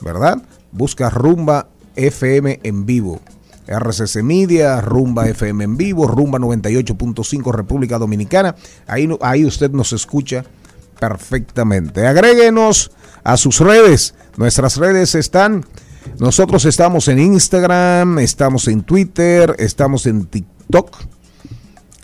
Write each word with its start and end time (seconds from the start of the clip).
¿verdad? 0.00 0.40
Busca 0.72 1.10
rumba 1.10 1.68
FM 1.96 2.60
en 2.62 2.86
vivo. 2.86 3.20
RCC 3.66 4.22
Media, 4.22 4.80
Rumba 4.80 5.28
FM 5.28 5.64
en 5.64 5.76
vivo, 5.76 6.06
Rumba 6.06 6.38
98.5 6.38 7.52
República 7.52 7.98
Dominicana. 7.98 8.56
Ahí, 8.86 9.06
ahí 9.20 9.44
usted 9.44 9.70
nos 9.70 9.92
escucha 9.92 10.46
perfectamente. 10.98 12.06
Agréguenos 12.06 12.92
a 13.24 13.36
sus 13.36 13.60
redes. 13.60 14.14
Nuestras 14.36 14.78
redes 14.78 15.14
están. 15.14 15.66
Nosotros 16.18 16.64
estamos 16.64 17.08
en 17.08 17.18
Instagram, 17.18 18.18
estamos 18.18 18.68
en 18.68 18.82
Twitter, 18.82 19.54
estamos 19.58 20.06
en 20.06 20.26
TikTok. 20.26 20.96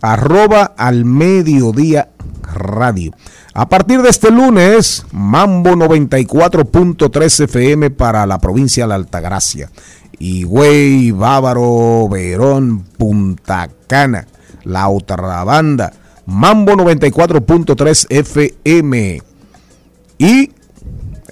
Arroba 0.00 0.74
al 0.76 1.04
mediodía 1.04 2.10
radio. 2.42 3.12
A 3.54 3.68
partir 3.68 4.02
de 4.02 4.10
este 4.10 4.30
lunes, 4.30 5.06
Mambo 5.12 5.70
94.3 5.70 7.44
FM 7.44 7.90
para 7.90 8.26
la 8.26 8.38
provincia 8.38 8.84
de 8.84 8.88
la 8.88 8.94
Altagracia. 8.96 9.70
Higüey, 10.18 11.10
Bávaro, 11.10 12.08
Verón, 12.08 12.84
Punta 12.96 13.68
Cana, 13.86 14.26
La 14.64 14.88
Otra 14.88 15.44
Banda, 15.44 15.92
Mambo 16.26 16.72
94.3 16.72 18.06
FM. 18.10 19.22
Y 20.18 20.50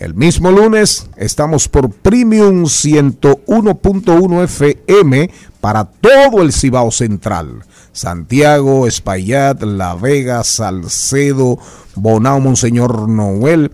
el 0.02 0.14
mismo 0.14 0.50
lunes 0.50 1.06
estamos 1.16 1.68
por 1.68 1.88
Premium 1.88 2.64
101.1 2.64 4.42
FM 4.42 5.30
para 5.60 5.84
todo 5.84 6.42
el 6.42 6.52
Cibao 6.52 6.90
Central. 6.90 7.62
Santiago, 7.92 8.88
Espaillat, 8.88 9.62
La 9.62 9.94
Vega, 9.94 10.42
Salcedo, 10.42 11.56
Bonao, 11.94 12.40
Monseñor 12.40 13.08
Noel 13.08 13.70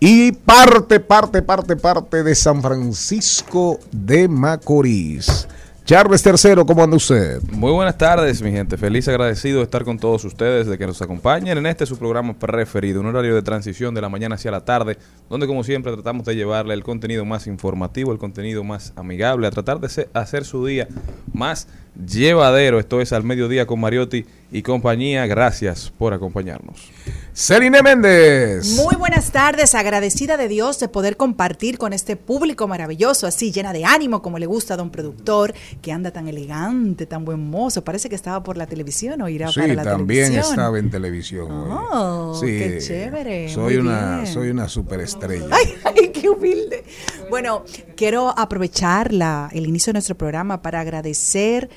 y 0.00 0.32
parte, 0.32 1.00
parte, 1.00 1.42
parte, 1.42 1.76
parte 1.76 2.22
de 2.22 2.34
San 2.34 2.62
Francisco 2.62 3.78
de 3.92 4.26
Macorís. 4.26 5.48
Charles 5.88 6.22
Tercero, 6.22 6.66
¿cómo 6.66 6.84
anda 6.84 6.98
usted? 6.98 7.40
Muy 7.50 7.72
buenas 7.72 7.96
tardes, 7.96 8.42
mi 8.42 8.50
gente. 8.50 8.76
Feliz 8.76 9.08
agradecido 9.08 9.60
de 9.60 9.64
estar 9.64 9.84
con 9.84 9.98
todos 9.98 10.22
ustedes, 10.26 10.66
de 10.66 10.76
que 10.76 10.86
nos 10.86 11.00
acompañen 11.00 11.56
en 11.56 11.64
este 11.64 11.86
su 11.86 11.96
programa 11.96 12.38
preferido, 12.38 13.00
un 13.00 13.06
horario 13.06 13.34
de 13.34 13.40
transición 13.40 13.94
de 13.94 14.02
la 14.02 14.10
mañana 14.10 14.34
hacia 14.34 14.50
la 14.50 14.66
tarde, 14.66 14.98
donde 15.30 15.46
como 15.46 15.64
siempre 15.64 15.90
tratamos 15.94 16.26
de 16.26 16.36
llevarle 16.36 16.74
el 16.74 16.84
contenido 16.84 17.24
más 17.24 17.46
informativo, 17.46 18.12
el 18.12 18.18
contenido 18.18 18.64
más 18.64 18.92
amigable, 18.96 19.46
a 19.46 19.50
tratar 19.50 19.80
de 19.80 20.10
hacer 20.12 20.44
su 20.44 20.66
día 20.66 20.88
más 21.32 21.68
llevadero. 22.06 22.78
Esto 22.78 23.00
es 23.00 23.12
al 23.12 23.24
mediodía 23.24 23.66
con 23.66 23.80
Mariotti 23.80 24.24
y 24.50 24.62
compañía. 24.62 25.26
Gracias 25.26 25.92
por 25.96 26.12
acompañarnos. 26.14 26.90
Celine 27.34 27.82
Méndez. 27.82 28.66
Muy 28.76 28.96
buenas 28.96 29.30
tardes, 29.30 29.74
agradecida 29.74 30.36
de 30.36 30.48
Dios 30.48 30.80
de 30.80 30.88
poder 30.88 31.16
compartir 31.16 31.78
con 31.78 31.92
este 31.92 32.16
público 32.16 32.66
maravilloso, 32.66 33.26
así 33.26 33.52
llena 33.52 33.72
de 33.72 33.84
ánimo 33.84 34.22
como 34.22 34.38
le 34.38 34.46
gusta 34.46 34.74
a 34.74 34.76
don 34.76 34.90
productor, 34.90 35.54
que 35.82 35.92
anda 35.92 36.10
tan 36.10 36.26
elegante, 36.28 37.06
tan 37.06 37.24
buen 37.24 37.48
mozo. 37.48 37.84
Parece 37.84 38.08
que 38.08 38.14
estaba 38.16 38.42
por 38.42 38.56
la 38.56 38.66
televisión 38.66 39.20
o 39.22 39.28
irá 39.28 39.48
Sí, 39.52 39.60
para 39.60 39.74
la 39.74 39.82
también 39.84 40.26
televisión. 40.28 40.50
estaba 40.52 40.78
en 40.78 40.90
televisión. 40.90 41.50
hoy. 41.50 41.78
Oh, 41.92 42.40
qué 42.42 42.78
chévere, 42.80 43.48
Soy 43.50 43.76
una, 43.76 44.16
bien. 44.22 44.26
soy 44.26 44.50
una 44.50 44.68
superestrella. 44.68 45.46
Ay, 45.50 45.74
ay, 45.84 46.08
qué 46.12 46.28
humilde. 46.28 46.84
Bueno, 47.30 47.64
quiero 47.96 48.36
aprovechar 48.36 49.12
la, 49.12 49.48
el 49.52 49.66
inicio 49.66 49.90
de 49.92 49.94
nuestro 49.98 50.16
programa 50.16 50.60
para 50.62 50.80
agradecer 50.80 51.68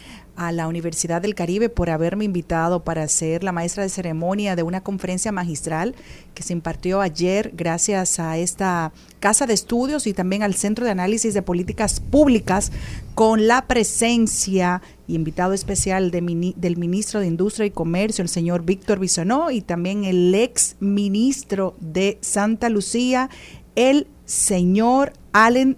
a 0.47 0.51
la 0.51 0.67
Universidad 0.67 1.21
del 1.21 1.35
Caribe 1.35 1.69
por 1.69 1.91
haberme 1.91 2.25
invitado 2.25 2.83
para 2.83 3.07
ser 3.07 3.43
la 3.43 3.51
maestra 3.51 3.83
de 3.83 3.89
ceremonia 3.89 4.55
de 4.55 4.63
una 4.63 4.81
conferencia 4.81 5.31
magistral 5.31 5.93
que 6.33 6.41
se 6.41 6.53
impartió 6.53 6.99
ayer 6.99 7.51
gracias 7.55 8.19
a 8.19 8.37
esta 8.39 8.91
casa 9.19 9.45
de 9.45 9.53
estudios 9.53 10.07
y 10.07 10.13
también 10.13 10.41
al 10.41 10.55
Centro 10.55 10.83
de 10.83 10.91
Análisis 10.91 11.35
de 11.35 11.43
Políticas 11.43 11.99
Públicas 11.99 12.71
con 13.13 13.45
la 13.47 13.67
presencia 13.67 14.81
y 15.07 15.13
invitado 15.13 15.53
especial 15.53 16.09
de 16.09 16.21
mini- 16.23 16.55
del 16.57 16.77
ministro 16.77 17.19
de 17.19 17.27
Industria 17.27 17.67
y 17.67 17.71
Comercio, 17.71 18.23
el 18.23 18.29
señor 18.29 18.63
Víctor 18.63 18.97
Bisonó, 18.97 19.51
y 19.51 19.61
también 19.61 20.05
el 20.05 20.33
ex 20.33 20.75
ministro 20.79 21.75
de 21.79 22.17
Santa 22.21 22.69
Lucía, 22.69 23.29
el 23.75 24.07
señor 24.25 25.13
Allen 25.33 25.77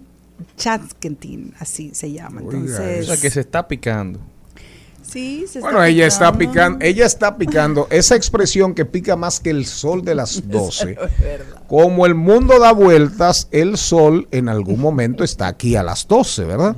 Chatskentin, 0.58 1.54
así 1.60 1.92
se 1.94 2.12
llama. 2.12 2.42
Oiga, 2.42 2.60
Entonces, 2.60 3.10
O 3.10 3.14
sea, 3.14 3.22
que 3.22 3.30
se 3.30 3.40
está 3.42 3.68
picando. 3.68 4.20
Sí, 5.14 5.46
se 5.48 5.60
Bueno, 5.60 5.84
ella 5.84 6.08
está 6.08 6.34
picando. 6.34 6.84
ella 6.84 7.06
está 7.06 7.38
picando 7.38 7.88
esa 7.92 8.16
expresión 8.16 8.74
que 8.74 8.84
pica 8.86 9.16
más 9.16 9.40
que 9.40 9.52
el 9.52 9.66
sol 9.68 10.04
de 10.04 10.16
las 10.16 10.48
12. 10.50 10.98
Como 11.68 12.06
el 12.08 12.16
mundo 12.16 12.60
da 12.60 12.72
vueltas, 12.74 13.48
el 13.52 13.78
sol 13.78 14.28
en 14.32 14.50
algún 14.50 14.80
momento 14.80 15.24
está 15.24 15.48
aquí 15.48 15.76
a 15.76 15.84
las 15.84 16.08
12, 16.08 16.46
¿verdad? 16.46 16.76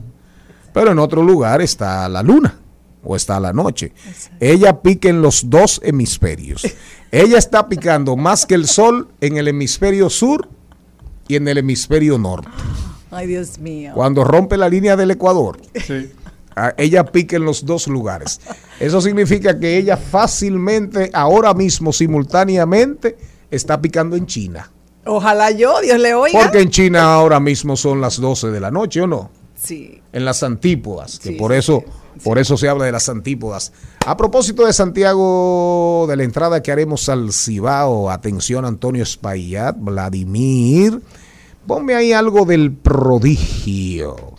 Pero 0.74 0.92
en 0.92 1.00
otro 1.00 1.24
lugar 1.24 1.62
está 1.62 2.08
la 2.10 2.22
luna 2.22 2.60
o 3.04 3.16
está 3.16 3.40
la 3.40 3.54
noche. 3.54 3.94
Ella 4.42 4.82
pica 4.82 5.08
en 5.08 5.22
los 5.22 5.50
dos 5.50 5.80
hemisferios. 5.84 6.64
Ella 7.12 7.38
está 7.38 7.70
picando 7.70 8.18
más 8.18 8.46
que 8.46 8.56
el 8.56 8.68
sol 8.68 9.08
en 9.22 9.38
el 9.38 9.48
hemisferio 9.48 10.10
sur 10.10 10.50
y 11.30 11.36
en 11.38 11.48
el 11.48 11.60
hemisferio 11.60 12.18
norte. 12.18 12.50
Ay, 13.12 13.28
Dios 13.28 13.58
mío. 13.60 13.94
Cuando 13.96 14.26
rompe 14.26 14.58
la 14.58 14.68
línea 14.68 14.98
del 14.98 15.12
Ecuador, 15.12 15.58
ah, 15.74 16.25
ella 16.78 17.06
pica 17.06 17.36
en 17.36 17.46
los 17.46 17.66
dos 17.66 17.88
lugares. 17.88 18.40
Eso 18.80 19.02
significa 19.02 19.60
que 19.60 19.78
ella 19.78 19.98
fácilmente, 19.98 21.10
ahora 21.14 21.54
mismo, 21.54 21.92
simultáneamente, 21.92 23.18
está 23.52 23.82
picando 23.82 24.16
en 24.16 24.26
China. 24.26 24.72
Ojalá 25.06 25.52
yo, 25.52 25.82
Dios 25.82 26.00
le 26.00 26.14
oiga. 26.14 26.40
Porque 26.42 26.62
en 26.62 26.70
China 26.70 27.14
ahora 27.14 27.40
mismo 27.40 27.76
son 27.76 28.02
las 28.02 28.20
12 28.20 28.48
de 28.48 28.60
la 28.60 28.72
noche, 28.72 29.02
¿o 29.02 29.08
no? 29.08 29.30
Sí. 29.56 30.02
En 30.12 30.26
las 30.26 30.44
antípodas, 30.44 31.20
que 31.20 31.30
Sí, 31.30 31.36
por 31.36 31.54
eso, 31.54 31.84
sí. 32.16 32.22
por 32.24 32.40
eso 32.40 32.58
se 32.58 32.68
habla 32.68 32.86
de 32.86 32.92
las 32.92 33.08
antípodas. 33.10 33.72
A 34.06 34.18
propósito 34.18 34.66
de 34.66 34.74
Santiago, 34.74 36.06
de 36.08 36.16
la 36.16 36.24
entrada 36.24 36.62
que 36.62 36.72
haremos 36.72 37.08
al 37.10 37.32
Cibao, 37.34 38.10
atención 38.10 38.66
Antonio 38.66 39.04
Espaillat, 39.04 39.76
Vladimir, 39.80 41.00
ponme 41.68 41.96
ahí 41.96 42.12
algo 42.12 42.46
del 42.46 42.72
prodigio. 42.74 44.35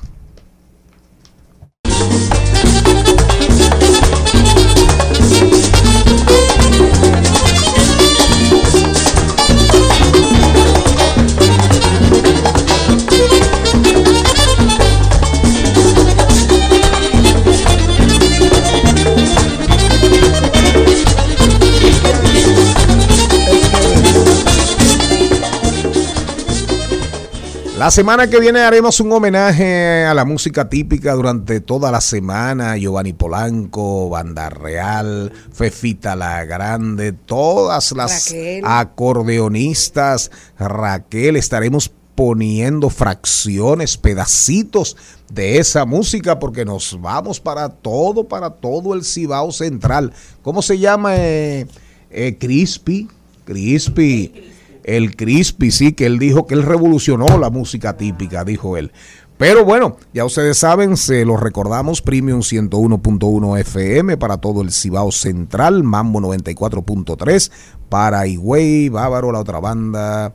La 27.78 27.90
semana 27.90 28.30
que 28.30 28.40
viene 28.40 28.60
haremos 28.60 29.00
un 29.00 29.12
homenaje 29.12 30.06
a 30.06 30.14
la 30.14 30.24
música 30.24 30.66
típica 30.66 31.12
durante 31.12 31.60
toda 31.60 31.90
la 31.92 32.00
semana. 32.00 32.78
Giovanni 32.78 33.12
Polanco, 33.12 34.08
Banda 34.08 34.48
Real, 34.48 35.30
Fefita 35.52 36.16
la 36.16 36.46
Grande, 36.46 37.12
todas 37.12 37.92
las 37.92 38.30
Raquel. 38.30 38.64
acordeonistas. 38.64 40.30
Raquel, 40.58 41.36
estaremos 41.36 41.92
poniendo 42.14 42.88
fracciones, 42.88 43.98
pedacitos 43.98 44.96
de 45.30 45.58
esa 45.58 45.84
música 45.84 46.38
porque 46.38 46.64
nos 46.64 46.98
vamos 46.98 47.40
para 47.40 47.68
todo, 47.68 48.26
para 48.26 48.48
todo 48.48 48.94
el 48.94 49.04
Cibao 49.04 49.52
Central. 49.52 50.14
¿Cómo 50.40 50.62
se 50.62 50.78
llama? 50.78 51.14
Eh, 51.16 51.66
eh, 52.10 52.38
Crispy. 52.40 53.06
Crispy. 53.44 54.55
El 54.86 55.16
Crispy, 55.16 55.72
sí, 55.72 55.92
que 55.94 56.06
él 56.06 56.20
dijo 56.20 56.46
que 56.46 56.54
él 56.54 56.62
revolucionó 56.62 57.38
la 57.38 57.50
música 57.50 57.96
típica, 57.96 58.44
dijo 58.44 58.76
él. 58.76 58.92
Pero 59.36 59.64
bueno, 59.64 59.96
ya 60.14 60.24
ustedes 60.24 60.58
saben, 60.58 60.96
se 60.96 61.24
lo 61.24 61.36
recordamos, 61.36 62.00
Premium 62.00 62.40
101.1 62.40 63.58
FM 63.58 64.16
para 64.16 64.36
todo 64.36 64.62
el 64.62 64.70
Cibao 64.70 65.10
Central, 65.10 65.82
Mambo 65.82 66.20
94.3 66.20 67.50
para 67.88 68.28
Higüey, 68.28 68.88
Bávaro, 68.88 69.32
la 69.32 69.40
otra 69.40 69.58
banda, 69.58 70.32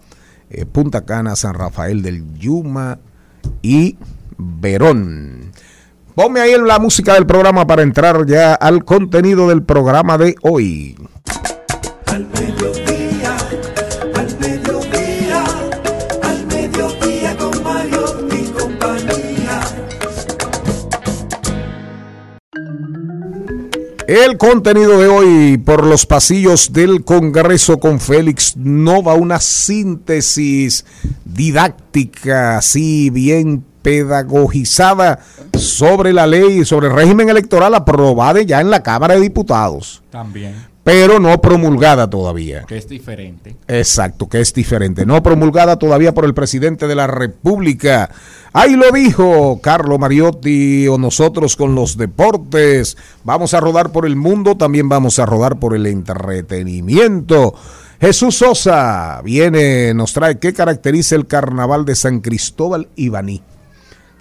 eh, 0.49 0.65
Punta 0.65 1.05
Cana, 1.05 1.37
San 1.37 1.53
Rafael 1.53 2.01
del 2.01 2.37
Yuma 2.37 2.99
y 3.61 3.97
Verón. 4.37 5.51
Ponme 6.13 6.41
ahí 6.41 6.55
la 6.61 6.77
música 6.77 7.13
del 7.13 7.25
programa 7.25 7.65
para 7.65 7.83
entrar 7.83 8.25
ya 8.27 8.53
al 8.53 8.83
contenido 8.83 9.47
del 9.47 9.63
programa 9.63 10.17
de 10.17 10.35
hoy. 10.41 10.97
Al 12.05 12.27
El 24.11 24.37
contenido 24.37 24.99
de 24.99 25.07
hoy 25.07 25.57
por 25.57 25.85
los 25.85 26.05
pasillos 26.05 26.73
del 26.73 27.05
Congreso 27.05 27.79
con 27.79 28.01
Félix 28.01 28.57
Nova, 28.57 29.13
una 29.13 29.39
síntesis 29.39 30.83
didáctica, 31.23 32.57
así 32.57 33.09
bien 33.09 33.63
pedagogizada 33.81 35.19
sobre 35.57 36.11
la 36.11 36.27
ley, 36.27 36.65
sobre 36.65 36.87
el 36.87 36.93
régimen 36.93 37.29
electoral 37.29 37.73
aprobada 37.73 38.41
ya 38.41 38.59
en 38.59 38.69
la 38.69 38.83
Cámara 38.83 39.13
de 39.13 39.21
Diputados, 39.21 40.03
También, 40.09 40.55
pero 40.91 41.21
no 41.21 41.39
promulgada 41.39 42.09
todavía. 42.09 42.65
que 42.67 42.75
es 42.75 42.89
diferente. 42.89 43.55
Exacto, 43.69 44.27
que 44.27 44.41
es 44.41 44.53
diferente. 44.53 45.05
No 45.05 45.23
promulgada 45.23 45.77
todavía 45.77 46.13
por 46.13 46.25
el 46.25 46.33
presidente 46.33 46.85
de 46.85 46.95
la 46.95 47.07
República. 47.07 48.09
Ahí 48.51 48.75
lo 48.75 48.91
dijo 48.91 49.61
Carlo 49.61 49.97
Mariotti 49.97 50.89
o 50.89 50.97
nosotros 50.97 51.55
con 51.55 51.75
los 51.75 51.95
deportes. 51.95 52.97
Vamos 53.23 53.53
a 53.53 53.61
rodar 53.61 53.93
por 53.93 54.05
el 54.05 54.17
mundo, 54.17 54.57
también 54.57 54.89
vamos 54.89 55.17
a 55.19 55.25
rodar 55.25 55.59
por 55.59 55.77
el 55.77 55.85
entretenimiento. 55.85 57.53
Jesús 58.01 58.35
Sosa 58.35 59.21
viene, 59.23 59.93
nos 59.93 60.11
trae 60.11 60.39
qué 60.39 60.51
caracteriza 60.51 61.15
el 61.15 61.25
carnaval 61.25 61.85
de 61.85 61.95
San 61.95 62.19
Cristóbal 62.19 62.89
y 62.97 63.07
Baní. 63.07 63.41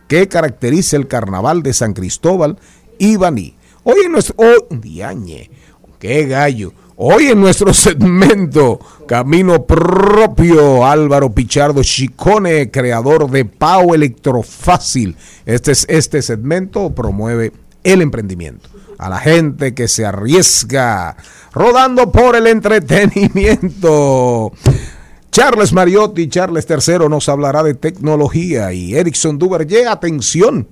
¿Qué 0.06 0.28
caracteriza 0.28 0.96
el 0.96 1.08
carnaval 1.08 1.64
de 1.64 1.72
San 1.72 1.94
Cristóbal 1.94 2.58
y 2.96 3.16
Baní? 3.16 3.56
Hoy 3.82 3.96
en 4.04 4.12
nuestro... 4.12 4.36
Oh, 4.38 4.74
diañe, 4.74 5.50
qué 6.00 6.26
gallo. 6.26 6.72
Hoy 6.96 7.26
en 7.28 7.40
nuestro 7.40 7.72
segmento 7.72 8.80
Camino 9.06 9.64
Propio, 9.64 10.84
Álvaro 10.84 11.30
Pichardo 11.32 11.82
Chicone, 11.82 12.70
creador 12.72 13.30
de 13.30 13.44
Pau 13.44 13.94
Electrofácil. 13.94 15.16
Este, 15.46 15.70
es- 15.72 15.86
este 15.88 16.20
segmento 16.22 16.90
promueve 16.90 17.52
el 17.84 18.02
emprendimiento. 18.02 18.68
A 18.98 19.08
la 19.08 19.18
gente 19.18 19.72
que 19.72 19.88
se 19.88 20.04
arriesga, 20.04 21.16
rodando 21.54 22.10
por 22.12 22.36
el 22.36 22.46
entretenimiento. 22.48 24.52
Charles 25.32 25.72
Mariotti, 25.72 26.28
Charles 26.28 26.66
III 26.68 27.08
nos 27.08 27.28
hablará 27.28 27.62
de 27.62 27.74
tecnología 27.74 28.72
y 28.72 28.94
Erickson 28.96 29.38
Duverger, 29.38 29.86
atención, 29.88 30.66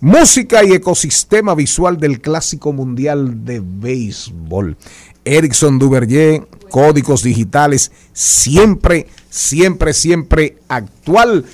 música 0.00 0.64
y 0.64 0.72
ecosistema 0.72 1.54
visual 1.54 1.98
del 1.98 2.20
Clásico 2.20 2.72
Mundial 2.72 3.44
de 3.44 3.60
Béisbol. 3.62 4.76
Erickson 5.24 5.78
Duverger, 5.78 6.46
códigos 6.70 7.22
digitales, 7.22 7.92
siempre, 8.12 9.06
siempre, 9.28 9.92
siempre 9.92 10.58
actual. 10.68 11.44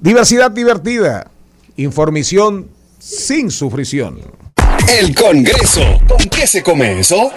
Diversidad 0.00 0.50
divertida, 0.50 1.30
información 1.76 2.68
sin 2.98 3.50
sufrición. 3.50 4.20
El 4.88 5.14
Congreso. 5.14 5.82
¿Con 6.08 6.28
qué 6.28 6.46
se 6.46 6.62
come 6.62 7.00
eso? 7.00 7.30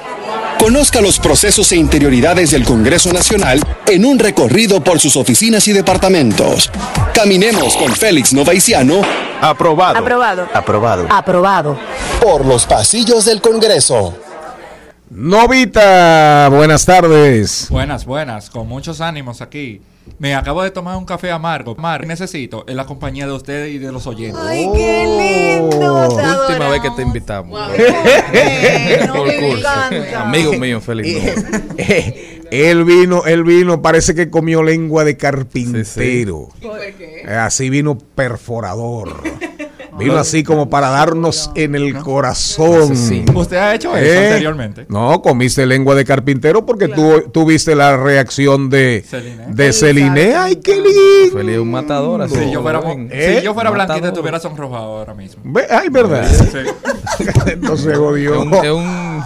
Conozca 0.60 1.02
los 1.02 1.20
procesos 1.20 1.72
e 1.72 1.76
interioridades 1.78 2.52
del 2.52 2.64
Congreso 2.64 3.14
Nacional 3.14 3.62
en 3.88 4.06
un 4.06 4.18
recorrido 4.18 4.84
por 4.84 5.00
sus 5.00 5.16
oficinas 5.16 5.68
y 5.68 5.74
departamentos. 5.74 6.72
Caminemos 7.14 7.78
con 7.78 7.92
Félix 7.94 8.34
Novaiciano 8.34 9.02
Aprobado. 9.40 10.00
Aprobado. 10.00 10.48
Aprobado. 10.54 11.08
Aprobado. 11.10 11.80
por 12.20 12.46
los 12.46 12.66
pasillos 12.66 13.26
del 13.26 13.40
Congreso. 13.40 14.18
Novita, 15.12 16.50
buenas 16.50 16.86
tardes. 16.86 17.68
Buenas, 17.70 18.06
buenas, 18.06 18.50
con 18.50 18.68
muchos 18.68 19.00
ánimos 19.00 19.42
aquí. 19.42 19.82
Me 20.20 20.34
acabo 20.36 20.64
de 20.64 20.72
tomar 20.72 20.98
un 20.98 21.06
café 21.06 21.32
amargo. 21.32 21.76
Mar, 21.76 22.06
necesito 22.08 22.66
en 22.68 22.76
la 22.78 22.86
compañía 22.86 23.28
de 23.28 23.34
ustedes 23.34 23.72
y 23.74 23.78
de 23.78 23.92
los 23.92 24.08
oyentes. 24.08 24.42
Ay, 24.44 24.68
qué 24.76 25.60
lindo. 25.62 25.78
Oh. 25.96 26.08
te 26.10 26.16
Última 26.16 26.32
adoramos. 26.34 26.72
vez 26.72 26.82
que 26.82 26.90
te 26.92 27.02
invitamos. 27.02 27.60
Bueno, 28.98 29.14
Por 29.14 29.36
curso. 29.36 29.58
encanta. 29.58 30.22
Amigo 30.22 30.54
mío, 30.54 30.82
Félix. 30.82 31.36
Nova. 31.46 31.62
Eh, 31.78 32.42
él 32.50 32.86
vino, 32.86 33.26
él 33.26 33.44
vino, 33.44 33.82
parece 33.82 34.16
que 34.16 34.30
comió 34.30 34.64
lengua 34.64 35.04
de 35.04 35.18
carpintero. 35.18 36.48
Eh, 36.62 37.26
Así 37.28 37.70
vino 37.70 37.98
perforador. 37.98 39.22
Vino 39.98 40.18
así 40.18 40.44
como 40.44 40.70
para 40.70 40.90
darnos 40.90 41.50
en 41.56 41.76
el 41.76 41.98
corazón. 42.00 42.92
Usted 43.36 43.58
ha 43.58 43.74
hecho 43.76 43.96
eso 43.98 44.14
¿Eh? 44.14 44.28
anteriormente. 44.28 44.86
No, 44.90 45.22
comiste 45.22 45.66
lengua 45.66 45.96
de 45.96 46.06
carpintero 46.06 46.66
porque 46.66 46.88
tú, 46.88 47.24
tú 47.34 47.46
viste 47.46 47.76
la 47.76 47.98
reacción 47.98 48.70
de 48.70 49.04
Celine. 49.08 49.46
de 49.50 49.74
Celine. 49.74 50.36
¡Ay, 50.36 50.56
qué 50.58 50.76
lindo! 50.76 51.38
Feliz 51.38 51.56
es 51.56 51.60
un 51.60 51.72
matador. 51.72 52.22
así. 52.22 52.36
Si 52.36 52.52
yo 52.52 52.62
fuera. 52.62 52.82
¿Eh? 53.12 53.38
si 53.40 53.46
yo 53.46 53.54
fuera 53.54 53.70
blanquita, 53.72 54.10
estuviera 54.10 54.40
sonrojado 54.40 54.98
ahora 55.00 55.14
mismo. 55.14 55.42
Ay, 55.70 55.90
verdad. 55.90 56.28
Sí. 56.30 56.60
Entonces 57.48 57.88
Es 57.94 57.98
un, 57.98 58.54
es 58.54 58.72
un- 58.72 59.24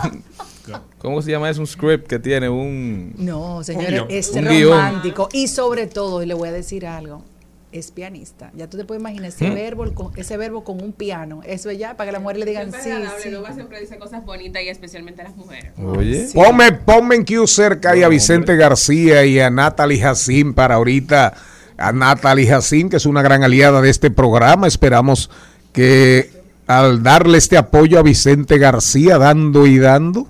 ¿Cómo 0.99 1.21
se 1.23 1.31
llama? 1.31 1.49
Es 1.49 1.57
un 1.57 1.65
script 1.65 2.07
que 2.07 2.19
tiene 2.19 2.47
un... 2.47 3.13
No, 3.17 3.63
señores, 3.63 4.03
es 4.09 4.29
Un 4.29 4.45
guion. 4.47 4.69
romántico. 4.77 5.29
Y 5.33 5.47
sobre 5.47 5.87
todo, 5.87 6.21
y 6.21 6.27
le 6.27 6.35
voy 6.35 6.49
a 6.49 6.51
decir 6.51 6.85
algo, 6.85 7.23
es 7.71 7.91
pianista. 7.91 8.51
Ya 8.55 8.69
tú 8.69 8.77
te 8.77 8.85
puedes 8.85 9.01
imaginar 9.01 9.25
ese, 9.25 9.49
verbo, 9.49 9.93
con, 9.93 10.11
ese 10.17 10.37
verbo 10.37 10.63
con 10.63 10.81
un 10.81 10.93
piano. 10.93 11.41
Eso 11.45 11.71
ya, 11.71 11.95
para 11.95 12.09
que 12.09 12.11
las 12.13 12.21
mujeres 12.21 12.45
le 12.45 12.51
digan 12.51 12.71
Siempre 12.71 12.83
sí, 12.83 12.89
es 12.89 12.95
agradable, 12.95 13.23
sí. 13.23 13.29
Duba 13.29 13.53
siempre 13.53 13.79
dice 13.79 13.97
cosas 13.97 14.25
bonitas 14.25 14.61
y 14.63 14.69
especialmente 14.69 15.21
a 15.21 15.25
las 15.25 15.35
mujeres. 15.35 15.71
Oye. 15.77 16.29
Ponme, 16.33 16.71
ponme 16.73 17.15
en 17.15 17.25
Q 17.25 17.47
cerca 17.47 17.95
y 17.95 18.03
a 18.03 18.07
Vicente 18.07 18.55
García 18.55 19.25
y 19.25 19.39
a 19.39 19.49
Natalie 19.49 19.99
Jacín 19.99 20.53
para 20.53 20.75
ahorita. 20.75 21.33
A 21.77 21.91
Natalie 21.91 22.47
Jacín, 22.47 22.89
que 22.89 22.97
es 22.97 23.05
una 23.05 23.21
gran 23.23 23.43
aliada 23.43 23.81
de 23.81 23.89
este 23.89 24.11
programa. 24.11 24.67
Esperamos 24.67 25.31
que 25.73 26.29
al 26.67 27.03
darle 27.03 27.37
este 27.37 27.57
apoyo 27.57 27.99
a 27.99 28.03
Vicente 28.03 28.57
García, 28.57 29.17
dando 29.17 29.65
y 29.65 29.79
dando, 29.79 30.27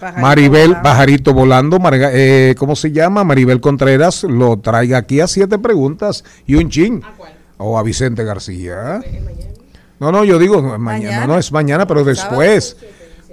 Pajarito 0.00 0.20
Maribel, 0.20 0.66
volando. 0.68 0.82
Pajarito 0.82 1.34
Volando, 1.34 1.78
Marga- 1.78 2.10
eh, 2.12 2.54
¿cómo 2.58 2.76
se 2.76 2.92
llama? 2.92 3.24
Maribel 3.24 3.60
Contreras 3.60 4.24
lo 4.24 4.58
traiga 4.58 4.98
aquí 4.98 5.20
a 5.20 5.26
siete 5.26 5.58
preguntas 5.58 6.24
y 6.46 6.54
un 6.56 6.68
chin. 6.70 7.02
¿A 7.04 7.12
cuál? 7.16 7.32
O 7.58 7.78
a 7.78 7.82
Vicente 7.82 8.22
García. 8.24 9.00
No, 9.98 10.12
no, 10.12 10.24
yo 10.24 10.38
digo 10.38 10.60
mañana, 10.60 10.78
Mañana. 10.78 11.26
no 11.26 11.38
es 11.38 11.50
mañana, 11.52 11.86
pero 11.86 12.04
después. 12.04 12.76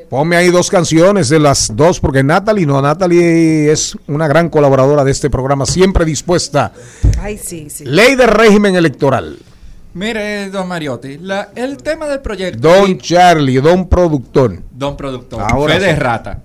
Ponme 0.09 0.35
ahí 0.35 0.49
dos 0.49 0.69
canciones 0.69 1.27
de 1.29 1.39
las 1.39 1.75
dos, 1.75 1.99
porque 1.99 2.21
Natalie, 2.23 2.67
no, 2.67 2.79
Natalie 2.81 3.71
es 3.71 3.97
una 4.07 4.27
gran 4.27 4.47
colaboradora 4.49 5.03
de 5.03 5.11
este 5.11 5.29
programa, 5.29 5.65
siempre 5.65 6.05
dispuesta. 6.05 6.71
Ay, 7.19 7.37
sí, 7.39 7.67
sí. 7.69 7.83
Ley 7.85 8.15
de 8.15 8.27
régimen 8.27 8.75
electoral. 8.75 9.39
Mire, 9.95 10.49
don 10.51 10.67
Mariotti, 10.67 11.17
la- 11.17 11.49
el 11.55 11.77
tema 11.77 12.05
del 12.07 12.19
proyecto. 12.19 12.59
Don 12.59 12.97
Charlie, 12.99 13.55
don 13.59 13.87
productor. 13.89 14.59
Don 14.71 14.95
productor. 14.95 15.41
Ahora 15.41 15.75
Fe 15.75 15.79
de 15.79 15.93
sí. 15.93 15.99
rata. 15.99 16.41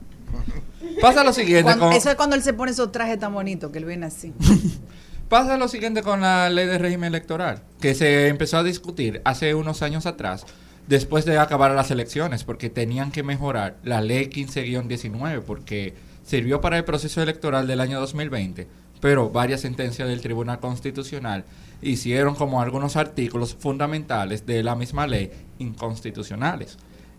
Pasa 1.00 1.24
lo 1.24 1.32
siguiente 1.32 1.64
Cuando- 1.64 1.86
con, 1.86 1.92
eso 1.94 2.10
es 2.10 2.16
cuando 2.16 2.36
él 2.36 2.42
se 2.42 2.52
pone 2.52 2.72
esos 2.72 2.90
trajes 2.92 3.18
tan 3.18 3.32
bonitos 3.32 3.70
que 3.70 3.78
él 3.78 3.84
viene 3.84 4.06
así. 4.06 4.32
pasa 5.28 5.56
lo 5.56 5.68
siguiente 5.68 6.02
con 6.02 6.20
la 6.20 6.48
ley 6.50 6.66
de 6.66 6.78
régimen 6.78 7.08
electoral, 7.08 7.62
que 7.80 7.94
se 7.94 8.28
empezó 8.28 8.58
a 8.58 8.62
discutir 8.62 9.20
hace 9.24 9.54
unos 9.54 9.82
años 9.82 10.06
atrás, 10.06 10.46
después 10.86 11.24
de 11.26 11.38
acabar 11.38 11.70
las 11.72 11.90
elecciones, 11.90 12.44
porque 12.44 12.70
tenían 12.70 13.10
que 13.10 13.22
mejorar 13.22 13.76
la 13.84 14.00
ley 14.00 14.28
15-19, 14.30 15.42
porque 15.42 15.94
sirvió 16.24 16.60
para 16.60 16.78
el 16.78 16.84
proceso 16.84 17.22
electoral 17.22 17.66
del 17.66 17.80
año 17.80 18.00
2020, 18.00 18.66
pero 19.00 19.28
varias 19.30 19.60
sentencias 19.60 20.08
del 20.08 20.20
Tribunal 20.22 20.60
Constitucional 20.60 21.44
hicieron 21.82 22.34
como 22.34 22.60
algunos 22.60 22.96
artículos 22.96 23.54
fundamentales 23.54 24.46
de 24.46 24.62
la 24.62 24.74
misma 24.74 25.06
ley 25.06 25.30
inconstitucionales. 25.58 26.78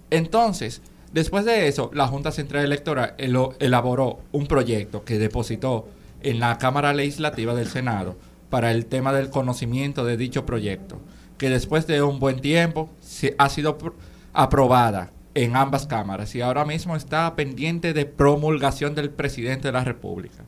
Entonces, 0.10 0.82
después 1.14 1.46
de 1.46 1.68
eso, 1.68 1.92
la 1.94 2.08
Junta 2.08 2.32
Central 2.32 2.64
Electoral 2.66 3.16
elaboró 3.18 4.20
un 4.32 4.48
proyecto 4.48 5.04
que 5.04 5.20
depositó 5.20 5.88
en 6.22 6.40
la 6.40 6.58
Cámara 6.58 6.94
Legislativa 6.94 7.54
del 7.54 7.68
Senado 7.68 8.16
para 8.50 8.72
el 8.72 8.86
tema 8.86 9.14
del 9.14 9.30
conocimiento 9.30 10.06
de 10.06 10.18
dicho 10.18 10.46
proyecto, 10.46 11.00
que 11.38 11.50
después 11.50 11.88
de 11.88 12.02
un 12.02 12.20
buen 12.20 12.42
tiempo 12.42 12.90
ha 13.38 13.50
sido 13.50 13.78
pr- 13.78 13.94
aprobada 14.34 15.12
en 15.36 15.56
ambas 15.56 15.86
cámaras 15.88 16.36
y 16.36 16.42
ahora 16.42 16.66
mismo 16.66 16.96
está 16.96 17.36
pendiente 17.36 17.94
de 17.94 18.06
promulgación 18.06 18.96
del 18.96 19.10
presidente 19.10 19.70
de 19.70 19.72
la 19.72 19.84
República. 19.84 20.44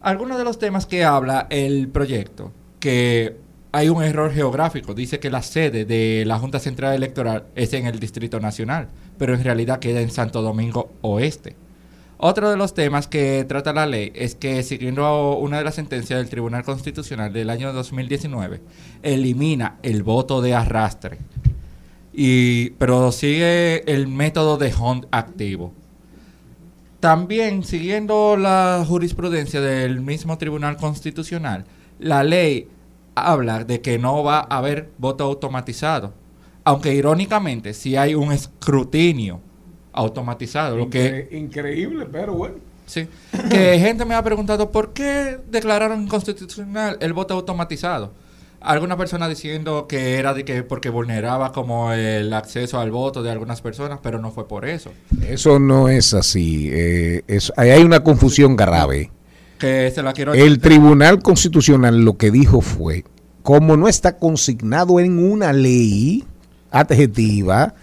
Algunos 0.00 0.36
de 0.38 0.44
los 0.44 0.58
temas 0.58 0.86
que 0.86 1.04
habla 1.04 1.46
el 1.50 1.88
proyecto, 1.88 2.52
que 2.80 3.36
hay 3.72 3.88
un 3.88 4.02
error 4.02 4.32
geográfico, 4.32 4.94
dice 4.94 5.20
que 5.20 5.30
la 5.30 5.42
sede 5.42 5.84
de 5.84 6.24
la 6.26 6.38
Junta 6.38 6.58
Central 6.58 6.94
Electoral 6.94 7.44
es 7.54 7.72
en 7.74 7.86
el 7.86 8.00
Distrito 8.00 8.40
Nacional, 8.40 8.88
pero 9.18 9.34
en 9.34 9.44
realidad 9.44 9.78
queda 9.78 10.00
en 10.00 10.10
Santo 10.10 10.42
Domingo 10.42 10.92
Oeste. 11.02 11.54
Otro 12.16 12.50
de 12.50 12.56
los 12.56 12.74
temas 12.74 13.06
que 13.06 13.44
trata 13.46 13.72
la 13.72 13.86
ley 13.86 14.10
es 14.14 14.34
que, 14.34 14.62
siguiendo 14.62 15.36
una 15.36 15.58
de 15.58 15.64
las 15.64 15.76
sentencias 15.76 16.18
del 16.18 16.28
Tribunal 16.28 16.64
Constitucional 16.64 17.32
del 17.32 17.50
año 17.50 17.72
2019, 17.72 18.60
elimina 19.02 19.76
el 19.82 20.02
voto 20.02 20.40
de 20.40 20.54
arrastre, 20.54 21.18
y, 22.12 22.70
pero 22.70 23.12
sigue 23.12 23.84
el 23.92 24.08
método 24.08 24.56
de 24.56 24.74
Hunt 24.74 25.06
activo. 25.12 25.72
También, 26.98 27.62
siguiendo 27.62 28.36
la 28.36 28.84
jurisprudencia 28.88 29.60
del 29.60 30.00
mismo 30.00 30.36
Tribunal 30.38 30.76
Constitucional, 30.76 31.64
la 32.00 32.24
ley 32.24 32.66
habla 33.20 33.64
de 33.64 33.80
que 33.80 33.98
no 33.98 34.22
va 34.22 34.38
a 34.40 34.58
haber 34.58 34.90
voto 34.98 35.24
automatizado. 35.24 36.12
Aunque 36.64 36.94
irónicamente, 36.94 37.72
si 37.74 37.96
hay 37.96 38.14
un 38.14 38.30
escrutinio 38.32 39.40
automatizado, 39.92 40.76
lo 40.76 40.90
que 40.90 41.28
Increíble, 41.32 42.06
pero 42.10 42.34
bueno. 42.34 42.56
Sí. 42.86 43.06
Que 43.50 43.78
gente 43.80 44.04
me 44.04 44.14
ha 44.14 44.22
preguntado 44.22 44.70
por 44.70 44.92
qué 44.92 45.38
declararon 45.50 46.02
inconstitucional 46.02 46.96
el 47.00 47.12
voto 47.12 47.34
automatizado. 47.34 48.12
Alguna 48.60 48.96
persona 48.96 49.28
diciendo 49.28 49.86
que 49.86 50.16
era 50.16 50.34
de 50.34 50.44
que 50.44 50.64
porque 50.64 50.90
vulneraba 50.90 51.52
como 51.52 51.92
el 51.92 52.32
acceso 52.32 52.80
al 52.80 52.90
voto 52.90 53.22
de 53.22 53.30
algunas 53.30 53.60
personas, 53.62 54.00
pero 54.02 54.18
no 54.18 54.32
fue 54.32 54.48
por 54.48 54.64
eso. 54.64 54.90
Eso 55.28 55.58
no 55.60 55.88
es 55.88 56.12
así. 56.12 56.68
eh, 56.72 57.22
es- 57.28 57.52
hay 57.56 57.82
una 57.82 58.02
confusión 58.02 58.56
grave. 58.56 59.12
Que 59.58 59.90
se 59.94 60.02
la 60.02 60.12
quiero 60.12 60.34
El 60.34 60.60
Tribunal 60.60 61.20
Constitucional 61.22 62.04
lo 62.04 62.16
que 62.16 62.30
dijo 62.30 62.60
fue, 62.60 63.04
como 63.42 63.76
no 63.76 63.88
está 63.88 64.16
consignado 64.18 65.00
en 65.00 65.18
una 65.18 65.52
ley 65.52 66.24
adjetiva, 66.70 67.74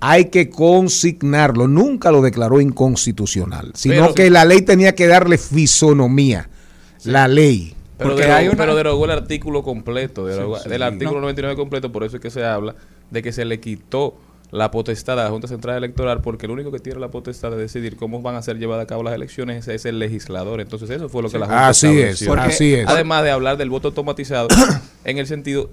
hay 0.00 0.26
que 0.26 0.50
consignarlo. 0.50 1.68
Nunca 1.68 2.10
lo 2.10 2.22
declaró 2.22 2.60
inconstitucional, 2.60 3.72
sino 3.74 3.94
Pero- 4.02 4.14
que 4.14 4.30
la 4.30 4.44
ley 4.44 4.62
tenía 4.62 4.94
que 4.94 5.06
darle 5.06 5.38
fisonomía. 5.38 6.48
La 7.04 7.28
ley. 7.28 7.74
Pero, 7.98 8.10
Porque 8.10 8.22
derogó, 8.22 8.38
hay 8.38 8.48
una- 8.48 8.56
pero 8.56 8.74
derogó 8.74 9.04
el 9.04 9.10
artículo 9.12 9.62
completo, 9.62 10.26
derogó- 10.26 10.58
sí. 10.58 10.68
del 10.68 10.82
artículo 10.82 11.12
No. 11.20 11.20
99 11.22 11.54
completo, 11.56 11.92
por 11.92 12.02
eso 12.04 12.16
es 12.16 12.22
que 12.22 12.30
se 12.30 12.44
habla 12.44 12.74
de 13.10 13.22
que 13.22 13.30
se 13.30 13.44
le 13.44 13.60
quitó 13.60 14.16
la 14.54 14.70
potestad 14.70 15.18
a 15.18 15.24
la 15.24 15.30
Junta 15.30 15.48
Central 15.48 15.76
Electoral, 15.78 16.20
porque 16.20 16.46
el 16.46 16.52
único 16.52 16.70
que 16.70 16.78
tiene 16.78 17.00
la 17.00 17.10
potestad 17.10 17.50
de 17.50 17.56
decidir 17.56 17.96
cómo 17.96 18.22
van 18.22 18.36
a 18.36 18.42
ser 18.42 18.56
llevadas 18.56 18.84
a 18.84 18.86
cabo 18.86 19.02
las 19.02 19.12
elecciones 19.12 19.66
es 19.66 19.84
el 19.84 19.98
legislador. 19.98 20.60
Entonces 20.60 20.88
eso 20.90 21.08
fue 21.08 21.22
lo 21.22 21.28
que 21.28 21.40
la 21.40 21.46
Junta 21.46 21.68
Así 21.68 22.00
es. 22.00 22.24
Porque- 22.24 22.42
así 22.42 22.74
es. 22.74 22.86
Además 22.86 23.24
de 23.24 23.32
hablar 23.32 23.56
del 23.56 23.68
voto 23.68 23.88
automatizado, 23.88 24.46
en 25.04 25.18
el 25.18 25.26
sentido 25.26 25.70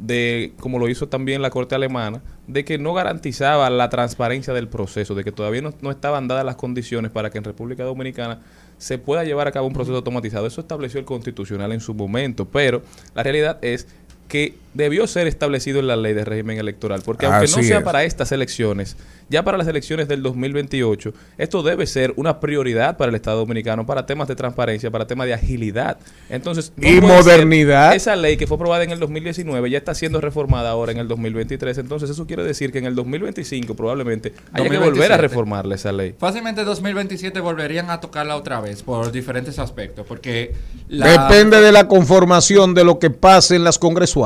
de, 0.00 0.52
como 0.58 0.80
lo 0.80 0.88
hizo 0.88 1.06
también 1.08 1.42
la 1.42 1.50
Corte 1.50 1.76
Alemana, 1.76 2.20
de 2.48 2.64
que 2.64 2.76
no 2.76 2.92
garantizaba 2.92 3.70
la 3.70 3.88
transparencia 3.88 4.52
del 4.52 4.66
proceso, 4.66 5.14
de 5.14 5.22
que 5.22 5.30
todavía 5.30 5.62
no, 5.62 5.72
no 5.80 5.92
estaban 5.92 6.26
dadas 6.26 6.44
las 6.44 6.56
condiciones 6.56 7.12
para 7.12 7.30
que 7.30 7.38
en 7.38 7.44
República 7.44 7.84
Dominicana 7.84 8.40
se 8.78 8.98
pueda 8.98 9.22
llevar 9.22 9.46
a 9.46 9.52
cabo 9.52 9.68
un 9.68 9.74
proceso 9.74 9.94
automatizado. 9.94 10.46
Eso 10.48 10.60
estableció 10.60 10.98
el 10.98 11.06
Constitucional 11.06 11.70
en 11.70 11.80
su 11.80 11.94
momento, 11.94 12.46
pero 12.46 12.82
la 13.14 13.22
realidad 13.22 13.58
es 13.62 13.86
que 14.28 14.54
debió 14.74 15.06
ser 15.08 15.26
establecido 15.26 15.80
en 15.80 15.88
la 15.88 15.96
ley 15.96 16.12
de 16.14 16.24
régimen 16.24 16.58
electoral, 16.58 17.02
porque 17.04 17.26
aunque 17.26 17.48
no 17.50 17.56
Así 17.56 17.64
sea 17.66 17.78
es. 17.78 17.82
para 17.84 18.04
estas 18.04 18.30
elecciones, 18.30 18.96
ya 19.28 19.42
para 19.42 19.58
las 19.58 19.66
elecciones 19.66 20.06
del 20.06 20.22
2028, 20.22 21.12
esto 21.38 21.62
debe 21.64 21.86
ser 21.86 22.12
una 22.16 22.38
prioridad 22.38 22.96
para 22.96 23.08
el 23.08 23.16
Estado 23.16 23.38
Dominicano, 23.38 23.86
para 23.86 24.06
temas 24.06 24.28
de 24.28 24.36
transparencia, 24.36 24.90
para 24.90 25.06
temas 25.06 25.26
de 25.26 25.34
agilidad. 25.34 25.96
Entonces, 26.28 26.72
no 26.76 26.86
Y 26.88 27.00
modernidad. 27.00 27.94
Esa 27.94 28.14
ley 28.14 28.36
que 28.36 28.46
fue 28.46 28.54
aprobada 28.56 28.84
en 28.84 28.90
el 28.90 29.00
2019 29.00 29.68
ya 29.70 29.78
está 29.78 29.94
siendo 29.94 30.20
reformada 30.20 30.70
ahora 30.70 30.92
en 30.92 30.98
el 30.98 31.08
2023, 31.08 31.78
entonces 31.78 32.10
eso 32.10 32.26
quiere 32.26 32.44
decir 32.44 32.70
que 32.70 32.78
en 32.78 32.84
el 32.84 32.94
2025 32.94 33.74
probablemente 33.74 34.32
haya 34.52 34.64
que 34.68 34.76
volver 34.78 34.80
a 35.12 35.16
2027. 35.16 35.22
reformarle 35.22 35.74
esa 35.74 35.90
ley. 35.92 36.14
Fácilmente 36.18 36.62
2027 36.62 37.40
volverían 37.40 37.90
a 37.90 38.00
tocarla 38.00 38.36
otra 38.36 38.60
vez 38.60 38.82
por 38.84 39.10
diferentes 39.10 39.58
aspectos, 39.58 40.06
porque 40.06 40.52
la- 40.88 41.26
Depende 41.28 41.60
de 41.60 41.72
la 41.72 41.88
conformación 41.88 42.74
de 42.74 42.84
lo 42.84 42.98
que 43.00 43.10
pase 43.10 43.56
en 43.56 43.64
las 43.64 43.78
congresuales. 43.78 44.17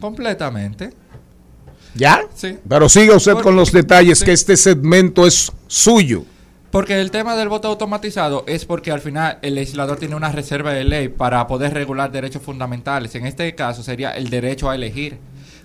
Completamente. 0.00 0.90
¿Ya? 1.94 2.20
Sí. 2.34 2.58
Pero 2.68 2.88
siga 2.88 3.16
usted 3.16 3.34
con 3.34 3.56
los 3.56 3.72
detalles, 3.72 4.18
sí. 4.18 4.24
que 4.26 4.32
este 4.32 4.56
segmento 4.56 5.26
es 5.26 5.50
suyo. 5.66 6.24
Porque 6.70 7.00
el 7.00 7.10
tema 7.10 7.36
del 7.36 7.48
voto 7.48 7.68
automatizado 7.68 8.44
es 8.46 8.66
porque 8.66 8.90
al 8.90 9.00
final 9.00 9.38
el 9.40 9.54
legislador 9.54 9.96
tiene 9.98 10.14
una 10.14 10.30
reserva 10.30 10.72
de 10.74 10.84
ley 10.84 11.08
para 11.08 11.46
poder 11.46 11.72
regular 11.72 12.12
derechos 12.12 12.42
fundamentales. 12.42 13.14
En 13.14 13.24
este 13.24 13.54
caso 13.54 13.82
sería 13.82 14.10
el 14.10 14.28
derecho 14.28 14.68
a 14.68 14.74
elegir. 14.74 15.18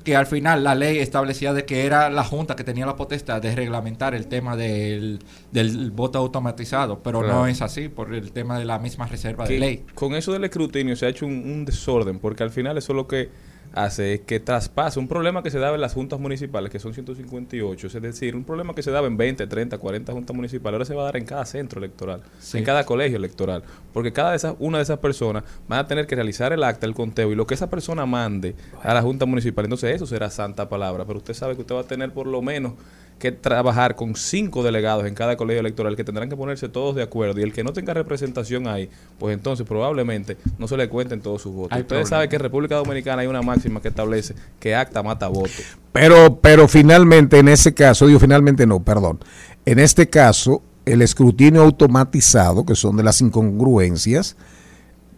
Que 0.06 0.16
al 0.16 0.25
final 0.25 0.63
la 0.63 0.74
ley 0.74 0.98
establecía 0.98 1.54
de 1.54 1.63
que 1.66 1.86
era 1.86 2.10
la 2.10 2.24
Junta 2.24 2.56
que 2.56 2.63
tenía 2.63 2.88
la 2.88 2.96
potestad 2.96 3.40
de 3.40 3.54
reglamentar 3.56 4.16
el 4.16 4.25
tema 4.25 4.56
del, 4.56 5.20
del 5.51 5.92
voto 5.92 6.18
automatizado, 6.18 7.00
pero 7.04 7.20
Claro. 7.20 7.36
no 7.36 7.48
es 7.48 7.62
así 7.62 7.88
por 7.88 8.12
el 8.16 8.32
tema 8.32 8.58
de 8.58 8.66
la 8.66 8.80
misma 8.80 9.06
reserva 9.06 9.46
de 9.46 9.60
ley. 9.60 9.86
con 9.94 10.16
eso 10.16 10.34
del 10.34 10.44
escrutinio 10.46 10.96
se 10.96 11.06
ha 11.06 11.10
hecho 11.10 11.28
un, 11.28 11.34
un 11.34 11.66
desorden, 11.66 12.18
porque 12.18 12.42
al 12.42 12.50
final 12.50 12.80
eso 12.80 12.94
lo 12.94 13.08
que 13.08 13.30
hace 13.74 14.16
es 14.16 14.20
que 14.22 14.40
traspase 14.40 15.00
un 15.00 15.08
problema 15.08 15.44
que 15.44 15.50
se 15.50 15.60
daba 15.60 15.75
en 15.75 15.82
las 15.82 15.94
juntas 15.94 16.20
municipales, 16.20 16.70
que 16.72 16.80
son 16.80 16.94
158, 16.94 17.88
es 17.88 17.94
decir, 18.01 18.36
un 18.36 18.44
problema 18.44 18.74
que 18.74 18.84
se 18.84 18.92
daba 18.92 19.08
en 19.08 19.18
20, 19.18 19.48
30, 19.48 19.78
40 19.78 20.12
juntas 20.13 20.36
municipales, 20.36 20.74
ahora 20.75 20.86
se 20.86 20.94
va 20.96 21.04
a 21.04 21.06
dar 21.06 21.18
en 21.18 21.25
cada 21.25 21.46
centro 21.46 21.80
electoral, 21.80 22.22
Sí. 22.40 22.58
en 22.58 22.63
cada 22.63 22.86
colegio 22.86 23.18
electoral, 23.18 23.63
porque 23.94 24.12
cada 24.12 24.32
de 24.32 24.38
esas, 24.38 24.56
una 24.60 24.78
de 24.80 24.84
esas 24.84 25.00
personas 25.00 25.44
van 25.68 25.80
a 25.80 25.88
tener 25.88 26.08
que 26.08 26.16
realizar 26.16 26.51
el 26.54 26.63
acta, 26.63 26.86
el 26.86 26.94
conteo, 26.94 27.32
y 27.32 27.36
lo 27.36 27.48
que 27.48 27.54
esa 27.54 27.70
persona 27.70 28.06
mande 28.06 28.56
a 28.84 28.94
la 28.94 29.01
junta 29.01 29.25
municipal, 29.25 29.66
entonces 29.66 29.96
eso 29.96 30.06
será 30.06 30.30
santa 30.30 30.68
palabra, 30.68 31.06
pero 31.06 31.20
usted 31.20 31.34
sabe 31.34 31.56
que 31.56 31.62
usted 31.62 31.75
va 31.75 31.82
a 31.82 31.88
tener 31.88 32.12
por 32.12 32.28
lo 32.28 32.42
menos 32.42 32.74
que 33.22 33.32
trabajar 33.32 33.96
con 33.96 34.16
cinco 34.16 34.63
delegados 34.63 35.06
en 35.06 35.13
cada 35.13 35.38
colegio 35.38 35.60
electoral 35.60 35.96
que 35.96 36.04
tendrán 36.04 36.28
que 36.28 36.36
ponerse 36.36 36.68
todos 36.68 36.96
de 36.96 37.04
acuerdo 37.04 37.40
y 37.40 37.44
el 37.44 37.54
que 37.54 37.63
no 37.63 37.72
tenga 37.72 37.94
representación 37.94 38.68
ahí, 38.68 38.90
pues 39.20 39.36
entonces 39.36 39.66
probablemente 39.66 40.38
no 40.58 40.68
se 40.68 40.75
le 40.75 40.90
cuenten 40.90 41.22
todos 41.22 41.44
sus 41.44 41.54
votos. 41.54 41.72
Hay 41.72 41.82
Ustedes 41.84 42.01
problema. 42.01 42.10
saben 42.10 42.30
que 42.30 42.36
en 42.36 42.42
República 42.42 42.75
Dominicana 42.75 43.22
hay 43.22 43.28
una 43.28 43.44
máxima 43.44 43.80
que 43.80 43.90
establece 43.90 44.34
que 44.60 44.74
acta 44.74 45.04
mata 45.04 45.28
voto. 45.28 45.51
Pero, 45.94 46.40
pero 46.42 46.68
finalmente, 46.68 47.38
en 47.38 47.48
ese 47.48 47.74
caso, 47.74 48.08
digo 48.08 48.20
finalmente 48.20 48.66
no, 48.66 48.82
perdón. 48.82 49.20
En 49.66 49.78
este 49.78 50.10
caso, 50.10 50.63
el 50.86 51.04
escrutinio 51.04 51.62
automatizado, 51.62 52.66
que 52.66 52.75
son 52.75 52.98
de 52.98 53.04
las 53.04 53.22
incongruencias, 53.22 54.36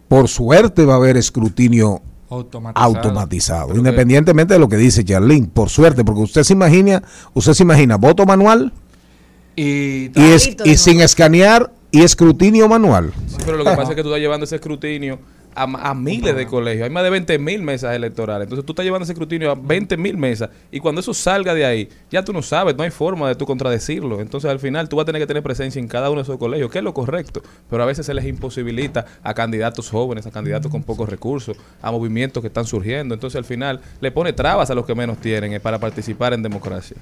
por 0.08 0.28
suerte 0.28 0.84
va 0.84 0.92
a 0.92 0.96
haber 0.96 1.16
escrutinio 1.16 2.02
Automatizado. 2.34 2.86
automatizado, 2.96 3.66
Pero 3.68 3.74
que- 3.74 3.78
independientemente 3.88 4.54
de 4.54 4.60
lo 4.60 4.68
que 4.68 4.76
dice 4.76 5.04
Charlene, 5.04 5.48
por 5.52 5.68
suerte, 5.70 6.04
porque 6.04 6.20
usted 6.22 6.42
se 6.42 6.52
imagina, 6.52 7.02
usted 7.34 7.52
se 7.54 7.62
imagina 7.62 7.96
voto 7.96 8.26
manual 8.26 8.72
Y, 9.56 10.10
y, 10.18 10.32
es, 10.32 10.56
y 10.64 10.76
sin 10.76 11.00
escanear 11.00 11.70
y 11.92 12.02
escrutinio 12.02 12.68
manual. 12.68 13.12
Sí, 13.28 13.36
pero 13.44 13.56
lo 13.56 13.64
que 13.64 13.70
pasa 13.70 13.90
es 13.90 13.96
que 13.96 14.02
tú 14.02 14.08
estás 14.08 14.20
llevando 14.20 14.44
ese 14.44 14.56
escrutinio 14.56 15.18
a, 15.54 15.94
miles 15.94 16.36
de 16.36 16.46
colegios. 16.46 16.84
Hay 16.84 16.90
más 16.90 17.04
de 17.04 17.10
20 17.10 17.38
mil 17.38 17.62
mesas 17.62 17.94
electorales. 17.94 18.46
Entonces 18.46 18.64
tú 18.64 18.72
estás 18.72 18.84
llevando 18.84 19.04
ese 19.04 19.12
escrutinio 19.12 19.50
a 19.50 19.54
20 19.54 19.96
mil 19.96 20.16
mesas. 20.16 20.50
Y 20.70 20.80
cuando 20.80 21.00
eso 21.00 21.14
salga 21.14 21.54
de 21.54 21.64
ahí, 21.64 21.88
ya 22.10 22.24
tú 22.24 22.32
no 22.32 22.42
sabes, 22.42 22.76
no 22.76 22.82
hay 22.82 22.90
forma 22.90 23.28
de 23.28 23.34
tú 23.34 23.46
contradecirlo. 23.46 24.20
Entonces 24.20 24.50
al 24.50 24.58
final 24.58 24.88
tú 24.88 24.96
vas 24.96 25.04
a 25.04 25.06
tener 25.06 25.22
que 25.22 25.26
tener 25.26 25.42
presencia 25.42 25.78
en 25.78 25.88
cada 25.88 26.10
uno 26.10 26.20
de 26.20 26.24
esos 26.24 26.38
colegios, 26.38 26.70
que 26.70 26.78
es 26.78 26.84
lo 26.84 26.94
correcto. 26.94 27.42
Pero 27.70 27.82
a 27.82 27.86
veces 27.86 28.06
se 28.06 28.14
les 28.14 28.24
imposibilita 28.24 29.06
a 29.22 29.34
candidatos 29.34 29.90
jóvenes, 29.90 30.26
a 30.26 30.30
candidatos 30.30 30.70
con 30.70 30.82
pocos 30.82 31.08
recursos, 31.08 31.56
a 31.80 31.90
movimientos 31.90 32.40
que 32.40 32.48
están 32.48 32.64
surgiendo. 32.64 33.14
Entonces 33.14 33.38
al 33.38 33.44
final 33.44 33.80
le 34.00 34.10
pone 34.10 34.32
trabas 34.32 34.70
a 34.70 34.74
los 34.74 34.86
que 34.86 34.94
menos 34.94 35.18
tienen 35.18 35.52
eh, 35.52 35.60
para 35.60 35.78
participar 35.78 36.32
en 36.32 36.42
democracia. 36.42 36.96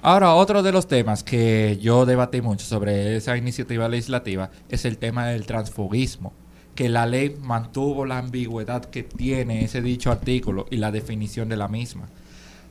Ahora, 0.00 0.34
otro 0.34 0.62
de 0.62 0.70
los 0.70 0.86
temas 0.86 1.24
que 1.24 1.76
yo 1.80 2.06
debatí 2.06 2.40
mucho 2.40 2.64
sobre 2.64 3.16
esa 3.16 3.36
iniciativa 3.36 3.88
legislativa 3.88 4.50
es 4.68 4.84
el 4.84 4.96
tema 4.96 5.26
del 5.26 5.44
transfugismo, 5.44 6.32
que 6.78 6.88
la 6.88 7.06
ley 7.06 7.34
mantuvo 7.42 8.06
la 8.06 8.18
ambigüedad 8.18 8.84
que 8.84 9.02
tiene 9.02 9.64
ese 9.64 9.82
dicho 9.82 10.12
artículo 10.12 10.68
y 10.70 10.76
la 10.76 10.92
definición 10.92 11.48
de 11.48 11.56
la 11.56 11.66
misma. 11.66 12.06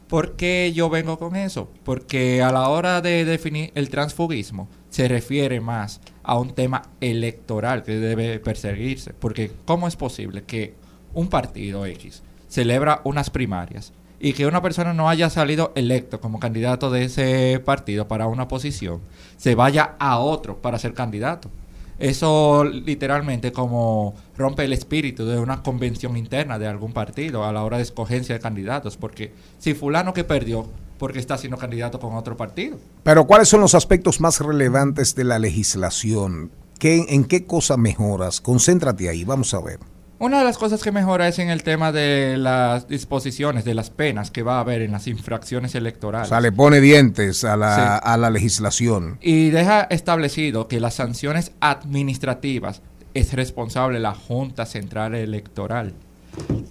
¿Por 0.07 0.37
qué 0.37 0.71
yo 0.73 0.89
vengo 0.89 1.19
con 1.19 1.35
eso? 1.35 1.69
Porque 1.83 2.41
a 2.41 2.53
la 2.53 2.69
hora 2.69 3.01
de 3.01 3.25
definir 3.25 3.73
el 3.75 3.89
transfugismo 3.89 4.69
se 4.89 5.09
refiere 5.09 5.59
más 5.59 5.99
a 6.23 6.39
un 6.39 6.55
tema 6.55 6.83
electoral 7.01 7.83
que 7.83 7.97
debe 7.99 8.39
perseguirse. 8.39 9.13
Porque 9.13 9.51
¿cómo 9.65 9.89
es 9.89 9.97
posible 9.97 10.43
que 10.43 10.73
un 11.13 11.27
partido 11.27 11.85
X 11.85 12.23
celebra 12.47 13.01
unas 13.03 13.29
primarias 13.29 13.91
y 14.21 14.31
que 14.31 14.47
una 14.47 14.61
persona 14.61 14.93
no 14.93 15.09
haya 15.09 15.29
salido 15.29 15.73
electo 15.75 16.21
como 16.21 16.39
candidato 16.39 16.89
de 16.91 17.03
ese 17.03 17.61
partido 17.65 18.07
para 18.07 18.27
una 18.27 18.47
posición, 18.47 19.01
se 19.35 19.53
vaya 19.53 19.95
a 19.99 20.19
otro 20.19 20.61
para 20.61 20.79
ser 20.79 20.93
candidato? 20.93 21.51
Eso 21.99 22.63
literalmente 22.63 23.51
como 23.51 24.13
rompe 24.37 24.65
el 24.65 24.73
espíritu 24.73 25.25
de 25.25 25.39
una 25.39 25.63
convención 25.63 26.15
interna 26.15 26.59
de 26.59 26.67
algún 26.67 26.93
partido 26.93 27.43
a 27.43 27.51
la 27.51 27.63
hora 27.63 27.77
de 27.77 27.83
escogencia 27.83 28.35
de 28.35 28.41
candidatos, 28.41 28.97
porque 28.97 29.33
si 29.57 29.73
fulano 29.73 30.13
que 30.13 30.23
perdió, 30.23 30.67
porque 30.99 31.19
está 31.19 31.37
siendo 31.37 31.57
candidato 31.57 31.99
con 31.99 32.15
otro 32.15 32.37
partido. 32.37 32.77
Pero 33.03 33.25
¿cuáles 33.25 33.49
son 33.49 33.61
los 33.61 33.75
aspectos 33.75 34.21
más 34.21 34.39
relevantes 34.39 35.15
de 35.15 35.23
la 35.23 35.39
legislación? 35.39 36.51
¿Qué, 36.79 37.05
¿En 37.09 37.25
qué 37.25 37.45
cosa 37.45 37.77
mejoras? 37.77 38.41
Concéntrate 38.41 39.09
ahí, 39.09 39.23
vamos 39.23 39.53
a 39.53 39.61
ver. 39.61 39.79
Una 40.19 40.39
de 40.39 40.45
las 40.45 40.57
cosas 40.57 40.81
que 40.81 40.91
mejora 40.91 41.27
es 41.27 41.37
en 41.37 41.49
el 41.49 41.61
tema 41.61 41.91
de 41.91 42.37
las 42.37 42.87
disposiciones, 42.87 43.65
de 43.65 43.75
las 43.75 43.91
penas 43.91 44.31
que 44.31 44.41
va 44.41 44.57
a 44.57 44.61
haber 44.61 44.81
en 44.81 44.91
las 44.91 45.05
infracciones 45.07 45.75
O 45.75 45.77
electorales. 45.77 46.29
sea, 46.29 46.41
le 46.41 46.51
pone 46.51 46.81
dientes 46.81 47.43
a 47.43 47.55
la, 47.55 47.75
Sí. 47.75 48.01
a 48.09 48.17
la 48.17 48.29
legislación. 48.31 49.19
Y 49.21 49.51
deja 49.51 49.81
establecido 49.91 50.67
que 50.67 50.79
las 50.79 50.95
sanciones 50.95 51.51
administrativas 51.59 52.81
es 53.13 53.33
responsable 53.33 53.99
la 53.99 54.15
Junta 54.15 54.65
Central 54.65 55.13
Electoral. 55.13 55.93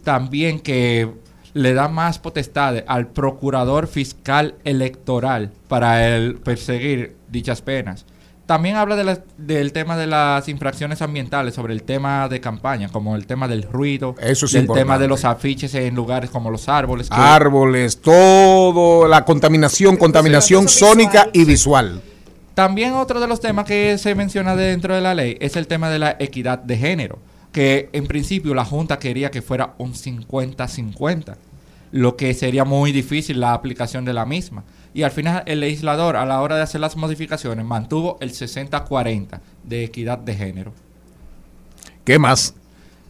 También 0.03 0.59
que 0.61 1.09
le 1.55 1.73
da 1.73 1.89
más 1.89 2.19
potestades 2.19 2.83
al 2.89 3.07
Procurador 3.09 3.87
Fiscal 3.87 4.57
Electoral 4.65 5.53
para 5.69 6.07
el 6.17 6.35
perseguir 6.37 7.17
dichas 7.31 7.63
penas. 7.63 8.07
También 8.47 8.77
habla 8.77 8.95
de 8.95 9.03
la- 9.03 9.19
del 9.39 9.73
tema 9.73 9.97
de 9.97 10.07
las 10.07 10.49
infracciones 10.49 11.03
ambientales 11.03 11.53
sobre 11.55 11.75
el 11.75 11.83
tema 11.83 12.29
de 12.29 12.41
campaña, 12.41 12.89
como 12.89 13.17
el 13.17 13.27
tema 13.27 13.49
del 13.49 13.65
ruido, 13.65 14.15
Eso 14.21 14.47
es 14.47 14.53
del 14.53 14.63
importante. 14.63 14.85
tema 14.85 14.99
de 15.01 15.09
los 15.09 15.25
afiches 15.25 15.75
en 15.75 15.97
lugares 15.97 16.31
como 16.31 16.51
los 16.53 16.69
árboles. 16.69 17.11
que- 17.11 17.17
Árboles, 17.17 18.01
todo, 18.01 19.09
la 19.09 19.25
contaminación, 19.25 19.97
contaminación 19.97 20.69
sónica 20.69 21.25
visual. 21.25 21.31
y 21.33 21.45
visual. 21.45 22.03
También 22.55 22.93
otro 22.95 23.19
de 23.21 23.27
los 23.27 23.41
temas 23.41 23.65
que 23.67 23.99
se 23.99 24.15
menciona 24.15 24.55
dentro 24.55 24.95
de 24.95 25.01
la 25.01 25.15
ley 25.15 25.37
es 25.41 25.57
el 25.57 25.67
tema 25.67 25.91
de 25.91 25.99
la 25.99 26.17
equidad 26.21 26.59
de 26.61 26.77
género, 26.77 27.19
que 27.53 27.89
en 27.93 28.07
principio 28.07 28.55
la 28.55 28.65
Junta 28.65 28.99
quería 29.01 29.31
que 29.33 29.43
fuera 29.43 29.75
un 29.79 29.95
50-50, 29.95 31.37
lo 31.91 32.17
que 32.17 32.33
sería 32.35 32.65
muy 32.65 32.93
difícil 32.93 33.41
la 33.41 33.55
aplicación 33.55 34.05
de 34.05 34.13
la 34.13 34.25
misma. 34.25 34.63
Y 34.97 35.03
al 35.03 35.11
final 35.11 35.43
el 35.45 35.61
legislador 35.61 36.17
a 36.17 36.25
la 36.25 36.41
hora 36.41 36.57
de 36.57 36.63
hacer 36.63 36.81
las 36.81 36.97
modificaciones 36.97 37.67
mantuvo 37.67 38.17
el 38.23 38.33
60-40 38.33 39.41
de 39.63 39.85
equidad 39.85 40.17
de 40.17 40.35
género. 40.35 40.73
¿Qué 42.05 42.19
más? 42.19 42.55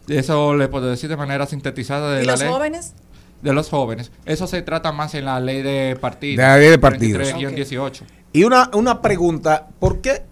Eso 0.09 0.57
le 0.57 0.67
puedo 0.67 0.91
decir 0.91 1.09
de 1.09 1.17
manera 1.17 1.47
sintetizada 1.47 2.17
de 2.17 2.25
¿Y 2.25 2.27
la 2.27 2.33
los 2.33 2.41
ley. 2.41 2.49
jóvenes? 2.51 2.95
De 3.41 3.53
los 3.53 3.69
jóvenes. 3.69 4.11
Eso 4.25 4.49
se 4.49 4.63
trata 4.63 4.91
más 4.91 5.15
en 5.15 5.27
la 5.27 5.39
ley 5.39 5.63
de 5.63 5.97
partidos. 6.01 6.39
De 6.39 6.43
la 6.43 6.59
ley 6.59 6.71
de 6.71 6.79
partidos. 6.81 7.33
43-18. 7.33 8.03
Y 8.33 8.43
una, 8.43 8.69
una 8.75 9.01
pregunta, 9.01 9.69
¿por 9.79 10.01
qué? 10.01 10.25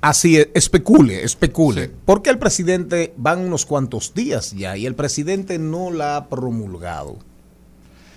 Así, 0.00 0.38
es, 0.38 0.48
especule, 0.54 1.24
especule. 1.24 1.88
Sí. 1.88 1.92
¿Por 2.06 2.22
qué 2.22 2.30
el 2.30 2.38
presidente 2.38 3.12
van 3.18 3.40
unos 3.40 3.66
cuantos 3.66 4.14
días 4.14 4.52
ya 4.52 4.78
y 4.78 4.86
el 4.86 4.94
presidente 4.94 5.58
no 5.58 5.90
la 5.90 6.16
ha 6.16 6.28
promulgado? 6.30 7.18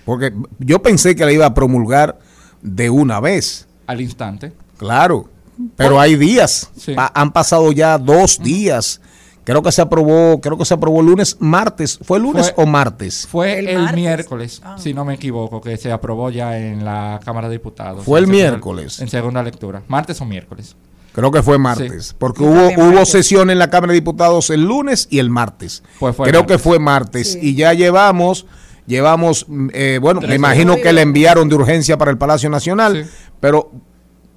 Porque 0.05 0.31
yo 0.59 0.81
pensé 0.81 1.13
que 1.13 1.25
la 1.25 1.33
iba 1.33 1.45
a 1.45 1.53
promulgar 1.53 2.19
de 2.65 2.89
una 2.89 3.19
vez, 3.19 3.67
Al 3.87 4.01
instante. 4.01 4.53
claro, 4.77 5.29
pero 5.75 5.99
hay 5.99 6.15
días. 6.15 6.69
Sí. 6.77 6.93
Pa- 6.93 7.11
han 7.15 7.31
pasado 7.31 7.71
ya 7.71 7.97
dos 7.97 8.39
días. 8.41 8.99
Creo 9.43 9.61
que 9.61 9.71
se 9.71 9.81
aprobó, 9.81 10.41
creo 10.41 10.57
que 10.57 10.65
se 10.65 10.73
aprobó 10.73 11.03
lunes, 11.03 11.37
martes. 11.39 11.99
¿Fue 12.01 12.19
lunes 12.19 12.51
Fue- 12.55 12.63
o 12.63 12.67
martes? 12.67 13.27
Fue 13.29 13.59
El 13.59 13.67
el, 13.69 13.77
martes. 13.77 13.95
miércoles, 13.95 14.61
Ah. 14.65 14.75
si 14.79 14.93
no 14.95 15.05
me 15.05 15.13
equivoco, 15.13 15.61
que 15.61 15.77
se 15.77 15.91
aprobó 15.91 16.31
ya 16.31 16.57
en 16.57 16.83
la 16.83 17.19
Cámara 17.23 17.47
de 17.47 17.53
Diputados. 17.53 18.03
Fue 18.05 18.17
el 18.19 18.25
segunda- 18.25 18.49
miércoles. 18.49 18.99
En 18.99 19.07
segunda 19.07 19.43
lectura. 19.43 19.83
Martes 19.87 20.19
o 20.19 20.25
miércoles. 20.25 20.75
Creo 21.13 21.31
que 21.31 21.43
fue 21.43 21.57
martes, 21.59 22.13
porque 22.17 22.43
hubo, 22.43 22.67
hubo 22.75 23.05
sesión 23.05 23.49
en 23.51 23.59
la 23.59 23.69
Cámara 23.69 23.93
de 23.93 23.99
Diputados 23.99 24.49
el 24.49 24.63
lunes 24.65 25.07
y 25.11 25.19
el 25.19 25.29
martes. 25.29 25.83
Pues 25.99 26.13
fue 26.15 26.27
Creo 26.27 26.41
martes. 26.41 26.57
que 26.57 26.63
fue 26.63 26.79
martes 26.79 27.33
Sí. 27.33 27.39
y 27.41 27.55
ya 27.55 27.71
llevamos, 27.73 28.47
llevamos, 28.87 29.45
mm, 29.47 29.67
eh, 29.73 29.99
bueno, 30.01 30.21
me 30.21 30.35
imagino 30.35 30.75
que 30.75 30.93
le 30.93 31.01
enviaron 31.01 31.49
de 31.49 31.55
urgencia 31.55 31.97
para 31.97 32.11
el 32.11 32.17
Palacio 32.17 32.49
Nacional, 32.49 33.05
Sí. 33.05 33.11
pero 33.39 33.71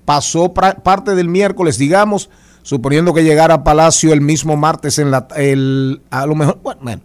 pasó 0.04 0.52
parte 0.54 1.14
del 1.14 1.28
miércoles, 1.28 1.76
digamos, 1.78 2.30
suponiendo 2.62 3.12
que 3.14 3.24
llegara 3.24 3.54
a 3.54 3.64
Palacio 3.64 4.12
el 4.12 4.20
mismo 4.20 4.56
martes 4.56 4.98
en 4.98 5.10
la, 5.10 5.28
el, 5.36 6.00
a 6.10 6.26
lo 6.26 6.34
mejor, 6.34 6.58
bueno, 6.62 6.80
bueno, 6.82 7.02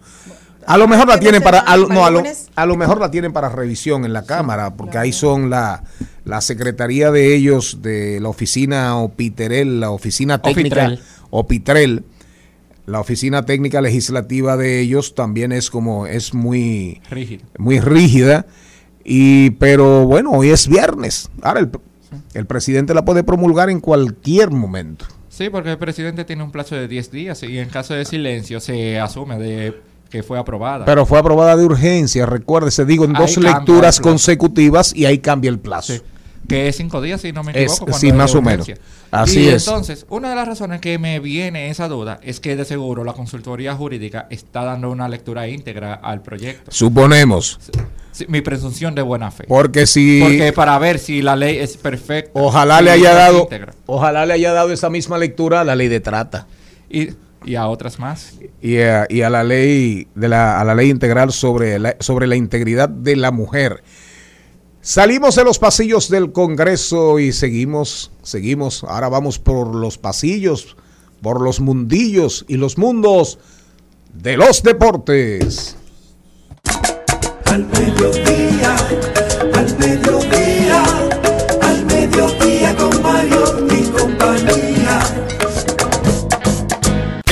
a 0.66 0.78
lo 0.78 0.88
mejor 0.88 1.08
la 1.08 1.14
¿Qué 1.16 1.20
tienen 1.20 1.42
para, 1.42 1.58
semana? 1.60 1.72
a 1.74 1.76
lo- 1.76 1.88
no, 1.88 1.94
¿Para 1.96 2.06
a 2.06 2.10
lo, 2.10 2.22
a 2.56 2.66
lo 2.66 2.76
mejor 2.76 3.00
la 3.00 3.10
tienen 3.10 3.32
para 3.34 3.48
revisión 3.50 4.04
en 4.06 4.12
la 4.14 4.24
Cámara, 4.24 4.74
porque 4.74 4.96
ahí 4.96 5.12
son 5.12 5.50
la, 5.50 5.82
la 6.24 6.40
secretaría 6.40 7.10
de 7.10 7.34
ellos, 7.34 7.78
de 7.82 8.18
la 8.20 8.30
oficina 8.30 8.96
Opiterel, 8.96 9.80
la 9.80 9.90
oficina 9.90 10.40
técnica 10.40 10.86
Ofitrel. 10.86 11.00
Opitrel, 11.30 12.04
la 12.86 13.00
oficina 13.00 13.44
técnica 13.44 13.80
legislativa 13.80 14.56
de 14.56 14.80
ellos 14.80 15.14
también 15.14 15.52
es 15.52 15.70
como, 15.70 16.06
es 16.06 16.34
muy, 16.34 17.00
rígida, 17.10 18.46
y, 19.04 19.50
pero 19.50 20.06
bueno, 20.06 20.30
hoy 20.32 20.50
es 20.50 20.68
viernes, 20.68 21.30
ahora 21.42 21.60
el, 21.60 21.70
el 22.34 22.46
presidente 22.46 22.94
la 22.94 23.04
puede 23.04 23.24
promulgar 23.24 23.70
en 23.70 23.80
cualquier 23.80 24.50
momento. 24.50 25.06
Sí, 25.28 25.50
porque 25.50 25.72
el 25.72 25.78
presidente 25.78 26.24
tiene 26.24 26.44
un 26.44 26.52
plazo 26.52 26.76
de 26.76 26.86
10 26.86 27.10
días 27.10 27.42
y 27.42 27.58
en 27.58 27.68
caso 27.68 27.94
de 27.94 28.04
silencio 28.04 28.60
se 28.60 29.00
asume 29.00 29.36
de 29.36 29.74
que 30.08 30.22
fue 30.22 30.38
aprobada. 30.38 30.84
Pero 30.84 31.06
fue 31.06 31.18
aprobada 31.18 31.56
de 31.56 31.64
urgencia, 31.64 32.24
recuérdese, 32.24 32.84
digo, 32.84 33.04
en 33.04 33.16
Ahí 33.16 33.22
dos 33.22 33.36
lecturas 33.38 33.98
consecutivas 33.98 34.94
y 34.94 35.06
ahí 35.06 35.18
cambia 35.18 35.48
el 35.50 35.58
plazo. 35.58 35.94
Sí, 35.94 36.02
que 36.48 36.68
es 36.68 36.76
cinco 36.76 37.00
días, 37.00 37.20
si 37.20 37.32
no 37.32 37.42
me 37.42 37.52
equivoco. 37.52 37.92
sí, 37.92 38.08
es 38.08 38.12
de 38.12 38.18
más 38.18 38.34
o 38.34 38.42
menos. 38.42 38.70
Así 39.10 39.40
y 39.40 39.48
es. 39.48 39.66
entonces, 39.66 40.06
una 40.08 40.30
de 40.30 40.34
las 40.36 40.46
razones 40.48 40.80
que 40.80 40.98
me 40.98 41.20
viene 41.20 41.70
esa 41.70 41.88
duda 41.88 42.18
es 42.22 42.40
que 42.40 42.56
de 42.56 42.64
seguro 42.64 43.04
la 43.04 43.12
consultoría 43.12 43.74
jurídica 43.74 44.26
está 44.30 44.64
dando 44.64 44.90
una 44.90 45.08
lectura 45.08 45.46
íntegra 45.48 45.94
al 45.94 46.20
proyecto. 46.22 46.70
Suponemos. 46.72 47.60
sí, 48.12 48.26
mi 48.28 48.40
presunción 48.40 48.94
de 48.94 49.02
buena 49.02 49.30
fe. 49.30 49.44
Porque 49.46 49.86
si 49.86 50.20
Porque 50.20 50.52
para 50.52 50.78
ver 50.78 50.98
si 50.98 51.22
la 51.22 51.36
ley 51.36 51.58
es 51.58 51.76
perfecta. 51.76 52.30
ojalá 52.34 52.80
le 52.82 52.90
haya 52.90 53.14
dado 53.14 53.42
íntegra. 53.42 53.74
ojalá 53.86 54.26
le 54.26 54.34
haya 54.34 54.52
dado 54.52 54.72
esa 54.72 54.90
misma 54.90 55.16
lectura 55.18 55.60
a 55.60 55.64
la 55.64 55.76
ley 55.76 55.88
de 55.88 56.00
trata 56.00 56.46
Y, 56.90 57.10
y 57.44 57.54
a 57.54 57.66
otras 57.68 57.98
más. 58.00 58.34
y 58.60 58.78
a, 58.78 59.06
y 59.08 59.22
a 59.22 59.30
la 59.30 59.44
ley 59.44 60.08
de 60.16 60.28
la 60.28 60.60
a 60.60 60.64
la 60.64 60.74
ley 60.74 60.90
integral 60.90 61.30
sobre 61.32 61.78
la, 61.78 61.94
sobre 62.00 62.26
la 62.26 62.34
integridad 62.36 62.88
de 62.88 63.14
la 63.16 63.30
mujer. 63.30 63.82
Salimos 64.84 65.34
de 65.34 65.44
los 65.44 65.58
pasillos 65.58 66.10
del 66.10 66.30
Congreso 66.30 67.18
y 67.18 67.32
seguimos, 67.32 68.10
seguimos. 68.22 68.84
Ahora 68.84 69.08
vamos 69.08 69.38
por 69.38 69.74
los 69.74 69.96
pasillos, 69.96 70.76
por 71.22 71.40
los 71.40 71.58
mundillos 71.58 72.44
y 72.48 72.58
los 72.58 72.76
mundos 72.76 73.38
de 74.12 74.36
los 74.36 74.62
deportes. 74.62 75.74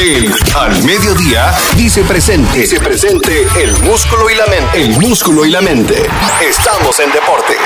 El 0.02 0.34
Al 0.56 0.82
Mediodía 0.82 1.52
dice 1.76 2.02
presente. 2.02 2.58
Dice 2.58 2.80
presente 2.80 3.46
el 3.62 3.70
músculo 3.84 4.28
y 4.28 4.34
la 4.34 4.46
mente. 4.46 4.82
El 4.82 4.98
músculo 4.98 5.46
y 5.46 5.52
la 5.52 5.60
mente. 5.60 5.94
Estamos 6.44 6.98
en 6.98 7.12
deportes. 7.12 7.56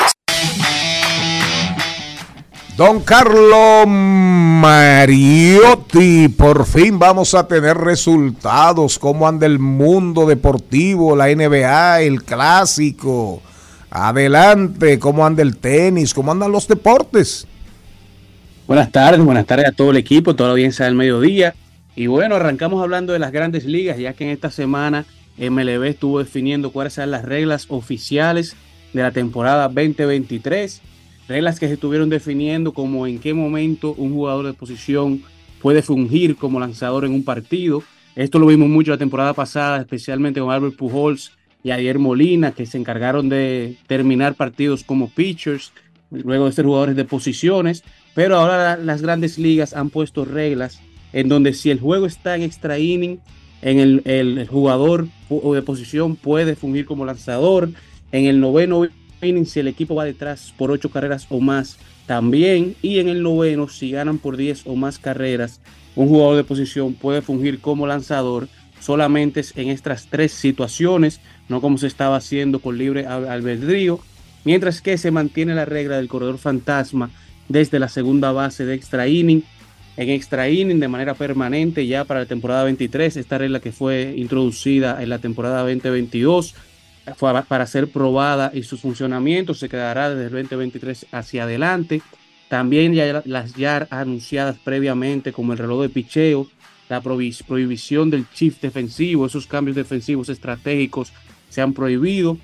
Don 2.77 3.01
Carlo 3.01 3.87
Mariotti, 3.87 5.49
por 6.29 6.67
fin 6.67 6.99
vamos 6.99 7.33
a 7.33 7.49
tener 7.49 7.79
resultados. 7.79 8.99
¿Cómo 8.99 9.27
anda 9.27 9.47
el 9.47 9.59
mundo 9.59 10.27
deportivo, 10.27 11.17
la 11.17 11.35
NBA, 11.35 12.03
el 12.03 12.23
clásico? 12.23 13.41
Adelante, 13.89 14.99
¿cómo 14.99 15.25
anda 15.25 15.41
el 15.41 15.57
tenis? 15.57 16.13
¿Cómo 16.13 16.33
andan 16.33 16.53
los 16.53 16.69
deportes? 16.69 17.47
Buenas 18.67 18.93
tardes, 18.93 19.25
buenas 19.25 19.47
tardes 19.47 19.69
a 19.69 19.73
todo 19.73 19.91
el 19.91 19.97
equipo, 19.97 20.37
toda 20.37 20.49
la 20.49 20.53
audiencia 20.53 20.85
del 20.85 20.97
mediodía. 20.97 21.55
Y 21.97 22.09
bueno, 22.09 22.35
arrancamos 22.37 22.83
hablando 22.83 23.15
de 23.15 23.19
las 23.19 23.33
grandes 23.33 23.65
ligas, 23.65 23.99
ya 23.99 24.13
que 24.13 24.25
en 24.25 24.31
esta 24.31 24.51
semana 24.51 25.07
MLB 25.39 25.85
estuvo 25.85 26.19
definiendo 26.19 26.71
cuáles 26.71 26.93
serán 26.93 27.11
las 27.11 27.25
reglas 27.25 27.65
oficiales 27.71 28.55
de 28.93 29.03
la 29.03 29.13
temporada 29.13 29.67
2023. 29.69 30.83
Reglas 31.27 31.59
que 31.59 31.69
se 31.69 31.73
estuvieron 31.73 32.11
definiendo 32.11 32.75
como 32.75 33.07
en 33.07 33.19
qué 33.19 33.33
momento 33.33 33.95
un 33.97 34.13
jugador 34.13 34.45
de 34.45 34.53
posición 34.53 35.23
puede 35.63 35.81
fungir 35.81 36.37
como 36.37 36.61
lanzador 36.61 37.07
en 37.07 37.13
un 37.13 37.25
partido. 37.25 37.83
Esto 38.15 38.39
lo 38.39 38.47
vimos 38.47 38.69
mucho 38.69 38.91
la 38.91 38.99
temporada 38.99 39.33
pasada, 39.33 39.79
especialmente 39.81 40.39
con 40.39 40.51
Albert 40.51 40.77
Pujols 40.77 41.33
y 41.65 41.71
Adier 41.71 41.99
Molina, 41.99 42.53
que 42.53 42.67
se 42.67 42.77
encargaron 42.77 43.31
de 43.31 43.79
terminar 43.87 44.35
partidos 44.35 44.85
como 44.85 45.09
pitchers, 45.09 45.73
luego 46.11 46.45
de 46.45 46.53
ser 46.53 46.67
jugadores 46.67 46.95
de 46.95 47.07
posiciones. 47.07 47.85
Pero 48.15 48.37
ahora 48.37 48.77
las 48.77 49.01
grandes 49.01 49.39
ligas 49.39 49.73
han 49.73 49.89
puesto 49.89 50.27
reglas 50.27 50.81
en 51.17 51.29
donde 51.31 51.55
si 51.55 51.71
el 51.71 51.81
juego 51.81 52.05
está 52.05 52.37
en 52.37 52.43
extra 52.43 52.79
inning, 52.79 53.19
en 53.63 53.79
el, 53.81 54.03
el- 54.05 54.37
el 54.39 54.47
jugador 54.47 55.09
de 55.31 55.63
posición 55.63 56.15
puede 56.15 56.57
fungir 56.57 56.85
como 56.85 57.07
lanzador. 57.07 57.71
En 58.13 58.27
el 58.27 58.39
noveno 58.39 58.87
inning, 59.23 59.47
si 59.47 59.61
el 59.61 59.69
equipo 59.69 59.95
va 59.95 60.05
detrás 60.05 60.53
por 60.59 60.71
ocho 60.71 60.91
carreras 60.91 61.27
o 61.31 61.41
más, 61.41 61.79
también. 62.07 62.77
Y 62.83 62.99
en 62.99 63.09
el 63.09 63.23
noveno, 63.23 63.67
si 63.69 63.91
ganan 63.93 64.19
por 64.19 64.37
10 64.37 64.67
o 64.67 64.77
más 64.77 64.99
carreras, 64.99 65.61
un 65.95 66.09
jugador 66.09 66.37
de 66.37 66.45
posición 66.45 66.93
puede 66.93 67.23
fungir 67.23 67.61
como 67.61 67.87
lanzador 67.87 68.49
solamente 68.79 69.43
en 69.57 69.71
estas 69.71 70.09
tres 70.11 70.33
situaciones, 70.33 71.21
no 71.49 71.63
como 71.63 71.79
se 71.79 71.87
estaba 71.87 72.17
haciendo 72.17 72.61
con 72.61 72.77
libre 72.77 73.07
al- 73.07 73.27
albedrío, 73.27 74.01
mientras 74.45 74.83
que 74.83 74.99
se 74.99 75.11
mantiene 75.11 75.55
la 75.55 75.65
regla 75.65 75.97
del 75.97 76.09
corredor 76.09 76.37
fantasma 76.37 77.11
desde 77.49 77.79
la 77.79 77.89
segunda 77.89 78.33
base 78.33 78.67
de 78.67 78.75
extra 78.75 79.09
inning 79.09 79.43
en 79.97 80.11
extra 80.11 80.49
inning 80.51 80.79
de 80.81 80.89
manera 80.89 81.15
permanente 81.15 81.87
ya 81.87 82.05
para 82.05 82.21
la 82.21 82.27
temporada 82.27 82.65
23. 82.65 83.17
Esta 83.17 83.39
regla 83.39 83.61
que 83.61 83.73
fue 83.73 84.15
introducida 84.17 85.03
en 85.03 85.09
la 85.09 85.19
temporada 85.19 85.61
2022 85.61 86.55
fue 87.17 87.43
para 87.45 87.67
ser 87.67 87.89
probada 87.89 88.51
y 88.53 88.63
su 88.65 88.79
funcionamiento 88.79 89.55
se 89.55 89.69
quedará 89.69 90.11
desde 90.11 90.25
el 90.27 90.33
2023 90.49 91.07
hacia 91.13 91.45
adelante. 91.45 92.03
También 92.49 92.95
ya 92.95 93.23
las 93.25 93.55
ya 93.55 93.87
anunciadas 93.91 94.57
previamente 94.63 95.33
como 95.33 95.53
el 95.53 95.59
reloj 95.59 95.83
de 95.83 95.89
picheo, 95.89 96.49
la 96.89 97.03
prohib- 97.03 97.45
prohibición 97.45 98.11
del 98.11 98.27
shift 98.35 98.61
defensivo, 98.61 99.27
esos 99.27 99.47
cambios 99.47 99.77
defensivos 99.77 100.29
estratégicos 100.29 101.13
se 101.49 101.61
han 101.63 101.73
prohibido 101.73 102.39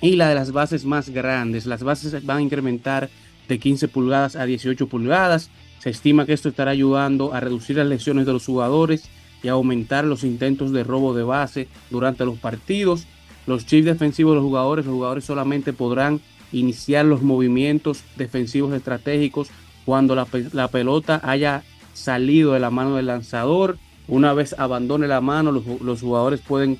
y 0.00 0.16
la 0.16 0.28
de 0.28 0.34
las 0.36 0.52
bases 0.52 0.84
más 0.84 1.10
grandes. 1.10 1.66
Las 1.66 1.82
bases 1.82 2.24
van 2.24 2.38
a 2.38 2.42
incrementar 2.42 3.10
de 3.48 3.58
15 3.58 3.88
pulgadas 3.88 4.36
a 4.36 4.44
18 4.46 4.88
pulgadas. 4.88 5.50
Se 5.78 5.90
estima 5.90 6.26
que 6.26 6.32
esto 6.32 6.48
estará 6.48 6.70
ayudando 6.72 7.32
a 7.34 7.40
reducir 7.40 7.76
las 7.76 7.86
lesiones 7.86 8.26
de 8.26 8.32
los 8.32 8.44
jugadores 8.46 9.08
y 9.42 9.48
a 9.48 9.52
aumentar 9.52 10.04
los 10.04 10.24
intentos 10.24 10.72
de 10.72 10.82
robo 10.84 11.14
de 11.14 11.22
base 11.22 11.68
durante 11.90 12.24
los 12.24 12.38
partidos. 12.38 13.06
Los 13.46 13.64
chips 13.66 13.86
defensivos 13.86 14.32
de 14.32 14.36
los 14.36 14.44
jugadores, 14.44 14.84
los 14.86 14.94
jugadores 14.94 15.24
solamente 15.24 15.72
podrán 15.72 16.20
iniciar 16.52 17.04
los 17.04 17.22
movimientos 17.22 18.02
defensivos 18.16 18.72
estratégicos 18.74 19.48
cuando 19.84 20.14
la, 20.14 20.24
pe- 20.24 20.48
la 20.52 20.68
pelota 20.68 21.20
haya 21.22 21.62
salido 21.94 22.52
de 22.52 22.60
la 22.60 22.70
mano 22.70 22.96
del 22.96 23.06
lanzador. 23.06 23.78
Una 24.08 24.32
vez 24.32 24.54
abandone 24.58 25.06
la 25.06 25.20
mano, 25.20 25.52
los, 25.52 25.64
los 25.80 26.00
jugadores 26.00 26.40
pueden 26.40 26.78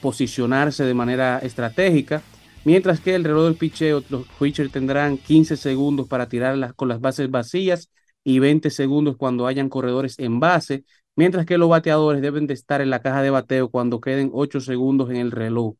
posicionarse 0.00 0.84
de 0.84 0.94
manera 0.94 1.38
estratégica. 1.40 2.22
Mientras 2.64 3.00
que 3.00 3.14
el 3.14 3.24
reloj 3.24 3.44
del 3.44 3.54
picheo, 3.56 4.02
los 4.08 4.26
pitchers 4.38 4.70
tendrán 4.72 5.16
15 5.18 5.56
segundos 5.56 6.08
para 6.08 6.28
tirar 6.28 6.56
las- 6.56 6.72
con 6.74 6.88
las 6.88 7.00
bases 7.00 7.30
vacías 7.30 7.90
y 8.24 8.38
20 8.38 8.70
segundos 8.70 9.16
cuando 9.16 9.46
hayan 9.46 9.68
corredores 9.68 10.18
en 10.18 10.40
base, 10.40 10.84
mientras 11.16 11.46
que 11.46 11.58
los 11.58 11.68
bateadores 11.68 12.22
deben 12.22 12.46
de 12.46 12.54
estar 12.54 12.80
en 12.80 12.90
la 12.90 13.02
caja 13.02 13.22
de 13.22 13.30
bateo 13.30 13.70
cuando 13.70 14.00
queden 14.00 14.30
8 14.32 14.60
segundos 14.60 15.10
en 15.10 15.16
el 15.16 15.30
reloj. 15.30 15.76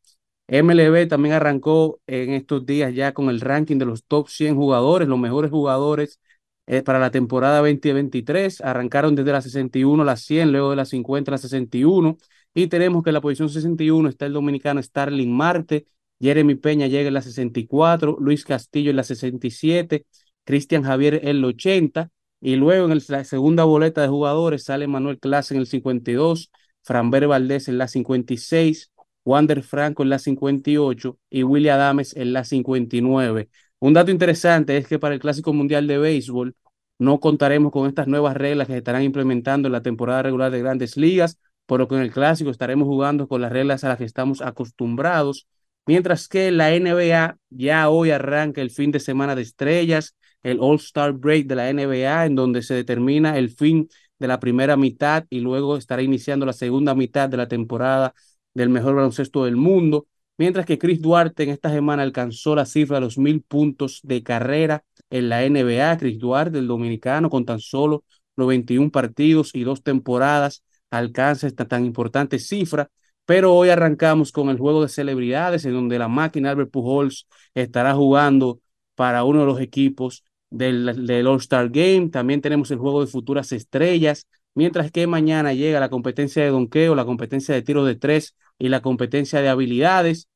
MLB 0.47 1.07
también 1.07 1.33
arrancó 1.33 2.01
en 2.07 2.31
estos 2.33 2.65
días 2.65 2.93
ya 2.93 3.13
con 3.13 3.29
el 3.29 3.39
ranking 3.39 3.77
de 3.77 3.85
los 3.85 4.03
top 4.05 4.27
100 4.27 4.55
jugadores, 4.55 5.07
los 5.07 5.19
mejores 5.19 5.49
jugadores 5.49 6.19
eh, 6.67 6.83
para 6.83 6.99
la 6.99 7.11
temporada 7.11 7.59
2023. 7.59 8.61
Arrancaron 8.61 9.15
desde 9.15 9.31
la 9.31 9.41
61 9.41 10.03
a 10.03 10.05
la 10.05 10.17
100, 10.17 10.51
luego 10.51 10.71
de 10.71 10.75
la 10.75 10.85
50 10.85 11.31
a 11.31 11.33
la 11.33 11.37
61. 11.37 12.17
Y 12.53 12.67
tenemos 12.67 13.03
que 13.03 13.11
en 13.11 13.13
la 13.13 13.21
posición 13.21 13.49
61 13.49 14.09
está 14.09 14.25
el 14.25 14.33
dominicano 14.33 14.81
Starling 14.81 15.31
Marte, 15.31 15.85
Jeremy 16.21 16.55
Peña 16.55 16.87
llega 16.87 17.07
en 17.07 17.13
la 17.15 17.21
64, 17.21 18.17
Luis 18.19 18.45
Castillo 18.45 18.91
en 18.91 18.97
la 18.97 19.03
67, 19.03 20.05
Cristian 20.43 20.83
Javier 20.83 21.21
en 21.23 21.41
la 21.41 21.47
80. 21.47 22.11
Y 22.41 22.55
luego 22.55 22.85
en 22.87 22.91
el- 22.93 23.03
la 23.07 23.23
segunda 23.23 23.63
boleta 23.65 24.01
de 24.01 24.07
jugadores 24.07 24.63
sale 24.63 24.87
Manuel 24.87 25.19
Clase 25.19 25.53
en 25.53 25.59
el 25.61 25.67
52, 25.67 26.51
Franber 26.83 27.27
Valdés 27.27 27.67
en 27.67 27.77
la 27.77 27.87
56, 27.87 28.91
Wander 29.23 29.61
Franco 29.63 30.03
en 30.03 30.09
la 30.09 30.19
58 30.19 31.17
y 31.29 31.43
William 31.43 31.75
Adames 31.75 32.15
en 32.15 32.33
la 32.33 32.43
59. 32.43 33.49
Un 33.79 33.93
dato 33.93 34.11
interesante 34.11 34.77
es 34.77 34.87
que 34.87 34.99
para 34.99 35.13
el 35.13 35.19
Clásico 35.21 35.53
Mundial 35.53 35.87
de 35.87 35.97
Béisbol 35.99 36.55
no 36.99 37.19
contaremos 37.19 37.71
con 37.71 37.87
estas 37.87 38.07
nuevas 38.07 38.35
reglas 38.37 38.67
que 38.67 38.73
se 38.73 38.77
estarán 38.79 39.03
implementando 39.03 39.67
en 39.67 39.71
la 39.73 39.81
temporada 39.81 40.23
regular 40.23 40.51
de 40.51 40.59
grandes 40.59 40.97
ligas, 40.97 41.37
por 41.65 41.79
lo 41.79 41.87
que 41.87 41.95
en 41.95 42.01
el 42.01 42.11
Clásico 42.11 42.49
estaremos 42.51 42.87
jugando 42.87 43.27
con 43.27 43.41
las 43.41 43.51
reglas 43.51 43.83
a 43.83 43.89
las 43.89 43.97
que 43.97 44.03
estamos 44.05 44.41
acostumbrados, 44.41 45.47
mientras 45.85 46.27
que 46.27 46.51
la 46.51 46.73
NBA 46.73 47.37
ya 47.49 47.89
hoy 47.89 48.11
arranca 48.11 48.61
el 48.61 48.69
fin 48.71 48.91
de 48.91 48.99
semana 48.99 49.35
de 49.35 49.41
estrellas, 49.43 50.15
el 50.43 50.59
All-Star 50.59 51.13
Break 51.13 51.47
de 51.47 51.55
la 51.55 51.69
NBA, 51.69 52.25
en 52.25 52.35
donde 52.35 52.61
se 52.61 52.73
determina 52.73 53.37
el 53.37 53.49
fin 53.49 53.89
de 54.19 54.27
la 54.27 54.39
primera 54.39 54.77
mitad 54.77 55.25
y 55.29 55.39
luego 55.39 55.77
estará 55.77 56.01
iniciando 56.01 56.45
la 56.45 56.53
segunda 56.53 56.95
mitad 56.95 57.29
de 57.29 57.37
la 57.37 57.47
temporada 57.47 58.13
del 58.53 58.69
mejor 58.69 58.95
baloncesto 58.95 59.45
del 59.45 59.55
mundo, 59.55 60.07
mientras 60.37 60.65
que 60.65 60.77
Chris 60.77 61.01
Duarte 61.01 61.43
en 61.43 61.49
esta 61.49 61.71
semana 61.71 62.03
alcanzó 62.03 62.55
la 62.55 62.65
cifra 62.65 62.97
de 62.97 63.01
los 63.01 63.17
mil 63.17 63.41
puntos 63.41 63.99
de 64.03 64.23
carrera 64.23 64.83
en 65.09 65.29
la 65.29 65.43
NBA. 65.43 65.97
Chris 65.97 66.19
Duarte, 66.19 66.57
el 66.59 66.67
dominicano, 66.67 67.29
con 67.29 67.45
tan 67.45 67.59
solo 67.59 68.03
los 68.35 68.47
21 68.47 68.91
partidos 68.91 69.51
y 69.53 69.63
dos 69.63 69.83
temporadas, 69.83 70.63
alcanza 70.89 71.47
esta 71.47 71.67
tan 71.67 71.85
importante 71.85 72.39
cifra. 72.39 72.89
Pero 73.25 73.53
hoy 73.53 73.69
arrancamos 73.69 74.31
con 74.31 74.49
el 74.49 74.57
juego 74.57 74.81
de 74.81 74.89
celebridades, 74.89 75.65
en 75.65 75.73
donde 75.73 75.99
la 75.99 76.07
máquina 76.07 76.51
Albert 76.51 76.71
Pujols 76.71 77.27
estará 77.53 77.93
jugando 77.93 78.59
para 78.95 79.23
uno 79.23 79.41
de 79.41 79.45
los 79.45 79.59
equipos 79.61 80.23
del, 80.51 81.07
del 81.07 81.25
All-Star 81.25 81.69
Game. 81.69 82.09
También 82.09 82.41
tenemos 82.41 82.69
el 82.69 82.77
juego 82.77 83.01
de 83.01 83.07
futuras 83.07 83.51
estrellas, 83.51 84.27
mientras 84.53 84.91
que 84.91 85.07
mañana 85.07 85.53
llega 85.53 85.79
la 85.79 85.89
competencia 85.89 86.43
de 86.43 86.49
donqueo, 86.49 86.93
la 86.93 87.05
competencia 87.05 87.55
de 87.55 87.63
tiro 87.63 87.83
de 87.83 87.95
tres 87.95 88.35
y 88.59 88.69
la 88.69 88.81
competencia 88.81 89.41
de 89.41 89.49
habilidades. 89.49 90.27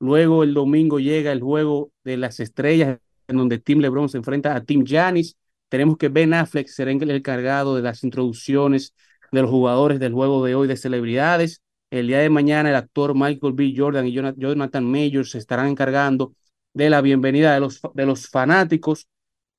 Luego 0.00 0.42
el 0.42 0.54
domingo 0.54 0.98
llega 0.98 1.32
el 1.32 1.40
juego 1.40 1.90
de 2.04 2.16
las 2.16 2.40
estrellas, 2.40 2.98
en 3.28 3.36
donde 3.36 3.58
Tim 3.58 3.80
LeBron 3.80 4.08
se 4.08 4.18
enfrenta 4.18 4.54
a 4.54 4.64
Tim 4.64 4.84
Janis. 4.86 5.36
Tenemos 5.68 5.96
que 5.96 6.08
Ben 6.08 6.32
Affleck 6.34 6.68
será 6.68 6.90
el 6.92 7.10
encargado 7.10 7.76
de 7.76 7.82
las 7.82 8.04
introducciones 8.04 8.94
de 9.32 9.42
los 9.42 9.50
jugadores 9.50 9.98
del 9.98 10.12
juego 10.12 10.44
de 10.44 10.54
hoy 10.54 10.68
de 10.68 10.76
celebridades. 10.76 11.62
El 11.90 12.06
día 12.06 12.18
de 12.18 12.30
mañana 12.30 12.70
el 12.70 12.76
actor 12.76 13.14
Michael 13.14 13.52
B. 13.54 13.74
Jordan 13.76 14.06
y 14.06 14.12
Jonathan 14.12 14.84
Majors 14.84 15.30
se 15.30 15.38
estarán 15.38 15.68
encargando 15.68 16.34
de 16.72 16.90
la 16.90 17.00
bienvenida 17.00 17.54
de 17.54 17.60
los, 17.60 17.80
de 17.94 18.06
los 18.06 18.28
fanáticos, 18.28 19.08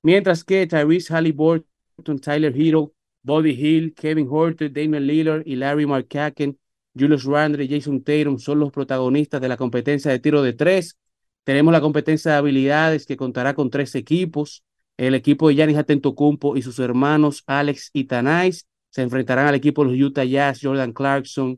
mientras 0.05 0.43
que 0.43 0.67
Tyrese 0.67 1.11
Halliburton, 1.11 2.19
Tyler 2.21 2.53
Hero, 2.55 2.93
Bobby 3.23 3.53
Hill, 3.53 3.95
Kevin 3.95 4.27
Horter, 4.29 4.71
Damian 4.71 5.07
Lillard 5.07 5.41
y 5.47 5.55
Larry 5.55 5.87
Markkanen, 5.87 6.59
Julius 6.97 7.23
Randle 7.25 7.63
y 7.63 7.67
Jason 7.67 8.03
Tatum 8.03 8.37
son 8.37 8.59
los 8.59 8.71
protagonistas 8.71 9.41
de 9.41 9.47
la 9.47 9.57
competencia 9.57 10.11
de 10.11 10.19
tiro 10.19 10.43
de 10.43 10.53
tres. 10.53 10.95
Tenemos 11.43 11.71
la 11.71 11.81
competencia 11.81 12.31
de 12.31 12.37
habilidades 12.37 13.07
que 13.07 13.17
contará 13.17 13.55
con 13.55 13.71
tres 13.71 13.95
equipos. 13.95 14.63
El 14.95 15.15
equipo 15.15 15.47
de 15.47 15.55
Giannis 15.55 15.77
Antetokounmpo 15.77 16.55
y 16.55 16.61
sus 16.61 16.77
hermanos 16.77 17.43
Alex 17.47 17.89
y 17.91 18.03
Tanais 18.03 18.67
se 18.91 19.01
enfrentarán 19.01 19.47
al 19.47 19.55
equipo 19.55 19.83
de 19.83 19.91
los 19.91 19.99
Utah 19.99 20.23
Jazz, 20.23 20.59
Jordan 20.61 20.93
Clarkson, 20.93 21.57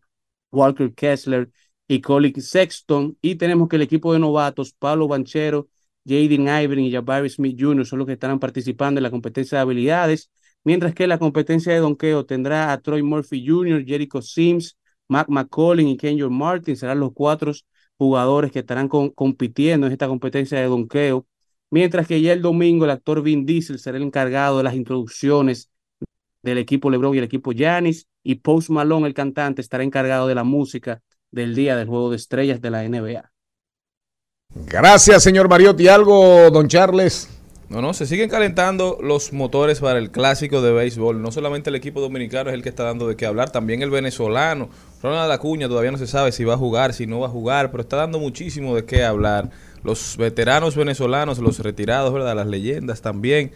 Walker 0.52 0.94
Kessler 0.94 1.52
y 1.86 2.00
Colin 2.00 2.42
Sexton. 2.42 3.18
Y 3.22 3.36
tenemos 3.36 3.68
que 3.68 3.76
el 3.76 3.82
equipo 3.82 4.14
de 4.14 4.20
novatos, 4.20 4.72
Pablo 4.72 5.10
Banchero, 5.10 5.68
Jaden 6.08 6.48
Ivory 6.48 6.88
y 6.88 6.92
Jabari 6.92 7.30
Smith 7.30 7.58
Jr. 7.60 7.86
son 7.86 8.00
los 8.00 8.06
que 8.06 8.14
estarán 8.14 8.40
participando 8.40 9.00
en 9.00 9.04
la 9.04 9.12
competencia 9.12 9.58
de 9.58 9.62
habilidades, 9.64 10.32
mientras 10.64 10.94
que 10.94 11.06
la 11.08 11.18
competencia 11.20 11.74
de 11.74 11.80
donqueo 11.80 12.26
tendrá 12.26 12.72
a 12.72 12.80
Troy 12.80 13.04
Murphy 13.04 13.46
Jr., 13.46 13.84
Jericho 13.86 14.22
Sims, 14.22 14.78
Mac 15.10 15.28
McCollin 15.30 15.88
y 15.90 15.98
Kenyon 15.98 16.34
Martin. 16.34 16.76
Serán 16.76 17.00
los 17.00 17.12
cuatro 17.14 17.52
jugadores 17.98 18.52
que 18.52 18.60
estarán 18.60 18.88
compitiendo 18.88 19.88
en 19.88 19.94
esta 19.94 20.08
competencia 20.08 20.60
de 20.60 20.66
donqueo. 20.66 21.26
Mientras 21.70 22.08
que 22.08 22.22
ya 22.22 22.32
el 22.34 22.42
domingo 22.42 22.86
el 22.86 22.92
actor 22.92 23.22
Vin 23.22 23.46
Diesel 23.46 23.80
será 23.80 23.98
el 23.98 24.04
encargado 24.04 24.58
de 24.58 24.64
las 24.64 24.76
introducciones 24.76 25.70
del 26.42 26.60
equipo 26.60 26.90
LeBron 26.90 27.16
y 27.16 27.18
el 27.18 27.26
equipo 27.26 27.52
Giannis 27.52 28.08
y 28.24 28.36
Post 28.36 28.70
Malone, 28.70 29.08
el 29.08 29.14
cantante, 29.14 29.62
estará 29.62 29.84
encargado 29.84 30.28
de 30.28 30.36
la 30.36 30.44
música 30.44 31.02
del 31.32 31.56
día 31.56 31.76
del 31.76 31.88
Juego 31.88 32.10
de 32.10 32.16
Estrellas 32.16 32.62
de 32.62 32.72
la 32.72 32.84
NBA. 32.88 33.32
Gracias, 34.66 35.24
señor 35.24 35.48
Mariotti. 35.48 35.88
¿Algo, 35.88 36.50
don 36.50 36.68
Charles? 36.68 37.30
No, 37.70 37.82
no, 37.82 37.94
se 37.94 38.06
siguen 38.06 38.30
calentando 38.30 38.98
los 39.02 39.34
motores 39.34 39.82
para 39.82 40.00
el 40.00 40.10
clásico 40.10 40.62
de 40.62 40.72
béisbol. 40.72 41.22
No 41.22 41.32
solamente 41.32 41.70
el 41.70 41.76
equipo 41.76 42.00
dominicano 42.00 42.50
es 42.50 42.54
el 42.54 42.64
que 42.64 42.70
está 42.70 42.84
dando 42.84 43.08
de 43.10 43.18
qué 43.18 43.26
hablar, 43.26 43.50
también 43.50 43.82
el 43.82 43.90
venezolano. 43.90 44.70
Ronald 45.04 45.32
Acuña 45.32 45.68
todavía 45.68 45.92
no 45.92 45.98
se 45.98 46.08
sabe 46.08 46.32
si 46.32 46.46
va 46.46 46.54
a 46.54 46.58
jugar, 46.58 46.94
si 46.94 47.08
no 47.08 47.20
va 47.20 47.28
a 47.28 47.30
jugar, 47.30 47.70
pero 47.72 47.82
está 47.82 47.98
dando 47.98 48.20
muchísimo 48.20 48.74
de 48.74 48.86
qué 48.86 49.04
hablar. 49.04 49.50
Los 49.84 50.16
veteranos 50.16 50.78
venezolanos, 50.78 51.40
los 51.40 51.60
retirados, 51.60 52.14
¿verdad? 52.14 52.36
Las 52.38 52.48
leyendas 52.48 53.02
también 53.02 53.52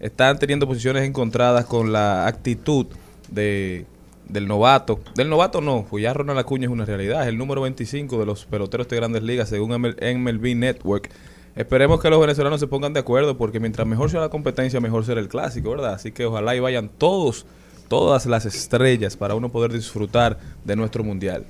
están 0.00 0.38
teniendo 0.38 0.66
posiciones 0.66 1.04
encontradas 1.04 1.66
con 1.66 1.92
la 1.92 2.26
actitud 2.26 2.86
de, 3.28 3.84
del 4.32 4.46
novato. 4.48 5.00
Del 5.14 5.28
novato 5.28 5.60
no, 5.60 5.86
pues 5.88 6.02
ya 6.02 6.12
Ronald 6.12 6.38
Acuña 6.38 6.66
es 6.66 6.72
una 6.72 6.84
realidad, 6.84 7.22
es 7.22 7.28
el 7.28 7.38
número 7.38 7.60
25 7.62 8.18
de 8.18 8.26
los 8.26 8.44
peloteros 8.44 8.88
de 8.88 8.96
grandes 8.96 9.22
ligas 9.22 9.48
según 9.48 9.72
ML 9.80 9.96
MLB 10.00 10.56
Network. 10.56 11.10
Esperemos 11.56 12.00
que 12.00 12.08
los 12.10 12.20
venezolanos 12.20 12.60
se 12.60 12.66
pongan 12.66 12.92
de 12.92 13.00
acuerdo 13.00 13.36
porque 13.36 13.60
mientras 13.60 13.86
mejor 13.86 14.10
sea 14.10 14.20
la 14.20 14.28
competencia, 14.28 14.80
mejor 14.80 15.04
será 15.04 15.20
el 15.20 15.28
clásico, 15.28 15.70
¿verdad? 15.70 15.94
Así 15.94 16.12
que 16.12 16.24
ojalá 16.24 16.54
y 16.54 16.60
vayan 16.60 16.88
todos, 16.88 17.44
todas 17.88 18.26
las 18.26 18.46
estrellas 18.46 19.16
para 19.16 19.34
uno 19.34 19.50
poder 19.50 19.72
disfrutar 19.72 20.38
de 20.64 20.76
nuestro 20.76 21.02
mundial. 21.02 21.44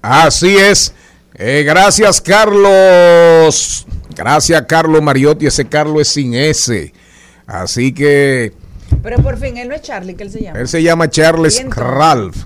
Así 0.00 0.56
es. 0.56 0.94
Eh, 1.34 1.62
gracias, 1.64 2.20
Carlos. 2.20 3.86
Gracias, 4.16 4.62
Carlos 4.62 5.02
Mariotti. 5.02 5.46
Ese 5.46 5.66
Carlos 5.66 6.02
es 6.02 6.08
sin 6.08 6.34
S. 6.34 6.92
Así 7.46 7.92
que 7.92 8.54
Pero 9.04 9.18
por 9.18 9.36
fin, 9.36 9.58
él 9.58 9.68
no 9.68 9.74
es 9.74 9.82
Charlie, 9.82 10.14
que 10.14 10.22
él 10.22 10.30
se 10.30 10.42
llama. 10.42 10.58
él 10.58 10.66
se 10.66 10.82
llama 10.82 11.10
Charles. 11.10 11.62
Ralph. 11.68 12.44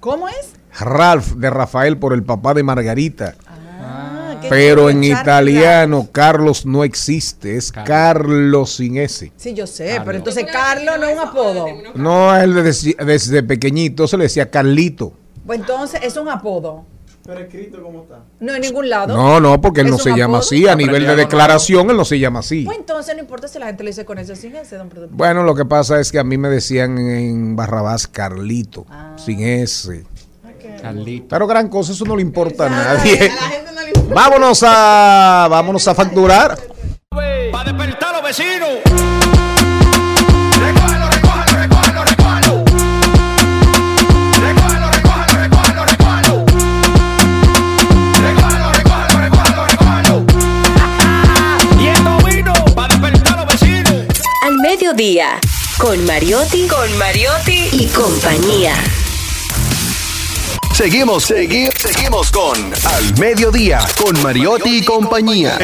¿Cómo 0.00 0.26
es? 0.26 0.52
Ralph 0.80 1.34
de 1.34 1.50
Rafael 1.50 1.98
por 1.98 2.14
el 2.14 2.22
papá 2.22 2.54
de 2.54 2.62
Margarita. 2.62 3.34
Ah, 3.46 4.38
qué 4.40 4.48
Pero 4.48 4.88
en 4.88 5.02
Charlie 5.02 5.20
italiano, 5.20 6.08
Carlos 6.10 6.64
no 6.64 6.82
existe. 6.82 7.58
Es 7.58 7.70
Carlos. 7.70 7.88
Carlos 7.88 8.72
sin 8.72 8.96
S. 8.96 9.30
Sí, 9.36 9.52
yo 9.52 9.66
sé, 9.66 9.88
Carlos. 9.88 10.02
pero 10.06 10.18
entonces 10.18 10.46
Carlos 10.50 10.94
no 10.98 11.06
es 11.06 11.12
un 11.12 11.28
apodo. 11.28 11.66
No, 11.94 12.34
él 12.34 12.54
desde, 12.54 12.96
desde 13.04 13.42
pequeñito 13.42 14.08
se 14.08 14.16
le 14.16 14.24
decía 14.24 14.50
Carlito. 14.50 15.12
Pues 15.44 15.60
entonces 15.60 16.00
es 16.02 16.16
un 16.16 16.30
apodo. 16.30 16.86
Pero 17.28 17.40
escrito 17.40 17.82
cómo 17.82 18.04
está. 18.04 18.20
No 18.40 18.54
en 18.54 18.62
ningún 18.62 18.88
lado. 18.88 19.14
No, 19.14 19.38
no, 19.38 19.60
porque 19.60 19.82
él 19.82 19.88
¿Es 19.88 19.92
no 19.92 19.98
se 19.98 20.10
llama 20.12 20.38
apodo? 20.38 20.46
así. 20.48 20.66
A 20.66 20.74
nivel 20.74 21.06
de 21.06 21.14
declaración, 21.14 21.90
él 21.90 21.96
no 21.98 22.06
se 22.06 22.18
llama 22.18 22.38
así. 22.38 22.64
Pues 22.64 22.78
entonces 22.78 23.14
no 23.14 23.20
importa 23.20 23.46
si 23.48 23.58
la 23.58 23.66
gente 23.66 23.84
le 23.84 23.90
dice 23.90 24.06
con 24.06 24.16
eso 24.16 24.34
sin 24.34 24.56
ese, 24.56 24.76
don 24.78 24.88
productor. 24.88 25.14
Bueno, 25.14 25.42
lo 25.42 25.54
que 25.54 25.66
pasa 25.66 26.00
es 26.00 26.10
que 26.10 26.18
a 26.18 26.24
mí 26.24 26.38
me 26.38 26.48
decían 26.48 26.96
en 26.96 27.54
Barrabás 27.54 28.08
Carlito, 28.08 28.86
Ah. 28.90 29.14
sin 29.18 29.40
S. 29.40 30.04
Carlito. 30.80 31.26
Pero 31.28 31.46
gran 31.46 31.68
cosa, 31.68 31.92
eso 31.92 32.06
no 32.06 32.16
le 32.16 32.22
importa 32.22 32.64
a 32.64 32.66
A 32.68 32.70
nadie. 32.70 33.28
la 33.28 33.48
gente 33.50 33.72
no 33.74 33.82
le 33.82 33.88
importa. 33.88 34.14
Vámonos 34.14 34.62
a, 34.66 35.48
vámonos 35.50 35.86
a 35.86 35.94
facturar. 35.94 36.58
Para 37.10 37.64
despertar 37.72 38.14
a 38.14 38.18
los 38.18 38.22
vecinos. 38.22 38.68
Mediodía, 54.92 55.38
con 55.76 56.02
Mariotti, 56.06 56.66
con 56.66 56.96
Mariotti 56.96 57.68
y 57.72 57.86
compañía. 57.88 58.72
Seguimos, 60.72 61.30
segui- 61.30 61.70
seguimos 61.76 62.30
con 62.30 62.56
Al 62.86 63.18
Mediodía, 63.18 63.80
con 64.02 64.20
Mariotti 64.22 64.78
y 64.78 64.84
compañía. 64.84 65.58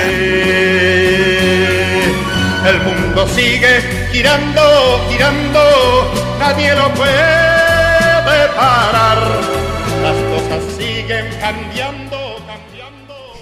El 2.66 2.80
mundo 2.82 3.26
sigue 3.34 4.08
girando, 4.12 5.06
girando, 5.10 6.12
nadie 6.38 6.74
lo 6.74 6.92
puede 6.92 8.48
parar. 8.56 9.43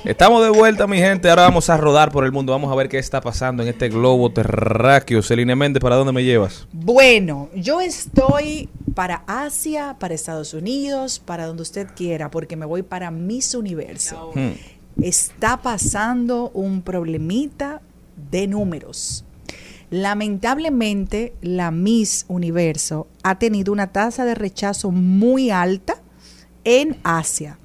Estamos 0.04 0.42
de 0.42 0.50
vuelta, 0.50 0.88
mi 0.88 0.98
gente. 0.98 1.30
Ahora 1.30 1.42
vamos 1.42 1.70
a 1.70 1.76
rodar 1.76 2.10
por 2.10 2.24
el 2.24 2.32
mundo. 2.32 2.50
Vamos 2.50 2.72
a 2.72 2.74
ver 2.74 2.88
qué 2.88 2.98
está 2.98 3.20
pasando 3.20 3.62
en 3.62 3.68
este 3.68 3.88
globo 3.88 4.32
terráqueo. 4.32 5.22
Celine 5.22 5.54
Méndez, 5.54 5.80
¿para 5.80 5.94
dónde 5.94 6.12
me 6.12 6.24
llevas? 6.24 6.66
Bueno, 6.72 7.50
yo 7.54 7.80
estoy 7.80 8.68
para 8.96 9.22
Asia, 9.28 9.94
para 10.00 10.12
Estados 10.12 10.54
Unidos, 10.54 11.20
para 11.20 11.46
donde 11.46 11.62
usted 11.62 11.86
quiera, 11.94 12.32
porque 12.32 12.56
me 12.56 12.66
voy 12.66 12.82
para 12.82 13.12
Miss 13.12 13.54
Universo. 13.54 14.32
Hmm. 14.34 14.50
Está 15.00 15.62
pasando 15.62 16.50
un 16.52 16.82
problemita 16.82 17.80
de 18.30 18.48
números. 18.48 19.24
Lamentablemente, 19.90 21.32
la 21.42 21.70
Miss 21.70 22.24
Universo 22.26 23.06
ha 23.22 23.38
tenido 23.38 23.72
una 23.72 23.92
tasa 23.92 24.24
de 24.24 24.34
rechazo 24.34 24.90
muy 24.90 25.50
alta 25.50 26.02
en 26.64 26.98
Asia. 27.04 27.58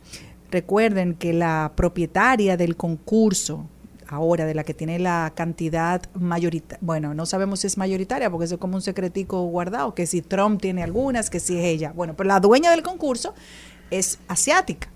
Recuerden 0.58 1.14
que 1.14 1.34
la 1.34 1.74
propietaria 1.76 2.58
del 2.58 2.76
concurso, 2.76 3.68
ahora 4.08 4.48
de 4.48 4.56
la 4.56 4.64
que 4.64 4.74
tiene 4.74 4.98
la 4.98 5.32
cantidad 5.36 6.02
mayoritaria, 6.16 6.80
bueno, 6.82 7.14
no 7.14 7.28
sabemos 7.28 7.60
si 7.60 7.68
es 7.68 7.78
mayoritaria 7.78 8.32
porque 8.32 8.46
es 8.46 8.58
como 8.58 8.76
un 8.76 8.82
secretico 8.82 9.44
guardado, 9.44 9.94
que 9.94 10.08
si 10.08 10.24
Trump 10.24 10.60
tiene 10.60 10.82
algunas, 10.82 11.30
que 11.30 11.40
si 11.40 11.60
es 11.60 11.64
ella. 11.64 11.94
Bueno, 11.96 12.16
pero 12.16 12.28
la 12.28 12.40
dueña 12.40 12.72
del 12.72 12.82
concurso 12.82 13.36
es 13.92 14.18
asiática. 14.28 14.90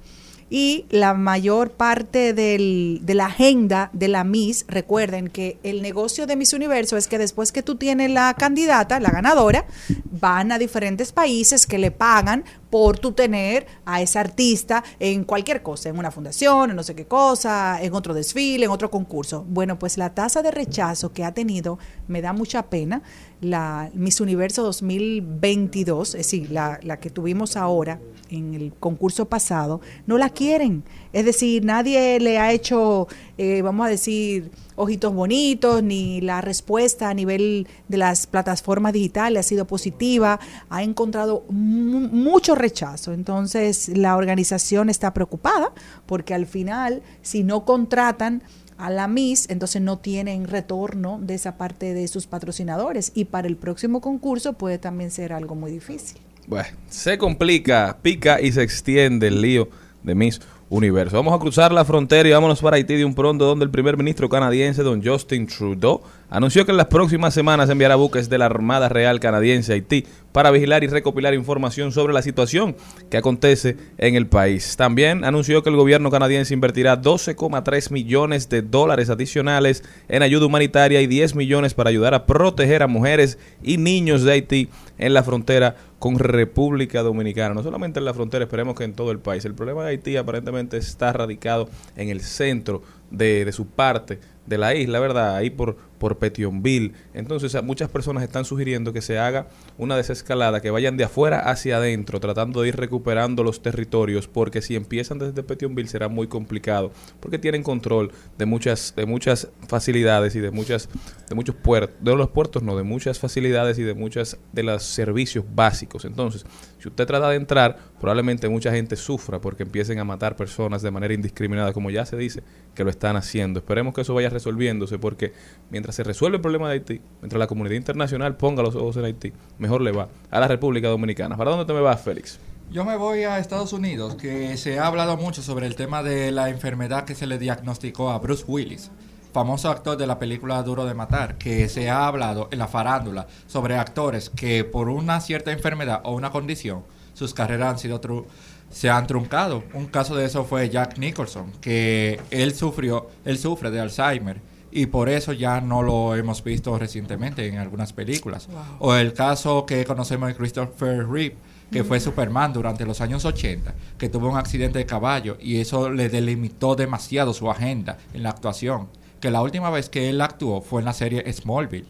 Y 0.54 0.84
la 0.90 1.14
mayor 1.14 1.72
parte 1.72 2.34
del- 2.34 3.00
de 3.04 3.14
la 3.14 3.28
agenda 3.28 3.90
de 3.94 4.10
la 4.10 4.26
Miss, 4.26 4.66
recuerden 4.68 5.30
que 5.30 5.58
el 5.64 5.82
negocio 5.82 6.28
de 6.28 6.36
Miss 6.36 6.52
Universo 6.52 6.98
es 6.98 7.08
que 7.08 7.18
después 7.18 7.54
que 7.54 7.64
tú 7.64 7.76
tienes 7.76 8.12
la 8.12 8.34
candidata, 8.34 9.00
la 9.00 9.12
ganadora, 9.12 9.66
van 10.12 10.52
a 10.52 10.60
diferentes 10.60 11.14
países 11.14 11.66
que 11.66 11.78
le 11.78 11.90
pagan 11.92 12.44
por 12.70 13.00
tu 13.00 13.14
tener 13.14 13.66
a 13.86 14.02
esa 14.02 14.20
artista 14.20 14.84
en 15.00 15.24
cualquier 15.24 15.64
cosa, 15.64 15.88
en 15.88 15.98
una 15.98 16.12
fundación, 16.12 16.70
en 16.70 16.76
no 16.76 16.84
sé 16.84 16.96
qué 16.96 17.06
cosa, 17.06 17.82
en 17.82 17.94
otro 17.94 18.14
desfile, 18.14 18.66
en 18.66 18.72
otro 18.72 18.92
concurso. 18.92 19.46
Bueno, 19.48 19.80
pues 19.80 19.98
la 19.98 20.14
tasa 20.14 20.42
de 20.42 20.52
rechazo 20.52 21.14
que 21.14 21.24
ha 21.24 21.34
tenido 21.34 21.80
me 22.10 22.22
da 22.22 22.34
mucha 22.34 22.64
pena. 22.64 23.02
La 23.42 23.90
Miss 23.94 24.22
Universo 24.22 24.64
2022, 24.64 26.10
es 26.10 26.18
decir, 26.18 26.52
la, 26.52 26.80
la 26.84 27.00
que 27.00 27.10
tuvimos 27.10 27.58
ahora 27.58 28.00
en 28.30 28.54
el 28.54 28.72
concurso 28.80 29.26
pasado, 29.26 29.82
no 30.08 30.18
la 30.18 30.30
quieren. 30.30 30.84
Es 31.12 31.26
decir, 31.26 31.66
nadie 31.66 32.20
le 32.20 32.38
ha 32.38 32.52
hecho, 32.52 33.08
eh, 33.38 33.62
vamos 33.62 33.88
a 33.88 33.90
decir, 33.90 34.52
ojitos 34.82 35.14
bonitos, 35.14 35.84
ni 35.84 36.22
la 36.22 36.42
respuesta 36.42 37.10
a 37.10 37.14
nivel 37.14 37.68
de 37.88 37.98
las 37.98 38.28
plataformas 38.28 38.94
digitales 38.94 39.40
ha 39.46 39.48
sido 39.48 39.66
positiva, 39.66 40.40
ha 40.70 40.84
encontrado 40.84 41.44
mu- 41.50 42.10
mucho 42.10 42.56
rechazo. 42.56 43.14
Entonces, 43.14 43.90
la 43.90 44.16
organización 44.16 44.90
está 44.90 45.14
preocupada 45.14 45.72
porque 46.06 46.34
al 46.34 46.46
final, 46.46 47.02
si 47.22 47.44
no 47.44 47.64
contratan 47.66 48.42
a 48.78 48.90
la 48.90 49.08
Miss, 49.08 49.48
entonces 49.50 49.82
no 49.82 50.00
tienen 50.00 50.48
retorno 50.48 51.20
de 51.22 51.36
esa 51.36 51.56
parte 51.58 51.94
de 51.94 52.08
sus 52.08 52.26
patrocinadores 52.26 53.12
y 53.14 53.26
para 53.26 53.48
el 53.48 53.56
próximo 53.56 54.02
concurso 54.02 54.54
puede 54.54 54.80
también 54.80 55.12
ser 55.12 55.34
algo 55.34 55.54
muy 55.54 55.72
difícil. 55.72 56.20
Bueno, 56.48 56.70
se 56.90 57.20
complica, 57.20 58.00
pica 58.02 58.42
y 58.42 58.52
se 58.52 58.64
extiende 58.64 59.28
el 59.28 59.42
lío 59.42 59.70
de 60.02 60.16
Miss 60.16 60.42
Universo. 60.72 61.18
Vamos 61.18 61.34
a 61.34 61.40
cruzar 61.40 61.74
la 61.74 61.84
frontera 61.84 62.30
y 62.30 62.32
vámonos 62.32 62.62
para 62.62 62.78
Haití 62.78 62.96
de 62.96 63.04
un 63.04 63.14
pronto, 63.14 63.44
donde 63.44 63.66
el 63.66 63.72
primer 63.72 63.98
ministro 63.98 64.30
canadiense, 64.30 64.84
don 64.84 65.04
Justin 65.04 65.46
Trudeau, 65.46 66.02
anunció 66.30 66.66
que 66.66 66.72
en 66.72 66.78
las 66.78 66.86
próximas 66.86 67.34
semanas 67.34 67.70
enviará 67.70 67.96
buques 67.96 68.30
de 68.30 68.38
la 68.38 68.46
Armada 68.46 68.88
Real 68.88 69.20
Canadiense 69.20 69.74
a 69.74 69.76
Haití 69.76 70.06
para 70.32 70.50
vigilar 70.50 70.86
y 70.86 70.88
recopilar 70.88 71.34
información 71.34 71.92
sobre 71.92 72.14
la 72.14 72.22
situación 72.22 72.78
que 73.10 73.18
acontece 73.18 73.76
en 73.98 74.16
el 74.16 74.28
país. 74.28 74.78
También 74.78 75.26
anunció 75.26 75.62
que 75.62 75.70
el 75.70 75.76
gobierno 75.76 76.10
canadiense 76.10 76.54
invertirá 76.54 77.02
12,3 77.02 77.92
millones 77.92 78.48
de 78.48 78.62
dólares 78.62 79.10
adicionales 79.10 79.84
en 80.08 80.24
ayuda 80.24 80.46
humanitaria 80.46 81.02
y 81.02 81.08
10 81.08 81.36
millones 81.36 81.74
para 81.74 81.90
ayudar 81.90 82.14
a 82.14 82.26
proteger 82.26 82.82
a 82.82 82.88
mujeres 82.88 83.38
y 83.62 83.76
niños 83.76 84.24
de 84.24 84.32
Haití 84.32 84.70
en 84.98 85.14
la 85.14 85.24
frontera 85.24 85.76
con 86.02 86.18
República 86.18 87.04
Dominicana. 87.04 87.54
No 87.54 87.62
solamente 87.62 88.00
en 88.00 88.06
la 88.06 88.16
frontera, 88.16 88.46
esperemos 88.46 88.74
que 88.74 88.84
en 88.84 88.94
todo 88.94 89.12
el 89.12 89.20
país. 89.20 89.46
El 89.46 89.54
problema 89.54 89.84
de 89.84 89.92
Haití 89.92 90.18
aparentemente 90.18 90.78
está 90.78 91.14
radicado 91.14 91.70
en 91.96 92.10
el 92.10 92.22
centro 92.22 92.82
de, 93.12 93.46
de 93.46 93.52
su 93.52 93.68
parte 93.68 94.20
de 94.48 94.58
la 94.58 94.74
isla, 94.74 95.00
¿verdad? 95.00 95.36
Ahí 95.36 95.52
por, 95.52 95.78
por 96.02 96.18
Petionville. 96.18 96.94
Entonces, 97.14 97.56
muchas 97.62 97.88
personas 97.88 98.24
están 98.24 98.44
sugiriendo 98.44 98.92
que 98.92 99.04
se 99.04 99.20
haga 99.20 99.50
una 99.78 99.96
desescalada, 99.96 100.60
que 100.60 100.72
vayan 100.72 100.98
de 100.98 101.04
afuera 101.04 101.42
hacia 101.42 101.78
adentro, 101.78 102.20
tratando 102.20 102.64
de 102.64 102.70
ir 102.70 102.76
recuperando 102.76 103.44
los 103.44 103.62
territorios, 103.62 104.28
porque 104.28 104.64
si 104.64 104.76
empiezan 104.76 105.20
desde 105.20 105.44
Petionville 105.44 105.88
será 105.88 106.08
muy 106.08 106.26
complicado, 106.26 106.92
porque 107.20 107.38
tienen 107.38 107.62
control 107.62 108.12
de 108.36 108.48
muchas, 108.48 108.96
de 108.96 109.06
muchas 109.06 109.50
facilidades 109.68 110.36
y 110.36 110.40
de 110.40 110.50
muchas, 110.50 110.90
de 111.30 111.36
muchos 111.36 111.54
puertos, 111.54 111.96
de 112.04 112.16
los 112.16 112.30
puertos 112.30 112.64
no, 112.64 112.76
de 112.76 112.82
muchas 112.82 113.20
facilidades 113.20 113.78
y 113.78 113.84
de 113.84 113.94
muchas 113.94 114.40
de 114.54 114.64
los 114.64 114.82
servicios 114.82 115.46
básicos. 115.54 116.06
Entonces, 116.06 116.48
si 116.80 116.88
usted 116.88 117.06
trata 117.06 117.30
de 117.30 117.36
entrar, 117.36 117.78
probablemente 118.00 118.50
mucha 118.50 118.72
gente 118.72 118.96
sufra 118.96 119.40
porque 119.40 119.62
empiecen 119.62 120.00
a 120.00 120.04
matar 120.04 120.36
personas 120.36 120.82
de 120.82 120.90
manera 120.90 121.14
indiscriminada, 121.14 121.74
como 121.74 121.92
ya 121.92 122.08
se 122.08 122.18
dice 122.18 122.42
que 122.74 122.84
lo 122.84 122.90
están 122.90 123.18
haciendo. 123.18 123.60
Esperemos 123.60 123.94
que 123.94 124.02
eso 124.02 124.16
vaya 124.16 124.30
resolviéndose 124.30 124.98
porque 124.98 125.34
mientras 125.70 125.91
se 125.92 126.04
resuelve 126.04 126.38
el 126.38 126.42
problema 126.42 126.68
de 126.68 126.74
Haití, 126.74 127.02
mientras 127.22 127.40
la 127.40 127.48
comunidad 127.48 127.76
internacional 127.76 128.36
ponga 128.38 128.64
los 128.64 128.76
ojos 128.76 128.98
en 128.98 129.06
Haití, 129.06 129.34
mejor 129.60 129.82
le 129.82 129.92
va 129.92 130.08
a 130.30 130.40
la 130.40 130.48
República 130.48 130.88
Dominicana. 130.88 131.38
¿Para 131.38 131.52
dónde 131.52 131.66
te 131.66 131.74
me 131.74 131.82
vas, 131.82 132.02
Félix? 132.02 132.40
Yo 132.72 132.86
me 132.86 132.96
voy 132.96 133.24
a 133.24 133.38
Estados 133.40 133.74
Unidos, 133.74 134.16
que 134.16 134.56
se 134.58 134.80
ha 134.80 134.88
hablado 134.88 135.18
mucho 135.18 135.42
sobre 135.42 135.68
el 135.68 135.76
tema 135.76 136.04
de 136.04 136.32
la 136.32 136.50
enfermedad 136.50 137.04
que 137.04 137.16
se 137.16 137.28
le 137.28 137.38
diagnosticó 137.38 138.12
a 138.12 138.20
Bruce 138.20 138.46
Willis, 138.48 138.92
famoso 139.34 139.70
actor 139.70 139.98
de 139.98 140.08
la 140.08 140.20
película 140.20 140.64
Duro 140.64 140.86
de 140.86 140.94
Matar, 140.94 141.38
que 141.38 141.68
se 141.68 141.90
ha 141.90 142.08
hablado 142.08 142.48
en 142.52 142.60
la 142.60 142.68
farándula 142.68 143.28
sobre 143.48 143.76
actores 143.78 144.30
que 144.30 144.64
por 144.64 144.88
una 144.90 145.20
cierta 145.20 145.52
enfermedad 145.52 146.02
o 146.04 146.14
una 146.14 146.32
condición, 146.32 146.84
sus 147.14 147.34
carreras 147.34 147.70
han 147.74 147.80
sido 147.80 148.00
tru- 148.00 148.26
se 148.70 148.90
han 148.90 149.06
truncado. 149.06 149.64
Un 149.74 149.88
caso 149.88 150.16
de 150.16 150.24
eso 150.26 150.46
fue 150.46 150.70
Jack 150.70 150.98
Nicholson, 150.98 151.52
que 151.60 152.22
él 152.32 152.56
sufrió, 152.56 153.10
él 153.26 153.38
sufre 153.38 153.70
de 153.70 153.82
Alzheimer 153.82 154.38
y 154.72 154.86
por 154.88 155.10
eso 155.10 155.34
ya 155.34 155.60
no 155.62 155.82
lo 155.84 156.16
hemos 156.16 156.44
visto 156.44 156.78
recientemente 156.80 157.46
en 157.48 157.58
algunas 157.58 157.94
películas. 157.94 158.48
O 158.80 158.96
el 158.96 159.14
caso 159.14 159.66
que 159.66 159.84
conocemos 159.86 160.30
de 160.30 160.36
Christopher 160.36 161.08
Reeve, 161.08 161.36
que 161.72 161.84
fue 161.84 162.00
Superman 162.00 162.52
durante 162.54 162.86
los 162.86 163.00
años 163.02 163.24
80, 163.26 163.74
que 163.98 164.10
tuvo 164.10 164.30
un 164.30 164.38
accidente 164.38 164.80
de 164.80 164.86
caballo 164.86 165.38
y 165.40 165.60
eso 165.62 165.90
le 165.90 166.10
delimitó 166.10 166.76
demasiado 166.76 167.34
su 167.34 167.50
agenda 167.50 167.98
en 168.14 168.24
la 168.24 168.30
actuación. 168.32 168.88
Que 169.20 169.32
la 169.32 169.42
última 169.42 169.70
vez 169.70 169.88
que 169.90 170.10
él 170.10 170.20
actuó 170.22 170.62
fue 170.62 170.82
en 170.82 170.86
la 170.86 170.94
serie 170.94 171.32
Smallville. 171.32 171.86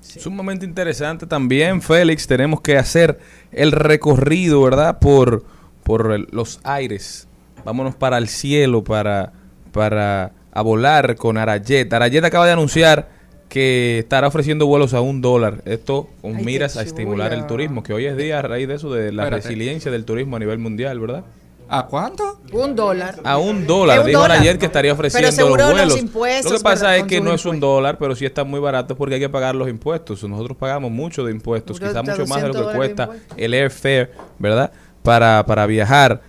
Sumamente 0.00 0.66
interesante 0.66 1.26
también, 1.26 1.80
Félix. 1.80 2.26
Tenemos 2.26 2.60
que 2.60 2.76
hacer 2.76 3.18
el 3.50 3.72
recorrido, 3.72 4.60
¿verdad? 4.62 4.98
Por, 4.98 5.44
por 5.82 6.12
el- 6.12 6.28
los 6.30 6.60
aires. 6.62 7.26
Vámonos 7.64 7.94
para 7.94 8.18
el 8.18 8.28
cielo, 8.28 8.84
para, 8.84 9.32
para 9.72 10.32
a 10.54 10.62
volar 10.62 11.16
con 11.16 11.36
Arayet. 11.36 11.92
Arayet 11.92 12.24
acaba 12.24 12.46
de 12.46 12.52
anunciar 12.52 13.08
que 13.48 13.98
estará 14.00 14.28
ofreciendo 14.28 14.66
vuelos 14.66 14.94
a 14.94 15.00
un 15.00 15.20
dólar. 15.20 15.62
Esto 15.66 16.08
con 16.22 16.36
Ay, 16.36 16.44
miras 16.44 16.76
a 16.76 16.82
estimular 16.82 17.32
el 17.32 17.46
turismo, 17.46 17.82
que 17.82 17.92
hoy 17.92 18.06
es 18.06 18.16
día 18.16 18.38
a 18.38 18.42
raíz 18.42 18.66
de 18.68 18.74
eso, 18.74 18.92
de 18.92 19.12
la 19.12 19.24
Espérate. 19.24 19.48
resiliencia 19.48 19.90
del 19.90 20.04
turismo 20.04 20.36
a 20.36 20.38
nivel 20.38 20.58
mundial, 20.58 20.98
¿verdad? 20.98 21.24
¿A 21.68 21.86
cuánto? 21.86 22.40
Un 22.52 22.76
dólar. 22.76 23.16
A 23.24 23.38
un 23.38 23.66
dólar, 23.66 24.00
un 24.00 24.06
dijo 24.06 24.20
dólar. 24.20 24.36
Arayet 24.38 24.58
que 24.58 24.66
estaría 24.66 24.92
ofreciendo 24.92 25.28
Pero 25.30 25.36
seguro 25.36 25.62
los 25.62 25.70
los 25.70 25.76
vuelos. 25.78 25.98
impuestos, 25.98 26.52
Lo 26.52 26.58
que 26.58 26.64
pasa 26.64 26.96
es 26.96 27.04
que 27.04 27.20
no 27.20 27.32
es 27.32 27.44
un 27.46 27.58
dólar, 27.58 27.96
pero 27.98 28.14
sí 28.14 28.24
está 28.26 28.44
muy 28.44 28.60
barato 28.60 28.96
porque 28.96 29.14
hay 29.14 29.20
que 29.20 29.28
pagar 29.30 29.54
los 29.54 29.68
impuestos. 29.68 30.22
Nosotros 30.24 30.56
pagamos 30.58 30.90
mucho 30.90 31.24
de 31.24 31.32
impuestos, 31.32 31.78
Pero 31.78 31.90
quizá 31.90 32.00
hasta 32.00 32.12
mucho 32.12 32.26
más 32.26 32.42
de 32.42 32.48
lo 32.48 32.54
200 32.54 32.72
que 32.72 32.76
cuesta 32.78 33.10
el 33.36 33.54
airfare, 33.54 34.10
¿verdad? 34.38 34.72
Para, 35.02 35.44
para 35.46 35.66
viajar. 35.66 36.20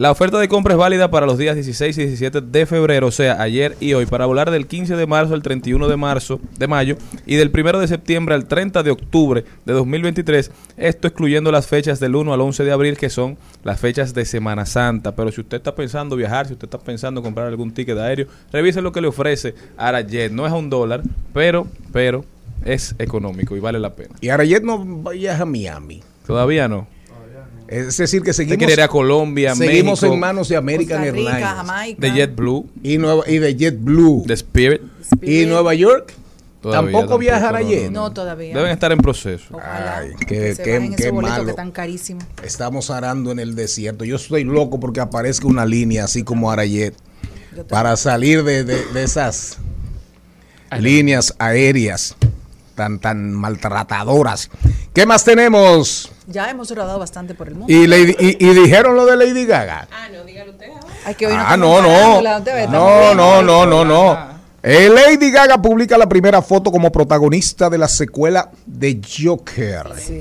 La 0.00 0.10
oferta 0.10 0.38
de 0.38 0.48
compra 0.48 0.72
es 0.72 0.78
válida 0.78 1.10
para 1.10 1.26
los 1.26 1.36
días 1.36 1.54
16 1.54 1.98
y 1.98 2.06
17 2.06 2.40
de 2.40 2.64
febrero, 2.64 3.08
o 3.08 3.10
sea, 3.10 3.38
ayer 3.42 3.76
y 3.80 3.92
hoy, 3.92 4.06
para 4.06 4.24
volar 4.24 4.50
del 4.50 4.66
15 4.66 4.96
de 4.96 5.06
marzo 5.06 5.34
al 5.34 5.42
31 5.42 5.88
de 5.88 5.96
marzo 5.98 6.40
de 6.58 6.66
mayo 6.66 6.96
y 7.26 7.36
del 7.36 7.50
1 7.54 7.80
de 7.80 7.86
septiembre 7.86 8.34
al 8.34 8.46
30 8.46 8.82
de 8.82 8.92
octubre 8.92 9.44
de 9.66 9.72
2023, 9.74 10.52
esto 10.78 11.06
excluyendo 11.06 11.52
las 11.52 11.66
fechas 11.66 12.00
del 12.00 12.16
1 12.16 12.32
al 12.32 12.40
11 12.40 12.64
de 12.64 12.72
abril, 12.72 12.96
que 12.96 13.10
son 13.10 13.36
las 13.62 13.78
fechas 13.78 14.14
de 14.14 14.24
Semana 14.24 14.64
Santa. 14.64 15.14
Pero 15.14 15.30
si 15.32 15.42
usted 15.42 15.58
está 15.58 15.74
pensando 15.74 16.16
viajar, 16.16 16.46
si 16.46 16.54
usted 16.54 16.64
está 16.64 16.78
pensando 16.78 17.22
comprar 17.22 17.48
algún 17.48 17.70
ticket 17.70 17.98
aéreo, 17.98 18.26
revise 18.50 18.80
lo 18.80 18.92
que 18.92 19.02
le 19.02 19.08
ofrece 19.08 19.54
Arajet. 19.76 20.32
No 20.32 20.46
es 20.46 20.52
a 20.54 20.56
un 20.56 20.70
dólar, 20.70 21.02
pero, 21.34 21.66
pero 21.92 22.24
es 22.64 22.94
económico 22.98 23.54
y 23.54 23.60
vale 23.60 23.78
la 23.78 23.92
pena. 23.92 24.14
Y 24.22 24.30
Arayet 24.30 24.62
no 24.62 24.82
viaja 25.10 25.42
a 25.42 25.44
Miami. 25.44 26.02
Todavía 26.26 26.68
no. 26.68 26.86
Es 27.70 27.96
decir, 27.96 28.20
que 28.22 28.32
seguimos, 28.32 28.58
quiere 28.58 28.72
ir 28.72 28.80
a 28.82 28.88
Colombia, 28.88 29.54
seguimos 29.54 30.00
México, 30.02 30.12
en 30.14 30.20
manos 30.20 30.48
de 30.48 30.56
American 30.56 30.98
Costa 30.98 31.12
Rica, 31.12 31.30
Airlines 31.30 31.48
Jamaica. 31.54 32.00
de 32.00 32.12
JetBlue, 32.12 32.66
y, 32.82 32.98
Nueva, 32.98 33.22
y 33.28 33.38
de 33.38 33.56
JetBlue. 33.56 34.24
de 34.26 34.34
Spirit. 34.34 34.82
¿Y 35.22 35.46
Nueva 35.46 35.72
York? 35.74 36.12
Todavía 36.60 36.92
¿Tampoco 36.92 37.16
viaja 37.18 37.40
no, 37.40 37.46
Arayet? 37.48 37.90
No, 37.90 38.12
todavía. 38.12 38.54
Deben 38.54 38.70
estar 38.72 38.90
en 38.92 38.98
proceso. 38.98 39.46
Ojalá. 39.56 39.98
Ay, 39.98 40.10
que 40.18 40.26
qué, 40.26 40.54
se 40.56 40.62
qué- 40.62 40.72
bajen 40.78 40.94
qué 40.96 41.02
esos 41.04 41.12
boletos 41.14 41.30
malo. 41.38 41.44
que 41.44 41.50
están. 41.50 42.18
Estamos 42.44 42.90
arando 42.90 43.30
en 43.30 43.38
el 43.38 43.54
desierto. 43.54 44.04
Yo 44.04 44.16
estoy 44.16 44.44
loco 44.44 44.78
porque 44.80 45.00
aparezca 45.00 45.46
una 45.46 45.64
línea 45.64 46.04
así 46.04 46.22
como 46.22 46.50
Arayet 46.50 46.94
para 47.68 47.96
salir 47.96 48.42
de, 48.44 48.64
de- 48.64 48.84
de 48.92 49.02
esas 49.04 49.58
líneas 50.78 51.34
aéreas 51.38 52.14
tan, 52.74 52.98
tan 52.98 53.32
maltratadoras. 53.32 54.50
¿Qué 54.92 55.06
más 55.06 55.24
tenemos? 55.24 56.12
Ya 56.30 56.48
hemos 56.50 56.70
rodado 56.70 56.98
bastante 56.98 57.34
por 57.34 57.48
el 57.48 57.54
mundo. 57.54 57.72
Y, 57.72 57.86
Lady- 57.86 58.16
y- 58.18 58.36
y 58.44 58.54
dijeron 58.54 58.94
lo 58.96 59.04
de 59.06 59.16
Lady 59.16 59.44
Gaga. 59.46 59.88
Ah, 59.90 60.08
no, 60.12 60.24
dígalo 60.24 60.52
usted 60.52 60.68
ahora. 60.68 60.86
Ay, 61.04 61.14
que 61.14 61.26
hoy 61.26 61.34
Ah, 61.36 61.56
no, 61.56 61.80
no. 61.82 62.22
No, 62.70 63.14
no, 63.14 63.42
no, 63.42 63.66
no, 63.66 63.84
no. 63.84 64.40
Eh, 64.62 64.90
Lady 64.90 65.30
Gaga 65.30 65.60
publica 65.60 65.96
la 65.96 66.08
primera 66.08 66.42
foto 66.42 66.70
como 66.70 66.92
protagonista 66.92 67.70
de 67.70 67.78
la 67.78 67.88
secuela 67.88 68.50
de 68.66 69.00
Joker. 69.24 69.86
Sí. 69.98 70.20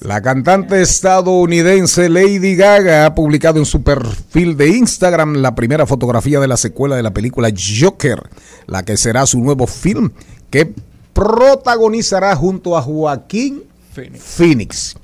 La 0.00 0.20
cantante 0.22 0.80
estadounidense 0.80 2.08
Lady 2.08 2.54
Gaga 2.56 3.06
ha 3.06 3.14
publicado 3.14 3.58
en 3.58 3.66
su 3.66 3.82
perfil 3.82 4.56
de 4.56 4.68
Instagram 4.68 5.36
la 5.36 5.54
primera 5.54 5.86
fotografía 5.86 6.38
de 6.40 6.48
la 6.48 6.56
secuela 6.56 6.96
de 6.96 7.02
la 7.02 7.10
película 7.12 7.50
Joker, 7.80 8.22
la 8.66 8.82
que 8.82 8.96
será 8.96 9.26
su 9.26 9.40
nuevo 9.40 9.66
film 9.66 10.10
que 10.50 10.72
protagonizará 11.12 12.34
junto 12.36 12.76
a 12.76 12.82
Joaquín 12.82 13.64
Phoenix. 14.04 14.24
Phoenix. 14.24 14.96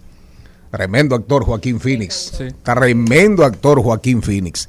Tremendo 0.71 1.15
actor 1.15 1.45
Joaquín 1.45 1.81
Phoenix. 1.81 2.33
Sí. 2.37 2.45
Tremendo 2.63 3.45
actor 3.45 3.81
Joaquín 3.83 4.23
Phoenix. 4.23 4.69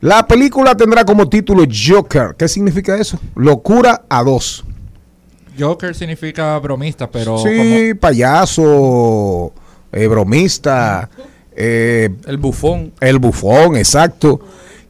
La 0.00 0.26
película 0.26 0.74
tendrá 0.76 1.04
como 1.04 1.28
título 1.28 1.64
Joker. 1.70 2.34
¿Qué 2.36 2.48
significa 2.48 2.96
eso? 2.96 3.18
Locura 3.34 4.02
a 4.08 4.22
dos. 4.24 4.64
Joker 5.58 5.94
significa 5.94 6.58
bromista, 6.58 7.10
pero 7.10 7.38
sí, 7.38 7.90
como- 7.90 8.00
payaso, 8.00 9.52
eh, 9.92 10.06
bromista, 10.06 11.10
eh, 11.54 12.08
El 12.26 12.38
bufón. 12.38 12.92
el 13.00 13.18
bufón, 13.18 13.76
exacto. 13.76 14.40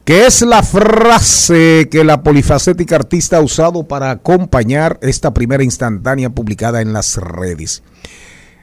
Que 0.05 0.25
es 0.25 0.41
la 0.41 0.63
frase 0.63 1.87
que 1.91 2.03
la 2.03 2.23
polifacética 2.23 2.95
artista 2.95 3.37
ha 3.37 3.41
usado 3.41 3.83
para 3.83 4.11
acompañar 4.11 4.99
esta 5.01 5.33
primera 5.33 5.63
instantánea 5.63 6.29
publicada 6.29 6.81
en 6.81 6.91
las 6.93 7.17
redes. 7.17 7.83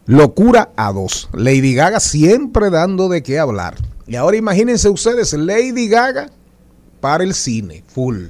Locura 0.07 0.71
a 0.77 0.93
dos. 0.93 1.29
Lady 1.33 1.75
Gaga 1.75 2.01
siempre 2.01 2.71
dando 2.71 3.09
de 3.09 3.23
qué 3.23 3.39
hablar. 3.39 3.77
Y 4.07 4.17
ahora 4.17 4.37
imagínense 4.37 4.89
ustedes, 4.89 5.33
Lady 5.35 5.89
Gaga 5.89 6.31
para 7.01 7.23
el 7.25 7.35
cine, 7.35 7.85
full. 7.87 8.27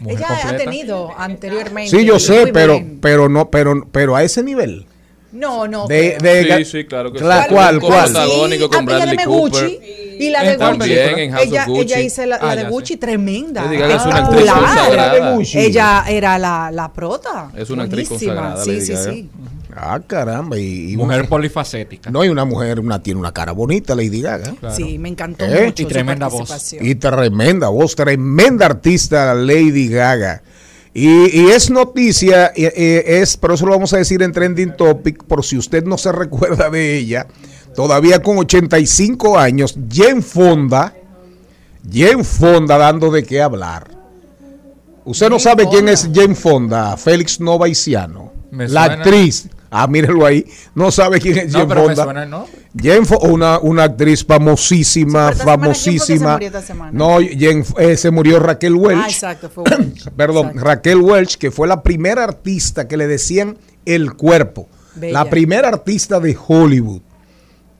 mujer 0.00 0.16
Ella 0.18 0.26
ha 0.28 0.38
completa. 0.40 0.64
tenido 0.64 1.10
anteriormente. 1.18 1.96
Sí, 1.98 2.04
yo 2.06 2.18
sé, 2.18 2.46
pero, 2.52 2.74
bien. 2.74 2.98
pero 3.02 3.28
no, 3.28 3.50
pero, 3.50 3.86
pero 3.92 4.16
a 4.16 4.22
ese 4.22 4.42
nivel. 4.42 4.86
No, 5.32 5.68
no. 5.68 5.86
De, 5.86 6.16
de- 6.20 6.64
Sí, 6.64 6.78
sí, 6.78 6.84
claro 6.86 7.12
que 7.12 7.20
Cla- 7.20 7.42
sí. 7.44 7.48
¿Cuál, 7.54 7.78
cuál? 7.78 8.04
protagónico 8.10 8.68
con 8.68 8.78
Ah, 8.80 8.82
Bradley 8.82 9.16
de 9.18 9.24
Cooper. 9.24 9.62
Gucci. 9.68 9.78
Y 10.18 10.30
la 10.30 10.42
de 10.42 10.50
¿En 10.52 10.56
cuál 10.58 10.74
Gucci. 10.76 10.88
También 10.96 11.18
en 11.18 11.30
House 11.32 11.44
ella, 11.46 11.62
of 11.62 11.68
Gucci. 11.68 11.80
ella 11.82 12.00
hizo 12.00 12.26
la, 12.26 12.38
la 12.38 12.50
Ah, 12.50 12.56
de 12.56 12.64
Gucci 12.64 12.94
sé. 12.94 12.98
tremenda. 12.98 13.64
Es 13.72 14.04
una 14.06 14.16
actriz 14.16 14.50
consagrada. 14.50 15.14
de 15.14 15.36
Gucci. 15.36 15.58
Ella 15.58 16.04
era 16.08 16.38
la, 16.38 16.70
la 16.72 16.92
prota. 16.92 17.52
Es 17.56 17.70
una 17.70 17.84
actriz 17.84 18.08
Buenísima. 18.08 18.34
consagrada, 18.34 18.64
Sí, 18.64 18.70
Lady 18.72 18.86
sí, 18.86 18.92
Gaga. 18.92 19.12
sí. 19.12 19.28
Ah, 19.76 20.00
caramba. 20.06 20.58
Y, 20.58 20.92
y 20.92 20.96
Mujer 20.96 21.28
polifacética. 21.28 22.10
No, 22.10 22.24
y 22.24 22.28
una 22.28 22.44
mujer 22.44 22.80
una, 22.80 23.02
tiene 23.02 23.20
una 23.20 23.32
cara 23.32 23.52
bonita, 23.52 23.94
Lady 23.94 24.20
Gaga. 24.20 24.54
Sí, 24.74 24.98
me 24.98 25.08
encantó 25.08 25.44
¿Eh? 25.44 25.66
mucho 25.66 25.82
Y 25.82 25.86
su 25.86 25.88
tremenda 25.88 26.28
voz. 26.28 26.74
Y 26.80 26.94
tremenda 26.96 27.68
voz, 27.68 27.94
tremenda 27.94 28.66
artista, 28.66 29.34
Lady 29.34 29.88
Gaga. 29.88 30.42
Y, 30.92 31.40
y 31.40 31.50
es 31.50 31.70
noticia, 31.70 32.46
es, 32.46 33.36
pero 33.36 33.54
eso 33.54 33.64
lo 33.64 33.72
vamos 33.72 33.92
a 33.92 33.98
decir 33.98 34.22
en 34.22 34.32
Trending 34.32 34.76
Topic, 34.76 35.22
por 35.24 35.44
si 35.44 35.56
usted 35.56 35.84
no 35.84 35.96
se 35.96 36.10
recuerda 36.10 36.68
de 36.68 36.96
ella, 36.96 37.28
todavía 37.76 38.20
con 38.20 38.38
85 38.38 39.38
años, 39.38 39.78
Jen 39.88 40.20
Fonda, 40.22 40.92
Jen 41.88 42.24
Fonda 42.24 42.76
dando 42.76 43.10
de 43.10 43.22
qué 43.22 43.40
hablar. 43.40 44.00
Usted 45.04 45.30
no 45.30 45.38
sabe 45.38 45.68
quién 45.68 45.88
es 45.88 46.10
Jen 46.12 46.34
Fonda, 46.36 46.96
Félix 46.96 47.40
Novaiciano, 47.40 48.32
la 48.50 48.84
actriz. 48.84 49.48
Ah, 49.72 49.86
mírenlo 49.86 50.26
ahí, 50.26 50.44
no 50.74 50.90
sabe 50.90 51.20
quién 51.20 51.38
es 51.38 51.52
No, 51.52 51.60
Jen 51.60 51.68
pero 51.68 51.80
me 51.82 51.86
Fonda. 51.88 52.02
suena 52.04 52.22
el 52.24 52.30
nombre. 52.30 52.50
Jen 52.76 53.04
Fo- 53.06 53.20
una, 53.28 53.60
una 53.60 53.84
actriz 53.84 54.24
famosísima, 54.26 55.32
Sí, 55.32 55.38
pero 55.44 55.52
esta 55.52 55.54
semana, 55.54 55.62
¿quién 55.62 55.74
fue 55.74 55.92
que 55.92 55.98
se 56.00 56.00
famosísima. 56.00 56.32
murió 56.32 56.46
esta 56.48 56.62
semana? 56.62 56.90
No, 56.92 57.20
Jen- 57.20 57.64
eh, 57.78 57.96
se 57.96 58.10
murió 58.10 58.40
Raquel 58.40 58.74
Welch. 58.74 59.00
Ah, 59.04 59.08
exacto, 59.08 59.48
fue 59.48 59.62
Welch. 59.64 60.10
Perdón, 60.16 60.46
Exacto. 60.48 60.64
Raquel 60.68 60.96
Welch, 60.98 61.36
que 61.36 61.50
fue 61.52 61.68
la 61.68 61.82
primera 61.84 62.24
artista 62.24 62.88
que 62.88 62.96
le 62.96 63.06
decían 63.06 63.58
el 63.86 64.14
cuerpo. 64.14 64.68
Bella. 64.96 65.12
La 65.12 65.30
primera 65.30 65.68
artista 65.68 66.18
de 66.18 66.36
Hollywood. 66.48 67.02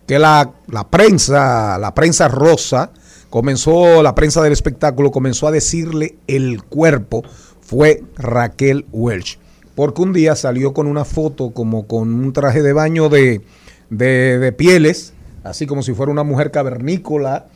Que 0.07 0.21
la, 0.21 0.53
la 0.69 0.89
prensa, 0.89 1.77
la 1.79 1.93
prensa 1.93 2.29
rosa, 2.29 2.93
comenzó, 3.31 4.01
la 4.05 4.15
prensa 4.15 4.41
del 4.43 4.53
espectáculo 4.53 5.11
comenzó 5.11 5.49
a 5.49 5.51
decirle 5.51 6.19
el 6.29 6.63
cuerpo, 6.63 7.25
fue 7.61 8.05
Raquel 8.17 8.87
Welch. 8.93 9.40
Porque 9.81 10.03
un 10.03 10.13
día 10.13 10.37
salió 10.37 10.75
con 10.75 10.87
una 10.87 11.07
foto 11.07 11.53
como 11.53 11.87
con 11.87 12.13
un 12.13 12.35
traje 12.35 12.61
de 12.61 12.75
baño 12.75 13.09
de, 13.09 13.41
de, 13.89 14.39
de 14.39 14.53
pieles, 14.53 15.15
así 15.43 15.65
como 15.65 15.83
si 15.83 15.95
fuera 15.95 16.13
una 16.13 16.23
mujer 16.23 16.51
cavernícola 16.51 17.47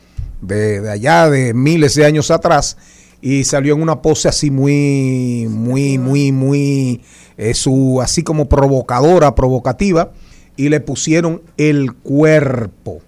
de, 0.41 0.81
de 0.81 0.89
allá, 0.89 1.29
de 1.29 1.53
miles 1.53 1.93
de 1.93 2.03
años 2.03 2.31
atrás, 2.31 2.77
y 3.21 3.43
salió 3.43 3.75
en 3.75 3.83
una 3.83 4.01
pose 4.01 4.27
así 4.27 4.49
muy, 4.49 5.45
muy, 5.51 5.99
muy, 5.99 6.31
muy, 6.31 7.01
eh, 7.37 7.53
su, 7.53 8.01
así 8.01 8.23
como 8.23 8.49
provocadora, 8.49 9.35
provocativa, 9.35 10.11
y 10.55 10.69
le 10.69 10.79
pusieron 10.79 11.43
el 11.57 11.93
cuerpo. 11.93 13.01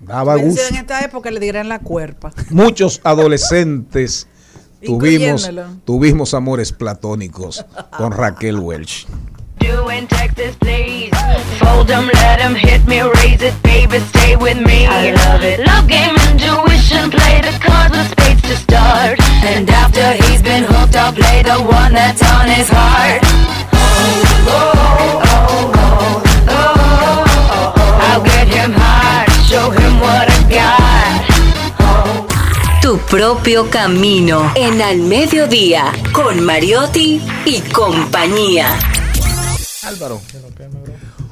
Daba 0.00 0.34
gusto. 0.34 0.60
en 0.68 0.74
esta 0.74 0.98
época 1.04 1.30
le 1.30 1.38
dieran 1.38 1.68
la 1.68 1.78
cuerpa. 1.78 2.32
Muchos 2.50 3.00
adolescentes 3.04 4.26
tuvimos, 4.84 5.50
tuvimos 5.84 6.34
amores 6.34 6.72
platónicos 6.72 7.64
con 7.96 8.12
Raquel 8.12 8.58
Welch. 8.58 9.06
Doing 9.58 10.06
Texas, 10.08 10.56
please. 10.60 11.10
Fold 11.58 11.90
'em, 11.90 12.06
let 12.06 12.40
'em 12.40 12.54
hit 12.54 12.84
me, 12.86 13.00
raise 13.02 13.40
it, 13.42 13.54
baby, 13.62 13.98
stay 14.10 14.36
with 14.36 14.58
me. 14.58 14.86
I 14.86 15.12
love 15.12 15.42
it. 15.42 15.60
Love 15.60 15.86
game, 15.88 16.14
intuition, 16.30 17.10
play 17.10 17.40
the 17.40 17.52
cards 17.64 17.96
with 17.96 18.10
spades 18.10 18.42
to 18.42 18.56
start. 18.56 19.18
And 19.42 19.68
after 19.70 20.12
he's 20.24 20.42
been 20.42 20.64
hooked, 20.64 20.96
I'll 20.96 21.12
play 21.12 21.42
the 21.42 21.58
one 21.62 21.94
that's 21.94 22.22
on 22.22 22.46
his 22.48 22.68
heart. 22.68 23.22
Oh, 23.72 24.48
oh, 24.48 25.22
oh, 25.24 25.72
oh, 25.74 26.22
oh, 26.48 26.50
oh, 26.50 27.74
oh. 27.76 28.00
I'll 28.10 28.22
get 28.22 28.48
him 28.48 28.72
hard, 28.76 29.30
show 29.48 29.70
him 29.70 29.98
what 30.00 30.28
I 30.28 30.42
got. 30.50 31.33
Tu 32.84 32.98
propio 32.98 33.70
camino 33.70 34.52
en 34.54 34.82
Al 34.82 34.98
Mediodía 34.98 35.90
con 36.12 36.44
Mariotti 36.44 37.18
y 37.46 37.62
compañía. 37.72 38.78
Álvaro. 39.84 40.20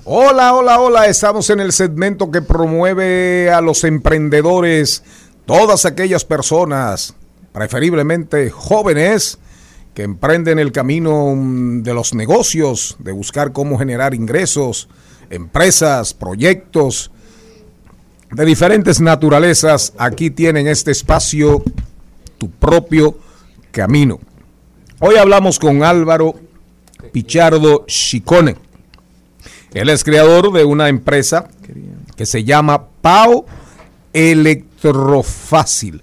Hola, 0.05 0.55
hola, 0.55 0.80
hola. 0.80 1.07
Estamos 1.09 1.50
en 1.50 1.61
el 1.61 1.72
segmento 1.72 2.30
que 2.30 2.40
promueve 2.40 3.50
a 3.50 3.61
los 3.61 3.84
emprendedores, 3.84 5.05
todas 5.44 5.84
aquellas 5.84 6.24
personas, 6.24 7.14
preferiblemente 7.53 8.48
jóvenes, 8.48 9.38
que 9.92 10.05
emprenden 10.05 10.59
el 10.59 10.72
camino 10.72 11.34
mm, 11.36 11.82
de 11.82 11.92
los 11.92 12.14
negocios, 12.14 12.96
de 12.98 13.12
buscar 13.12 13.53
cómo 13.53 13.76
generar 13.76 14.14
ingresos, 14.14 14.88
empresas, 15.28 16.14
proyectos 16.14 17.12
de 18.33 18.45
diferentes 18.45 19.01
naturalezas. 19.01 19.93
Aquí 19.99 20.30
tienen 20.30 20.66
este 20.66 20.91
espacio, 20.91 21.62
tu 22.39 22.51
propio 22.51 23.18
camino. 23.70 24.18
Hoy 25.01 25.16
hablamos 25.16 25.59
con 25.59 25.83
Álvaro 25.83 26.35
Pichardo 27.12 27.85
Chicone. 27.87 28.57
Él 29.74 29.89
es 29.89 30.05
creador 30.05 30.53
de 30.53 30.64
una 30.64 30.89
empresa 30.89 31.49
que 32.16 32.26
se 32.26 32.45
llama 32.45 32.87
Pau 33.01 33.47
Electrofácil. 34.12 36.03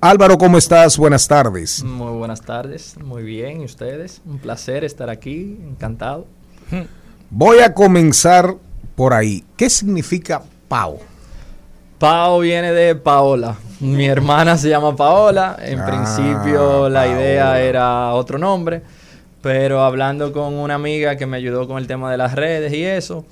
Álvaro, 0.00 0.38
¿cómo 0.38 0.58
estás? 0.58 0.96
Buenas 0.96 1.26
tardes. 1.26 1.82
Muy 1.82 2.12
buenas 2.12 2.42
tardes, 2.42 2.96
muy 3.02 3.24
bien, 3.24 3.62
¿y 3.62 3.64
ustedes? 3.64 4.20
Un 4.26 4.38
placer 4.38 4.84
estar 4.84 5.10
aquí, 5.10 5.58
encantado. 5.68 6.26
Voy 7.30 7.58
a 7.58 7.74
comenzar 7.74 8.54
por 8.94 9.12
ahí. 9.12 9.44
¿Qué 9.56 9.68
significa 9.68 10.42
Pau? 10.68 11.00
Pao 11.98 12.38
viene 12.40 12.72
de 12.72 12.94
Paola. 12.94 13.56
Mi 13.80 14.06
hermana 14.06 14.56
se 14.56 14.68
llama 14.68 14.94
Paola. 14.94 15.56
En 15.60 15.80
Ah, 15.80 15.86
principio 15.86 16.88
la 16.88 17.06
idea 17.08 17.60
era 17.60 18.14
otro 18.14 18.38
nombre, 18.38 18.82
pero 19.42 19.82
hablando 19.82 20.32
con 20.32 20.54
una 20.54 20.74
amiga 20.74 21.16
que 21.16 21.26
me 21.26 21.36
ayudó 21.36 21.66
con 21.66 21.78
el 21.78 21.86
tema 21.86 22.10
de 22.10 22.16
las 22.16 22.34
redes 22.34 22.72
y 22.72 22.84
eso, 22.84 23.24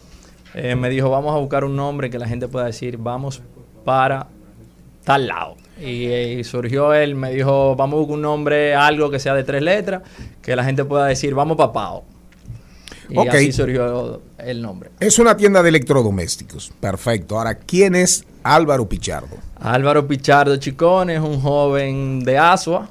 eh, 0.55 0.75
me 0.75 0.89
dijo, 0.89 1.11
vamos 1.11 1.35
a 1.35 1.39
buscar 1.39 1.65
un 1.65 1.77
nombre 1.77 2.11
que 2.11 2.19
la 2.19 2.27
gente 2.27 2.49
pueda 2.49 2.67
decir, 2.67 2.97
vamos 2.99 3.41
para 3.85 4.27
tal 5.05 5.29
lado. 5.29 5.57
Y, 5.81 6.07
eh, 6.07 6.43
surgió 6.43 6.93
él, 6.95 7.15
me 7.15 7.31
dijo, 7.33 7.77
vamos 7.77 7.95
a 7.95 7.99
buscar 7.99 8.15
un 8.17 8.23
nombre, 8.23 8.75
algo 8.75 9.11
que 9.11 9.19
sea 9.21 9.35
de 9.35 9.45
tres 9.45 9.63
letras, 9.63 10.03
que 10.43 10.57
la 10.57 10.65
gente 10.65 10.85
pueda 10.85 11.07
decir, 11.07 11.35
vamos 11.35 11.57
para 11.57 11.73
Pao. 11.73 12.05
Y 13.09 13.29
así 13.29 13.53
surgió 13.53 14.21
el 14.39 14.63
nombre. 14.63 14.91
Es 15.01 15.19
una 15.19 15.37
tienda 15.37 15.63
de 15.63 15.69
electrodomésticos. 15.69 16.73
Perfecto. 16.81 17.39
Ahora, 17.39 17.55
¿quién 17.57 17.95
es 17.95 18.25
Álvaro 18.43 18.89
Pichardo? 18.89 19.37
Álvaro 19.61 20.07
Pichardo 20.07 20.57
Chicón 20.57 21.11
es 21.11 21.21
un 21.21 21.41
joven 21.41 22.21
de 22.25 22.39
Asua 22.39 22.89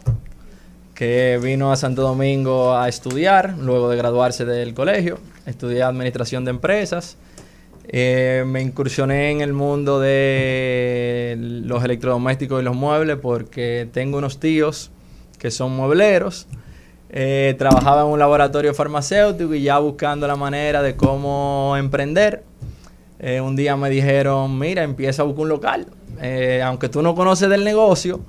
que 0.95 1.39
vino 1.43 1.72
a 1.72 1.76
Santo 1.76 2.01
Domingo 2.01 2.76
a 2.76 2.88
estudiar 2.88 3.55
luego 3.59 3.89
de 3.89 3.97
graduarse 3.97 4.45
del 4.45 4.74
colegio. 4.74 5.20
Estudié 5.45 5.84
administración 5.84 6.45
de 6.45 6.51
empresas. 6.51 7.18
Eh, 7.88 8.43
me 8.47 8.61
incursioné 8.61 9.30
en 9.32 9.41
el 9.41 9.53
mundo 9.53 9.99
de 9.99 11.36
los 11.38 11.84
electrodomésticos 11.84 12.61
y 12.61 12.66
los 12.66 12.76
muebles 12.76 13.18
porque 13.22 13.88
tengo 13.91 14.18
unos 14.18 14.39
tíos 14.39 14.89
que 15.38 15.51
son 15.51 15.76
muebleros. 15.76 16.47
Eh, 17.18 17.55
trabajaba 17.57 18.01
en 18.01 18.07
un 18.07 18.20
laboratorio 18.20 18.74
farmacéutico 18.74 19.55
y 19.55 19.61
ya 19.61 19.80
buscando 19.80 20.28
la 20.28 20.36
manera 20.36 20.82
de 20.82 20.97
cómo 20.97 21.74
emprender. 21.78 22.43
Eh, 23.20 23.39
un 23.39 23.55
día 23.55 23.78
me 23.78 23.89
dijeron, 23.89 24.59
mira, 24.59 24.84
empieza 24.84 25.22
a 25.22 25.26
buscar 25.26 25.43
un 25.43 25.47
local. 25.47 25.88
Eh, 26.22 26.61
aunque 26.61 26.89
tú 26.89 27.01
no 27.01 27.16
conoces 27.16 27.47
del 27.47 27.63
negocio, 27.63 28.20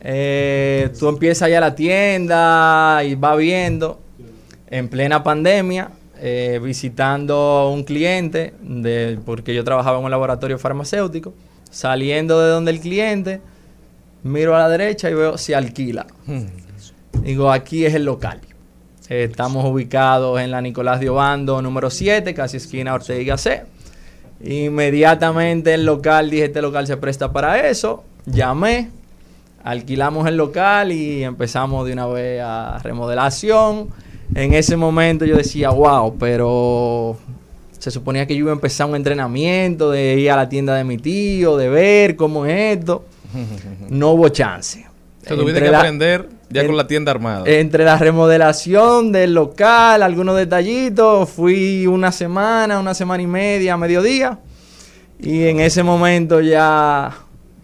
tú 0.00 1.08
empiezas 1.08 1.50
ya 1.50 1.60
la 1.60 1.74
tienda 1.74 3.02
y 3.04 3.14
va 3.14 3.36
viendo. 3.36 4.00
En 4.70 4.88
plena 4.88 5.22
pandemia, 5.22 5.90
visitando 6.62 7.70
un 7.70 7.84
cliente, 7.84 8.54
de, 8.62 9.18
porque 9.26 9.54
yo 9.54 9.64
trabajaba 9.64 9.98
en 9.98 10.04
un 10.04 10.10
laboratorio 10.10 10.58
farmacéutico, 10.58 11.34
saliendo 11.70 12.40
de 12.40 12.48
donde 12.48 12.70
el 12.70 12.80
cliente, 12.80 13.42
miro 14.22 14.56
a 14.56 14.60
la 14.60 14.68
derecha 14.70 15.10
y 15.10 15.14
veo 15.14 15.36
se 15.36 15.54
alquila. 15.54 16.06
Digo, 17.30 17.52
aquí 17.52 17.86
es 17.86 17.94
el 17.94 18.04
local. 18.04 18.40
Eh, 19.08 19.28
estamos 19.30 19.64
ubicados 19.64 20.40
en 20.40 20.50
la 20.50 20.60
Nicolás 20.60 20.98
de 20.98 21.10
Obando, 21.10 21.62
número 21.62 21.88
7, 21.88 22.34
casi 22.34 22.56
esquina 22.56 22.92
Ortega 22.92 23.38
C. 23.38 23.62
Inmediatamente 24.42 25.74
el 25.74 25.86
local, 25.86 26.28
dije, 26.28 26.46
este 26.46 26.60
local 26.60 26.88
se 26.88 26.96
presta 26.96 27.32
para 27.32 27.68
eso. 27.68 28.02
Llamé, 28.26 28.90
alquilamos 29.62 30.26
el 30.26 30.38
local 30.38 30.90
y 30.90 31.22
empezamos 31.22 31.86
de 31.86 31.92
una 31.92 32.08
vez 32.08 32.42
a 32.42 32.80
remodelación. 32.82 33.90
En 34.34 34.52
ese 34.52 34.76
momento 34.76 35.24
yo 35.24 35.36
decía, 35.36 35.70
wow, 35.70 36.18
pero 36.18 37.16
se 37.78 37.92
suponía 37.92 38.26
que 38.26 38.34
yo 38.34 38.40
iba 38.40 38.50
a 38.50 38.54
empezar 38.54 38.88
un 38.88 38.96
entrenamiento 38.96 39.88
de 39.92 40.16
ir 40.16 40.32
a 40.32 40.36
la 40.36 40.48
tienda 40.48 40.74
de 40.74 40.82
mi 40.82 40.98
tío, 40.98 41.56
de 41.56 41.68
ver 41.68 42.16
cómo 42.16 42.44
es 42.44 42.78
esto. 42.78 43.04
No 43.88 44.10
hubo 44.14 44.28
chance. 44.30 44.84
Te 45.22 45.36
tuviste 45.36 45.60
que 45.60 45.68
aprender 45.68 46.39
ya 46.50 46.60
en- 46.62 46.66
con 46.66 46.76
la 46.76 46.86
tienda 46.86 47.10
armada. 47.12 47.44
entre 47.46 47.84
la 47.84 47.96
remodelación 47.96 49.12
del 49.12 49.34
local, 49.34 50.02
algunos 50.02 50.36
detallitos, 50.36 51.28
fui 51.30 51.86
una 51.86 52.12
semana, 52.12 52.78
una 52.78 52.94
semana 52.94 53.22
y 53.22 53.26
media, 53.26 53.76
mediodía. 53.76 54.38
Y 55.18 55.44
en 55.44 55.60
ese 55.60 55.82
momento 55.82 56.40
ya, 56.40 57.12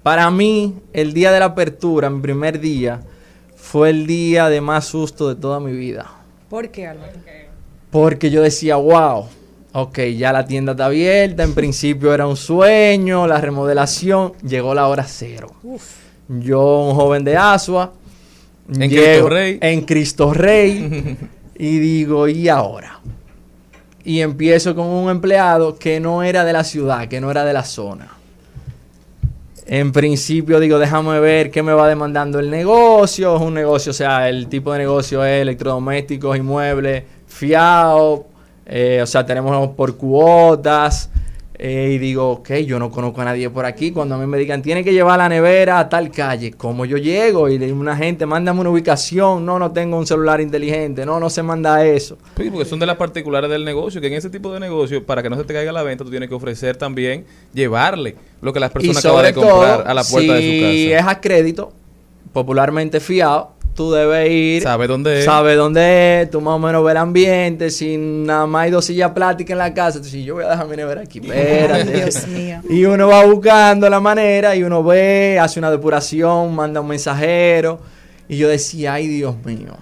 para 0.02 0.30
mí, 0.30 0.74
el 0.92 1.12
día 1.12 1.32
de 1.32 1.40
la 1.40 1.46
apertura, 1.46 2.10
mi 2.10 2.20
primer 2.20 2.60
día, 2.60 3.00
fue 3.56 3.90
el 3.90 4.06
día 4.06 4.48
de 4.48 4.60
más 4.60 4.84
susto 4.86 5.28
de 5.28 5.34
toda 5.34 5.58
mi 5.60 5.72
vida. 5.72 6.10
¿Por 6.48 6.68
qué, 6.70 6.86
Álvaro? 6.86 7.12
Porque 7.90 8.30
yo 8.30 8.42
decía, 8.42 8.76
wow, 8.76 9.26
Ok, 9.78 9.98
ya 10.16 10.32
la 10.32 10.46
tienda 10.46 10.72
está 10.72 10.86
abierta, 10.86 11.42
en 11.42 11.52
principio 11.54 12.14
era 12.14 12.26
un 12.26 12.36
sueño, 12.38 13.26
la 13.26 13.42
remodelación, 13.42 14.32
llegó 14.42 14.72
la 14.74 14.86
hora 14.88 15.04
cero. 15.06 15.52
Yo, 16.28 16.78
un 16.88 16.94
joven 16.94 17.24
de 17.24 17.36
Asua, 17.36 17.92
En 18.68 18.90
Cristo 18.90 19.28
Rey. 19.28 19.58
En 19.60 19.80
Cristo 19.82 20.34
Rey, 20.34 21.16
y 21.58 21.78
digo, 21.78 22.28
¿y 22.28 22.48
ahora? 22.48 23.00
Y 24.04 24.20
empiezo 24.20 24.74
con 24.74 24.86
un 24.86 25.10
empleado 25.10 25.76
que 25.78 26.00
no 26.00 26.22
era 26.22 26.44
de 26.44 26.52
la 26.52 26.64
ciudad, 26.64 27.08
que 27.08 27.20
no 27.20 27.30
era 27.30 27.44
de 27.44 27.52
la 27.52 27.64
zona. 27.64 28.08
En 29.68 29.90
principio 29.90 30.60
digo, 30.60 30.78
déjame 30.78 31.18
ver 31.18 31.50
qué 31.50 31.60
me 31.60 31.72
va 31.72 31.88
demandando 31.88 32.38
el 32.38 32.50
negocio. 32.50 33.34
Es 33.36 33.42
un 33.42 33.54
negocio, 33.54 33.90
o 33.90 33.94
sea, 33.94 34.28
el 34.28 34.46
tipo 34.46 34.72
de 34.72 34.78
negocio 34.78 35.24
es 35.24 35.42
electrodomésticos, 35.42 36.36
inmuebles, 36.36 37.02
fiado. 37.26 38.26
eh, 38.64 39.00
o 39.02 39.06
sea, 39.06 39.26
tenemos 39.26 39.70
por 39.70 39.96
cuotas. 39.96 41.10
Eh, 41.58 41.92
y 41.94 41.98
digo, 41.98 42.30
ok, 42.30 42.52
yo 42.66 42.78
no 42.78 42.90
conozco 42.90 43.22
a 43.22 43.24
nadie 43.24 43.48
por 43.48 43.64
aquí. 43.64 43.90
Cuando 43.90 44.14
a 44.14 44.18
mí 44.18 44.26
me 44.26 44.36
digan, 44.36 44.60
tiene 44.60 44.84
que 44.84 44.92
llevar 44.92 45.18
la 45.18 45.28
nevera 45.28 45.78
a 45.78 45.88
tal 45.88 46.10
calle, 46.10 46.52
¿cómo 46.52 46.84
yo 46.84 46.98
llego? 46.98 47.48
Y 47.48 47.58
le 47.58 47.66
digo 47.66 47.78
a 47.78 47.80
una 47.80 47.96
gente, 47.96 48.26
mándame 48.26 48.60
una 48.60 48.70
ubicación. 48.70 49.46
No, 49.46 49.58
no 49.58 49.72
tengo 49.72 49.98
un 49.98 50.06
celular 50.06 50.40
inteligente. 50.40 51.06
No, 51.06 51.18
no 51.18 51.30
se 51.30 51.42
manda 51.42 51.84
eso. 51.84 52.18
Sí, 52.36 52.50
porque 52.50 52.66
son 52.66 52.78
de 52.78 52.86
las 52.86 52.96
particulares 52.96 53.48
del 53.48 53.64
negocio, 53.64 54.00
que 54.00 54.08
en 54.08 54.14
ese 54.14 54.28
tipo 54.28 54.52
de 54.52 54.60
negocio, 54.60 55.04
para 55.04 55.22
que 55.22 55.30
no 55.30 55.36
se 55.36 55.44
te 55.44 55.54
caiga 55.54 55.72
la 55.72 55.82
venta, 55.82 56.04
tú 56.04 56.10
tienes 56.10 56.28
que 56.28 56.34
ofrecer 56.34 56.76
también 56.76 57.24
llevarle 57.54 58.16
lo 58.42 58.52
que 58.52 58.60
las 58.60 58.70
personas 58.70 59.04
acaban 59.04 59.24
de 59.24 59.32
comprar 59.32 59.84
a 59.86 59.94
la 59.94 60.04
puerta 60.04 60.38
si 60.38 60.42
de 60.42 60.58
su 60.58 60.94
casa. 60.94 61.00
es 61.00 61.16
a 61.16 61.20
crédito, 61.20 61.72
popularmente 62.32 63.00
fiado, 63.00 63.55
tú 63.76 63.92
debes 63.92 64.28
ir. 64.30 64.62
Sabe 64.62 64.88
dónde 64.88 65.20
es. 65.20 65.24
Sabe 65.24 65.54
dónde 65.54 66.22
es, 66.22 66.30
tú 66.30 66.40
más 66.40 66.54
o 66.54 66.58
menos 66.58 66.82
ves 66.82 66.92
el 66.92 66.96
ambiente, 66.96 67.70
si 67.70 67.96
nada 67.96 68.46
más 68.46 68.64
hay 68.64 68.70
dos 68.72 68.84
sillas 68.84 69.12
plásticas 69.12 69.52
en 69.52 69.58
la 69.58 69.72
casa, 69.72 69.98
tú 69.98 70.04
dices, 70.06 70.24
yo 70.24 70.34
voy 70.34 70.44
a 70.44 70.50
dejar 70.50 70.66
mi 70.66 70.76
nevera 70.76 71.02
aquí, 71.02 71.20
espérate. 71.20 71.92
Dios 71.92 72.26
mío. 72.26 72.60
Y 72.68 72.84
uno 72.84 73.06
va 73.08 73.24
buscando 73.24 73.88
la 73.88 74.00
manera 74.00 74.56
y 74.56 74.64
uno 74.64 74.82
ve, 74.82 75.38
hace 75.40 75.60
una 75.60 75.70
depuración, 75.70 76.54
manda 76.54 76.80
un 76.80 76.88
mensajero. 76.88 77.78
Y 78.28 78.38
yo 78.38 78.48
decía, 78.48 78.94
ay 78.94 79.06
Dios 79.06 79.36
mío. 79.44 79.76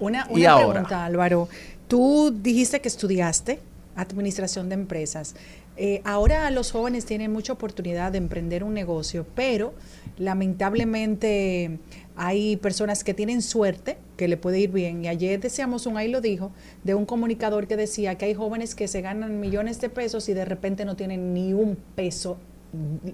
Una, 0.00 0.26
¿Y 0.30 0.40
una 0.40 0.50
ahora? 0.50 0.68
pregunta, 0.70 1.04
Álvaro. 1.04 1.48
Tú 1.86 2.34
dijiste 2.42 2.80
que 2.80 2.88
estudiaste 2.88 3.60
administración 3.94 4.68
de 4.68 4.74
empresas. 4.74 5.34
Eh, 5.76 6.02
ahora 6.04 6.50
los 6.50 6.70
jóvenes 6.70 7.06
tienen 7.06 7.32
mucha 7.32 7.52
oportunidad 7.52 8.12
de 8.12 8.18
emprender 8.18 8.62
un 8.62 8.74
negocio, 8.74 9.26
pero 9.34 9.72
lamentablemente 10.18 11.78
hay 12.16 12.56
personas 12.56 13.04
que 13.04 13.14
tienen 13.14 13.42
suerte, 13.42 13.98
que 14.16 14.28
le 14.28 14.36
puede 14.36 14.58
ir 14.60 14.70
bien. 14.70 15.04
Y 15.04 15.08
ayer 15.08 15.40
decíamos 15.40 15.86
un 15.86 15.96
ahí 15.96 16.08
lo 16.08 16.20
dijo, 16.20 16.52
de 16.84 16.94
un 16.94 17.06
comunicador 17.06 17.66
que 17.66 17.76
decía 17.76 18.16
que 18.16 18.26
hay 18.26 18.34
jóvenes 18.34 18.74
que 18.74 18.88
se 18.88 19.00
ganan 19.00 19.40
millones 19.40 19.80
de 19.80 19.88
pesos 19.88 20.28
y 20.28 20.34
de 20.34 20.44
repente 20.44 20.84
no 20.84 20.96
tienen 20.96 21.32
ni 21.34 21.52
un 21.52 21.76
peso 21.94 22.36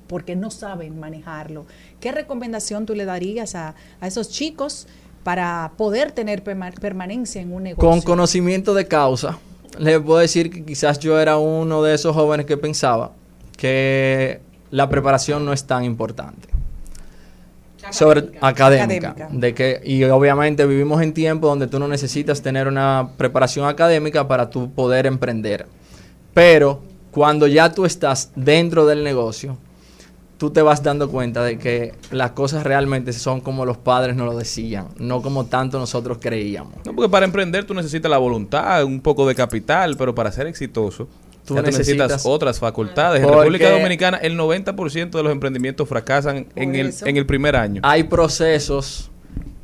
porque 0.07 0.37
no 0.37 0.51
saben 0.51 1.01
manejarlo. 1.01 1.67
¿Qué 2.01 2.13
recomendación 2.13 2.87
tú 2.87 2.95
le 2.95 3.05
darías 3.05 3.55
a, 3.55 3.75
a 4.01 4.07
esos 4.07 4.29
chicos 4.29 4.87
para 5.25 5.73
poder 5.77 6.13
tener 6.13 6.45
perma- 6.45 6.73
permanencia 6.79 7.41
en 7.43 7.53
un 7.53 7.65
negocio? 7.65 7.89
Con 7.89 8.01
conocimiento 8.01 8.73
de 8.75 8.87
causa, 8.87 9.39
les 9.79 9.99
puedo 10.01 10.19
decir 10.19 10.51
que 10.51 10.65
quizás 10.65 10.99
yo 11.01 11.21
era 11.21 11.39
uno 11.39 11.83
de 11.83 11.95
esos 11.95 12.15
jóvenes 12.15 12.47
que 12.47 12.57
pensaba 12.57 13.13
que 13.57 14.41
la 14.71 14.89
preparación 14.89 15.45
no 15.45 15.53
es 15.53 15.65
tan 15.65 15.85
importante. 15.85 16.49
Sobre 17.91 18.31
académica, 18.41 19.11
Académica. 19.11 19.29
de 19.33 19.55
que 19.55 19.81
y 19.85 20.03
obviamente 20.05 20.67
vivimos 20.67 21.03
en 21.03 21.13
tiempos 21.13 21.51
donde 21.51 21.67
tú 21.67 21.79
no 21.79 21.89
necesitas 21.89 22.43
tener 22.43 22.69
una 22.69 23.11
preparación 23.17 23.67
académica 23.67 24.29
para 24.29 24.51
tú 24.51 24.71
poder 24.73 25.07
emprender. 25.07 25.67
Pero 26.35 26.83
cuando 27.11 27.47
ya 27.47 27.73
tú 27.73 27.85
estás 27.85 28.33
dentro 28.37 28.87
del 28.87 29.03
negocio, 29.05 29.59
tú 30.39 30.51
te 30.51 30.63
vas 30.63 30.83
dando 30.83 31.11
cuenta 31.11 31.43
de 31.43 31.59
que 31.59 31.95
las 32.11 32.31
cosas 32.31 32.63
realmente 32.63 33.13
son 33.13 33.41
como 33.41 33.67
los 33.67 33.77
padres 33.77 34.17
nos 34.17 34.27
lo 34.27 34.39
decían, 34.39 34.89
no 34.99 35.21
como 35.21 35.47
tanto 35.47 35.79
nosotros 35.79 36.19
creíamos. 36.21 36.75
No, 36.87 36.95
porque 36.95 37.11
para 37.11 37.27
emprender 37.27 37.65
tú 37.67 37.75
necesitas 37.75 38.11
la 38.11 38.19
voluntad, 38.19 38.85
un 38.85 39.01
poco 39.01 39.27
de 39.27 39.35
capital, 39.35 39.97
pero 39.97 40.15
para 40.15 40.31
ser 40.31 40.47
exitoso 40.47 41.09
Tú 41.49 41.55
ya 41.57 41.63
necesitas, 41.63 42.09
necesitas- 42.11 42.27
otras 42.27 42.59
facultades. 42.59 43.21
En 43.21 43.27
Porque- 43.27 43.39
República 43.41 43.71
Dominicana 43.71 44.17
el 44.19 44.37
90% 44.37 45.19
de 45.19 45.23
los 45.25 45.33
emprendimientos 45.33 45.89
fracasan 45.89 46.47
en 46.55 46.75
el, 46.75 46.95
en 47.05 47.17
el 47.17 47.27
primer 47.27 47.57
año. 47.57 47.81
Hay 47.85 48.05
procesos 48.05 49.11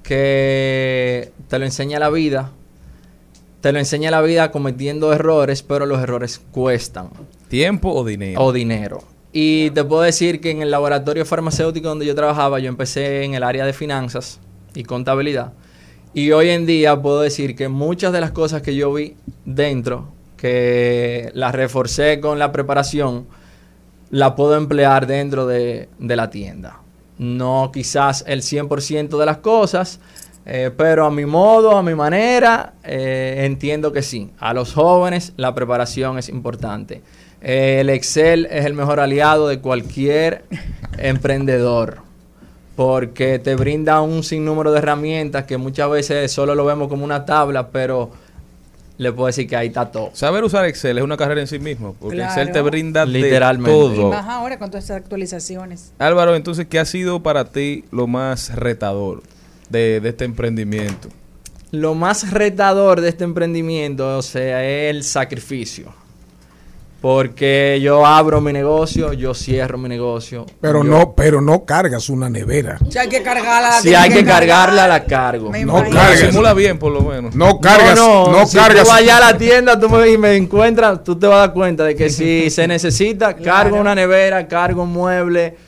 que 0.02 1.32
te 1.48 1.58
lo 1.58 1.64
enseña 1.64 1.98
la 1.98 2.10
vida, 2.10 2.50
te 3.60 3.72
lo 3.72 3.78
enseña 3.78 4.10
la 4.10 4.20
vida 4.22 4.50
cometiendo 4.50 5.12
errores, 5.12 5.62
pero 5.62 5.86
los 5.86 6.00
errores 6.00 6.40
cuestan. 6.52 7.08
¿Tiempo 7.48 7.90
o 7.92 8.04
dinero? 8.04 8.40
O 8.42 8.52
dinero. 8.52 9.02
Y 9.32 9.70
te 9.70 9.82
puedo 9.84 10.02
decir 10.02 10.40
que 10.40 10.50
en 10.50 10.62
el 10.62 10.70
laboratorio 10.70 11.24
farmacéutico 11.24 11.88
donde 11.88 12.06
yo 12.06 12.14
trabajaba, 12.14 12.60
yo 12.60 12.68
empecé 12.68 13.24
en 13.24 13.34
el 13.34 13.42
área 13.42 13.66
de 13.66 13.72
finanzas 13.72 14.38
y 14.74 14.84
contabilidad. 14.84 15.52
Y 16.12 16.30
hoy 16.30 16.50
en 16.50 16.66
día 16.66 17.00
puedo 17.00 17.20
decir 17.20 17.56
que 17.56 17.68
muchas 17.68 18.12
de 18.12 18.20
las 18.20 18.30
cosas 18.30 18.62
que 18.62 18.76
yo 18.76 18.92
vi 18.92 19.16
dentro, 19.44 20.12
que 20.44 21.30
las 21.32 21.54
reforcé 21.54 22.20
con 22.20 22.38
la 22.38 22.52
preparación, 22.52 23.26
la 24.10 24.36
puedo 24.36 24.58
emplear 24.58 25.06
dentro 25.06 25.46
de, 25.46 25.88
de 25.98 26.16
la 26.16 26.28
tienda. 26.28 26.80
No 27.16 27.70
quizás 27.72 28.22
el 28.26 28.42
100% 28.42 29.18
de 29.18 29.24
las 29.24 29.38
cosas, 29.38 30.00
eh, 30.44 30.70
pero 30.76 31.06
a 31.06 31.10
mi 31.10 31.24
modo, 31.24 31.78
a 31.78 31.82
mi 31.82 31.94
manera, 31.94 32.74
eh, 32.84 33.44
entiendo 33.46 33.90
que 33.90 34.02
sí. 34.02 34.32
A 34.38 34.52
los 34.52 34.74
jóvenes 34.74 35.32
la 35.38 35.54
preparación 35.54 36.18
es 36.18 36.28
importante. 36.28 37.00
El 37.40 37.88
Excel 37.88 38.44
es 38.50 38.66
el 38.66 38.74
mejor 38.74 39.00
aliado 39.00 39.48
de 39.48 39.60
cualquier 39.60 40.44
emprendedor 40.98 42.02
porque 42.76 43.38
te 43.38 43.54
brinda 43.54 44.02
un 44.02 44.22
sinnúmero 44.22 44.72
de 44.72 44.80
herramientas 44.80 45.44
que 45.44 45.56
muchas 45.56 45.88
veces 45.88 46.30
solo 46.30 46.54
lo 46.54 46.66
vemos 46.66 46.88
como 46.88 47.02
una 47.02 47.24
tabla, 47.24 47.68
pero 47.68 48.10
le 48.96 49.12
puedo 49.12 49.26
decir 49.26 49.48
que 49.48 49.56
ahí 49.56 49.68
está 49.68 49.90
todo. 49.90 50.10
Saber 50.12 50.44
usar 50.44 50.64
Excel 50.66 50.98
es 50.98 51.04
una 51.04 51.16
carrera 51.16 51.40
en 51.40 51.46
sí 51.48 51.58
mismo, 51.58 51.96
porque 51.98 52.16
Claro. 52.16 52.30
Excel 52.32 52.52
te 52.52 52.60
brinda 52.60 53.04
Literalmente. 53.04 53.70
de 53.70 53.86
Y 53.86 53.96
todo. 53.98 54.10
más 54.10 54.28
ahora 54.28 54.58
con 54.58 54.70
todas 54.70 54.84
estas 54.84 54.98
actualizaciones. 54.98 55.92
Álvaro, 55.98 56.36
entonces, 56.36 56.66
¿qué 56.68 56.78
ha 56.78 56.84
sido 56.84 57.22
para 57.22 57.46
ti 57.46 57.84
lo 57.90 58.06
más 58.06 58.54
retador 58.54 59.22
de, 59.68 60.00
de 60.00 60.08
este 60.10 60.24
emprendimiento? 60.24 61.08
Lo 61.72 61.94
más 61.94 62.30
retador 62.30 63.00
de 63.00 63.08
este 63.08 63.24
emprendimiento, 63.24 64.16
o 64.16 64.22
sea, 64.22 64.64
es 64.64 64.94
el 64.94 65.02
sacrificio. 65.02 65.92
Porque 67.04 67.80
yo 67.82 68.06
abro 68.06 68.40
mi 68.40 68.50
negocio, 68.50 69.12
yo 69.12 69.34
cierro 69.34 69.76
mi 69.76 69.90
negocio. 69.90 70.46
Pero 70.62 70.82
yo- 70.82 70.88
no, 70.90 71.14
pero 71.14 71.42
no 71.42 71.66
cargas 71.66 72.08
una 72.08 72.30
nevera. 72.30 72.78
Si 72.88 72.96
hay 72.96 73.10
que 73.10 73.22
cargarla. 73.22 73.72
Si 73.82 73.94
hay 73.94 74.08
que 74.08 74.24
cargar. 74.24 74.38
cargarla, 74.48 74.88
la 74.88 75.04
cargo. 75.04 75.50
Me 75.50 75.66
No 75.66 75.80
imagino. 75.80 76.00
cargues. 76.00 76.20
Simula 76.20 76.54
bien, 76.54 76.78
por 76.78 76.90
lo 76.92 77.02
menos. 77.02 77.34
No 77.34 77.60
cargas, 77.60 77.94
no, 77.98 78.28
no, 78.28 78.38
no, 78.38 78.46
si 78.46 78.56
cargas. 78.56 78.84
tú 78.84 78.88
vas 78.88 79.00
allá 79.02 79.18
a 79.18 79.32
la 79.32 79.36
tienda 79.36 79.78
tú 79.78 79.90
me, 79.90 80.08
y 80.08 80.16
me 80.16 80.34
encuentras, 80.34 81.04
tú 81.04 81.18
te 81.18 81.26
vas 81.26 81.36
a 81.36 81.40
dar 81.40 81.52
cuenta 81.52 81.84
de 81.84 81.94
que 81.94 82.08
si 82.08 82.48
se 82.48 82.66
necesita, 82.66 83.36
cargo 83.36 83.76
una 83.76 83.94
nevera, 83.94 84.48
cargo 84.48 84.84
un 84.84 84.92
mueble. 84.92 85.58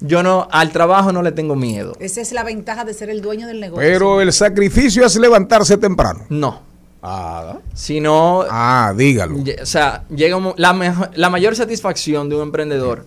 Yo 0.00 0.22
no, 0.22 0.46
al 0.52 0.70
trabajo 0.70 1.10
no 1.10 1.22
le 1.22 1.32
tengo 1.32 1.56
miedo. 1.56 1.94
Esa 1.98 2.20
es 2.20 2.30
la 2.32 2.44
ventaja 2.44 2.84
de 2.84 2.94
ser 2.94 3.10
el 3.10 3.20
dueño 3.20 3.48
del 3.48 3.58
negocio. 3.58 3.80
Pero 3.84 4.20
el 4.20 4.32
sacrificio 4.32 5.04
es 5.04 5.16
levantarse 5.16 5.76
temprano. 5.76 6.20
No. 6.28 6.72
Ah, 7.06 7.58
Sino, 7.74 8.44
ah 8.50 8.94
dígalo. 8.96 9.36
o 9.62 9.66
sea, 9.66 10.04
llega 10.08 10.36
un 10.38 10.54
la, 10.56 10.72
mejo- 10.72 11.10
la 11.14 11.28
mayor 11.28 11.54
satisfacción 11.54 12.30
de 12.30 12.36
un 12.36 12.42
emprendedor 12.42 13.04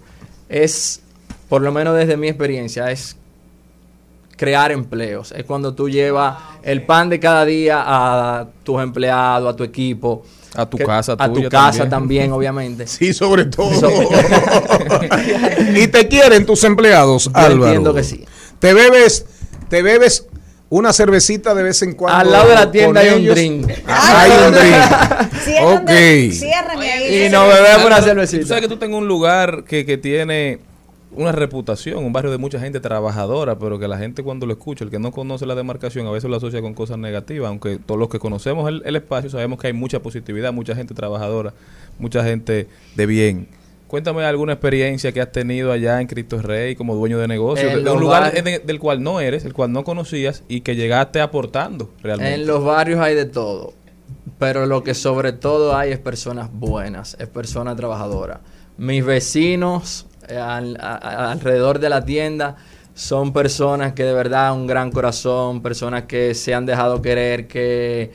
es, 0.49 1.01
por 1.49 1.63
lo 1.63 1.71
menos 1.71 1.97
desde 1.97 2.15
mi 2.15 2.27
experiencia, 2.27 2.91
es 2.91 3.15
crear 4.35 4.71
empleos. 4.71 5.31
Es 5.31 5.45
cuando 5.45 5.73
tú 5.73 5.89
llevas 5.89 6.37
el 6.61 6.83
pan 6.85 7.09
de 7.09 7.19
cada 7.19 7.43
día 7.43 7.83
a 7.85 8.47
tus 8.63 8.81
empleados, 8.83 9.51
a 9.51 9.55
tu 9.55 9.63
equipo. 9.63 10.23
A 10.55 10.65
tu 10.67 10.77
que- 10.77 10.85
casa 10.85 11.13
A 11.17 11.31
tu 11.33 11.41
casa 11.49 11.89
también. 11.89 11.89
también, 11.89 12.31
obviamente. 12.33 12.85
Sí, 12.85 13.13
sobre 13.15 13.45
todo. 13.45 13.71
So- 13.73 13.89
y 15.75 15.87
te 15.87 16.07
quieren 16.07 16.45
tus 16.45 16.63
empleados, 16.63 17.25
Yo 17.25 17.31
Álvaro. 17.33 17.65
entiendo 17.65 17.93
que 17.95 18.03
sí. 18.03 18.25
Te 18.59 18.73
bebes, 18.75 19.25
te 19.69 19.81
bebes 19.81 20.27
una 20.69 20.91
cervecita 20.93 21.55
de 21.55 21.63
vez 21.63 21.81
en 21.81 21.93
cuando. 21.93 22.19
Al 22.19 22.31
lado 22.31 22.49
de 22.49 22.55
la 22.55 22.71
tienda 22.71 23.01
hay 23.01 23.09
un 23.09 23.25
drink. 23.25 23.71
Hay 23.87 24.31
un 24.47 24.53
drink. 24.53 25.87
Ahí. 25.87 27.25
Y 27.25 27.29
nos 27.29 27.47
bebemos 27.47 27.85
una 27.85 28.01
cervecita. 28.01 28.41
Tú 28.41 28.47
sabes 28.47 28.63
que 28.63 28.67
tú 28.67 28.77
tengas 28.77 28.99
un 28.99 29.07
lugar 29.07 29.63
que, 29.63 29.85
que 29.85 29.97
tiene 29.97 30.59
una 31.11 31.31
reputación, 31.31 32.03
un 32.03 32.13
barrio 32.13 32.31
de 32.31 32.37
mucha 32.37 32.59
gente 32.59 32.79
trabajadora, 32.79 33.57
pero 33.57 33.79
que 33.79 33.87
la 33.87 33.97
gente 33.97 34.23
cuando 34.23 34.45
lo 34.45 34.53
escucha, 34.53 34.83
el 34.83 34.91
que 34.91 34.99
no 34.99 35.11
conoce 35.11 35.45
la 35.45 35.55
demarcación, 35.55 36.05
a 36.05 36.11
veces 36.11 36.29
lo 36.29 36.35
asocia 36.35 36.61
con 36.61 36.73
cosas 36.73 36.97
negativas, 36.97 37.47
aunque 37.49 37.79
todos 37.79 37.99
los 37.99 38.09
que 38.09 38.19
conocemos 38.19 38.67
el, 38.67 38.83
el 38.85 38.95
espacio 38.97 39.29
sabemos 39.29 39.59
que 39.59 39.67
hay 39.67 39.73
mucha 39.73 39.99
positividad, 39.99 40.53
mucha 40.53 40.75
gente 40.75 40.93
trabajadora, 40.93 41.53
mucha 41.97 42.23
gente 42.23 42.67
de 42.95 43.05
bien. 43.05 43.47
Cuéntame 43.87 44.23
alguna 44.25 44.53
experiencia 44.53 45.11
que 45.13 45.21
has 45.21 45.31
tenido 45.31 45.71
allá 45.71 46.01
en 46.01 46.07
Cristo 46.07 46.41
Rey 46.41 46.75
como 46.75 46.93
dueño 46.95 47.17
de 47.19 47.27
negocio, 47.27 47.69
de, 47.69 47.89
un 47.89 47.99
lugar 48.01 48.33
del 48.43 48.79
cual 48.79 49.01
no 49.01 49.19
eres, 49.21 49.45
el 49.45 49.53
cual 49.53 49.71
no 49.71 49.83
conocías 49.85 50.43
y 50.49 50.61
que 50.61 50.75
llegaste 50.75 51.21
aportando 51.21 51.89
realmente. 52.03 52.33
En 52.33 52.47
los 52.47 52.63
barrios 52.63 52.99
hay 52.99 53.15
de 53.15 53.25
todo. 53.25 53.73
pero 54.39 54.65
lo 54.65 54.83
que 54.83 54.93
sobre 54.93 55.31
todo 55.33 55.75
hay 55.75 55.91
es 55.91 55.99
personas 55.99 56.49
buenas, 56.51 57.15
es 57.19 57.27
personas 57.27 57.75
trabajadoras. 57.77 58.39
Mis 58.77 59.03
vecinos 59.05 60.05
eh, 60.29 60.37
al- 60.37 60.77
a- 60.81 60.95
a- 60.97 61.31
alrededor 61.31 61.79
de 61.79 61.89
la 61.89 62.03
tienda 62.05 62.57
son 62.93 63.31
personas 63.31 63.93
que 63.93 64.03
de 64.03 64.13
verdad 64.13 64.53
un 64.53 64.67
gran 64.67 64.91
corazón, 64.91 65.61
personas 65.63 66.03
que 66.03 66.33
se 66.35 66.53
han 66.53 66.65
dejado 66.65 67.01
querer, 67.01 67.47
que, 67.47 68.11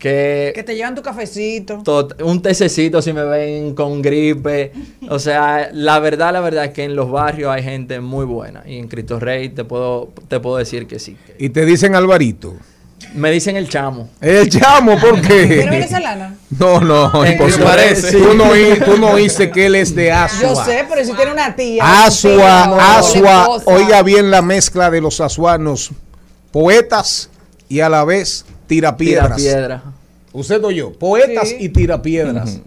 que 0.00 0.50
Que 0.54 0.64
te 0.64 0.74
llevan 0.74 0.96
tu 0.96 1.02
cafecito. 1.02 1.82
Tot- 1.84 2.20
un 2.22 2.42
tececito 2.42 3.00
si 3.00 3.12
me 3.12 3.22
ven 3.24 3.74
con 3.76 4.02
gripe. 4.02 4.72
O 5.08 5.18
sea, 5.20 5.70
la 5.72 6.00
verdad, 6.00 6.32
la 6.32 6.40
verdad 6.40 6.64
es 6.64 6.70
que 6.72 6.82
en 6.84 6.96
los 6.96 7.08
barrios 7.10 7.52
hay 7.52 7.62
gente 7.62 8.00
muy 8.00 8.24
buena. 8.24 8.64
Y 8.66 8.78
en 8.78 8.88
Cristo 8.88 9.20
Rey 9.20 9.50
te 9.50 9.62
puedo, 9.62 10.08
te 10.26 10.40
puedo 10.40 10.56
decir 10.56 10.88
que 10.88 10.98
sí. 10.98 11.16
Y 11.38 11.50
te 11.50 11.64
dicen 11.64 11.94
Alvarito. 11.94 12.54
Me 13.14 13.30
dicen 13.30 13.56
el 13.56 13.68
chamo. 13.68 14.08
El 14.20 14.48
chamo, 14.50 14.96
¿por 14.98 15.20
qué? 15.20 15.46
¿Pero 15.60 15.70
venezolano? 15.72 16.36
No, 16.58 16.80
no, 16.80 17.24
Eh, 17.24 17.36
parece. 17.62 18.12
Tú 18.18 18.34
no, 18.34 18.50
tú 18.84 18.98
no 18.98 19.10
oíste 19.12 19.50
que 19.50 19.66
él 19.66 19.74
es 19.74 19.94
de 19.94 20.12
Asua. 20.12 20.48
Yo 20.48 20.64
sé, 20.64 20.84
pero 20.88 21.04
si 21.04 21.12
tiene 21.14 21.32
una 21.32 21.56
tía. 21.56 21.82
un 21.82 21.90
tío, 21.90 22.04
Asua, 22.04 22.38
la 22.76 22.98
Asua, 22.98 23.48
oiga 23.64 24.02
bien 24.02 24.30
la 24.30 24.42
mezcla 24.42 24.90
de 24.90 25.00
los 25.00 25.20
asuanos, 25.20 25.90
poetas 26.52 27.30
y 27.68 27.80
a 27.80 27.88
la 27.88 28.04
vez 28.04 28.44
tirapiedras. 28.70 29.36
Tirapiedra. 29.36 29.82
Usted 30.32 30.64
oyó, 30.64 30.92
poetas 30.92 31.48
Sí. 31.48 31.56
y 31.58 31.68
tirapiedras. 31.70 32.60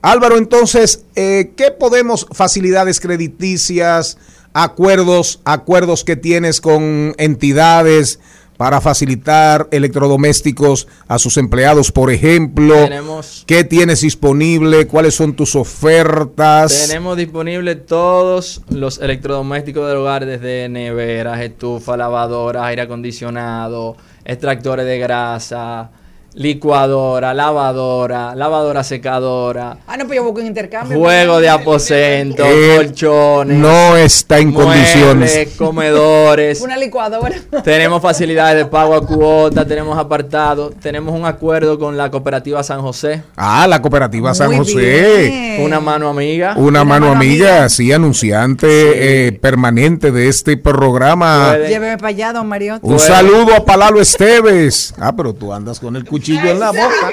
Álvaro, 0.00 0.38
entonces, 0.38 1.04
eh, 1.14 1.52
¿qué 1.54 1.70
podemos, 1.70 2.26
facilidades 2.32 2.98
crediticias, 2.98 4.16
acuerdos, 4.54 5.40
acuerdos 5.44 6.02
que 6.02 6.16
tienes 6.16 6.62
con 6.62 7.14
entidades 7.18 8.20
para 8.60 8.82
facilitar 8.82 9.68
electrodomésticos 9.70 10.86
a 11.08 11.18
sus 11.18 11.38
empleados, 11.38 11.90
por 11.90 12.10
ejemplo? 12.10 12.74
Tenemos- 12.74 13.44
¿Qué 13.46 13.64
tienes 13.64 14.02
disponible? 14.02 14.86
¿Cuáles 14.86 15.14
son 15.14 15.32
tus 15.34 15.56
ofertas? 15.56 16.86
Tenemos 16.86 17.16
disponible 17.16 17.74
todos 17.76 18.60
los 18.68 18.98
electrodomésticos 18.98 19.88
del 19.88 19.96
hogar, 19.96 20.26
desde 20.26 20.68
neveras, 20.68 21.40
estufa, 21.40 21.96
lavadoras, 21.96 22.64
aire 22.64 22.82
acondicionado, 22.82 23.96
extractores 24.26 24.84
de 24.84 24.98
grasa, 24.98 25.90
licuadora, 26.34 27.34
lavadora, 27.34 28.34
lavadora 28.34 28.84
secadora, 28.84 29.78
Ah, 29.86 29.96
no, 29.96 30.06
pues 30.06 30.16
yo 30.16 30.24
busco 30.24 30.40
en 30.40 30.46
intercambio. 30.46 30.98
juego 30.98 31.40
de 31.40 31.48
aposento, 31.48 32.44
Él 32.44 32.76
colchones, 32.86 33.56
no 33.58 33.96
está 33.96 34.38
en 34.38 34.50
muebles, 34.52 34.74
condiciones. 34.92 35.48
comedores. 35.58 36.60
Una 36.62 36.76
licuadora. 36.76 37.34
Tenemos 37.64 38.00
facilidades 38.00 38.56
de 38.56 38.66
pago 38.66 38.94
a 38.94 39.04
cuota, 39.06 39.66
tenemos 39.66 39.98
apartados, 39.98 40.74
tenemos 40.80 41.14
un 41.18 41.24
acuerdo 41.26 41.78
con 41.78 41.96
la 41.96 42.10
cooperativa 42.10 42.62
San 42.62 42.80
José, 42.80 43.22
Ah, 43.36 43.66
la 43.66 43.82
cooperativa 43.82 44.32
San 44.34 44.48
Muy 44.48 44.58
José. 44.58 44.76
bien. 44.76 45.62
una 45.64 45.80
mano 45.80 46.08
amiga. 46.08 46.54
Una, 46.56 46.84
mano, 46.84 47.06
mano 47.06 47.16
amiga, 47.18 47.50
amiga. 47.54 47.68
sí, 47.68 47.92
anunciante 47.92 49.26
eh, 49.26 49.32
permanente 49.32 50.12
de 50.12 50.28
este 50.28 50.56
programa. 50.56 51.56
Lléveme 51.56 51.96
para 51.98 52.08
allá, 52.08 52.32
don 52.32 52.46
Mariotti. 52.46 52.86
Un 52.86 52.98
saludo 53.00 53.54
a 53.56 53.64
Palalo 53.64 54.00
Esteves. 54.00 54.94
Ah, 54.98 55.12
pero 55.16 55.32
tú 55.34 55.52
andas 55.52 55.80
con 55.80 55.96
el 55.96 56.04
cuchillo 56.04 56.19
en 56.26 56.60
la 56.60 56.70
boca. 56.70 57.12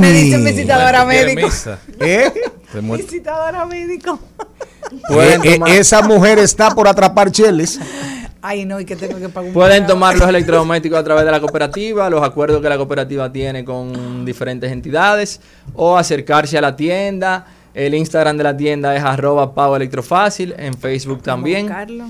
Me 0.00 0.12
dicen 0.12 0.44
visitadora 0.44 1.06
Quiere 1.06 1.34
médico. 1.34 1.54
¿Eh? 2.00 2.32
Se 2.72 2.80
muere. 2.80 3.02
Visitadora 3.02 3.66
médico. 3.66 4.18
Pueden 5.08 5.44
Eh, 5.44 5.78
esa 5.78 6.02
mujer 6.02 6.38
está 6.38 6.70
por 6.74 6.88
atrapar 6.88 7.30
cheles. 7.30 7.78
Ay, 8.40 8.64
no, 8.64 8.78
y 8.78 8.84
que 8.84 8.94
tengo 8.94 9.18
que 9.18 9.28
pagar 9.28 9.48
un 9.48 9.52
Pueden 9.54 9.82
pago. 9.82 9.94
tomar 9.94 10.16
los 10.16 10.28
electrodomésticos 10.28 10.98
a 10.98 11.04
través 11.04 11.24
de 11.24 11.30
la 11.30 11.40
cooperativa, 11.40 12.08
los 12.08 12.22
acuerdos 12.22 12.62
que 12.62 12.68
la 12.68 12.76
cooperativa 12.76 13.32
tiene 13.32 13.64
con 13.64 14.24
diferentes 14.24 14.70
entidades, 14.70 15.40
o 15.74 15.96
acercarse 15.96 16.56
a 16.56 16.60
la 16.60 16.76
tienda. 16.76 17.46
El 17.74 17.94
Instagram 17.94 18.36
de 18.36 18.44
la 18.44 18.56
tienda 18.56 18.96
es 18.96 19.02
arroba 19.02 19.54
Pau 19.54 19.74
Electrofácil, 19.74 20.54
en 20.56 20.74
Facebook 20.74 21.22
también. 21.22 21.66
Buscarlo. 21.66 22.04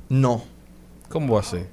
No, 0.10 0.44
¿Cómo 1.10 1.36
va 1.36 1.40
a 1.42 1.44
ser? 1.44 1.68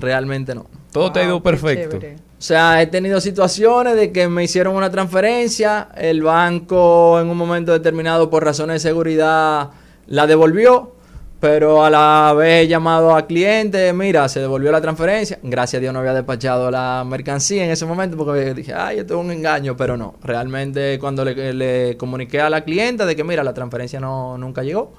Realmente 0.00 0.54
no. 0.54 0.66
Todo 0.92 1.12
te 1.12 1.20
ha 1.20 1.24
ido 1.24 1.42
perfecto. 1.42 1.98
O 1.98 2.42
sea, 2.42 2.82
he 2.82 2.86
tenido 2.86 3.20
situaciones 3.20 3.96
de 3.96 4.12
que 4.12 4.28
me 4.28 4.44
hicieron 4.44 4.76
una 4.76 4.90
transferencia, 4.90 5.88
el 5.96 6.22
banco 6.22 7.18
en 7.20 7.28
un 7.28 7.36
momento 7.36 7.72
determinado 7.72 8.28
por 8.28 8.44
razones 8.44 8.82
de 8.82 8.88
seguridad 8.88 9.70
la 10.06 10.26
devolvió, 10.26 10.92
pero 11.40 11.84
a 11.84 11.90
la 11.90 12.34
vez 12.36 12.64
he 12.64 12.68
llamado 12.68 13.14
a 13.14 13.26
cliente, 13.26 13.92
mira, 13.92 14.28
se 14.28 14.40
devolvió 14.40 14.70
la 14.70 14.80
transferencia, 14.80 15.38
gracias 15.42 15.78
a 15.78 15.80
Dios 15.80 15.92
no 15.92 16.00
había 16.00 16.12
despachado 16.12 16.70
la 16.70 17.04
mercancía 17.06 17.64
en 17.64 17.70
ese 17.70 17.86
momento 17.86 18.16
porque 18.16 18.52
dije, 18.52 18.74
ay, 18.74 18.98
esto 18.98 19.18
es 19.18 19.24
un 19.24 19.30
engaño, 19.30 19.76
pero 19.76 19.96
no, 19.96 20.16
realmente 20.22 20.98
cuando 20.98 21.24
le, 21.24 21.52
le 21.54 21.96
comuniqué 21.96 22.40
a 22.40 22.50
la 22.50 22.64
clienta 22.64 23.06
de 23.06 23.16
que 23.16 23.24
mira, 23.24 23.42
la 23.44 23.54
transferencia 23.54 23.98
no, 23.98 24.36
nunca 24.38 24.62
llegó, 24.62 24.92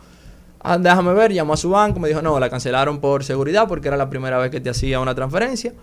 Ah, 0.70 0.78
déjame 0.78 1.14
ver, 1.14 1.32
llamó 1.34 1.54
a 1.54 1.58
su 1.58 1.70
banco, 1.70 2.00
me 2.00 2.08
dijo, 2.10 2.22
no, 2.22 2.40
la 2.40 2.50
cancelaron 2.50 3.00
por 3.00 3.24
seguridad 3.24 3.68
porque 3.68 3.88
era 3.88 3.98
la 3.98 4.10
primera 4.10 4.38
vez 4.38 4.52
que 4.52 4.60
te 4.60 4.70
hacía 4.70 5.00
una 5.00 5.14
transferencia. 5.16 5.74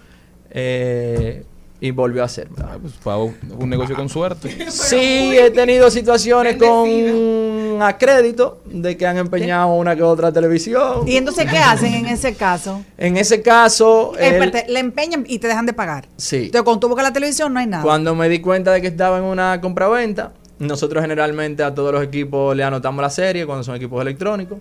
Eh, 0.50 1.44
y 1.80 1.90
volvió 1.90 2.22
a 2.22 2.26
hacer. 2.26 2.48
Ah, 2.62 2.76
pues, 2.80 2.94
Pau, 3.02 3.34
un 3.58 3.68
negocio 3.68 3.94
con 3.96 4.08
suerte. 4.08 4.66
Sí, 4.70 5.36
he 5.36 5.50
tenido 5.50 5.90
situaciones 5.90 6.56
con 6.56 7.82
a 7.82 7.98
crédito 7.98 8.60
de 8.64 8.96
que 8.96 9.06
han 9.06 9.18
empeñado 9.18 9.74
una 9.74 9.94
que 9.96 10.02
otra 10.02 10.32
televisión. 10.32 11.06
¿Y 11.06 11.16
entonces 11.16 11.46
qué 11.50 11.58
hacen 11.58 11.92
en 11.92 12.06
ese 12.06 12.34
caso? 12.34 12.82
En 12.96 13.16
ese 13.16 13.42
caso, 13.42 14.12
Eh, 14.18 14.28
él- 14.28 14.34
espérate, 14.42 14.72
le 14.72 14.78
empeñan 14.80 15.24
y 15.26 15.38
te 15.40 15.48
dejan 15.48 15.66
de 15.66 15.72
pagar. 15.72 16.06
sí. 16.16 16.36
Entonces, 16.46 16.62
cuando 16.62 16.80
tú 16.80 16.88
buscas 16.88 17.04
la 17.04 17.12
televisión, 17.12 17.52
no 17.52 17.58
hay 17.60 17.66
nada. 17.66 17.82
Cuando 17.82 18.14
me 18.14 18.28
di 18.28 18.40
cuenta 18.40 18.70
de 18.72 18.80
que 18.80 18.86
estaba 18.86 19.18
en 19.18 19.24
una 19.24 19.60
compraventa, 19.60 20.32
nosotros 20.58 21.02
generalmente 21.02 21.62
a 21.62 21.74
todos 21.74 21.92
los 21.92 22.02
equipos 22.02 22.56
le 22.56 22.64
anotamos 22.64 23.02
la 23.02 23.10
serie 23.10 23.46
cuando 23.46 23.64
son 23.64 23.76
equipos 23.76 24.00
electrónicos. 24.00 24.58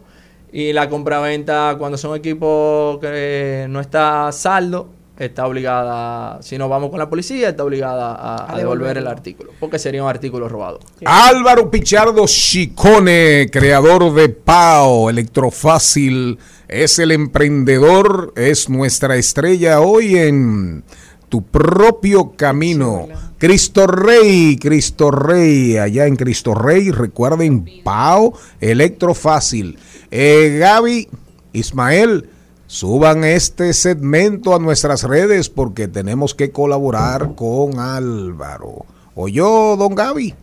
Y 0.52 0.72
la 0.72 0.88
compraventa, 0.88 1.76
cuando 1.80 1.98
son 1.98 2.16
equipos 2.16 3.00
que 3.00 3.66
no 3.70 3.80
está 3.80 4.32
saldo, 4.32 4.90
está 5.18 5.48
obligada, 5.48 6.42
si 6.42 6.58
no 6.58 6.70
vamos 6.70 6.90
con 6.90 7.00
la 7.00 7.10
policía, 7.10 7.50
está 7.50 7.64
obligada 7.64 8.14
a, 8.14 8.54
a 8.54 8.58
devolver 8.58 8.98
el 8.98 9.08
artículo, 9.08 9.52
porque 9.60 9.80
sería 9.80 10.04
un 10.04 10.10
artículo 10.10 10.50
robado. 10.50 10.80
Álvaro 11.06 11.70
Pichardo 11.70 12.26
Chicone, 12.28 13.48
creador 13.52 14.14
de 14.14 14.30
PAO, 14.30 15.10
Electrofácil, 15.10 16.40
es 16.68 17.00
el 17.00 17.12
emprendedor, 17.12 18.34
es 18.36 18.70
nuestra 18.70 19.16
estrella 19.16 19.82
hoy 19.82 20.18
en 20.18 20.84
tu 21.30 21.44
propio 21.44 22.34
camino. 22.36 23.08
Cristo 23.44 23.88
Rey, 23.88 24.56
Cristo 24.56 25.12
Rey, 25.12 25.76
allá 25.76 26.08
en 26.08 26.16
Cristo 26.16 26.56
Rey, 26.56 26.92
recuerden 26.92 27.66
PAO, 27.84 28.32
Electrofácil. 28.62 29.78
Eh, 30.12 30.60
Gaby, 30.62 31.10
Ismael, 31.52 32.30
suban 32.68 33.26
este 33.26 33.74
segmento 33.74 34.56
a 34.56 34.60
nuestras 34.60 35.04
redes 35.04 35.50
porque 35.50 35.90
tenemos 35.90 36.34
que 36.34 36.52
colaborar 36.52 37.36
con 37.36 37.80
Álvaro. 37.80 38.86
¿O 39.14 39.28
yo, 39.28 39.76
don 39.78 39.94
Gaby? 39.94 40.34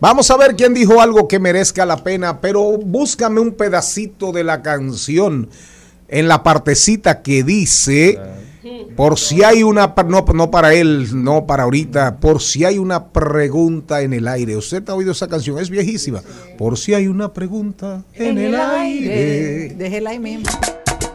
Vamos 0.00 0.28
a 0.32 0.36
ver 0.36 0.56
quién 0.56 0.74
dijo 0.74 1.00
algo 1.00 1.28
que 1.28 1.38
merezca 1.38 1.86
la 1.86 2.02
pena, 2.02 2.40
pero 2.40 2.76
búscame 2.76 3.38
un 3.38 3.52
pedacito 3.52 4.32
de 4.32 4.42
la 4.42 4.62
canción 4.62 5.48
en 6.08 6.26
la 6.26 6.42
partecita 6.42 7.22
que 7.22 7.44
dice, 7.44 8.18
por 8.96 9.18
si 9.18 9.42
hay 9.42 9.62
una, 9.62 9.94
no, 10.06 10.24
no 10.34 10.50
para 10.50 10.74
él, 10.74 11.22
no 11.22 11.46
para 11.46 11.64
ahorita, 11.64 12.16
por 12.16 12.40
si 12.42 12.64
hay 12.64 12.78
una 12.78 13.08
pregunta 13.08 14.02
en 14.02 14.12
el 14.12 14.26
aire. 14.26 14.56
Usted 14.56 14.88
ha 14.88 14.94
oído 14.94 15.12
esa 15.12 15.28
canción, 15.28 15.58
es 15.58 15.70
viejísima. 15.70 16.22
Por 16.56 16.76
si 16.76 16.94
hay 16.94 17.06
una 17.06 17.32
pregunta 17.32 18.02
en, 18.14 18.38
el, 18.38 18.54
aire. 18.54 19.74
Déjela 19.76 20.10
ahí 20.10 20.18
mismo. 20.18 20.48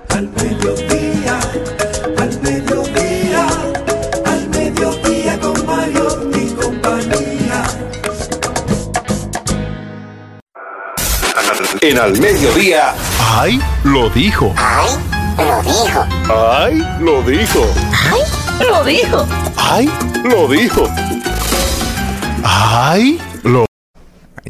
Al 0.10 0.30
mediodía, 0.30 1.40
al 2.18 2.42
mediodía, 2.42 3.48
al 4.26 4.50
mediodía 4.50 5.40
con 5.40 5.66
Mario 5.66 6.32
y 6.36 6.54
compañía. 6.54 7.64
En 11.82 11.98
al 11.98 12.18
mediodía. 12.20 12.94
¡Ay! 13.20 13.60
Lo 13.84 14.10
dijo. 14.12 14.54
¡Ay! 14.56 15.13
Lo 15.38 15.62
dijo. 15.64 16.06
¡Ay! 16.30 16.84
Lo 17.00 17.22
dijo. 17.24 17.66
¡Ay! 18.12 18.68
Lo 18.70 18.84
dijo. 18.84 19.26
¡Ay! 19.58 19.90
Lo 20.24 20.48
dijo. 20.48 20.84
¡Ay! 22.44 23.20
Lo 23.44 23.66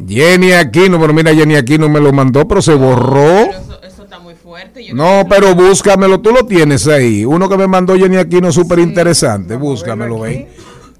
Jenny 0.06 0.52
Aquino, 0.52 1.00
pero 1.00 1.12
mira, 1.14 1.34
Jenny 1.34 1.56
Aquino 1.56 1.88
me 1.88 2.00
lo 2.00 2.12
mandó, 2.12 2.46
pero 2.46 2.60
se 2.62 2.74
borró. 2.74 3.48
No, 4.92 5.24
pero 5.28 5.54
búscamelo, 5.54 6.20
tú 6.20 6.30
lo 6.32 6.44
tienes 6.46 6.86
ahí. 6.86 7.24
Uno 7.24 7.48
que 7.48 7.56
me 7.56 7.66
mandó 7.66 7.96
Jenny 7.96 8.16
Aquino 8.16 8.52
súper 8.52 8.78
interesante, 8.80 9.56
búscamelo, 9.56 10.20
ven. 10.20 10.48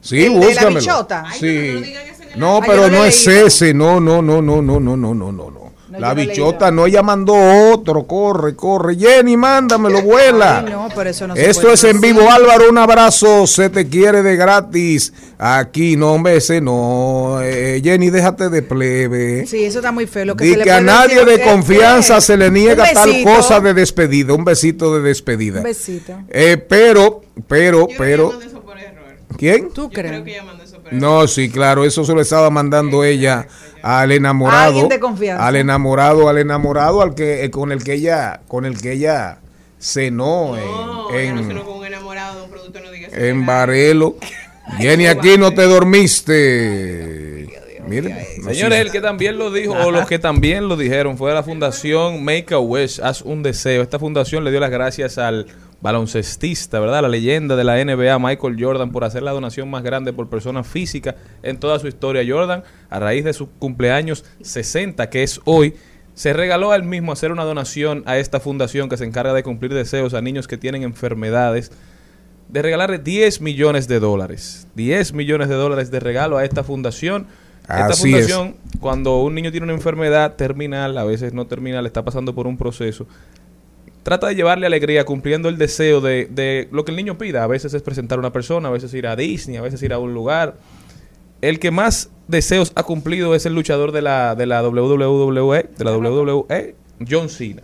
Sí, 0.00 0.24
¿El 0.24 0.34
de 0.34 0.40
la 0.40 0.46
búscamelo. 0.46 0.80
bichota? 0.80 1.24
Sí. 1.38 1.94
No, 2.36 2.56
Ay, 2.56 2.60
yo 2.62 2.66
pero 2.66 2.82
no 2.82 2.88
lo 2.88 2.98
no 2.98 3.04
es 3.04 3.26
ese, 3.26 3.72
no, 3.74 4.00
no, 4.00 4.20
no, 4.20 4.42
no, 4.42 4.60
no, 4.60 4.80
no, 4.80 4.96
no, 4.96 5.14
no, 5.14 5.32
no, 5.32 5.63
no. 6.00 6.06
La 6.06 6.14
bichota 6.14 6.70
no, 6.70 6.86
ella 6.86 7.02
mandó 7.02 7.34
otro, 7.72 8.06
corre, 8.06 8.54
corre. 8.54 8.96
Jenny, 8.96 9.36
mándamelo, 9.36 10.02
vuela. 10.02 10.58
Ay, 10.58 10.70
no, 10.72 10.88
pero 10.94 11.10
eso 11.10 11.26
no 11.26 11.34
se 11.36 11.50
Esto 11.50 11.72
es 11.72 11.84
en 11.84 12.00
vivo, 12.00 12.30
Álvaro, 12.30 12.68
un 12.70 12.78
abrazo, 12.78 13.46
se 13.46 13.70
te 13.70 13.88
quiere 13.88 14.22
de 14.22 14.36
gratis. 14.36 15.12
Aquí, 15.38 15.96
no, 15.96 16.12
hombre, 16.12 16.36
ese 16.36 16.60
no. 16.60 17.38
Eh, 17.42 17.80
Jenny, 17.82 18.10
déjate 18.10 18.48
de 18.48 18.62
plebe. 18.62 19.46
Sí, 19.46 19.64
eso 19.64 19.78
está 19.78 19.92
muy 19.92 20.06
feo. 20.06 20.24
Lo 20.24 20.36
que 20.36 20.50
se 20.50 20.56
le 20.56 20.64
que 20.64 20.70
a 20.72 20.80
nadie 20.80 21.24
decir 21.24 21.38
de 21.38 21.42
confianza 21.42 22.16
que- 22.16 22.20
se 22.20 22.36
le 22.36 22.50
niega 22.50 22.84
tal 22.92 23.22
cosa 23.24 23.60
de 23.60 23.74
despedida, 23.74 24.32
un 24.34 24.44
besito 24.44 24.94
de 24.94 25.02
despedida. 25.02 25.58
Un 25.58 25.64
besito. 25.64 26.12
Eh, 26.28 26.56
pero, 26.56 27.22
pero, 27.48 27.86
pero. 27.98 28.32
¿Quién? 29.36 29.70
¿Tú 29.72 29.90
crees? 29.90 30.22
No, 30.90 31.26
sí, 31.26 31.50
claro, 31.50 31.84
eso 31.84 32.04
se 32.04 32.14
lo 32.14 32.20
estaba 32.20 32.50
mandando 32.50 33.04
ella 33.04 33.46
al 33.82 34.12
enamorado. 34.12 34.66
Alguien 34.66 34.88
de 34.88 35.00
confianza. 35.00 35.46
Al 35.46 35.56
enamorado, 35.56 36.28
al 36.28 36.38
enamorado, 36.38 37.02
al 37.02 37.14
que 37.14 37.44
eh, 37.44 37.50
con 37.50 37.72
el 37.72 37.82
que 37.82 37.94
ella, 37.94 38.40
con 38.48 38.64
el 38.64 38.80
que 38.80 38.92
ella 38.92 39.38
cenó 39.78 40.56
en, 41.12 41.38
en, 41.38 41.62
en 43.12 43.46
Varelo. 43.46 44.16
Jenny, 44.78 45.06
aquí 45.06 45.36
no 45.38 45.52
te 45.52 45.62
dormiste. 45.64 47.46
Miren, 47.86 48.16
no 48.38 48.48
Señores, 48.48 48.80
el 48.80 48.90
que 48.90 49.02
también 49.02 49.36
lo 49.36 49.50
dijo, 49.50 49.74
o 49.74 49.90
los 49.90 50.06
que 50.06 50.18
también 50.18 50.68
lo 50.68 50.76
dijeron, 50.76 51.18
fue 51.18 51.34
la 51.34 51.42
fundación 51.42 52.24
Make 52.24 52.54
a 52.54 52.58
Wish, 52.58 52.98
haz 53.02 53.20
un 53.20 53.42
deseo. 53.42 53.82
Esta 53.82 53.98
fundación 53.98 54.42
le 54.42 54.50
dio 54.50 54.60
las 54.60 54.70
gracias 54.70 55.18
al 55.18 55.46
baloncestista, 55.84 56.80
¿verdad? 56.80 57.02
La 57.02 57.10
leyenda 57.10 57.56
de 57.56 57.62
la 57.62 57.76
NBA, 57.84 58.18
Michael 58.18 58.56
Jordan, 58.58 58.90
por 58.90 59.04
hacer 59.04 59.22
la 59.22 59.32
donación 59.32 59.68
más 59.68 59.82
grande 59.82 60.14
por 60.14 60.30
persona 60.30 60.64
física 60.64 61.14
en 61.42 61.60
toda 61.60 61.78
su 61.78 61.86
historia. 61.86 62.24
Jordan, 62.26 62.64
a 62.88 62.98
raíz 62.98 63.22
de 63.22 63.34
su 63.34 63.50
cumpleaños 63.50 64.24
60, 64.40 65.10
que 65.10 65.22
es 65.22 65.42
hoy, 65.44 65.74
se 66.14 66.32
regaló 66.32 66.72
a 66.72 66.76
él 66.76 66.84
mismo 66.84 67.12
hacer 67.12 67.32
una 67.32 67.44
donación 67.44 68.02
a 68.06 68.16
esta 68.16 68.40
fundación 68.40 68.88
que 68.88 68.96
se 68.96 69.04
encarga 69.04 69.34
de 69.34 69.42
cumplir 69.42 69.74
deseos 69.74 70.14
a 70.14 70.22
niños 70.22 70.48
que 70.48 70.56
tienen 70.56 70.84
enfermedades 70.84 71.70
de 72.48 72.62
regalarle 72.62 72.98
10 72.98 73.42
millones 73.42 73.86
de 73.86 74.00
dólares. 74.00 74.66
10 74.76 75.12
millones 75.12 75.50
de 75.50 75.54
dólares 75.54 75.90
de 75.90 76.00
regalo 76.00 76.38
a 76.38 76.46
esta 76.46 76.64
fundación. 76.64 77.26
Esta 77.64 77.88
Así 77.88 78.10
fundación, 78.10 78.56
cuando 78.80 79.20
un 79.20 79.34
niño 79.34 79.50
tiene 79.50 79.64
una 79.64 79.74
enfermedad 79.74 80.36
terminal, 80.36 80.96
a 80.96 81.04
veces 81.04 81.34
no 81.34 81.46
terminal, 81.46 81.84
está 81.84 82.06
pasando 82.06 82.34
por 82.34 82.46
un 82.46 82.56
proceso, 82.56 83.06
trata 84.04 84.28
de 84.28 84.36
llevarle 84.36 84.66
alegría 84.66 85.04
cumpliendo 85.04 85.48
el 85.48 85.58
deseo 85.58 86.00
de, 86.00 86.28
de 86.30 86.68
lo 86.70 86.84
que 86.84 86.92
el 86.92 86.96
niño 86.96 87.18
pida. 87.18 87.42
A 87.42 87.48
veces 87.48 87.74
es 87.74 87.82
presentar 87.82 88.18
a 88.18 88.20
una 88.20 88.32
persona, 88.32 88.68
a 88.68 88.72
veces 88.72 88.94
ir 88.94 89.08
a 89.08 89.16
Disney, 89.16 89.56
a 89.56 89.62
veces 89.62 89.82
ir 89.82 89.92
a 89.92 89.98
un 89.98 90.14
lugar. 90.14 90.54
El 91.40 91.58
que 91.58 91.72
más 91.72 92.10
deseos 92.28 92.72
ha 92.76 92.84
cumplido 92.84 93.34
es 93.34 93.44
el 93.46 93.54
luchador 93.54 93.90
de 93.90 94.02
la, 94.02 94.34
de 94.36 94.46
la 94.46 94.62
WWE, 94.62 95.70
de 95.76 95.84
la 95.84 95.96
WWE, 95.96 96.76
John 97.10 97.28
Cena. 97.28 97.62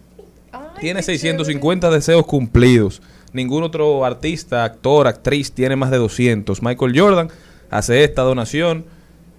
Tiene 0.80 1.03
650 1.03 1.91
deseos 1.91 2.26
cumplidos. 2.26 3.03
Ningún 3.32 3.62
otro 3.62 4.05
artista, 4.05 4.64
actor, 4.64 5.07
actriz 5.07 5.53
tiene 5.53 5.76
más 5.76 5.91
de 5.91 5.99
200. 5.99 6.62
Michael 6.62 6.99
Jordan 6.99 7.28
hace 7.70 8.03
esta 8.03 8.22
donación 8.22 8.84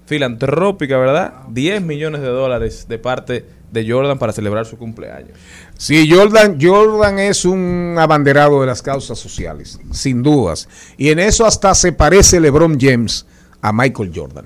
filantrópica, 0.06 0.98
¿verdad? 0.98 1.34
10 1.50 1.82
millones 1.82 2.22
de 2.22 2.28
dólares 2.28 2.88
de 2.88 3.00
parte 3.00 3.46
de 3.72 3.90
Jordan 3.90 4.20
para 4.20 4.34
celebrar 4.34 4.66
su 4.66 4.78
cumpleaños. 4.78 5.32
Sí, 5.78 6.10
Jordan, 6.12 6.58
Jordan 6.62 7.20
es 7.20 7.46
un 7.46 7.96
abanderado 7.98 8.62
de 8.62 8.68
las 8.68 8.82
causas 8.82 9.18
sociales, 9.18 9.80
sin 9.92 10.22
dudas. 10.24 10.68
Y 10.98 11.10
en 11.10 11.20
eso 11.20 11.46
hasta 11.46 11.74
se 11.74 11.92
parece 11.94 12.40
LeBron 12.40 12.78
James 12.80 13.26
a 13.62 13.72
Michael 13.72 14.12
Jordan. 14.14 14.46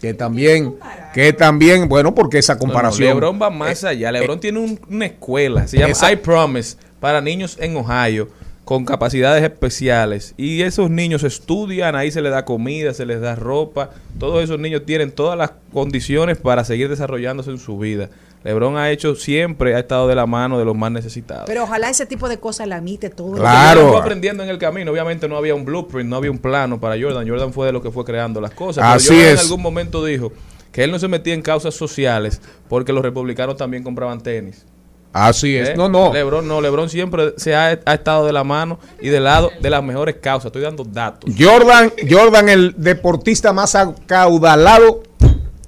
Que 0.00 0.14
también, 0.14 0.76
que 1.12 1.34
también, 1.34 1.86
bueno, 1.86 2.14
porque 2.14 2.38
esa 2.38 2.56
comparación. 2.56 3.08
No, 3.10 3.14
no, 3.16 3.20
LeBron 3.20 3.42
va 3.42 3.50
más 3.50 3.84
allá. 3.84 4.10
LeBron 4.10 4.40
tiene 4.40 4.58
un- 4.58 4.80
una 4.88 5.04
escuela, 5.06 5.66
se 5.66 5.76
llama 5.76 5.92
Esa- 5.92 6.10
I 6.10 6.16
Promise, 6.16 6.78
para 7.00 7.20
niños 7.20 7.58
en 7.60 7.76
Ohio 7.76 8.28
con 8.64 8.86
capacidades 8.86 9.42
especiales. 9.42 10.32
Y 10.38 10.62
esos 10.62 10.88
niños 10.90 11.22
estudian, 11.22 11.96
ahí 11.96 12.10
se 12.10 12.22
les 12.22 12.30
da 12.32 12.46
comida, 12.46 12.94
se 12.94 13.04
les 13.04 13.20
da 13.20 13.34
ropa. 13.34 13.90
Todos 14.18 14.42
esos 14.42 14.58
niños 14.58 14.86
tienen 14.86 15.10
todas 15.12 15.36
las 15.36 15.52
condiciones 15.72 16.38
para 16.38 16.64
seguir 16.64 16.88
desarrollándose 16.88 17.50
en 17.50 17.58
su 17.58 17.76
vida. 17.78 18.08
LeBron 18.42 18.78
ha 18.78 18.90
hecho 18.90 19.14
siempre, 19.14 19.74
ha 19.74 19.80
estado 19.80 20.08
de 20.08 20.14
la 20.14 20.26
mano 20.26 20.58
de 20.58 20.64
los 20.64 20.74
más 20.74 20.90
necesitados. 20.90 21.44
Pero 21.46 21.64
ojalá 21.64 21.90
ese 21.90 22.06
tipo 22.06 22.28
de 22.28 22.38
cosas 22.38 22.66
la 22.66 22.78
imite 22.78 23.10
todo. 23.10 23.32
Jordan 23.36 23.88
fue 23.88 23.98
aprendiendo 23.98 24.42
en 24.42 24.48
el 24.48 24.58
camino. 24.58 24.90
Obviamente 24.90 25.28
no 25.28 25.36
había 25.36 25.54
un 25.54 25.64
blueprint, 25.64 26.08
no 26.08 26.16
había 26.16 26.30
un 26.30 26.38
plano 26.38 26.80
para 26.80 27.00
Jordan. 27.00 27.28
Jordan 27.28 27.52
fue 27.52 27.66
de 27.66 27.72
lo 27.72 27.82
que 27.82 27.90
fue 27.90 28.04
creando 28.04 28.40
las 28.40 28.52
cosas. 28.52 28.82
Pero 28.82 28.94
Así 28.94 29.08
Jordan 29.08 29.26
es. 29.26 29.32
en 29.32 29.46
algún 29.46 29.62
momento 29.62 30.04
dijo 30.04 30.32
que 30.72 30.84
él 30.84 30.90
no 30.90 30.98
se 30.98 31.08
metía 31.08 31.34
en 31.34 31.42
causas 31.42 31.74
sociales 31.74 32.40
porque 32.68 32.92
los 32.92 33.02
republicanos 33.02 33.56
también 33.58 33.82
compraban 33.82 34.22
tenis. 34.22 34.64
Así 35.12 35.56
es. 35.56 35.70
¿Eh? 35.70 35.74
No, 35.76 35.88
no. 35.88 36.12
Lebron 36.12 36.46
no, 36.46 36.60
Lebron 36.60 36.88
siempre 36.88 37.34
se 37.36 37.54
ha, 37.54 37.78
ha 37.84 37.94
estado 37.94 38.24
de 38.24 38.32
la 38.32 38.44
mano 38.44 38.78
y 39.02 39.08
del 39.08 39.24
lado 39.24 39.50
de 39.60 39.68
las 39.68 39.82
mejores 39.82 40.16
causas. 40.16 40.46
Estoy 40.46 40.62
dando 40.62 40.84
datos. 40.84 41.30
Jordan, 41.38 41.92
Jordan, 42.08 42.48
el 42.48 42.74
deportista 42.76 43.52
más 43.52 43.74
acaudalado 43.74 45.02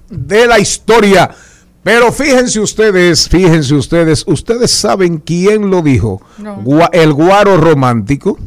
de 0.09 0.47
la 0.47 0.59
historia. 0.59 1.31
Pero 1.83 2.13
fíjense 2.13 2.61
ustedes, 2.61 3.29
fíjense 3.29 3.75
ustedes, 3.75 4.25
ustedes 4.27 4.71
saben 4.71 5.19
quién 5.19 5.71
lo 5.71 5.83
dijo. 5.83 6.23
No. 6.39 6.63
El 6.93 7.13
guaro 7.13 7.57
romántico. 7.57 8.39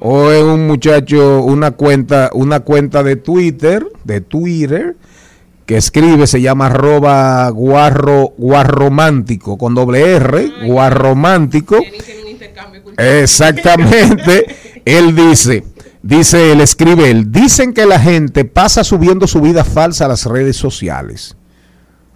O 0.00 0.32
es 0.32 0.42
un 0.42 0.66
muchacho, 0.66 1.42
una 1.42 1.70
cuenta, 1.70 2.30
una 2.32 2.60
cuenta 2.60 3.04
de 3.04 3.14
Twitter, 3.14 3.86
de 4.02 4.20
Twitter, 4.20 4.96
que 5.64 5.76
escribe, 5.76 6.26
se 6.26 6.40
llama 6.40 6.66
arroba 6.66 7.48
guarro, 7.50 8.34
guarromántico, 8.36 9.56
con 9.56 9.76
doble 9.76 10.16
R, 10.16 10.66
guarromántico. 10.66 11.78
Exactamente. 12.98 14.56
él 14.84 15.14
dice, 15.14 15.62
dice, 16.02 16.50
él 16.50 16.60
escribe 16.60 17.08
él, 17.08 17.30
dicen 17.30 17.72
que 17.72 17.86
la 17.86 18.00
gente 18.00 18.44
pasa 18.44 18.82
subiendo 18.82 19.28
su 19.28 19.40
vida 19.40 19.62
falsa 19.62 20.06
a 20.06 20.08
las 20.08 20.26
redes 20.26 20.56
sociales. 20.56 21.36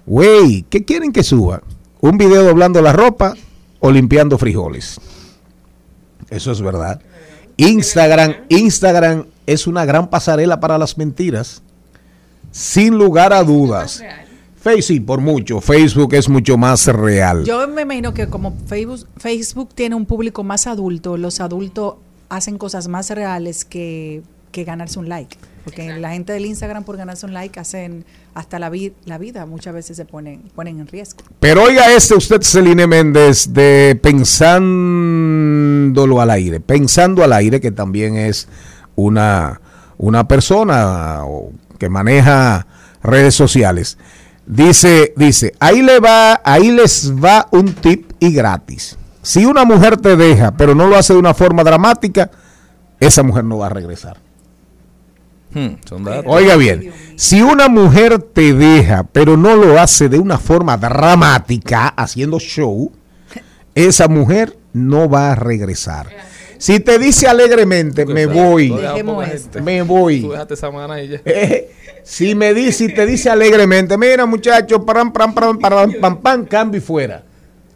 Güey, 0.07 0.65
¿qué 0.71 0.85
quieren 0.85 1.13
que 1.13 1.25
suba? 1.25 1.63
¿Un 2.01 2.17
video 2.17 2.45
doblando 2.45 2.81
la 2.81 2.93
ropa 2.93 3.35
o 3.81 3.91
limpiando 3.91 4.39
frijoles? 4.39 5.01
Eso 6.31 6.53
es 6.53 6.63
verdad. 6.63 7.01
Instagram, 7.57 8.37
Instagram 8.49 9.27
es 9.47 9.67
una 9.67 9.85
gran 9.85 10.09
pasarela 10.09 10.61
para 10.61 10.79
las 10.79 10.97
mentiras. 10.97 11.63
Sin 12.53 12.97
lugar 12.97 13.33
a 13.33 13.43
dudas. 13.43 14.03
Facebook, 14.61 14.83
sí, 14.83 15.01
por 15.01 15.21
mucho. 15.21 15.61
Facebook 15.61 16.15
es 16.15 16.29
mucho 16.29 16.57
más 16.57 16.87
real. 16.87 17.45
Yo 17.45 17.67
me 17.67 17.83
imagino 17.83 18.15
que 18.15 18.29
como 18.29 18.57
Facebook, 18.67 19.07
Facebook 19.17 19.71
tiene 19.75 19.95
un 19.97 20.07
público 20.07 20.45
más 20.45 20.67
adulto, 20.67 21.17
los 21.17 21.41
adultos 21.41 21.97
hacen 22.29 22.59
cosas 22.59 22.89
más 22.89 23.11
reales 23.11 23.65
que, 23.65 24.23
que 24.53 24.65
ganarse 24.65 24.99
un 24.99 25.09
like. 25.09 25.37
Porque 25.65 25.99
la 25.99 26.13
gente 26.13 26.33
del 26.33 26.47
Instagram 26.47 26.85
por 26.85 26.97
ganarse 26.97 27.27
un 27.27 27.35
like 27.35 27.59
hacen 27.59 28.05
hasta 28.37 28.59
la, 28.59 28.71
la 29.07 29.19
vida, 29.19 29.47
muchas 29.47 29.73
veces 29.73 29.97
se 29.97 30.05
ponen, 30.05 30.43
ponen 30.55 30.79
en 30.79 30.87
riesgo. 30.87 31.21
Pero 31.41 31.63
oiga 31.63 31.91
este 31.91 32.15
usted, 32.15 32.43
Celine 32.43 32.87
Méndez, 32.87 33.55
de 33.55 33.99
Pensándolo 34.03 36.21
al 36.21 36.29
aire. 36.29 36.61
Pensando 36.61 37.25
al 37.25 37.33
aire, 37.33 37.63
que 37.63 37.71
también 37.71 38.17
es 38.17 38.47
una, 38.95 39.63
una 39.97 40.29
persona 40.29 41.23
que 41.79 41.89
maneja 41.89 42.67
redes 43.03 43.35
sociales. 43.35 43.97
Dice, 44.45 45.15
dice, 45.17 45.55
ahí 45.59 45.81
le 45.81 45.99
va, 45.99 46.39
ahí 46.45 46.71
les 46.71 47.15
va 47.15 47.49
un 47.53 47.73
tip 47.73 48.13
y 48.21 48.35
gratis. 48.35 48.99
Si 49.23 49.47
una 49.47 49.65
mujer 49.65 49.97
te 49.97 50.15
deja, 50.15 50.55
pero 50.59 50.75
no 50.75 50.89
lo 50.89 50.97
hace 50.97 51.15
de 51.15 51.19
una 51.19 51.33
forma 51.33 51.65
dramática, 51.65 52.31
esa 53.01 53.23
mujer 53.23 53.45
no 53.45 53.57
va 53.57 53.69
a 53.69 53.71
regresar. 53.71 54.26
Hmm, 55.57 55.77
son 55.89 56.05
datos. 56.05 56.25
Oiga 56.27 56.57
bien, 56.57 56.93
si 57.17 57.41
una 57.41 57.69
mujer 57.69 58.19
te 58.19 58.53
deja, 58.53 59.05
pero 59.05 59.39
no 59.39 59.57
lo 59.57 59.81
hace 59.81 60.11
de 60.11 60.19
una 60.19 60.37
forma 60.37 60.77
dramática, 60.77 61.89
haciendo 61.89 62.39
show, 62.39 62.93
esa 63.75 64.07
mujer 64.07 64.55
no 64.75 65.09
va 65.09 65.33
a 65.33 65.35
regresar. 65.35 66.09
Si 66.59 66.81
te 66.81 66.99
dice 66.99 67.27
alegremente, 67.27 68.05
me 68.05 68.27
voy, 68.27 68.71
me 69.63 69.81
voy. 69.83 70.21
Eh, 71.25 71.71
Si 72.03 72.35
me 72.35 72.55
dice, 72.55 72.73
si 72.73 72.95
te 72.95 73.05
dice 73.05 73.31
alegremente, 73.31 73.97
mira 73.99 74.27
muchacho, 74.27 74.85
pam, 74.87 75.13
pam, 75.13 75.35
pam, 75.35 75.59
pam, 75.59 75.93
pam, 76.01 76.21
pam, 76.23 76.45
cambio 76.45 76.79
y 76.79 76.81
fuera. 76.81 77.25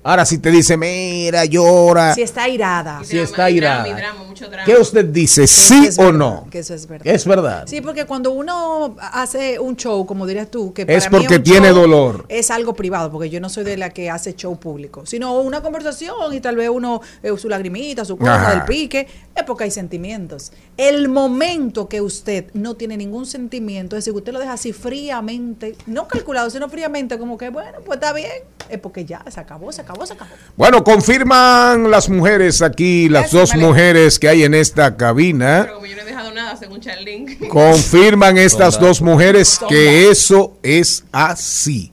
Ahora 0.03 0.25
si 0.25 0.39
te 0.39 0.51
dice, 0.51 0.79
mira, 0.79 1.45
llora, 1.45 2.15
Si 2.15 2.23
está 2.23 2.49
irada. 2.49 3.03
si 3.05 3.19
está 3.19 3.51
irada. 3.51 3.85
drama, 3.85 3.99
drama, 4.01 4.25
mucho 4.25 4.49
drama. 4.49 4.65
¿Qué 4.65 4.75
usted 4.77 5.05
dice? 5.05 5.43
Que 5.43 5.47
¿Sí 5.47 5.87
es 5.89 5.99
o 5.99 6.05
verdad, 6.05 6.19
no? 6.19 6.47
Que 6.51 6.61
eso 6.61 6.73
es 6.75 6.87
verdad. 6.87 7.07
Es 7.07 7.27
verdad. 7.27 7.65
Sí, 7.67 7.83
porque 7.83 8.07
cuando 8.07 8.31
uno 8.31 8.97
hace 8.99 9.59
un 9.59 9.77
show, 9.77 10.07
como 10.07 10.27
dirías 10.27 10.51
tú, 10.51 10.73
que 10.73 10.83
Es 10.89 11.05
para 11.05 11.11
mí 11.11 11.17
porque 11.19 11.37
un 11.37 11.43
tiene 11.43 11.69
show 11.69 11.81
dolor. 11.83 12.25
Es 12.31 12.51
algo 12.51 12.73
privado, 12.73 13.11
porque 13.11 13.29
yo 13.29 13.41
no 13.41 13.51
soy 13.51 13.65
de 13.65 13.77
la 13.77 13.91
que 13.91 14.09
hace 14.09 14.35
show 14.35 14.59
público, 14.59 15.05
sino 15.05 15.39
una 15.39 15.61
conversación 15.61 16.33
y 16.33 16.41
tal 16.41 16.57
vez 16.57 16.71
uno, 16.71 17.03
eh, 17.23 17.33
su 17.37 17.51
lagrimita, 17.51 18.05
su 18.07 18.17
cosa, 18.17 18.37
Ajá. 18.37 18.51
del 18.55 18.63
pique, 18.63 19.07
es 19.41 19.47
porque 19.47 19.65
hay 19.65 19.71
sentimientos. 19.71 20.53
El 20.77 21.09
momento 21.09 21.89
que 21.89 22.01
usted 22.01 22.47
no 22.55 22.75
tiene 22.75 22.97
ningún 22.97 23.27
sentimiento, 23.27 23.97
es 23.97 24.05
decir, 24.05 24.17
usted 24.17 24.33
lo 24.33 24.39
deja 24.39 24.53
así 24.53 24.73
fríamente, 24.73 25.77
no 25.87 26.09
calculado, 26.09 26.51
sino 26.51 26.69
fríamente, 26.69 27.19
como 27.19 27.37
que, 27.37 27.51
bueno, 27.51 27.79
pues 27.85 27.97
está 27.99 28.13
bien, 28.13 28.31
es 28.69 28.79
porque 28.79 29.05
ya, 29.05 29.25
se 29.29 29.41
acabó, 29.41 29.73
se 29.73 29.83
acabó, 29.83 30.07
se 30.07 30.15
acabó. 30.15 30.31
Bueno, 30.57 30.85
confirman 30.85 31.91
las 31.91 32.09
mujeres 32.09 32.63
aquí, 32.63 33.09
las 33.09 33.31
dos 33.31 33.55
mujeres 33.57 34.19
que 34.19 34.29
hay 34.29 34.45
en 34.45 34.55
esta 34.55 34.97
cabina. 34.97 35.63
Pero 35.63 35.75
como 35.75 35.87
yo 35.87 35.97
no 35.97 36.03
he 36.03 36.05
dejado 36.05 36.33
nada, 36.33 36.57
según 36.57 36.81
Charlene. 36.81 37.39
Confirman 37.49 38.39
estas 38.39 38.79
dos 38.79 39.03
mujeres 39.03 39.61
que 39.69 40.11
eso 40.11 40.57
es 40.63 41.05
así. 41.13 41.93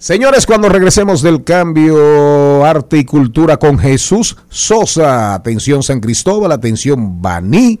Señores, 0.00 0.46
cuando 0.46 0.70
regresemos 0.70 1.20
del 1.20 1.44
cambio 1.44 2.64
arte 2.64 2.96
y 2.96 3.04
cultura 3.04 3.58
con 3.58 3.78
Jesús 3.78 4.34
Sosa, 4.48 5.34
atención 5.34 5.82
San 5.82 6.00
Cristóbal, 6.00 6.52
atención 6.52 7.20
Baní, 7.20 7.78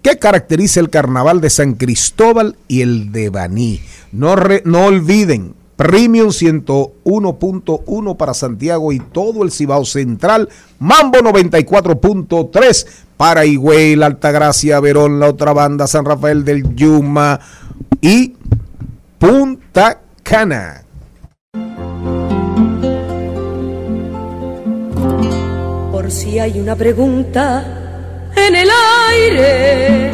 ¿qué 0.00 0.18
caracteriza 0.18 0.80
el 0.80 0.88
carnaval 0.88 1.42
de 1.42 1.50
San 1.50 1.74
Cristóbal 1.74 2.56
y 2.68 2.80
el 2.80 3.12
de 3.12 3.28
Baní? 3.28 3.82
No, 4.12 4.34
re- 4.34 4.62
no 4.64 4.86
olviden, 4.86 5.52
Premium 5.76 6.28
101.1 6.28 8.16
para 8.16 8.32
Santiago 8.32 8.90
y 8.90 9.00
todo 9.00 9.44
el 9.44 9.52
Cibao 9.52 9.84
Central, 9.84 10.48
Mambo 10.78 11.18
94.3 11.18 12.86
para 13.18 13.44
Higüey, 13.44 13.94
La 13.94 14.06
Altagracia, 14.06 14.80
Verón, 14.80 15.20
la 15.20 15.28
otra 15.28 15.52
banda, 15.52 15.86
San 15.86 16.06
Rafael 16.06 16.46
del 16.46 16.74
Yuma 16.74 17.38
y 18.00 18.36
Punta 19.18 20.00
Cana. 20.22 20.84
Por 26.08 26.14
si 26.14 26.38
hay 26.38 26.58
una 26.58 26.74
pregunta 26.74 28.30
en 28.34 28.56
el 28.56 28.68
aire. 29.10 30.10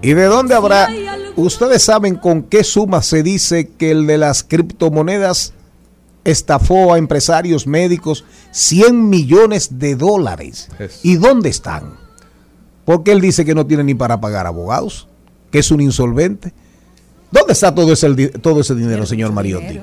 ¿Y 0.00 0.14
de 0.14 0.24
dónde 0.24 0.54
habrá? 0.54 0.88
Ustedes 1.36 1.82
saben 1.82 2.14
con 2.14 2.44
qué 2.44 2.64
suma 2.64 3.02
se 3.02 3.22
dice 3.22 3.68
que 3.68 3.90
el 3.90 4.06
de 4.06 4.16
las 4.16 4.42
criptomonedas 4.42 5.52
estafó 6.24 6.94
a 6.94 6.98
empresarios 6.98 7.66
médicos 7.66 8.24
100 8.52 9.10
millones 9.10 9.78
de 9.78 9.96
dólares. 9.96 10.70
¿Y 11.02 11.16
dónde 11.16 11.50
están? 11.50 11.92
Porque 12.86 13.12
él 13.12 13.20
dice 13.20 13.44
que 13.44 13.54
no 13.54 13.66
tiene 13.66 13.84
ni 13.84 13.94
para 13.94 14.18
pagar 14.18 14.46
abogados, 14.46 15.08
que 15.50 15.58
es 15.58 15.70
un 15.70 15.82
insolvente. 15.82 16.54
¿Dónde 17.30 17.52
está 17.52 17.74
todo 17.74 17.92
ese, 17.92 18.28
todo 18.28 18.62
ese 18.62 18.74
dinero, 18.74 19.04
señor 19.04 19.32
Mariotti? 19.32 19.78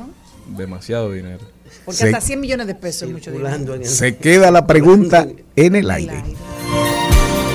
Demasiado 0.58 1.12
dinero. 1.12 1.55
Porque 1.86 1.98
Se- 2.00 2.06
hasta 2.08 2.22
100 2.22 2.40
millones 2.42 2.68
de 2.68 2.76
pesos 2.76 3.04
es 3.04 3.14
mucho 3.14 3.32
dinero. 3.32 3.78
Se 3.84 4.18
queda 4.18 4.50
la 4.52 4.66
pregunta 4.66 5.28
en 5.56 5.76
el 5.76 5.90
aire. 5.92 6.24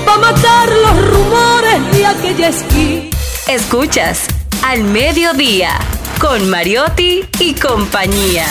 Pa' 0.05 0.17
matar 0.17 0.69
los 0.69 1.09
rumores 1.13 1.91
de 1.97 2.05
aquella 2.05 2.47
esquina. 2.49 3.09
Escuchas 3.47 4.27
Al 4.63 4.83
Mediodía 4.83 5.71
con 6.19 6.49
Mariotti 6.49 7.23
y 7.39 7.53
compañía. 7.55 8.45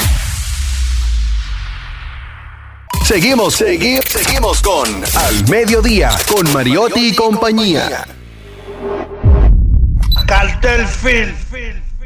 Seguimos, 3.05 3.61
segui- 3.61 4.03
seguimos 4.07 4.61
con 4.63 4.87
Al 5.17 5.49
Mediodía, 5.49 6.11
con 6.33 6.53
Mariotti 6.53 7.09
y 7.09 7.15
compañía. 7.15 8.07
Cartel 10.27 10.87
Film. 10.87 11.35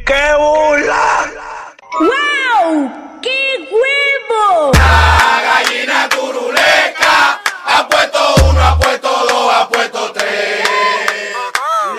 ¡Qué 0.07 0.23
burla! 0.39 1.31
¡Wow! 2.01 3.04
¡Qué 3.25 3.31
huevo! 3.71 4.73
La 4.75 5.41
gallina 5.43 6.09
turuleca 6.11 7.41
ha 7.65 7.89
puesto 7.89 8.19
uno, 8.51 8.61
ha 8.61 8.79
puesto 8.79 9.09
dos, 9.09 9.55
ha 9.55 9.69
puesto 9.69 10.13
tres. 10.13 10.67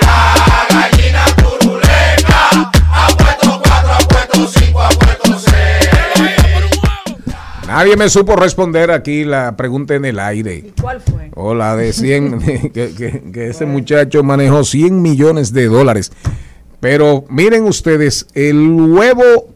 La 0.02 0.68
gallina 0.70 1.26
turuleca 1.36 2.50
ha 2.92 3.08
puesto 3.18 3.62
cuatro, 3.64 3.92
ha 3.94 4.08
puesto 4.08 4.48
cinco, 4.60 4.82
ha 4.82 4.90
puesto 4.90 5.40
seis. 5.40 5.90
Nadie 7.68 7.96
me 7.98 8.08
supo 8.10 8.36
responder 8.36 8.92
aquí 8.92 9.24
la 9.26 9.58
pregunta 9.58 9.96
en 9.96 10.06
el 10.06 10.20
aire. 10.20 10.74
¿Cuál 10.80 11.02
fue? 11.02 11.32
Hola, 11.34 11.76
de 11.76 11.92
100, 11.92 12.40
que, 12.72 12.94
que- 12.94 13.24
que 13.34 13.48
ese 13.50 13.66
muchacho 13.66 14.22
manejó 14.24 14.64
100 14.64 15.02
millones 15.02 15.52
de 15.54 15.66
dólares. 15.66 16.12
Pero 16.80 17.26
miren 17.30 17.64
ustedes, 17.64 18.28
el 18.36 18.60
huevo, 18.70 19.55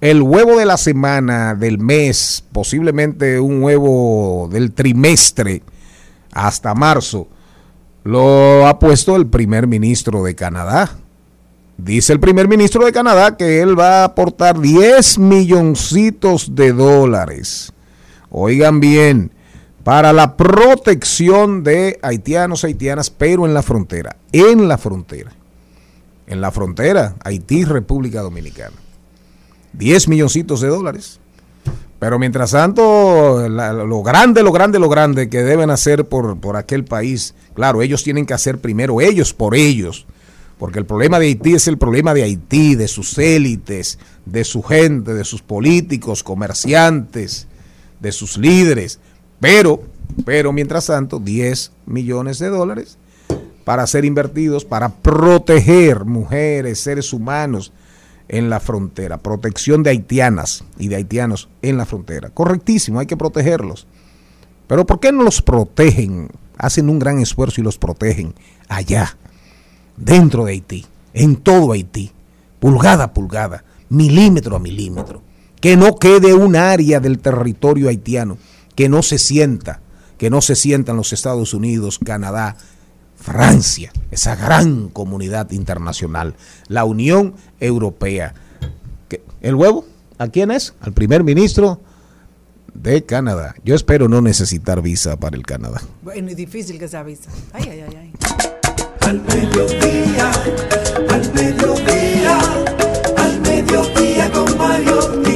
el 0.00 0.22
huevo 0.22 0.56
de 0.56 0.66
la 0.66 0.76
semana, 0.76 1.54
del 1.54 1.78
mes, 1.78 2.44
posiblemente 2.52 3.40
un 3.40 3.62
huevo 3.62 4.48
del 4.50 4.72
trimestre 4.72 5.62
hasta 6.32 6.74
marzo, 6.74 7.28
lo 8.04 8.66
ha 8.66 8.78
puesto 8.78 9.16
el 9.16 9.26
primer 9.26 9.66
ministro 9.66 10.22
de 10.22 10.34
Canadá. 10.34 10.90
Dice 11.76 12.12
el 12.12 12.20
primer 12.20 12.48
ministro 12.48 12.84
de 12.84 12.92
Canadá 12.92 13.36
que 13.36 13.60
él 13.60 13.78
va 13.78 14.00
a 14.00 14.04
aportar 14.04 14.60
10 14.60 15.18
milloncitos 15.18 16.54
de 16.54 16.72
dólares. 16.72 17.72
Oigan 18.30 18.80
bien, 18.80 19.32
para 19.84 20.12
la 20.12 20.36
protección 20.36 21.64
de 21.64 21.98
haitianos, 22.02 22.64
haitianas, 22.64 23.10
pero 23.10 23.46
en 23.46 23.54
la 23.54 23.62
frontera, 23.62 24.16
en 24.32 24.68
la 24.68 24.78
frontera, 24.78 25.32
en 26.26 26.40
la 26.40 26.50
frontera, 26.50 27.14
Haití, 27.24 27.64
República 27.64 28.20
Dominicana. 28.20 28.76
10 29.72 30.08
milloncitos 30.08 30.60
de 30.60 30.68
dólares. 30.68 31.20
Pero 31.98 32.18
mientras 32.18 32.52
tanto, 32.52 33.48
lo 33.48 34.02
grande, 34.02 34.42
lo 34.42 34.52
grande, 34.52 34.78
lo 34.78 34.88
grande 34.88 35.28
que 35.28 35.42
deben 35.42 35.70
hacer 35.70 36.04
por, 36.04 36.38
por 36.38 36.56
aquel 36.56 36.84
país, 36.84 37.34
claro, 37.54 37.82
ellos 37.82 38.04
tienen 38.04 38.24
que 38.24 38.34
hacer 38.34 38.58
primero 38.58 39.00
ellos 39.00 39.34
por 39.34 39.56
ellos, 39.56 40.06
porque 40.58 40.78
el 40.78 40.86
problema 40.86 41.18
de 41.18 41.26
Haití 41.26 41.54
es 41.54 41.66
el 41.66 41.76
problema 41.76 42.14
de 42.14 42.22
Haití, 42.22 42.76
de 42.76 42.86
sus 42.86 43.18
élites, 43.18 43.98
de 44.26 44.44
su 44.44 44.62
gente, 44.62 45.12
de 45.12 45.24
sus 45.24 45.42
políticos, 45.42 46.22
comerciantes, 46.22 47.48
de 47.98 48.12
sus 48.12 48.38
líderes. 48.38 49.00
Pero, 49.40 49.82
pero 50.24 50.52
mientras 50.52 50.86
tanto, 50.86 51.18
10 51.18 51.72
millones 51.86 52.38
de 52.38 52.48
dólares 52.48 52.96
para 53.68 53.86
ser 53.86 54.06
invertidos 54.06 54.64
para 54.64 54.88
proteger 54.88 56.06
mujeres, 56.06 56.80
seres 56.80 57.12
humanos 57.12 57.70
en 58.28 58.50
la 58.50 58.60
frontera, 58.60 59.18
protección 59.18 59.82
de 59.82 59.90
haitianas 59.90 60.64
y 60.78 60.88
de 60.88 60.96
haitianos 60.96 61.48
en 61.62 61.76
la 61.76 61.86
frontera. 61.86 62.30
Correctísimo, 62.30 63.00
hay 63.00 63.06
que 63.06 63.16
protegerlos. 63.16 63.86
Pero 64.66 64.86
¿por 64.86 65.00
qué 65.00 65.12
no 65.12 65.22
los 65.22 65.42
protegen? 65.42 66.28
Hacen 66.58 66.90
un 66.90 66.98
gran 66.98 67.20
esfuerzo 67.20 67.60
y 67.60 67.64
los 67.64 67.78
protegen 67.78 68.34
allá, 68.68 69.16
dentro 69.96 70.44
de 70.44 70.52
Haití, 70.52 70.86
en 71.14 71.36
todo 71.36 71.72
Haití, 71.72 72.12
pulgada 72.60 73.04
a 73.04 73.14
pulgada, 73.14 73.64
milímetro 73.88 74.56
a 74.56 74.58
milímetro. 74.58 75.22
Que 75.60 75.76
no 75.76 75.96
quede 75.96 76.34
un 76.34 76.54
área 76.54 77.00
del 77.00 77.18
territorio 77.18 77.88
haitiano 77.88 78.38
que 78.78 78.88
no 78.88 79.02
se 79.02 79.18
sienta, 79.18 79.80
que 80.18 80.30
no 80.30 80.40
se 80.40 80.54
sientan 80.54 80.96
los 80.96 81.12
Estados 81.12 81.52
Unidos, 81.52 81.98
Canadá, 81.98 82.56
Francia, 83.18 83.92
esa 84.10 84.36
gran 84.36 84.88
comunidad 84.88 85.50
internacional, 85.50 86.34
la 86.68 86.84
Unión 86.84 87.34
Europea. 87.60 88.34
¿El 89.40 89.54
huevo? 89.54 89.84
¿A 90.18 90.28
quién 90.28 90.50
es? 90.50 90.74
Al 90.80 90.92
primer 90.92 91.24
ministro 91.24 91.80
de 92.74 93.04
Canadá. 93.04 93.54
Yo 93.64 93.74
espero 93.74 94.08
no 94.08 94.20
necesitar 94.20 94.82
visa 94.82 95.16
para 95.16 95.36
el 95.36 95.44
Canadá. 95.44 95.82
Bueno, 96.02 96.30
y 96.30 96.34
difícil 96.34 96.78
que 96.78 96.88
se 96.88 96.96
avisa. 96.96 97.30
Ay, 97.52 97.68
ay, 97.70 97.84
ay, 97.88 97.96
ay. 97.96 98.12
Al 99.00 99.20
mediodía, 99.22 100.30
al 101.10 101.34
mediodía, 101.34 102.38
al 103.16 103.40
mediodía 103.40 104.30
con 104.32 104.58
Mario 104.58 105.27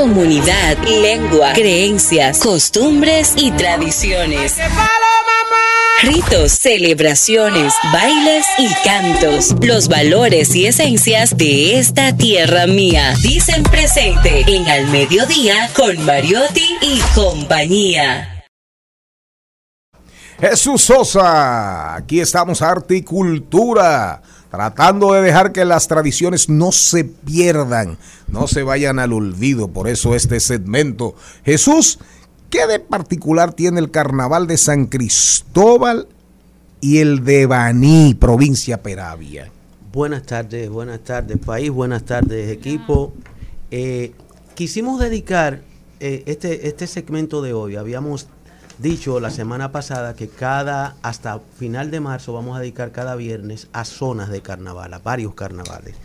Comunidad, 0.00 0.78
lengua, 0.86 1.54
creencias, 1.54 2.38
costumbres 2.38 3.32
y 3.34 3.50
tradiciones. 3.50 4.54
Ritos, 6.04 6.52
celebraciones, 6.52 7.74
bailes 7.92 8.46
y 8.58 8.68
cantos. 8.84 9.56
Los 9.60 9.88
valores 9.88 10.54
y 10.54 10.66
esencias 10.66 11.36
de 11.36 11.80
esta 11.80 12.16
tierra 12.16 12.68
mía. 12.68 13.12
Dicen 13.22 13.64
presente 13.64 14.44
en 14.46 14.68
Al 14.68 14.86
Mediodía 14.86 15.68
con 15.74 16.00
Mariotti 16.04 16.76
y 16.80 17.00
compañía. 17.16 18.44
Jesús 20.38 20.82
Sosa, 20.82 21.96
aquí 21.96 22.20
estamos 22.20 22.62
Articultura, 22.62 24.22
tratando 24.50 25.12
de 25.12 25.22
dejar 25.22 25.52
que 25.52 25.64
las 25.64 25.88
tradiciones 25.88 26.48
no 26.48 26.72
se 26.72 27.04
pierdan, 27.04 27.98
no 28.28 28.48
se 28.48 28.62
vayan 28.62 28.98
al 28.98 29.12
olvido. 29.12 29.68
Por 29.68 29.88
eso 29.88 30.14
este 30.14 30.40
segmento. 30.40 31.14
Jesús, 31.44 31.98
¿qué 32.50 32.66
de 32.66 32.80
particular 32.80 33.52
tiene 33.52 33.80
el 33.80 33.90
carnaval 33.90 34.46
de 34.46 34.56
San 34.56 34.86
Cristóbal 34.86 36.08
y 36.80 36.98
el 36.98 37.24
de 37.24 37.46
Baní, 37.46 38.14
provincia 38.14 38.82
Peravia? 38.82 39.50
Buenas 39.92 40.24
tardes, 40.24 40.68
buenas 40.68 41.00
tardes 41.00 41.38
país, 41.38 41.70
buenas 41.70 42.04
tardes 42.04 42.50
equipo. 42.50 43.12
Eh, 43.70 44.12
quisimos 44.54 45.00
dedicar 45.00 45.62
eh, 46.00 46.22
este, 46.26 46.68
este 46.68 46.86
segmento 46.86 47.42
de 47.42 47.52
hoy, 47.52 47.76
habíamos 47.76 48.28
dicho 48.78 49.18
la 49.20 49.30
semana 49.30 49.72
pasada 49.72 50.14
que 50.14 50.28
cada, 50.28 50.96
hasta 51.02 51.40
final 51.56 51.90
de 51.90 52.00
marzo 52.00 52.32
vamos 52.32 52.56
a 52.56 52.60
dedicar 52.60 52.92
cada 52.92 53.16
viernes 53.16 53.68
a 53.72 53.84
zonas 53.84 54.30
de 54.30 54.40
carnaval, 54.40 54.94
a 54.94 54.98
varios 54.98 55.34
carnavales. 55.34 55.96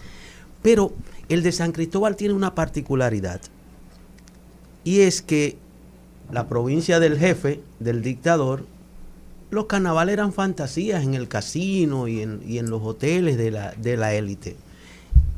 Pero 0.62 0.94
el 1.30 1.44
de 1.44 1.52
San 1.52 1.72
Cristóbal 1.72 2.16
tiene 2.16 2.34
una 2.34 2.56
particularidad 2.56 3.42
y 4.84 5.02
es 5.02 5.22
que 5.22 5.58
la 6.32 6.48
provincia 6.48 7.00
del 7.00 7.18
jefe, 7.18 7.62
del 7.80 8.02
dictador, 8.02 8.66
los 9.52 9.66
carnavales 9.66 10.14
eran 10.14 10.34
fantasías 10.34 11.04
en 11.04 11.14
el 11.14 11.28
casino 11.28 12.08
y 12.08 12.22
en, 12.22 12.42
y 12.46 12.58
en 12.58 12.70
los 12.70 12.82
hoteles 12.82 13.38
de 13.38 13.52
la, 13.52 13.74
de 13.74 13.98
la 13.98 14.16
élite. 14.16 14.56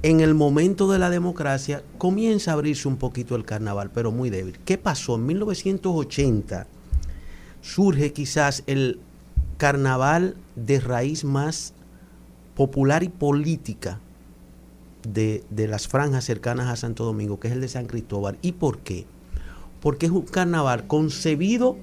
En 0.03 0.21
el 0.21 0.35
momento 0.35 0.89
de 0.89 0.99
la 0.99 1.09
democracia 1.09 1.83
comienza 1.97 2.51
a 2.51 2.53
abrirse 2.53 2.87
un 2.87 2.95
poquito 2.95 3.35
el 3.35 3.43
carnaval, 3.43 3.91
pero 3.93 4.11
muy 4.11 4.29
débil. 4.29 4.57
¿Qué 4.63 4.77
pasó? 4.77 5.15
En 5.15 5.25
1980 5.25 6.67
surge 7.65 8.13
quizás 8.13 8.63
el 8.67 8.99
carnaval 9.57 10.35
de 10.55 10.79
raíz 10.79 11.23
más 11.23 11.73
popular 12.55 13.03
y 13.03 13.09
política 13.09 13.99
de, 15.01 15.43
de 15.49 15.67
las 15.67 15.87
franjas 15.87 16.25
cercanas 16.25 16.67
a 16.67 16.75
Santo 16.75 17.03
Domingo, 17.05 17.39
que 17.39 17.47
es 17.47 17.53
el 17.55 17.61
de 17.61 17.67
San 17.67 17.87
Cristóbal. 17.87 18.37
¿Y 18.43 18.51
por 18.51 18.79
qué? 18.79 19.05
Porque 19.81 20.05
es 20.05 20.11
un 20.11 20.21
carnaval 20.21 20.85
concebido, 20.85 21.75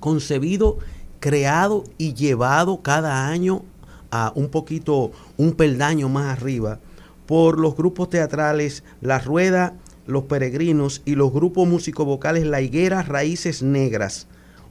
concebido, 0.00 0.78
creado 1.18 1.84
y 1.96 2.12
llevado 2.12 2.82
cada 2.82 3.28
año 3.28 3.62
a 4.10 4.32
un 4.34 4.48
poquito, 4.48 5.12
un 5.38 5.52
peldaño 5.52 6.10
más 6.10 6.36
arriba, 6.38 6.78
por 7.26 7.58
los 7.58 7.74
grupos 7.74 8.10
teatrales 8.10 8.84
La 9.00 9.18
Rueda, 9.18 9.74
Los 10.06 10.24
Peregrinos 10.24 11.00
y 11.06 11.14
los 11.14 11.32
grupos 11.32 11.66
músico-vocales 11.66 12.44
La 12.44 12.60
Higuera 12.60 13.02
Raíces 13.02 13.62
Negras. 13.62 14.26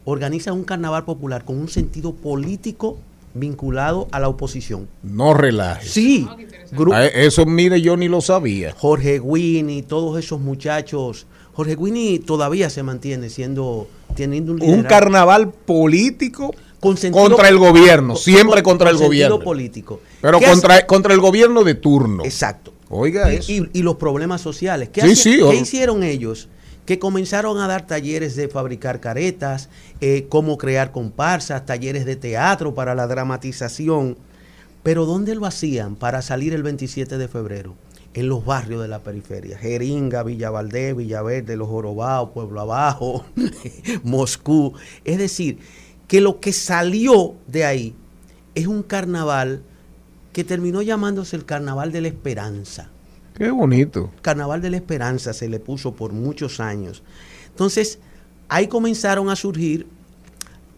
Organiza 0.06 0.54
un 0.54 0.64
carnaval 0.64 1.06
popular 1.06 1.45
con 1.45 1.58
un 1.58 1.68
sentido 1.70 2.14
político 2.14 2.97
vinculado 3.34 4.08
a 4.12 4.20
la 4.20 4.28
oposición. 4.28 4.88
No 5.04 5.34
relajes. 5.34 5.91
Sí. 5.91 6.28
Gru- 6.72 6.93
Ah, 6.93 7.06
Eso, 7.06 7.45
mire, 7.45 7.82
yo 7.82 7.95
ni 7.97 8.08
lo 8.08 8.22
sabía. 8.22 8.74
Jorge 8.78 9.20
Winnie, 9.20 9.84
todos 9.84 10.18
esos 10.18 10.39
muchachos. 10.39 11.28
Jorge 11.54 11.76
Winnie 11.76 12.20
todavía 12.20 12.70
se 12.70 12.82
mantiene 12.84 13.30
siendo, 13.30 13.88
teniendo 14.16 14.54
un 14.54 14.62
Un 14.62 14.84
carnaval 14.84 15.52
político 15.52 16.54
Con 16.80 16.95
sentido- 16.97 17.24
contra 17.26 17.50
el 17.50 17.58
gobierno, 17.58 18.14
con- 18.14 18.22
siempre 18.24 18.64
con- 18.64 18.72
contra 18.74 18.89
el 18.89 18.97
gobierno. 18.97 19.39
político. 19.39 20.00
Pero 20.22 20.39
¿Qué 20.39 20.45
contra, 20.45 20.76
hace- 20.76 20.86
contra 20.86 21.14
el 21.14 21.20
gobierno 21.20 21.64
de 21.64 21.76
turno. 21.76 22.24
Exacto. 22.24 22.74
Oiga 22.89 23.32
y, 23.32 23.38
eso. 23.38 23.52
y- 23.52 23.70
y 23.74 23.82
los 23.84 23.97
problemas 23.97 24.41
sociales. 24.41 24.89
¿Qué, 24.89 25.02
Sí, 25.02 25.08
hacían- 25.12 25.24
sí, 25.24 25.38
qué 25.38 25.43
o- 25.43 25.54
hicieron 25.54 26.04
ellos? 26.04 26.47
Que 26.90 26.98
comenzaron 26.98 27.60
a 27.60 27.68
dar 27.68 27.86
talleres 27.86 28.36
de 28.36 28.48
fabricar 28.48 29.00
caretas, 29.00 29.70
eh, 30.02 30.26
cómo 30.28 30.58
crear 30.58 30.92
comparsas, 30.92 31.64
talleres 31.64 32.04
de 32.04 32.16
teatro 32.16 32.74
para 32.74 32.96
la 32.96 33.06
dramatización. 33.06 34.18
Pero 34.82 35.06
¿dónde 35.06 35.36
lo 35.36 35.46
hacían 35.46 35.96
para 35.96 36.24
salir 36.24 36.52
el 36.52 36.64
27 36.64 37.20
de 37.20 37.28
febrero? 37.28 37.76
En 38.16 38.28
los 38.28 38.44
barrios 38.44 38.82
de 38.82 38.88
la 38.88 39.04
periferia. 39.04 39.60
Jeringa, 39.60 40.24
Villavaldez, 40.24 40.96
Villaverde, 40.96 41.56
Los 41.58 41.68
Jorobados, 41.68 42.32
Pueblo 42.32 42.62
Abajo, 42.62 43.24
Moscú. 44.04 44.74
Es 45.06 45.20
decir, 45.20 45.60
que 46.08 46.22
lo 46.22 46.40
que 46.40 46.54
salió 46.54 47.36
de 47.46 47.66
ahí 47.66 47.96
es 48.56 48.66
un 48.66 48.82
carnaval 48.82 49.62
que 50.34 50.44
terminó 50.44 50.82
llamándose 50.82 51.36
el 51.36 51.46
Carnaval 51.46 51.92
de 51.92 52.02
la 52.02 52.08
Esperanza. 52.08 52.90
Qué 53.40 53.50
bonito. 53.52 54.12
Carnaval 54.22 54.62
de 54.62 54.70
la 54.70 54.76
Esperanza 54.76 55.32
se 55.32 55.48
le 55.48 55.62
puso 55.62 55.96
por 55.96 56.12
muchos 56.12 56.60
años. 56.60 57.04
Entonces, 57.48 58.00
ahí 58.50 58.68
comenzaron 58.68 59.30
a 59.30 59.38
surgir, 59.38 59.88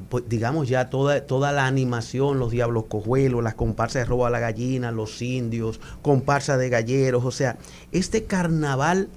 pues, 0.10 0.26
digamos 0.30 0.70
ya 0.70 0.92
toda, 0.92 1.26
toda 1.26 1.52
la 1.54 1.66
animación, 1.66 2.38
los 2.38 2.52
diablos 2.52 2.86
cojuelos, 2.88 3.44
las 3.44 3.56
comparsas 3.56 4.04
de 4.04 4.06
robo 4.06 4.28
a 4.28 4.30
la 4.30 4.40
gallina, 4.40 4.92
los 4.92 5.24
indios, 5.24 5.80
comparsas 6.04 6.60
de 6.60 6.70
galleros, 6.70 7.26
o 7.26 7.32
sea, 7.32 7.58
este 7.92 8.26
carnaval 8.26 9.10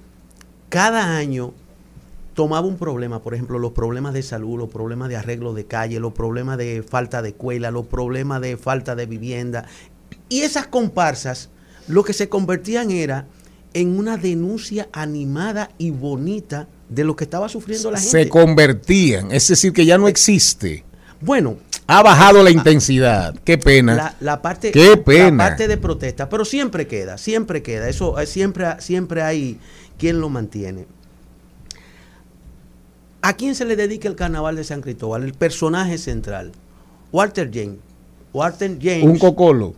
cada 0.69 1.15
año 1.15 1.53
tomaba 2.33 2.65
un 2.65 2.77
problema, 2.77 3.21
por 3.21 3.35
ejemplo, 3.35 3.59
los 3.59 3.73
problemas 3.73 4.15
de 4.15 4.23
salud, 4.23 4.57
los 4.57 4.69
problemas 4.69 5.07
de 5.09 5.17
arreglo 5.17 5.53
de 5.53 5.65
calle, 5.65 5.99
los 5.99 6.13
problemas 6.13 6.57
de 6.57 6.81
falta 6.81 7.21
de 7.21 7.29
escuela, 7.29 7.69
los 7.69 7.85
problemas 7.85 8.41
de 8.41 8.57
falta 8.57 8.95
de 8.95 9.05
vivienda. 9.05 9.67
Y 10.29 10.41
esas 10.41 10.65
comparsas 10.65 11.51
lo 11.87 12.03
que 12.03 12.13
se 12.13 12.29
convertían 12.29 12.89
era 12.89 13.27
en 13.75 13.99
una 13.99 14.17
denuncia 14.17 14.87
animada 14.91 15.69
y 15.77 15.91
bonita 15.91 16.67
de 16.89 17.03
lo 17.03 17.15
que 17.15 17.25
estaba 17.25 17.47
sufriendo 17.49 17.91
la 17.91 17.99
gente. 17.99 18.23
Se 18.23 18.29
convertían, 18.29 19.31
es 19.31 19.47
decir, 19.47 19.71
que 19.73 19.85
ya 19.85 19.97
no 19.99 20.07
existe. 20.07 20.83
Bueno, 21.21 21.57
Ha 21.87 22.01
bajado 22.01 22.41
la 22.41 22.49
intensidad. 22.51 23.35
Qué 23.43 23.57
pena. 23.59 23.93
la, 23.95 24.15
la 24.19 24.41
parte, 24.41 24.71
Qué 24.71 24.97
pena. 24.97 25.31
la 25.43 25.49
parte 25.49 25.67
de 25.67 25.77
protesta, 25.77 26.29
pero 26.29 26.43
siempre 26.45 26.87
queda, 26.87 27.17
siempre 27.19 27.61
queda. 27.61 27.87
Eso 27.89 28.19
eh, 28.19 28.25
siempre, 28.25 28.65
siempre 28.79 29.21
hay 29.21 29.59
quien 29.99 30.19
lo 30.19 30.29
mantiene. 30.29 30.87
¿A 33.21 33.33
quién 33.35 33.55
se 33.55 33.65
le 33.65 33.75
dedica 33.75 34.07
el 34.07 34.15
carnaval 34.15 34.55
de 34.55 34.63
San 34.63 34.81
Cristóbal? 34.81 35.23
El 35.23 35.33
personaje 35.33 35.97
central, 35.97 36.51
Walter 37.11 37.49
James. 37.53 37.77
Walter 38.33 38.77
James, 38.81 39.03
Un 39.03 39.17
cocolo. 39.17 39.73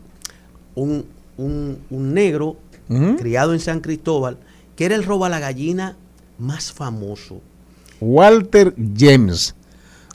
un, 0.76 1.06
un- 1.38 1.80
un 1.90 2.14
negro 2.14 2.58
Criado 3.18 3.54
en 3.54 3.60
San 3.60 3.82
Cristóbal, 3.82 4.38
que 4.76 4.86
era 4.86 4.96
el 4.96 5.04
roba 5.04 5.28
la 5.30 5.40
gallina 5.40 5.98
más 6.40 6.72
famoso. 6.72 7.42
Walter 8.00 8.74
James. 8.96 9.54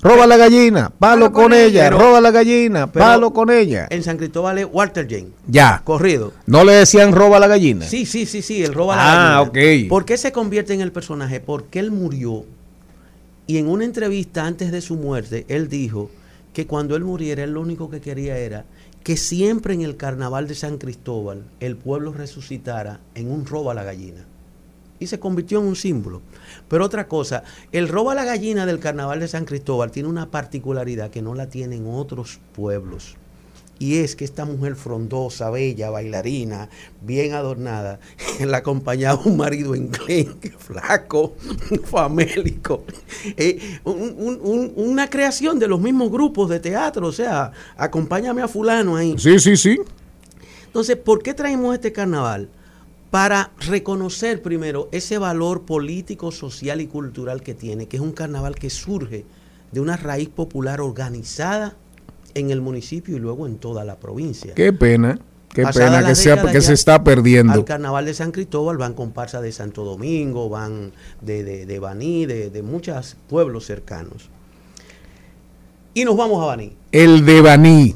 Roba 0.00 0.26
la 0.26 0.36
gallina, 0.36 0.90
palo 0.90 1.26
Palo 1.26 1.32
con 1.32 1.42
con 1.44 1.52
ella, 1.52 1.86
ella, 1.86 1.90
roba 1.90 2.20
la 2.20 2.32
gallina, 2.32 2.90
pero- 2.90 3.04
palo 3.04 3.32
con 3.32 3.50
ella. 3.50 3.86
En 3.88 4.02
San 4.02 4.16
Cristóbal 4.16 4.58
es 4.58 4.66
Walter 4.70 5.06
James. 5.08 5.30
Ya. 5.46 5.80
Corrido. 5.84 6.32
No 6.46 6.64
le 6.64 6.72
decían 6.72 7.12
roba 7.12 7.38
la 7.38 7.46
gallina. 7.46 7.86
Sí, 7.86 8.04
sí, 8.04 8.26
sí, 8.26 8.42
sí, 8.42 8.64
el 8.64 8.74
roba 8.74 8.94
Ah, 8.96 8.96
la 8.98 9.44
gallina. 9.44 9.82
ok. 9.84 9.88
¿Por 9.88 10.04
qué 10.04 10.16
se 10.16 10.32
convierte 10.32 10.74
en 10.74 10.80
el 10.80 10.90
personaje? 10.90 11.38
Porque 11.38 11.78
él 11.78 11.92
murió 11.92 12.44
y 13.46 13.58
en 13.58 13.68
una 13.68 13.84
entrevista 13.84 14.44
antes 14.44 14.72
de 14.72 14.80
su 14.80 14.96
muerte, 14.96 15.44
él 15.48 15.68
dijo 15.68 16.10
que 16.52 16.66
cuando 16.66 16.96
él 16.96 17.04
muriera, 17.04 17.44
él 17.44 17.52
lo 17.52 17.60
único 17.60 17.88
que 17.88 18.00
quería 18.00 18.36
era 18.38 18.64
que 19.02 19.16
siempre 19.16 19.74
en 19.74 19.82
el 19.82 19.96
carnaval 19.96 20.46
de 20.46 20.54
San 20.54 20.78
Cristóbal 20.78 21.44
el 21.60 21.76
pueblo 21.76 22.12
resucitara 22.12 23.00
en 23.14 23.30
un 23.30 23.46
roba 23.46 23.72
a 23.72 23.74
la 23.74 23.84
gallina. 23.84 24.24
Y 25.00 25.08
se 25.08 25.18
convirtió 25.18 25.58
en 25.58 25.66
un 25.66 25.74
símbolo. 25.76 26.22
Pero 26.68 26.84
otra 26.84 27.08
cosa, 27.08 27.42
el 27.72 27.88
roba 27.88 28.12
a 28.12 28.14
la 28.14 28.24
gallina 28.24 28.66
del 28.66 28.78
carnaval 28.78 29.18
de 29.18 29.26
San 29.26 29.44
Cristóbal 29.44 29.90
tiene 29.90 30.08
una 30.08 30.30
particularidad 30.30 31.10
que 31.10 31.22
no 31.22 31.34
la 31.34 31.48
tienen 31.48 31.86
otros 31.88 32.38
pueblos. 32.54 33.16
Y 33.78 33.96
es 33.98 34.14
que 34.14 34.24
esta 34.24 34.44
mujer 34.44 34.76
frondosa, 34.76 35.50
bella, 35.50 35.90
bailarina, 35.90 36.68
bien 37.00 37.32
adornada, 37.34 37.98
la 38.46 38.58
acompañaba 38.58 39.20
un 39.24 39.36
marido 39.36 39.74
enclenque, 39.74 40.50
flaco, 40.58 41.34
famélico. 41.84 42.84
Eh, 43.36 43.80
un- 43.84 44.14
un- 44.18 44.40
un- 44.42 44.72
una 44.76 45.10
creación 45.10 45.58
de 45.58 45.66
los 45.66 45.80
mismos 45.80 46.10
grupos 46.12 46.48
de 46.48 46.60
teatro, 46.60 47.08
o 47.08 47.12
sea, 47.12 47.50
acompáñame 47.76 48.42
a 48.42 48.48
fulano 48.48 48.94
ahí. 48.96 49.16
Sí, 49.18 49.38
sí, 49.40 49.56
sí. 49.56 49.78
Entonces, 50.66 50.96
¿por 50.96 51.22
qué 51.22 51.34
traemos 51.34 51.74
este 51.74 51.92
carnaval? 51.92 52.48
Para 53.10 53.50
reconocer 53.58 54.40
primero 54.40 54.88
ese 54.90 55.18
valor 55.18 55.62
político, 55.62 56.30
social 56.32 56.80
y 56.80 56.86
cultural 56.86 57.42
que 57.42 57.52
tiene, 57.54 57.86
que 57.86 57.96
es 57.98 58.02
un 58.02 58.12
carnaval 58.12 58.54
que 58.54 58.70
surge 58.70 59.26
de 59.70 59.80
una 59.80 59.96
raíz 59.98 60.28
popular 60.30 60.80
organizada 60.80 61.76
en 62.34 62.50
el 62.50 62.60
municipio 62.60 63.16
y 63.16 63.20
luego 63.20 63.46
en 63.46 63.56
toda 63.56 63.84
la 63.84 63.96
provincia. 63.96 64.54
Qué 64.54 64.72
pena. 64.72 65.18
Qué 65.52 65.64
Pasada 65.64 65.98
pena 65.98 66.08
que, 66.08 66.14
sea, 66.14 66.42
que 66.42 66.60
se 66.62 66.72
está 66.72 67.04
perdiendo. 67.04 67.52
Al 67.52 67.64
carnaval 67.64 68.06
de 68.06 68.14
San 68.14 68.32
Cristóbal 68.32 68.78
van 68.78 68.94
comparsas 68.94 69.42
de 69.42 69.52
Santo 69.52 69.84
Domingo, 69.84 70.48
van 70.48 70.92
de, 71.20 71.44
de, 71.44 71.66
de 71.66 71.78
Baní, 71.78 72.24
de, 72.24 72.48
de 72.48 72.62
muchos 72.62 73.16
pueblos 73.28 73.66
cercanos. 73.66 74.30
Y 75.92 76.04
nos 76.04 76.16
vamos 76.16 76.42
a 76.42 76.46
Baní. 76.46 76.74
El 76.90 77.26
de 77.26 77.42
Baní. 77.42 77.94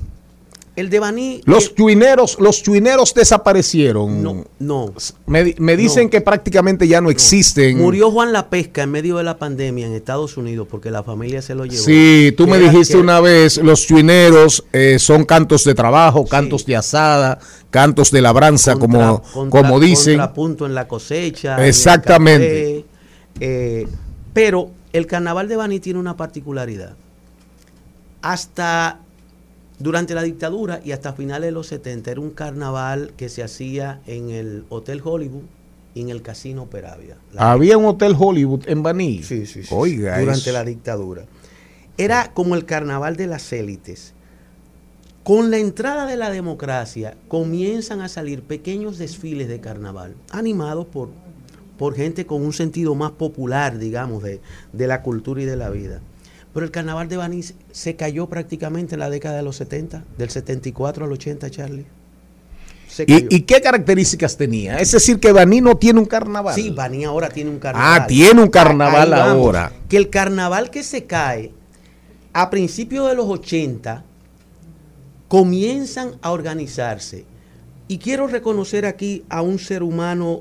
El 0.77 0.91
de 0.91 1.01
Baní. 1.01 1.41
Los 1.47 1.75
chuineros, 1.75 2.37
los 2.39 2.63
chuineros 2.63 3.15
desaparecieron. 3.15 4.23
No, 4.23 4.45
no. 4.59 4.93
Me, 5.27 5.55
me 5.59 5.75
dicen 5.75 6.05
No. 6.05 6.11
que 6.11 6.21
prácticamente 6.21 6.87
ya 6.87 7.01
no 7.01 7.09
existen. 7.09 7.79
Murió 7.79 8.11
Juan 8.11 8.31
La 8.35 8.51
Pesca 8.51 8.83
en 8.83 8.91
medio 8.91 9.17
de 9.17 9.25
la 9.25 9.39
pandemia 9.39 9.87
en 9.87 9.95
Estados 9.95 10.37
Unidos 10.37 10.69
porque 10.71 10.91
la 10.91 11.03
familia 11.03 11.41
se 11.41 11.55
lo 11.55 11.65
llevó. 11.65 11.83
Sí, 11.83 12.35
tú 12.37 12.47
me 12.47 12.59
dijiste 12.59 12.93
que- 12.93 13.01
una 13.01 13.21
vez, 13.21 13.57
los 13.57 13.87
chuineros 13.87 14.65
eh, 14.75 14.99
son 14.99 15.25
cantos 15.25 15.65
de 15.65 15.75
trabajo, 15.75 16.27
cantos 16.27 16.67
de 16.67 16.77
asada, 16.77 17.39
cantos 17.71 18.11
de 18.11 18.21
labranza, 18.21 18.75
como, 18.77 19.23
contra- 19.33 19.63
como 19.63 19.81
dicen. 19.81 20.19
Contrapunto 20.19 20.67
en 20.67 20.75
la 20.75 20.87
cosecha. 20.87 21.55
en 21.57 21.63
el 21.63 21.69
Exactamente. 21.71 22.85
café, 22.85 23.41
eh, 23.41 23.89
pero 24.35 24.71
el 24.93 25.07
carnaval 25.07 25.49
de 25.49 25.57
Baní 25.57 25.81
tiene 25.81 25.99
una 25.99 26.19
particularidad. 26.19 26.97
Hasta 28.23 29.01
durante 29.79 30.15
la 30.15 30.23
dictadura 30.23 30.81
y 30.85 30.93
hasta 30.93 31.13
finales 31.13 31.49
de 31.49 31.53
los 31.53 31.67
70 31.67 32.11
era 32.11 32.21
un 32.21 32.31
carnaval 32.31 33.13
que 33.17 33.29
se 33.29 33.43
hacía 33.43 34.01
en 34.07 34.31
el 34.31 34.65
Hotel 34.71 35.01
Hollywood 35.05 35.43
y 35.95 36.01
en 36.03 36.09
el 36.11 36.23
Casino 36.23 36.67
Peravia. 36.67 37.17
La- 37.33 37.53
Había 37.53 37.77
un 37.79 37.85
hotel 37.87 38.15
Hollywood 38.19 38.63
en 38.67 38.83
Baní. 38.83 39.23
Sí, 39.23 39.47
sí, 39.47 39.63
sí, 39.63 39.69
Oiga, 39.75 40.19
durante 40.19 40.41
eso. 40.51 40.53
la 40.53 40.65
dictadura. 40.65 41.25
Era 41.99 42.33
como 42.35 42.55
el 42.55 42.65
carnaval 42.67 43.17
de 43.17 43.27
las 43.27 43.51
élites. 43.53 44.13
Con 45.25 45.51
la 45.51 45.59
entrada 45.59 46.07
de 46.07 46.17
la 46.17 46.31
democracia 46.31 47.17
comienzan 47.29 48.01
a 48.01 48.09
salir 48.09 48.43
pequeños 48.43 48.97
desfiles 48.99 49.49
de 49.49 49.61
carnaval, 49.61 50.15
animados 50.31 50.87
por, 50.87 51.09
por 51.79 51.95
gente 51.97 52.27
con 52.27 52.43
un 52.43 52.53
sentido 52.53 52.95
más 52.95 53.11
popular, 53.13 53.79
digamos, 53.79 54.23
de, 54.23 54.41
de 54.73 54.87
la 54.87 55.03
cultura 55.03 55.43
y 55.43 55.45
de 55.47 55.57
la 55.57 55.69
vida. 55.71 56.01
Pero 56.57 56.65
el 56.65 56.73
carnaval 56.73 57.07
de 57.07 57.19
Baní 57.19 57.43
se 57.71 57.97
cayó 57.97 58.31
prácticamente 58.31 58.95
en 58.95 59.01
la 59.01 59.11
década 59.11 59.37
de 59.37 59.43
los 59.43 59.57
70, 59.57 60.05
del 60.17 60.31
74 60.31 61.05
al 61.05 61.13
80, 61.13 61.51
Charlie. 61.51 61.85
¿Y, 63.07 63.37
y 63.37 63.41
qué 63.43 63.61
características 63.61 64.39
tenía? 64.39 64.79
Es 64.79 64.93
decir, 64.93 65.21
que 65.21 65.33
Baní 65.33 65.61
no 65.61 65.77
tiene 65.77 66.01
un 66.01 66.07
carnaval. 66.07 66.55
Sí, 66.55 66.71
Baní 66.71 67.05
ahora 67.05 67.29
tiene 67.29 67.51
un 67.51 67.59
carnaval. 67.59 68.01
Ah, 68.01 68.07
tiene 68.07 68.43
un 68.43 68.49
carnaval 68.49 69.13
Ahí 69.13 69.21
vamos. 69.21 69.35
ahora. 69.35 69.71
Que 69.87 69.99
el 69.99 70.09
carnaval 70.09 70.71
que 70.71 70.83
se 70.83 71.05
cae 71.05 71.53
a 72.33 72.49
principios 72.49 73.07
de 73.07 73.17
los 73.17 73.27
80 73.27 74.03
comienzan 75.29 76.13
a 76.23 76.31
organizarse. 76.31 77.27
Y 77.87 77.99
quiero 77.99 78.29
reconocer 78.29 78.87
aquí 78.87 79.27
a 79.29 79.43
un 79.43 79.59
ser 79.59 79.83
humano 79.83 80.41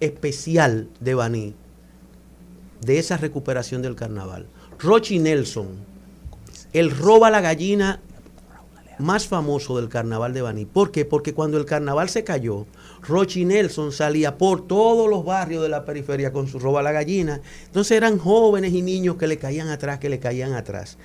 especial 0.00 0.88
de 1.00 1.14
Baní, 1.14 1.54
de 2.80 2.98
esa 2.98 3.18
recuperación 3.18 3.82
del 3.82 3.94
carnaval. 3.94 4.46
Rochi 4.78 5.18
Nelson, 5.18 5.66
el 6.72 6.90
roba 6.90 7.30
la 7.30 7.40
gallina 7.40 8.00
más 8.98 9.26
famoso 9.26 9.76
del 9.76 9.88
carnaval 9.88 10.34
de 10.34 10.42
Baní. 10.42 10.66
¿Por 10.66 10.90
qué? 10.92 11.04
Porque 11.04 11.34
cuando 11.34 11.58
el 11.58 11.64
carnaval 11.64 12.08
se 12.08 12.24
cayó, 12.24 12.66
Rochi 13.02 13.44
Nelson 13.44 13.92
salía 13.92 14.38
por 14.38 14.66
todos 14.66 15.08
los 15.08 15.24
barrios 15.24 15.62
de 15.62 15.68
la 15.68 15.84
periferia 15.84 16.32
con 16.32 16.46
su 16.46 16.58
roba 16.58 16.82
la 16.82 16.92
gallina. 16.92 17.40
Entonces 17.66 17.96
eran 17.96 18.18
jóvenes 18.18 18.72
y 18.72 18.82
niños 18.82 19.16
que 19.16 19.26
le 19.26 19.38
caían 19.38 19.68
atrás, 19.68 19.98
que 19.98 20.08
le 20.08 20.20
caían 20.20 20.52
atrás. 20.52 20.96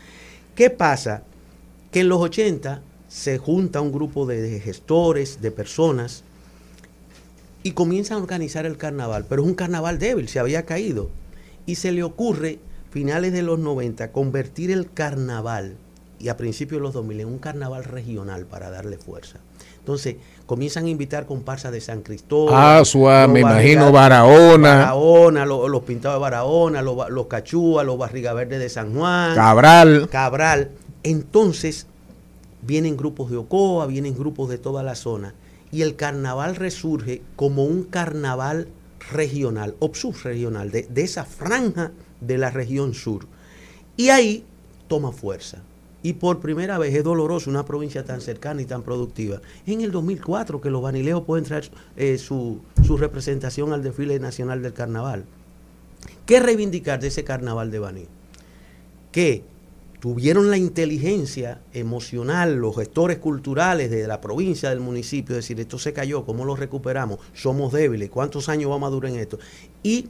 ¿Qué 0.55 0.69
pasa? 0.69 1.23
Que 1.91 2.01
en 2.01 2.09
los 2.09 2.19
80 2.19 2.81
se 3.07 3.37
junta 3.37 3.81
un 3.81 3.91
grupo 3.91 4.25
de 4.25 4.59
gestores, 4.59 5.41
de 5.41 5.51
personas, 5.51 6.23
y 7.63 7.71
comienzan 7.71 8.17
a 8.17 8.21
organizar 8.21 8.65
el 8.65 8.77
carnaval. 8.77 9.25
Pero 9.27 9.43
es 9.43 9.47
un 9.47 9.55
carnaval 9.55 9.97
débil, 9.97 10.27
se 10.27 10.39
había 10.39 10.63
caído. 10.63 11.09
Y 11.65 11.75
se 11.75 11.91
le 11.91 12.03
ocurre, 12.03 12.59
finales 12.93 13.33
de 13.33 13.41
los 13.41 13.57
90, 13.57 14.11
convertir 14.11 14.69
el 14.69 14.91
carnaval, 14.91 15.77
y 16.19 16.29
a 16.29 16.37
principios 16.37 16.79
de 16.79 16.83
los 16.83 16.93
2000, 16.93 17.21
en 17.21 17.27
un 17.27 17.39
carnaval 17.39 17.85
regional 17.85 18.45
para 18.45 18.69
darle 18.69 18.99
fuerza. 18.99 19.39
Entonces, 19.79 20.17
comienzan 20.45 20.85
a 20.85 20.89
invitar 20.89 21.25
comparsas 21.25 21.71
de 21.71 21.81
San 21.81 22.03
Cristóbal. 22.03 22.81
Asua, 22.81 23.27
me 23.27 23.39
imagino 23.39 23.91
Barahona. 23.91 24.75
Barahona, 24.75 25.43
los, 25.43 25.67
los 25.71 25.81
pintados 25.81 26.17
de 26.17 26.21
Barahona, 26.21 26.83
los, 26.83 27.09
los 27.09 27.25
Cachúas, 27.25 27.83
los 27.83 27.97
Barriga 27.97 28.31
Verdes 28.33 28.59
de 28.59 28.69
San 28.69 28.93
Juan. 28.93 29.33
Cabral. 29.33 30.07
Cabral. 30.11 30.69
Entonces, 31.01 31.87
vienen 32.61 32.95
grupos 32.95 33.31
de 33.31 33.37
Ocoa, 33.37 33.87
vienen 33.87 34.13
grupos 34.13 34.49
de 34.49 34.59
toda 34.59 34.83
la 34.83 34.93
zona. 34.93 35.33
Y 35.71 35.81
el 35.81 35.95
carnaval 35.95 36.55
resurge 36.55 37.23
como 37.35 37.63
un 37.65 37.85
carnaval 37.85 38.67
regional, 39.11 39.73
o 39.79 39.89
subregional, 39.95 40.69
de, 40.69 40.83
de 40.83 41.01
esa 41.01 41.25
franja 41.25 41.91
de 42.25 42.37
la 42.37 42.49
región 42.49 42.93
sur. 42.93 43.27
Y 43.97 44.09
ahí 44.09 44.43
toma 44.87 45.11
fuerza. 45.11 45.61
Y 46.01 46.13
por 46.13 46.41
primera 46.41 46.77
vez 46.77 46.93
es 46.93 47.03
doloroso 47.03 47.49
una 47.49 47.65
provincia 47.65 48.03
tan 48.03 48.19
cercana 48.19 48.61
y 48.61 48.65
tan 48.65 48.83
productiva. 48.83 49.41
En 49.65 49.81
el 49.81 49.91
2004 49.91 50.59
que 50.59 50.69
los 50.69 50.81
vanileos 50.81 51.23
pueden 51.23 51.45
traer 51.45 51.71
eh, 51.95 52.17
su, 52.17 52.59
su 52.85 52.97
representación 52.97 53.71
al 53.71 53.83
desfile 53.83 54.19
nacional 54.19 54.61
del 54.61 54.73
carnaval. 54.73 55.23
¿Qué 56.25 56.39
reivindicar 56.41 56.99
de 56.99 57.07
ese 57.07 57.23
carnaval 57.23 57.71
de 57.71 57.79
Baní? 57.79 58.05
Que 59.13 59.43
tuvieron 60.01 60.49
la 60.49 60.57
inteligencia 60.57 61.61
emocional, 61.71 62.55
los 62.55 62.75
gestores 62.75 63.19
culturales 63.19 63.89
de 63.89 64.05
la 64.05 64.19
provincia, 64.19 64.69
del 64.69 64.81
municipio, 64.81 65.33
decir, 65.33 65.57
esto 65.61 65.79
se 65.79 65.93
cayó, 65.93 66.25
¿cómo 66.25 66.43
lo 66.43 66.57
recuperamos? 66.57 67.19
Somos 67.33 67.71
débiles, 67.71 68.09
¿cuántos 68.09 68.49
años 68.49 68.69
vamos 68.69 68.87
a 68.87 68.91
durar 68.91 69.13
en 69.13 69.19
esto? 69.19 69.39
Y 69.81 70.09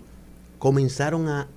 comenzaron 0.58 1.28
a, 1.28 1.48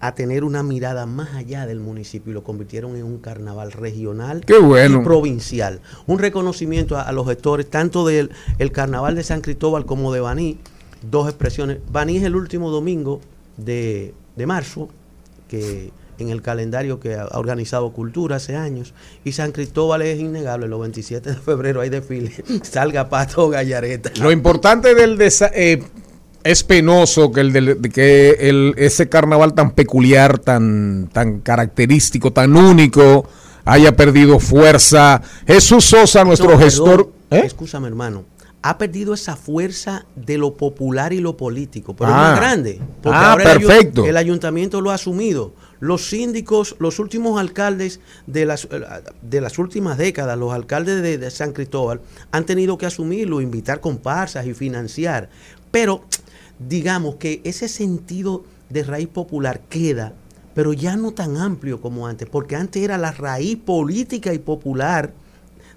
a 0.00 0.14
tener 0.14 0.44
una 0.44 0.62
mirada 0.62 1.06
más 1.06 1.34
allá 1.34 1.66
del 1.66 1.78
municipio 1.78 2.30
y 2.30 2.34
lo 2.34 2.42
convirtieron 2.42 2.96
en 2.96 3.04
un 3.04 3.18
carnaval 3.18 3.70
regional 3.72 4.42
Qué 4.46 4.58
bueno. 4.58 5.00
y 5.00 5.04
provincial. 5.04 5.80
Un 6.06 6.18
reconocimiento 6.18 6.96
a, 6.96 7.02
a 7.02 7.12
los 7.12 7.26
gestores, 7.26 7.68
tanto 7.68 8.06
del 8.06 8.30
el 8.58 8.72
carnaval 8.72 9.14
de 9.14 9.22
San 9.22 9.42
Cristóbal 9.42 9.84
como 9.84 10.12
de 10.12 10.20
Baní, 10.20 10.58
dos 11.02 11.28
expresiones. 11.28 11.78
Baní 11.92 12.16
es 12.16 12.24
el 12.24 12.34
último 12.34 12.70
domingo 12.70 13.20
de, 13.58 14.14
de 14.36 14.46
marzo, 14.46 14.88
que 15.48 15.92
en 16.18 16.30
el 16.30 16.42
calendario 16.42 17.00
que 17.00 17.14
ha 17.14 17.26
organizado 17.32 17.92
Cultura 17.92 18.36
hace 18.36 18.56
años, 18.56 18.94
y 19.24 19.32
San 19.32 19.52
Cristóbal 19.52 20.02
es 20.02 20.20
innegable, 20.20 20.68
los 20.68 20.80
27 20.80 21.30
de 21.30 21.36
febrero 21.36 21.80
hay 21.80 21.88
desfile, 21.88 22.32
salga 22.62 23.08
Pato 23.08 23.48
Gallareta. 23.48 24.10
Lo 24.20 24.30
importante 24.30 24.94
del 24.94 25.18
eh, 25.54 25.82
es 26.44 26.64
penoso 26.64 27.30
que 27.32 27.40
el 27.40 27.52
del- 27.52 27.80
de 27.82 27.88
que 27.90 28.30
el, 28.40 28.74
ese 28.76 29.08
carnaval 29.08 29.54
tan 29.54 29.72
peculiar, 29.72 30.38
tan 30.38 31.08
tan 31.12 31.40
característico, 31.40 32.32
tan 32.32 32.56
único 32.56 33.28
haya 33.64 33.94
perdido 33.94 34.38
fuerza. 34.40 35.20
Jesús 35.46 35.84
Sosa, 35.84 36.24
nuestro 36.24 36.52
No, 36.52 36.58
gestor, 36.58 37.10
¿eh? 37.30 37.42
Escúchame, 37.44 37.88
hermano. 37.88 38.24
Ha 38.62 38.76
perdido 38.76 39.14
esa 39.14 39.36
fuerza 39.36 40.04
de 40.16 40.36
lo 40.36 40.54
popular 40.54 41.14
y 41.14 41.20
lo 41.20 41.34
político, 41.36 41.94
pero 41.96 42.10
Ah. 42.12 42.16
es 42.16 42.16
más 42.32 42.36
grande. 42.40 42.80
Porque 43.02 43.18
Ah, 43.18 43.32
ahora 43.32 43.44
perfecto. 43.44 44.04
El, 44.04 44.16
ayuntamiento 44.18 44.82
lo 44.82 44.90
ha 44.90 44.94
asumido. 44.94 45.54
Los 45.78 46.08
síndicos, 46.10 46.76
los 46.78 46.98
últimos 46.98 47.40
alcaldes 47.40 48.00
de 48.26 48.44
las, 48.44 48.68
de 49.22 49.40
las 49.40 49.58
últimas 49.58 49.96
décadas, 49.96 50.36
los 50.38 50.52
alcaldes 50.52 51.00
de, 51.00 51.16
de 51.16 51.30
San 51.30 51.52
Cristóbal, 51.52 52.02
han 52.32 52.44
tenido 52.44 52.76
que 52.76 52.84
asumirlo, 52.84 53.40
invitar 53.40 53.80
comparsas 53.80 54.44
y 54.46 54.52
financiar. 54.52 55.30
Pero 55.70 56.04
digamos 56.68 57.16
que 57.16 57.40
ese 57.44 57.68
sentido 57.68 58.44
de 58.68 58.82
raíz 58.84 59.08
popular 59.08 59.60
queda, 59.68 60.12
pero 60.54 60.72
ya 60.72 60.96
no 60.96 61.12
tan 61.12 61.36
amplio 61.36 61.80
como 61.80 62.06
antes, 62.06 62.28
porque 62.28 62.56
antes 62.56 62.82
era 62.82 62.98
la 62.98 63.12
raíz 63.12 63.56
política 63.56 64.32
y 64.34 64.38
popular 64.38 65.12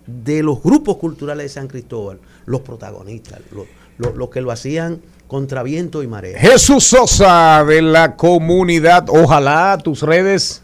de 0.06 0.44
los 0.44 0.62
grupos 0.62 0.98
culturales 0.98 1.46
de 1.46 1.50
San 1.50 1.68
Cristóbal, 1.68 2.20
los 2.46 2.62
protagonistas, 2.62 3.40
los, 3.52 3.66
los- 3.98 4.16
los 4.16 4.30
que 4.30 4.42
lo 4.42 4.52
hacían 4.52 5.02
contra 5.28 5.64
viento 5.64 6.04
y 6.04 6.08
marea. 6.08 6.38
Jesús 6.40 6.84
Sosa 6.84 7.64
de 7.66 7.82
la 7.82 8.16
comunidad. 8.18 9.06
Ojalá 9.10 9.78
tus 9.82 10.02
redes. 10.02 10.62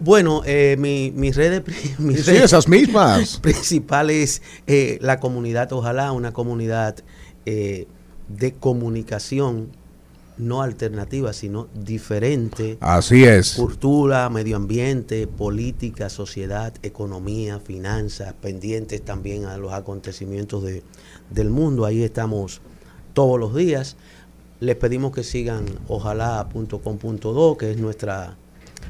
Bueno, 0.00 0.42
eh, 0.44 0.76
mi- 0.78 1.12
mis 1.14 1.36
redes, 1.36 1.62
mis 1.98 2.24
Sí, 2.24 2.32
redes 2.32 2.44
esas 2.44 2.66
mismas. 2.68 3.38
principales, 3.42 4.42
eh, 4.66 4.98
la 5.00 5.20
comunidad, 5.20 5.72
ojalá, 5.72 6.10
una 6.12 6.32
comunidad 6.32 6.96
eh, 7.46 7.86
de 8.28 8.52
comunicación 8.54 9.68
no 10.36 10.62
alternativa, 10.62 11.32
sino 11.32 11.68
diferente. 11.74 12.76
Así 12.80 13.22
es. 13.24 13.52
Cultura, 13.54 14.28
medio 14.30 14.56
ambiente, 14.56 15.26
política, 15.28 16.08
sociedad, 16.08 16.74
economía, 16.82 17.60
finanzas, 17.60 18.34
pendientes 18.40 19.04
también 19.04 19.44
a 19.44 19.56
los 19.58 19.72
acontecimientos 19.72 20.64
de- 20.64 20.82
del 21.30 21.50
mundo. 21.50 21.84
Ahí 21.84 22.02
estamos 22.02 22.60
todos 23.12 23.38
los 23.38 23.54
días. 23.54 23.96
Les 24.58 24.74
pedimos 24.74 25.12
que 25.12 25.22
sigan 25.22 25.66
ojalá.com.do, 25.88 27.56
que 27.56 27.70
es 27.72 27.78
nuestra 27.78 28.36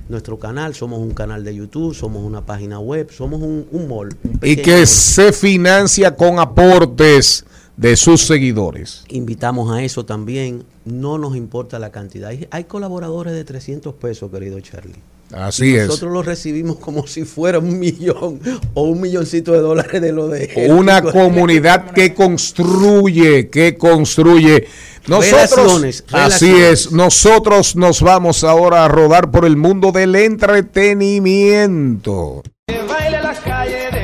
nuestro 0.08 0.38
canal. 0.38 0.74
Somos 0.74 0.98
un 1.00 1.12
canal 1.12 1.44
de 1.44 1.54
YouTube, 1.54 1.94
somos 1.94 2.22
una 2.24 2.44
página 2.44 2.78
web, 2.78 3.10
somos 3.10 3.40
un, 3.42 3.66
un 3.70 3.88
mall. 3.88 4.16
un 4.24 4.38
Y 4.42 4.56
que 4.56 4.76
mall. 4.78 4.86
se 4.86 5.32
financia 5.32 6.16
con 6.16 6.38
aportes 6.38 7.44
de 7.76 7.96
sus 7.96 8.26
seguidores. 8.26 9.04
Invitamos 9.08 9.72
a 9.72 9.82
eso 9.82 10.04
también. 10.04 10.64
No 10.84 11.16
nos 11.18 11.36
importa 11.36 11.78
la 11.78 11.90
cantidad. 11.90 12.32
Hay, 12.50 12.64
colaboradores 12.64 13.32
de 13.32 13.44
300 13.44 13.94
pesos, 13.94 14.30
querido 14.30 14.60
Charlie. 14.60 14.96
Así 15.32 15.70
Y 15.70 15.76
es. 15.76 15.86
Nosotros 15.88 16.12
lo 16.12 16.22
recibimos 16.22 16.76
como 16.76 17.06
si 17.06 17.24
fuera 17.24 17.58
un 17.58 17.78
millón 17.78 18.40
o 18.74 18.82
un 18.82 19.00
milloncito 19.00 19.52
de 19.52 19.60
dólares 19.60 20.02
de 20.02 20.12
lo 20.12 20.28
de. 20.28 20.68
Una 20.70 21.00
comunidad 21.02 21.92
que 21.92 22.12
construye, 22.14 23.48
que 23.48 23.76
construye. 23.76 24.68
Nosotros, 25.06 25.50
Relaciones, 25.50 26.04
así 26.12 26.50
es, 26.50 26.90
nosotros 26.92 27.76
nos 27.76 28.00
vamos 28.00 28.42
ahora 28.42 28.86
a 28.86 28.88
rodar 28.88 29.30
por 29.30 29.44
el 29.44 29.54
mundo 29.56 29.92
del 29.92 30.16
entretenimiento. 30.16 32.42
baile 32.88 33.22
las 33.22 33.38
calles 33.40 33.92
de 33.92 34.03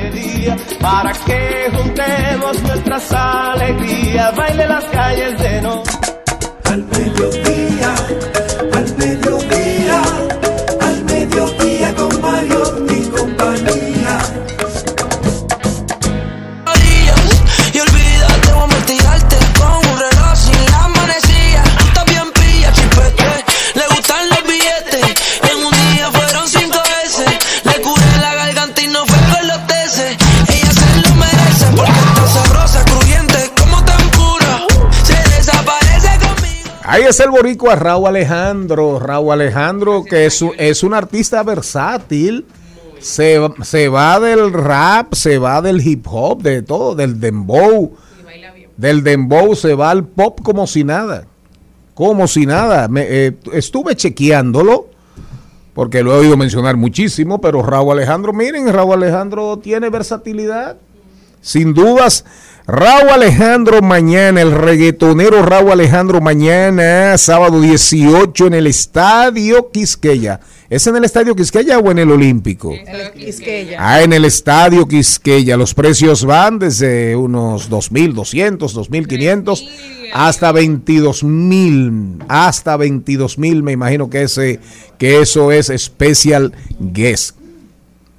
para 0.79 1.11
que 1.25 1.69
juntemos 1.73 2.63
nuestras 2.63 3.11
alegrías. 3.11 4.35
Baile 4.35 4.67
las 4.67 4.85
calles 4.85 5.39
de 5.39 5.61
mediodía, 6.81 7.50
Ahí 36.91 37.03
es 37.03 37.21
el 37.21 37.29
boricua 37.29 37.77
Raúl 37.77 38.09
Alejandro. 38.09 38.99
Raúl 38.99 39.31
Alejandro, 39.31 40.03
que 40.03 40.25
es 40.25 40.41
un, 40.41 40.51
es 40.57 40.83
un 40.83 40.93
artista 40.93 41.41
versátil. 41.41 42.45
Se, 42.99 43.39
se 43.63 43.87
va 43.87 44.19
del 44.19 44.51
rap, 44.51 45.13
se 45.13 45.37
va 45.37 45.61
del 45.61 45.79
hip 45.87 46.05
hop, 46.09 46.41
de 46.41 46.61
todo, 46.63 46.93
del 46.93 47.17
dembow. 47.17 47.93
Del 48.75 49.05
dembow 49.05 49.55
se 49.55 49.73
va 49.73 49.89
al 49.89 50.03
pop 50.03 50.41
como 50.43 50.67
si 50.67 50.83
nada. 50.83 51.27
Como 51.93 52.27
si 52.27 52.45
nada. 52.45 52.89
Eh, 52.97 53.37
estuve 53.53 53.95
chequeándolo, 53.95 54.89
porque 55.73 56.03
lo 56.03 56.13
he 56.13 56.17
oído 56.17 56.35
mencionar 56.35 56.75
muchísimo, 56.75 57.39
pero 57.39 57.63
Raúl 57.63 57.93
Alejandro, 57.93 58.33
miren, 58.33 58.67
Raúl 58.67 58.95
Alejandro 58.95 59.59
tiene 59.59 59.89
versatilidad. 59.89 60.75
Sin 61.39 61.73
dudas, 61.73 62.25
Raúl 62.67 63.09
Alejandro 63.09 63.81
mañana, 63.81 64.41
el 64.41 64.51
reggaetonero 64.51 65.41
Raúl 65.41 65.71
Alejandro 65.71 66.21
mañana, 66.21 67.17
sábado 67.17 67.59
18 67.59 68.47
en 68.47 68.53
el 68.53 68.67
Estadio 68.67 69.71
Quisqueya. 69.71 70.39
¿Es 70.69 70.85
en 70.85 70.95
el 70.95 71.03
Estadio 71.03 71.35
Quisqueya 71.35 71.79
o 71.79 71.91
en 71.91 71.99
el 71.99 72.11
Olímpico? 72.11 72.71
Quisqueya. 73.17 73.77
Ah, 73.79 74.03
en 74.03 74.13
el 74.13 74.25
Estadio 74.25 74.87
Quisqueya. 74.87 75.57
Los 75.57 75.73
precios 75.73 76.23
van 76.23 76.59
desde 76.59 77.15
unos 77.15 77.69
2.200, 77.69 78.59
2.500 78.59 79.67
hasta 80.13 80.53
22.000. 80.53 82.25
Hasta 82.27 82.77
22.000 82.77 83.63
me 83.63 83.71
imagino 83.71 84.09
que, 84.09 84.21
ese, 84.21 84.59
que 84.99 85.19
eso 85.19 85.51
es 85.51 85.73
Special 85.75 86.53
Guest. 86.79 87.35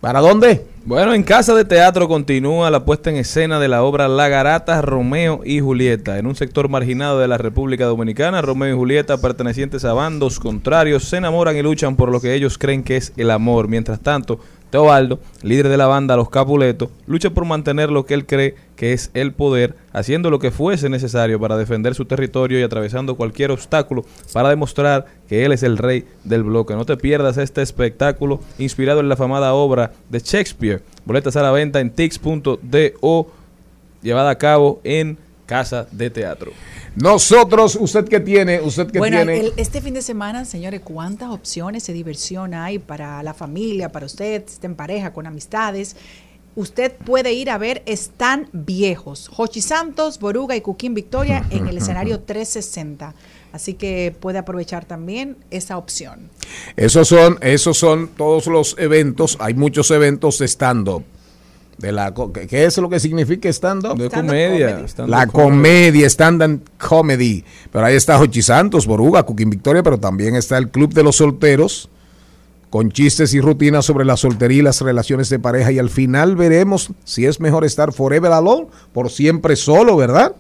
¿Para 0.00 0.20
dónde? 0.20 0.71
Bueno, 0.84 1.14
en 1.14 1.22
Casa 1.22 1.54
de 1.54 1.64
Teatro 1.64 2.08
continúa 2.08 2.68
la 2.68 2.84
puesta 2.84 3.08
en 3.08 3.14
escena 3.14 3.60
de 3.60 3.68
la 3.68 3.84
obra 3.84 4.08
La 4.08 4.26
Garata, 4.26 4.82
Romeo 4.82 5.42
y 5.44 5.60
Julieta. 5.60 6.18
En 6.18 6.26
un 6.26 6.34
sector 6.34 6.68
marginado 6.68 7.20
de 7.20 7.28
la 7.28 7.38
República 7.38 7.84
Dominicana, 7.84 8.42
Romeo 8.42 8.74
y 8.74 8.76
Julieta, 8.76 9.20
pertenecientes 9.20 9.84
a 9.84 9.92
bandos 9.92 10.40
contrarios, 10.40 11.04
se 11.04 11.18
enamoran 11.18 11.56
y 11.56 11.62
luchan 11.62 11.94
por 11.94 12.10
lo 12.10 12.20
que 12.20 12.34
ellos 12.34 12.58
creen 12.58 12.82
que 12.82 12.96
es 12.96 13.12
el 13.16 13.30
amor. 13.30 13.68
Mientras 13.68 14.00
tanto, 14.00 14.40
Teobaldo, 14.72 15.20
líder 15.42 15.68
de 15.68 15.76
la 15.76 15.86
banda 15.86 16.16
Los 16.16 16.30
Capuletos, 16.30 16.88
lucha 17.06 17.28
por 17.28 17.44
mantener 17.44 17.90
lo 17.90 18.06
que 18.06 18.14
él 18.14 18.24
cree 18.24 18.54
que 18.74 18.94
es 18.94 19.10
el 19.12 19.32
poder, 19.32 19.74
haciendo 19.92 20.30
lo 20.30 20.38
que 20.38 20.50
fuese 20.50 20.88
necesario 20.88 21.38
para 21.38 21.58
defender 21.58 21.94
su 21.94 22.06
territorio 22.06 22.58
y 22.58 22.62
atravesando 22.62 23.14
cualquier 23.14 23.50
obstáculo 23.50 24.06
para 24.32 24.48
demostrar 24.48 25.04
que 25.28 25.44
él 25.44 25.52
es 25.52 25.62
el 25.62 25.76
rey 25.76 26.06
del 26.24 26.42
bloque. 26.42 26.72
No 26.74 26.86
te 26.86 26.96
pierdas 26.96 27.36
este 27.36 27.60
espectáculo 27.60 28.40
inspirado 28.58 29.00
en 29.00 29.10
la 29.10 29.16
famada 29.16 29.52
obra 29.52 29.92
de 30.08 30.20
Shakespeare. 30.20 30.80
Boletas 31.04 31.36
a 31.36 31.42
la 31.42 31.52
venta 31.52 31.78
en 31.78 31.90
tix.do, 31.90 33.30
llevada 34.00 34.30
a 34.30 34.38
cabo 34.38 34.80
en 34.84 35.18
Casa 35.46 35.86
de 35.90 36.10
Teatro. 36.10 36.52
Nosotros, 36.96 37.76
¿usted 37.80 38.04
qué 38.08 38.20
tiene? 38.20 38.60
¿Usted 38.60 38.90
qué 38.90 38.98
Bueno, 38.98 39.16
tiene? 39.18 39.40
el- 39.40 39.52
este 39.56 39.80
fin 39.80 39.94
de 39.94 40.02
semana, 40.02 40.44
señores, 40.44 40.80
¿cuántas 40.84 41.30
opciones 41.30 41.86
de 41.86 41.92
diversión 41.92 42.54
hay 42.54 42.78
para 42.78 43.22
la 43.22 43.34
familia, 43.34 43.90
para 43.90 44.06
usted, 44.06 44.44
si 44.46 44.54
está 44.54 44.66
en 44.66 44.74
pareja, 44.76 45.12
con 45.12 45.26
amistades? 45.26 45.96
Usted 46.54 46.92
puede 46.92 47.32
ir 47.32 47.48
a 47.48 47.56
ver 47.56 47.82
Están 47.86 48.48
Viejos, 48.52 49.28
Jochi 49.28 49.62
Santos, 49.62 50.18
Boruga 50.20 50.54
y 50.54 50.60
Cuquín 50.60 50.92
Victoria 50.92 51.46
en 51.50 51.66
el 51.66 51.78
escenario 51.78 52.20
360. 52.20 53.14
Así 53.52 53.74
que 53.74 54.14
puede 54.18 54.38
aprovechar 54.38 54.84
también 54.84 55.36
esa 55.50 55.76
opción. 55.78 56.30
Esos 56.76 57.08
son, 57.08 57.38
esos 57.42 57.78
son 57.78 58.08
todos 58.08 58.46
los 58.46 58.76
eventos. 58.78 59.36
Hay 59.40 59.54
muchos 59.54 59.90
eventos 59.90 60.38
de 60.38 60.46
stand-up. 60.48 61.04
De 61.78 61.90
la, 61.90 62.14
¿qué 62.48 62.64
es 62.64 62.78
lo 62.78 62.88
que 62.88 63.00
significa 63.00 63.48
stand-up? 63.48 63.96
De 63.96 64.08
comedia. 64.08 64.84
La 65.06 65.26
comedia, 65.26 66.06
stand-up 66.06 66.62
comedy. 66.78 67.44
Pero 67.72 67.86
ahí 67.86 67.96
está 67.96 68.18
Jochi 68.18 68.42
Santos, 68.42 68.86
Boruga, 68.86 69.24
Cooking 69.24 69.50
Victoria, 69.50 69.82
pero 69.82 69.98
también 69.98 70.36
está 70.36 70.58
el 70.58 70.68
Club 70.68 70.92
de 70.92 71.02
los 71.02 71.16
Solteros, 71.16 71.88
con 72.70 72.92
chistes 72.92 73.34
y 73.34 73.40
rutinas 73.40 73.84
sobre 73.84 74.04
la 74.04 74.16
soltería 74.16 74.58
y 74.58 74.62
las 74.62 74.80
relaciones 74.80 75.28
de 75.28 75.38
pareja. 75.38 75.72
Y 75.72 75.78
al 75.78 75.90
final 75.90 76.36
veremos 76.36 76.90
si 77.04 77.26
es 77.26 77.40
mejor 77.40 77.64
estar 77.64 77.92
forever 77.92 78.32
alone, 78.32 78.68
por 78.92 79.10
siempre 79.10 79.56
solo, 79.56 79.96
¿verdad? 79.96 80.36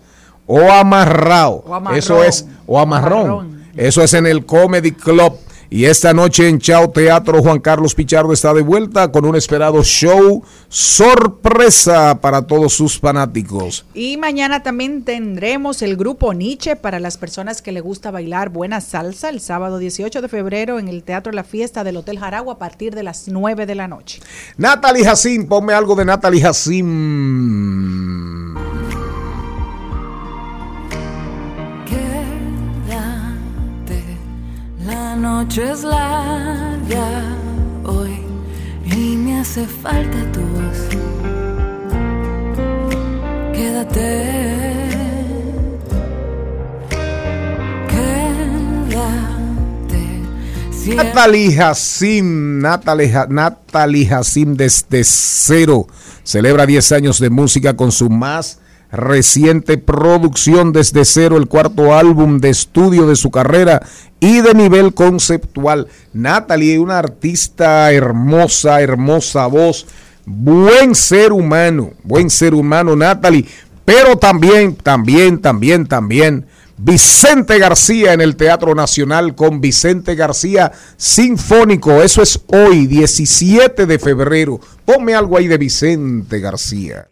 O 0.46 0.70
amarrado. 0.70 1.64
O 1.66 1.74
amarrón. 1.74 1.98
Eso 1.98 2.22
es, 2.22 2.46
o 2.66 2.78
amarrón. 2.78 3.20
Amarrón. 3.20 3.62
Eso 3.76 4.02
es 4.02 4.14
en 4.14 4.26
el 4.26 4.44
Comedy 4.46 4.92
Club. 4.92 5.34
Y 5.74 5.86
esta 5.86 6.12
noche 6.12 6.50
en 6.50 6.58
Chao 6.58 6.90
Teatro, 6.90 7.40
Juan 7.40 7.58
Carlos 7.58 7.94
Pichardo 7.94 8.34
está 8.34 8.52
de 8.52 8.60
vuelta 8.60 9.10
con 9.10 9.24
un 9.24 9.34
esperado 9.34 9.82
show 9.82 10.44
sorpresa 10.68 12.20
para 12.20 12.42
todos 12.42 12.74
sus 12.74 12.98
fanáticos. 12.98 13.86
Y 13.94 14.18
mañana 14.18 14.62
también 14.62 15.02
tendremos 15.02 15.80
el 15.80 15.96
grupo 15.96 16.34
Nietzsche 16.34 16.76
para 16.76 17.00
las 17.00 17.16
personas 17.16 17.62
que 17.62 17.72
le 17.72 17.80
gusta 17.80 18.10
bailar 18.10 18.50
buena 18.50 18.82
salsa 18.82 19.30
el 19.30 19.40
sábado 19.40 19.78
18 19.78 20.20
de 20.20 20.28
febrero 20.28 20.78
en 20.78 20.88
el 20.88 21.04
Teatro 21.04 21.32
La 21.32 21.42
Fiesta 21.42 21.84
del 21.84 21.96
Hotel 21.96 22.18
Jaragua 22.18 22.52
a 22.52 22.58
partir 22.58 22.94
de 22.94 23.04
las 23.04 23.28
9 23.28 23.64
de 23.64 23.74
la 23.74 23.88
noche. 23.88 24.20
Natalie 24.58 25.06
Jacín, 25.06 25.48
ponme 25.48 25.72
algo 25.72 25.94
de 25.94 26.04
Natalie 26.04 26.42
Jacín. 26.42 26.82
La 35.12 35.18
noche 35.18 35.70
es 35.70 35.82
larga 35.82 37.08
hoy 37.84 38.18
y 38.86 39.16
me 39.16 39.40
hace 39.40 39.66
falta 39.66 40.32
tu 40.32 40.40
voz. 40.40 40.78
Quédate, 43.52 44.08
quédate. 47.90 49.24
Natalie 50.96 51.52
Jacín, 51.52 52.60
Natalie, 52.60 53.12
Natalie 53.28 54.06
Jacín 54.06 54.56
desde 54.56 55.04
cero. 55.04 55.88
Celebra 56.24 56.64
10 56.64 56.92
años 56.92 57.20
de 57.20 57.28
música 57.28 57.76
con 57.76 57.92
su 57.92 58.08
más 58.08 58.60
reciente 58.90 59.78
producción 59.78 60.72
desde 60.72 61.04
cero, 61.04 61.38
el 61.38 61.48
cuarto 61.48 61.94
álbum 61.94 62.38
de 62.38 62.50
estudio 62.50 63.06
de 63.06 63.16
su 63.16 63.30
carrera 63.30 63.82
y 64.22 64.40
de 64.40 64.54
nivel 64.54 64.94
conceptual. 64.94 65.88
Natalie, 66.12 66.78
una 66.78 67.00
artista 67.00 67.90
hermosa, 67.90 68.80
hermosa 68.80 69.48
voz, 69.48 69.84
buen 70.24 70.94
ser 70.94 71.32
humano, 71.32 71.90
buen 72.04 72.30
ser 72.30 72.54
humano, 72.54 72.94
Natalie, 72.94 73.46
pero 73.84 74.16
también, 74.16 74.76
también, 74.76 75.40
también, 75.40 75.86
también. 75.86 76.46
Vicente 76.78 77.58
García 77.58 78.12
en 78.12 78.20
el 78.20 78.36
Teatro 78.36 78.76
Nacional 78.76 79.34
con 79.34 79.60
Vicente 79.60 80.14
García 80.14 80.70
Sinfónico. 80.96 82.00
Eso 82.00 82.22
es 82.22 82.40
hoy, 82.46 82.86
17 82.86 83.86
de 83.86 83.98
febrero. 83.98 84.60
Ponme 84.84 85.16
algo 85.16 85.36
ahí 85.36 85.48
de 85.48 85.58
Vicente 85.58 86.38
García. 86.38 87.08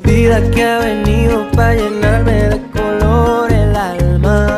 Vida 0.00 0.50
que 0.50 0.64
ha 0.64 0.78
venido 0.80 1.48
para 1.52 1.76
llenarme 1.76 2.32
de 2.32 2.60
color 2.72 3.52
el 3.52 3.76
alma. 3.76 4.51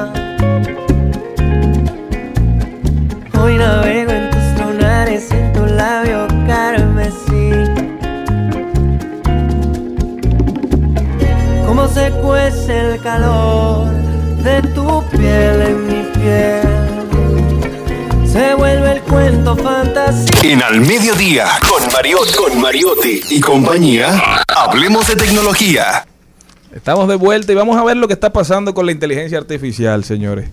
Se 11.92 12.10
cuece 12.10 12.94
el 12.94 13.00
calor 13.00 13.86
de 14.42 14.62
tu 14.74 15.04
piel 15.10 15.62
en 15.62 15.86
mi 15.86 16.02
piel. 16.12 16.62
se 18.26 18.54
vuelve 18.54 18.92
el 18.92 19.02
cuento 19.02 19.54
fantasía. 19.54 20.50
En 20.50 20.62
Al 20.62 20.80
Mediodía, 20.80 21.46
con 21.68 21.86
Mariotti, 21.92 22.34
con 22.34 22.60
Mariotti 22.60 23.20
y 23.30 23.40
compañía, 23.40 24.42
hablemos 24.48 25.06
de 25.06 25.14
tecnología. 25.14 26.04
Estamos 26.74 27.06
de 27.06 27.14
vuelta 27.14 27.52
y 27.52 27.54
vamos 27.54 27.76
a 27.76 27.84
ver 27.84 27.96
lo 27.96 28.08
que 28.08 28.14
está 28.14 28.32
pasando 28.32 28.74
con 28.74 28.86
la 28.86 28.92
inteligencia 28.92 29.38
artificial, 29.38 30.02
señores. 30.02 30.48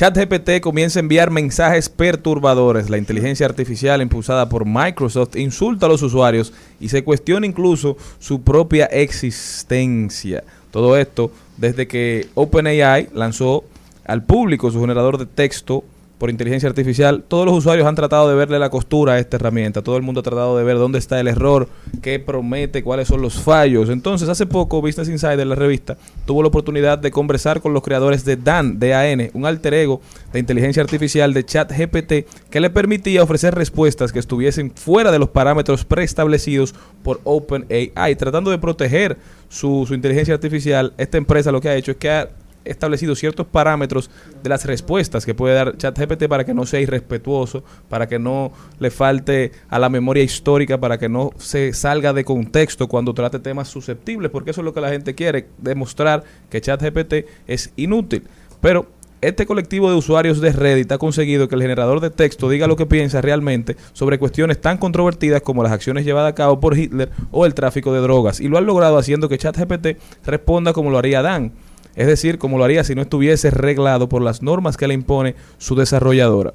ChatGPT 0.00 0.62
comienza 0.62 0.98
a 0.98 1.02
enviar 1.02 1.30
mensajes 1.30 1.90
perturbadores. 1.90 2.88
La 2.88 2.96
inteligencia 2.96 3.44
artificial 3.44 4.00
impulsada 4.00 4.48
por 4.48 4.64
Microsoft 4.64 5.36
insulta 5.36 5.84
a 5.84 5.88
los 5.90 6.00
usuarios 6.00 6.54
y 6.80 6.88
se 6.88 7.04
cuestiona 7.04 7.44
incluso 7.44 7.98
su 8.18 8.40
propia 8.40 8.86
existencia. 8.86 10.42
Todo 10.70 10.96
esto 10.96 11.30
desde 11.58 11.86
que 11.86 12.28
OpenAI 12.32 13.10
lanzó 13.12 13.64
al 14.06 14.24
público 14.24 14.70
su 14.70 14.80
generador 14.80 15.18
de 15.18 15.26
texto 15.26 15.84
por 16.20 16.28
inteligencia 16.28 16.68
artificial, 16.68 17.24
todos 17.26 17.46
los 17.46 17.56
usuarios 17.56 17.88
han 17.88 17.94
tratado 17.94 18.28
de 18.28 18.34
verle 18.34 18.58
la 18.58 18.68
costura 18.68 19.14
a 19.14 19.18
esta 19.18 19.38
herramienta. 19.38 19.80
Todo 19.80 19.96
el 19.96 20.02
mundo 20.02 20.20
ha 20.20 20.22
tratado 20.22 20.54
de 20.58 20.62
ver 20.64 20.76
dónde 20.76 20.98
está 20.98 21.18
el 21.18 21.28
error, 21.28 21.66
qué 22.02 22.18
promete, 22.18 22.82
cuáles 22.82 23.08
son 23.08 23.22
los 23.22 23.40
fallos. 23.40 23.88
Entonces, 23.88 24.28
hace 24.28 24.44
poco, 24.44 24.82
Business 24.82 25.08
Insider, 25.08 25.46
la 25.46 25.54
revista, 25.54 25.96
tuvo 26.26 26.42
la 26.42 26.48
oportunidad 26.48 26.98
de 26.98 27.10
conversar 27.10 27.62
con 27.62 27.72
los 27.72 27.82
creadores 27.82 28.26
de 28.26 28.36
Dan, 28.36 28.78
DAN, 28.78 29.30
un 29.32 29.46
alter 29.46 29.72
ego 29.72 30.02
de 30.30 30.40
inteligencia 30.40 30.82
artificial 30.82 31.32
de 31.32 31.42
ChatGPT 31.42 32.12
que 32.50 32.60
le 32.60 32.68
permitía 32.68 33.22
ofrecer 33.22 33.54
respuestas 33.54 34.12
que 34.12 34.18
estuviesen 34.18 34.72
fuera 34.72 35.10
de 35.10 35.18
los 35.18 35.30
parámetros 35.30 35.86
preestablecidos 35.86 36.74
por 37.02 37.22
OpenAI. 37.24 38.14
Tratando 38.16 38.50
de 38.50 38.58
proteger 38.58 39.16
su, 39.48 39.86
su 39.88 39.94
inteligencia 39.94 40.34
artificial, 40.34 40.92
esta 40.98 41.16
empresa 41.16 41.50
lo 41.50 41.62
que 41.62 41.70
ha 41.70 41.76
hecho 41.76 41.92
es 41.92 41.96
que 41.96 42.10
ha 42.10 42.28
establecido 42.64 43.14
ciertos 43.14 43.46
parámetros 43.46 44.10
de 44.42 44.48
las 44.48 44.64
respuestas 44.64 45.24
que 45.24 45.34
puede 45.34 45.54
dar 45.54 45.76
ChatGPT 45.76 46.28
para 46.28 46.44
que 46.44 46.54
no 46.54 46.66
sea 46.66 46.80
irrespetuoso, 46.80 47.64
para 47.88 48.08
que 48.08 48.18
no 48.18 48.52
le 48.78 48.90
falte 48.90 49.52
a 49.68 49.78
la 49.78 49.88
memoria 49.88 50.22
histórica, 50.22 50.78
para 50.78 50.98
que 50.98 51.08
no 51.08 51.30
se 51.38 51.72
salga 51.72 52.12
de 52.12 52.24
contexto 52.24 52.88
cuando 52.88 53.14
trate 53.14 53.38
temas 53.38 53.68
susceptibles, 53.68 54.30
porque 54.30 54.50
eso 54.50 54.60
es 54.60 54.64
lo 54.64 54.74
que 54.74 54.80
la 54.80 54.90
gente 54.90 55.14
quiere, 55.14 55.46
demostrar 55.58 56.24
que 56.48 56.60
ChatGPT 56.60 57.26
es 57.46 57.72
inútil. 57.76 58.24
Pero 58.60 58.86
este 59.20 59.44
colectivo 59.44 59.90
de 59.90 59.96
usuarios 59.96 60.40
de 60.40 60.50
Reddit 60.50 60.90
ha 60.92 60.98
conseguido 60.98 61.46
que 61.46 61.54
el 61.54 61.60
generador 61.60 62.00
de 62.00 62.08
texto 62.08 62.48
diga 62.48 62.66
lo 62.66 62.76
que 62.76 62.86
piensa 62.86 63.20
realmente 63.20 63.76
sobre 63.92 64.18
cuestiones 64.18 64.60
tan 64.62 64.78
controvertidas 64.78 65.42
como 65.42 65.62
las 65.62 65.72
acciones 65.72 66.06
llevadas 66.06 66.32
a 66.32 66.34
cabo 66.34 66.58
por 66.58 66.78
Hitler 66.78 67.10
o 67.30 67.44
el 67.44 67.52
tráfico 67.52 67.92
de 67.92 68.00
drogas. 68.00 68.40
Y 68.40 68.48
lo 68.48 68.56
han 68.56 68.64
logrado 68.64 68.96
haciendo 68.96 69.28
que 69.28 69.36
ChatGPT 69.36 69.98
responda 70.24 70.72
como 70.72 70.90
lo 70.90 70.96
haría 70.96 71.20
Dan. 71.20 71.52
Es 71.96 72.06
decir, 72.06 72.38
como 72.38 72.58
lo 72.58 72.64
haría 72.64 72.84
si 72.84 72.94
no 72.94 73.02
estuviese 73.02 73.50
reglado 73.50 74.08
por 74.08 74.22
las 74.22 74.42
normas 74.42 74.76
que 74.76 74.88
le 74.88 74.94
impone 74.94 75.34
su 75.58 75.74
desarrolladora. 75.74 76.52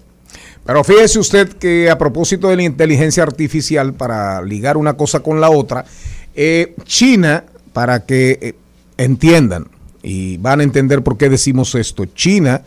Pero 0.66 0.84
fíjese 0.84 1.20
usted 1.20 1.50
que 1.54 1.90
a 1.90 1.98
propósito 1.98 2.50
de 2.50 2.56
la 2.56 2.64
inteligencia 2.64 3.24
artificial, 3.24 3.94
para 3.94 4.42
ligar 4.42 4.78
una 4.78 4.96
cosa 4.96 5.22
con 5.22 5.40
la 5.40 5.50
otra, 5.50 5.86
eh, 6.34 6.76
China, 6.84 7.46
para 7.74 8.06
que 8.06 8.40
eh, 8.42 8.56
entiendan 8.98 9.68
y 10.02 10.38
van 10.38 10.60
a 10.60 10.64
entender 10.64 11.04
por 11.04 11.18
qué 11.18 11.30
decimos 11.30 11.76
esto, 11.76 12.06
China, 12.06 12.64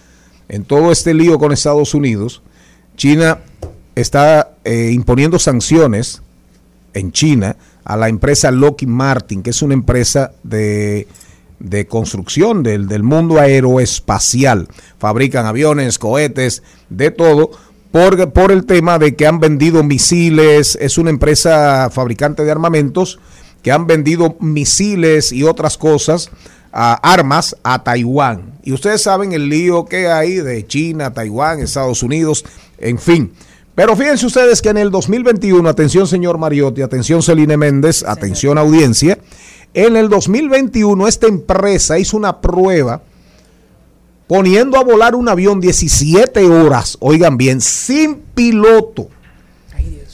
en 0.49 0.65
todo 0.65 0.93
este 0.93 1.15
lío 1.15 1.39
con 1.39 1.53
Estados 1.53 1.95
Unidos, 1.95 2.43
China 2.97 3.39
está 3.95 4.57
eh, 4.65 4.91
imponiendo 4.93 5.39
sanciones 5.39 6.23
en 6.95 7.13
China 7.13 7.57
a 7.85 7.97
la 7.97 8.09
empresa 8.09 8.51
Lockheed 8.51 8.89
Martin, 8.89 9.43
que 9.43 9.51
es 9.51 9.63
una 9.63 9.75
empresa 9.75 10.33
de 10.43 11.07
de 11.61 11.87
construcción 11.87 12.63
del, 12.63 12.89
del 12.89 13.03
mundo 13.03 13.39
aeroespacial. 13.39 14.69
Fabrican 14.99 15.47
aviones, 15.47 15.99
cohetes, 15.99 16.63
de 16.89 17.11
todo, 17.11 17.51
por, 17.91 18.33
por 18.33 18.53
el 18.53 18.67
tema 18.67 18.99
de 18.99 19.17
que 19.17 19.27
han 19.27 19.41
vendido 19.41 19.83
misiles, 19.83 20.77
es 20.81 20.99
una 20.99 21.11
empresa 21.11 21.91
fabricante 21.91 22.45
de 22.45 22.51
armamentos, 22.51 23.19
que 23.63 23.73
han 23.73 23.87
vendido 23.87 24.37
misiles 24.41 25.33
y 25.33 25.43
otras 25.43 25.79
cosas, 25.79 26.31
a 26.73 26.95
armas 26.95 27.57
a 27.63 27.83
Taiwán. 27.83 28.59
Y 28.63 28.73
ustedes 28.73 29.03
saben 29.03 29.33
el 29.33 29.49
lío 29.49 29.87
que 29.87 30.09
hay 30.09 30.37
de 30.37 30.67
China, 30.67 31.13
Taiwán, 31.13 31.61
Estados 31.61 32.03
Unidos, 32.03 32.45
en 32.79 32.99
fin. 32.99 33.33
Pero 33.75 33.97
fíjense 33.97 34.27
ustedes 34.27 34.61
que 34.61 34.71
en 34.71 34.79
el 34.79 34.91
2021, 34.91 35.69
atención 35.69 36.07
señor 36.07 36.37
Mariotti, 36.37 36.83
atención 36.83 37.23
Celine 37.23 37.57
Méndez, 37.57 38.03
atención 38.03 38.59
audiencia, 38.59 39.19
en 39.75 39.97
el 39.97 40.09
2021 40.09 41.07
esta 41.09 41.27
empresa 41.27 41.99
hizo 41.99 42.17
una 42.17 42.41
prueba 42.41 43.03
poniendo 44.27 44.79
a 44.79 44.85
volar 44.85 45.15
un 45.15 45.29
avión 45.29 45.61
17 45.61 46.45
horas, 46.47 46.97
oigan 47.01 47.37
bien, 47.37 47.61
sin 47.61 48.17
piloto. 48.17 49.09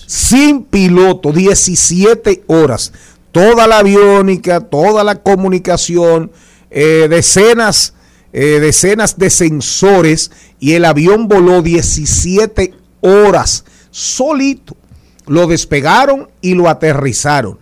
Sin 0.06 0.64
piloto, 0.64 1.32
17 1.32 2.44
horas. 2.46 2.92
Toda 3.32 3.66
la 3.66 3.78
aviónica, 3.78 4.60
toda 4.60 5.02
la 5.02 5.16
comunicación, 5.16 6.30
eh, 6.70 7.08
decenas, 7.08 7.94
eh, 8.32 8.60
decenas 8.60 9.18
de 9.18 9.30
sensores 9.30 10.30
y 10.60 10.74
el 10.74 10.84
avión 10.84 11.26
voló 11.26 11.62
17 11.62 12.74
horas 13.00 13.64
solito. 13.90 14.76
Lo 15.26 15.46
despegaron 15.46 16.28
y 16.40 16.54
lo 16.54 16.68
aterrizaron. 16.68 17.58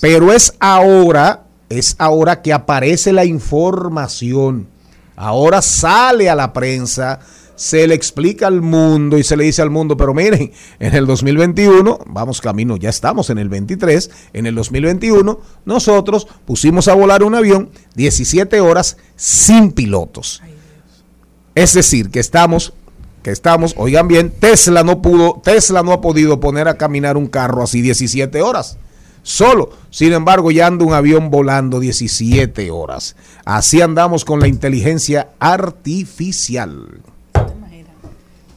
Pero 0.00 0.32
es 0.32 0.54
ahora, 0.60 1.46
es 1.68 1.96
ahora 1.98 2.42
que 2.42 2.52
aparece 2.52 3.12
la 3.12 3.24
información. 3.24 4.68
Ahora 5.16 5.62
sale 5.62 6.28
a 6.28 6.34
la 6.34 6.52
prensa, 6.52 7.20
se 7.54 7.86
le 7.86 7.94
explica 7.94 8.46
al 8.46 8.60
mundo 8.60 9.16
y 9.16 9.24
se 9.24 9.36
le 9.36 9.44
dice 9.44 9.62
al 9.62 9.70
mundo, 9.70 9.96
pero 9.96 10.12
miren, 10.12 10.52
en 10.78 10.94
el 10.94 11.06
2021, 11.06 12.00
vamos 12.06 12.42
camino, 12.42 12.76
ya 12.76 12.90
estamos 12.90 13.30
en 13.30 13.38
el 13.38 13.48
23, 13.48 14.10
en 14.34 14.46
el 14.46 14.54
2021, 14.54 15.40
nosotros 15.64 16.28
pusimos 16.44 16.86
a 16.88 16.94
volar 16.94 17.22
un 17.22 17.34
avión 17.34 17.70
17 17.94 18.60
horas 18.60 18.98
sin 19.16 19.72
pilotos. 19.72 20.42
Es 21.54 21.72
decir, 21.72 22.10
que 22.10 22.20
estamos 22.20 22.74
que 23.22 23.32
estamos, 23.32 23.74
oigan 23.76 24.06
bien, 24.06 24.30
Tesla 24.30 24.84
no 24.84 25.02
pudo, 25.02 25.40
Tesla 25.42 25.82
no 25.82 25.90
ha 25.90 26.00
podido 26.00 26.38
poner 26.38 26.68
a 26.68 26.76
caminar 26.76 27.16
un 27.16 27.26
carro 27.26 27.64
así 27.64 27.82
17 27.82 28.40
horas 28.40 28.78
solo. 29.26 29.70
Sin 29.90 30.12
embargo, 30.12 30.50
ya 30.50 30.66
anda 30.66 30.84
un 30.84 30.94
avión 30.94 31.30
volando 31.30 31.80
17 31.80 32.70
horas. 32.70 33.16
Así 33.44 33.82
andamos 33.82 34.24
con 34.24 34.40
la 34.40 34.48
inteligencia 34.48 35.30
artificial. 35.40 37.02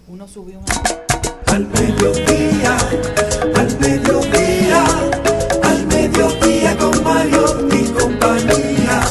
Uno 0.08 0.28
subió 0.28 0.60
un... 0.60 0.66
Al 1.48 1.68
mediodía, 1.68 2.78
al 3.56 3.80
mediodía, 3.80 4.86
al 5.64 5.88
mediodía 5.88 6.78
con 6.78 7.04
Mario 7.04 7.68
y 7.74 7.88
compañía. 7.88 9.02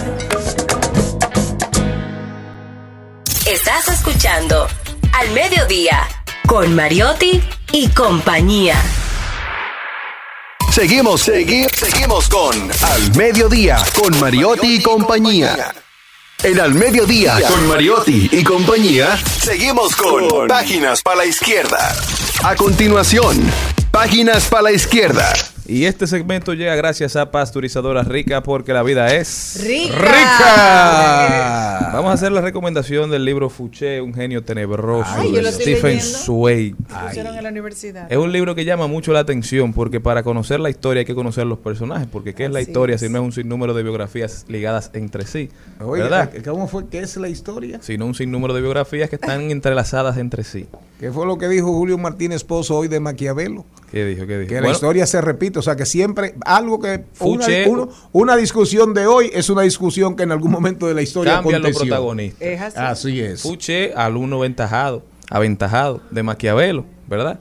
Estás 3.50 3.88
escuchando 3.88 4.68
Al 5.12 5.30
Mediodía 5.32 5.98
con 6.46 6.76
Mariotti 6.76 7.42
y 7.72 7.88
compañía. 7.88 8.76
Seguimos, 10.70 11.26
segui- 11.26 11.68
seguimos 11.74 12.28
con 12.28 12.54
Al 12.82 13.16
Mediodía, 13.16 13.78
con 14.00 14.18
Mariotti 14.20 14.76
y 14.76 14.82
compañía. 14.82 15.74
En 16.44 16.60
Al 16.60 16.72
Mediodía, 16.74 17.40
con 17.48 17.66
Mariotti 17.66 18.28
y 18.30 18.44
compañía, 18.44 19.18
seguimos 19.42 19.96
con 19.96 20.46
Páginas 20.46 21.02
para 21.02 21.16
la 21.18 21.26
Izquierda. 21.26 21.96
A 22.44 22.54
continuación, 22.54 23.50
Páginas 23.90 24.44
para 24.44 24.62
la 24.64 24.72
Izquierda. 24.72 25.32
Y 25.68 25.84
este 25.84 26.06
segmento 26.06 26.54
llega 26.54 26.74
gracias 26.76 27.14
a 27.14 27.30
Pasteurizadora 27.30 28.02
Rica 28.02 28.42
porque 28.42 28.72
la 28.72 28.82
vida 28.82 29.14
es 29.14 29.62
¡Rica! 29.62 29.90
Vamos 31.92 32.10
a 32.10 32.14
hacer 32.14 32.32
la 32.32 32.40
recomendación 32.40 33.10
del 33.10 33.26
libro 33.26 33.50
Fouché, 33.50 34.00
un 34.00 34.14
genio 34.14 34.42
tenebroso 34.42 35.10
Ay, 35.14 35.28
yo 35.28 35.36
de 35.36 35.42
lo 35.42 35.50
estoy 35.50 35.74
Stephen. 35.74 35.98
Pusieron 35.98 37.36
en 37.36 37.42
la 37.42 37.50
universidad. 37.50 38.10
Es 38.10 38.16
un 38.16 38.32
libro 38.32 38.54
que 38.54 38.64
llama 38.64 38.86
mucho 38.86 39.12
la 39.12 39.18
atención 39.18 39.74
porque 39.74 40.00
para 40.00 40.22
conocer 40.22 40.58
la 40.58 40.70
historia 40.70 41.00
hay 41.00 41.06
que 41.06 41.14
conocer 41.14 41.44
los 41.46 41.58
personajes, 41.58 42.08
porque 42.10 42.32
¿qué 42.34 42.46
es 42.46 42.50
la 42.50 42.62
historia 42.62 42.94
es. 42.94 43.02
si 43.02 43.10
no 43.10 43.18
es 43.18 43.24
un 43.24 43.32
sinnúmero 43.32 43.74
de 43.74 43.82
biografías 43.82 44.46
ligadas 44.48 44.90
entre 44.94 45.26
sí? 45.26 45.50
Oye, 45.80 46.04
¿Verdad? 46.04 46.32
¿cómo 46.46 46.66
fue 46.66 46.88
que 46.88 47.00
es 47.00 47.14
la 47.18 47.28
historia? 47.28 47.78
Sino 47.82 48.06
un 48.06 48.14
sinnúmero 48.14 48.54
de 48.54 48.62
biografías 48.62 49.10
que 49.10 49.16
están 49.16 49.50
entrelazadas 49.50 50.16
entre 50.16 50.44
sí. 50.44 50.66
¿Qué 50.98 51.12
fue 51.12 51.26
lo 51.26 51.38
que 51.38 51.48
dijo 51.48 51.68
Julio 51.72 51.96
Martínez 51.96 52.42
Pozo 52.42 52.76
hoy 52.76 52.88
de 52.88 52.98
Maquiavelo? 52.98 53.64
¿Qué 53.90 54.04
dijo? 54.04 54.26
¿Qué 54.26 54.38
dijo? 54.38 54.48
Que 54.48 54.60
la 54.60 54.66
historia 54.72 55.06
se 55.06 55.20
repite, 55.20 55.60
o 55.60 55.62
sea 55.62 55.76
que 55.76 55.86
siempre 55.86 56.34
algo 56.44 56.80
que 56.80 57.04
una, 57.20 57.44
uno- 57.68 57.88
una 58.12 58.36
discusión 58.36 58.94
de 58.94 59.06
hoy 59.06 59.30
es 59.32 59.48
una 59.48 59.62
discusión 59.62 60.16
que 60.16 60.24
en 60.24 60.32
algún 60.32 60.50
momento 60.50 60.86
de 60.88 60.94
la 60.94 61.02
historia 61.02 61.34
Cambian 61.34 61.62
los 61.62 61.70
protagonistas. 61.88 62.42
Es 62.42 62.60
así. 62.60 62.76
Así 62.78 63.20
es. 63.20 63.42
Fouché, 63.42 63.92
alumno 63.94 64.38
aventajado, 64.38 65.04
aventajado 65.30 66.00
de 66.10 66.22
Maquiavelo, 66.24 66.84
¿verdad? 67.06 67.38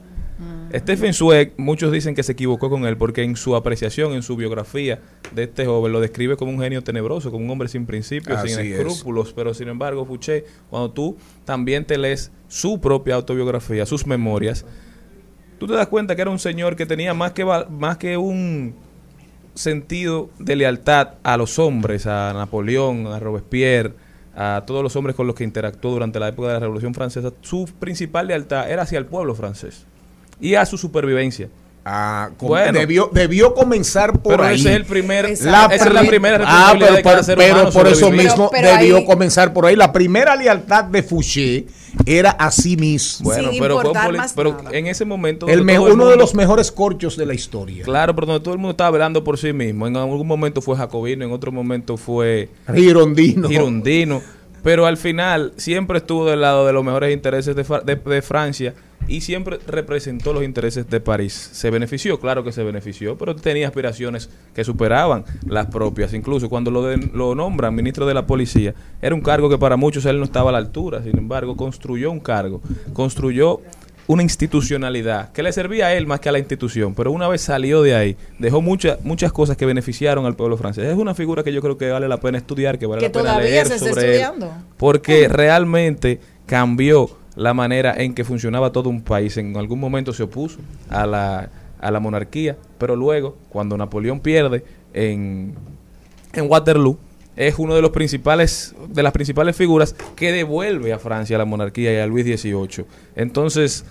Stephen 0.72 1.14
Zweig, 1.14 1.52
muchos 1.56 1.90
dicen 1.90 2.14
que 2.14 2.22
se 2.22 2.32
equivocó 2.32 2.70
con 2.70 2.84
él 2.84 2.96
porque 2.96 3.22
en 3.22 3.36
su 3.36 3.56
apreciación, 3.56 4.12
en 4.12 4.22
su 4.22 4.36
biografía 4.36 5.00
de 5.32 5.44
este 5.44 5.66
joven, 5.66 5.92
lo 5.92 6.00
describe 6.00 6.36
como 6.36 6.52
un 6.52 6.60
genio 6.60 6.82
tenebroso, 6.82 7.30
como 7.30 7.44
un 7.44 7.50
hombre 7.50 7.68
sin 7.68 7.86
principios, 7.86 8.40
sin 8.42 8.58
es. 8.58 8.58
escrúpulos. 8.58 9.32
Pero 9.32 9.54
sin 9.54 9.68
embargo, 9.68 10.04
Fouché, 10.04 10.44
cuando 10.70 10.90
tú 10.90 11.16
también 11.44 11.84
te 11.84 11.98
lees 11.98 12.30
su 12.46 12.80
propia 12.80 13.16
autobiografía, 13.16 13.84
sus 13.86 14.06
memorias, 14.06 14.64
tú 15.58 15.66
te 15.66 15.72
das 15.72 15.88
cuenta 15.88 16.14
que 16.14 16.22
era 16.22 16.30
un 16.30 16.38
señor 16.38 16.76
que 16.76 16.86
tenía 16.86 17.14
más 17.14 17.32
que, 17.32 17.44
más 17.44 17.96
que 17.96 18.16
un 18.16 18.74
sentido 19.54 20.30
de 20.38 20.54
lealtad 20.54 21.14
a 21.24 21.36
los 21.36 21.58
hombres, 21.58 22.06
a 22.06 22.32
Napoleón, 22.32 23.08
a 23.08 23.18
Robespierre, 23.18 23.94
a 24.36 24.62
todos 24.66 24.84
los 24.84 24.94
hombres 24.94 25.16
con 25.16 25.26
los 25.26 25.34
que 25.34 25.42
interactuó 25.42 25.90
durante 25.90 26.20
la 26.20 26.28
época 26.28 26.48
de 26.48 26.54
la 26.54 26.60
Revolución 26.60 26.94
Francesa, 26.94 27.32
su 27.40 27.64
principal 27.80 28.28
lealtad 28.28 28.70
era 28.70 28.82
hacia 28.82 28.98
el 28.98 29.06
pueblo 29.06 29.34
francés 29.34 29.84
y 30.40 30.54
a 30.54 30.64
su 30.66 30.78
supervivencia. 30.78 31.48
Ah, 31.90 32.28
Com- 32.36 32.52
debió, 32.74 33.08
debió 33.10 33.54
comenzar 33.54 34.12
por 34.20 34.32
Pero 34.36 34.42
ahí. 34.44 34.56
ese 34.60 34.68
es 34.70 34.76
el 34.76 34.84
primer- 34.84 35.24
esa 35.24 35.66
es 35.74 35.90
la 35.90 36.00
pri- 36.02 36.08
primera 36.08 36.44
Ah, 36.46 36.74
pero, 36.78 36.92
de 36.94 37.02
cada 37.02 37.22
ser 37.22 37.38
pero 37.38 37.70
por 37.70 37.86
eso 37.88 38.10
mismo 38.10 38.50
Pero- 38.50 38.62
pero 38.68 38.78
debió 38.78 38.96
ahí- 38.98 39.06
comenzar 39.06 39.54
por 39.54 39.64
ahí. 39.64 39.74
La 39.74 39.90
primera 39.90 40.36
lealtad 40.36 40.84
de 40.84 41.02
Fouché 41.02 41.64
era 42.04 42.32
a 42.32 42.50
sí 42.50 42.76
mismo. 42.76 43.30
Bueno, 43.30 43.50
pero, 43.58 43.80
pero 44.36 44.56
en 44.70 44.86
ese 44.86 45.06
momento 45.06 45.48
El 45.48 45.64
me- 45.64 45.76
el 45.76 45.80
uno 45.80 46.08
de 46.08 46.16
los 46.16 46.34
mejores 46.34 46.70
corchos 46.70 47.16
de 47.16 47.24
la 47.24 47.32
historia. 47.32 47.84
Claro, 47.84 48.14
pero 48.14 48.26
donde 48.26 48.44
todo 48.44 48.52
el 48.52 48.58
mundo 48.60 48.72
estaba 48.72 48.90
velando 48.90 49.24
por 49.24 49.38
sí 49.38 49.54
mismo. 49.54 49.86
En 49.86 49.96
algún 49.96 50.26
momento 50.26 50.60
fue 50.60 50.76
jacobino, 50.76 51.24
en 51.24 51.32
otro 51.32 51.52
momento 51.52 51.96
fue 51.96 52.50
Girondino. 52.74 53.48
girondino. 53.48 54.20
Pero 54.62 54.84
al 54.84 54.98
final 54.98 55.54
siempre 55.56 55.98
estuvo 55.98 56.26
del 56.26 56.42
lado 56.42 56.66
de 56.66 56.74
los 56.74 56.84
mejores 56.84 57.14
intereses 57.14 57.56
de, 57.56 57.64
Fra- 57.64 57.80
de- 57.80 57.96
de 57.96 58.20
Francia 58.20 58.74
y 59.06 59.20
siempre 59.22 59.58
representó 59.66 60.32
los 60.32 60.42
intereses 60.44 60.88
de 60.90 61.00
París. 61.00 61.50
Se 61.52 61.70
benefició, 61.70 62.18
claro 62.20 62.44
que 62.44 62.52
se 62.52 62.62
benefició, 62.62 63.16
pero 63.16 63.34
tenía 63.36 63.66
aspiraciones 63.68 64.28
que 64.54 64.64
superaban 64.64 65.24
las 65.46 65.66
propias. 65.66 66.12
Incluso 66.12 66.48
cuando 66.50 66.70
lo, 66.70 66.82
de- 66.84 67.10
lo 67.14 67.34
nombran 67.34 67.74
ministro 67.74 68.04
de 68.06 68.14
la 68.14 68.26
policía, 68.26 68.74
era 69.00 69.14
un 69.14 69.20
cargo 69.20 69.48
que 69.48 69.56
para 69.58 69.76
muchos 69.76 70.04
él 70.06 70.18
no 70.18 70.24
estaba 70.24 70.50
a 70.50 70.52
la 70.52 70.58
altura. 70.58 71.02
Sin 71.02 71.16
embargo, 71.16 71.56
construyó 71.56 72.10
un 72.10 72.20
cargo, 72.20 72.60
construyó 72.92 73.60
una 74.08 74.22
institucionalidad 74.22 75.32
que 75.32 75.42
le 75.42 75.52
servía 75.52 75.88
a 75.88 75.94
él 75.94 76.06
más 76.06 76.20
que 76.20 76.30
a 76.30 76.32
la 76.32 76.38
institución, 76.38 76.94
pero 76.94 77.12
una 77.12 77.28
vez 77.28 77.42
salió 77.42 77.82
de 77.82 77.94
ahí, 77.94 78.16
dejó 78.38 78.62
muchas 78.62 79.02
muchas 79.04 79.32
cosas 79.32 79.56
que 79.58 79.66
beneficiaron 79.66 80.24
al 80.24 80.34
pueblo 80.34 80.56
francés. 80.56 80.84
Es 80.86 80.96
una 80.96 81.14
figura 81.14 81.44
que 81.44 81.52
yo 81.52 81.60
creo 81.60 81.76
que 81.76 81.90
vale 81.90 82.08
la 82.08 82.18
pena 82.18 82.38
estudiar, 82.38 82.78
que 82.78 82.86
vale 82.86 83.00
Que 83.00 83.08
la 83.08 83.12
pena 83.12 83.24
todavía 83.24 83.50
leer 83.50 83.66
se 83.66 83.74
está 83.74 83.88
sobre 83.90 84.00
él, 84.02 84.10
estudiando. 84.22 84.52
porque 84.78 85.28
realmente 85.28 86.20
cambió 86.46 87.17
la 87.38 87.54
manera 87.54 87.94
en 87.96 88.14
que 88.14 88.24
funcionaba 88.24 88.72
todo 88.72 88.90
un 88.90 89.00
país. 89.00 89.36
En 89.36 89.56
algún 89.56 89.78
momento 89.78 90.12
se 90.12 90.24
opuso 90.24 90.58
a 90.90 91.06
la, 91.06 91.48
a 91.80 91.90
la 91.92 92.00
monarquía, 92.00 92.56
pero 92.78 92.96
luego, 92.96 93.36
cuando 93.48 93.76
Napoleón 93.76 94.18
pierde 94.18 94.64
en, 94.92 95.54
en 96.32 96.50
Waterloo, 96.50 96.98
es 97.36 97.56
uno 97.60 97.76
de 97.76 97.82
los 97.82 97.92
principales 97.92 98.74
de 98.88 99.04
las 99.04 99.12
principales 99.12 99.54
figuras 99.54 99.94
que 100.16 100.32
devuelve 100.32 100.92
a 100.92 100.98
Francia 100.98 101.38
la 101.38 101.44
monarquía 101.44 101.92
y 101.92 101.98
a 101.98 102.06
Luis 102.08 102.26
XVIII. 102.26 102.84
Entonces, 103.14 103.84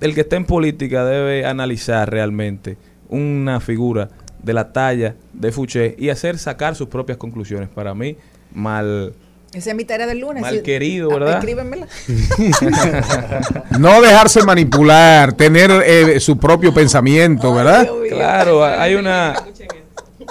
el 0.00 0.14
que 0.14 0.22
está 0.22 0.36
en 0.36 0.46
política 0.46 1.04
debe 1.04 1.44
analizar 1.44 2.10
realmente 2.10 2.78
una 3.10 3.60
figura 3.60 4.08
de 4.42 4.54
la 4.54 4.72
talla 4.72 5.14
de 5.34 5.52
Fouché 5.52 5.94
y 5.98 6.08
hacer 6.08 6.38
sacar 6.38 6.74
sus 6.74 6.88
propias 6.88 7.18
conclusiones. 7.18 7.68
Para 7.68 7.94
mí, 7.94 8.16
mal 8.54 9.12
Esa 9.52 9.70
es 9.70 9.76
mi 9.76 9.84
tarea 9.84 10.06
del 10.06 10.18
lunes. 10.18 10.42
Mal 10.42 10.56
Sí. 10.56 10.62
querido, 10.62 11.10
Ah, 11.10 11.14
¿verdad? 11.14 11.34
Escríbenmela. 11.38 11.86
No 13.78 14.00
dejarse 14.02 14.42
manipular, 14.42 15.32
tener 15.32 15.70
eh, 15.86 16.20
su 16.20 16.38
propio 16.38 16.72
pensamiento, 16.74 17.54
¿verdad? 17.54 17.88
Claro, 18.08 18.64
hay 18.64 18.94
una... 18.94 19.34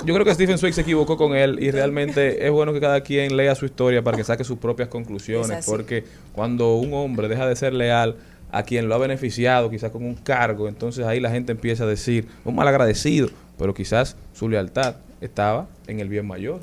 Yo 0.06 0.14
creo 0.14 0.24
que 0.26 0.34
Stephen 0.34 0.58
Zweig 0.60 0.74
se 0.76 0.82
equivocó 0.82 1.18
con 1.18 1.36
él 1.36 1.58
y 1.60 1.72
realmente 1.72 2.46
es 2.46 2.52
bueno 2.52 2.72
que 2.72 2.80
cada 2.80 3.02
quien 3.02 3.36
lea 3.36 3.56
su 3.56 3.66
historia 3.66 4.04
para 4.04 4.16
que 4.16 4.24
saque 4.24 4.44
sus 4.44 4.60
propias 4.60 4.88
Es 4.88 4.92
conclusiones, 4.92 5.66
porque 5.66 6.04
cuando 6.34 6.76
un 6.76 6.94
hombre 6.94 7.28
deja 7.28 7.48
de 7.48 7.56
ser 7.56 7.74
leal 7.74 8.16
a 8.52 8.62
quien 8.64 8.88
lo 8.88 8.96
ha 8.96 9.00
beneficiado, 9.00 9.70
quizás 9.72 9.90
con 9.92 10.06
un 10.06 10.14
cargo, 10.14 10.68
entonces 10.68 11.06
ahí 11.06 11.20
la 11.20 11.32
gente 11.32 11.52
empieza 11.52 11.86
a 11.86 11.88
decir, 11.88 12.28
un 12.46 12.56
mal 12.56 12.68
agradecido, 12.68 13.30
pero 13.58 13.74
quizás 13.74 14.16
su 14.34 14.48
lealtad 14.48 14.98
estaba 15.20 15.68
en 15.88 16.00
el 16.00 16.10
bien 16.10 16.28
mayor. 16.28 16.60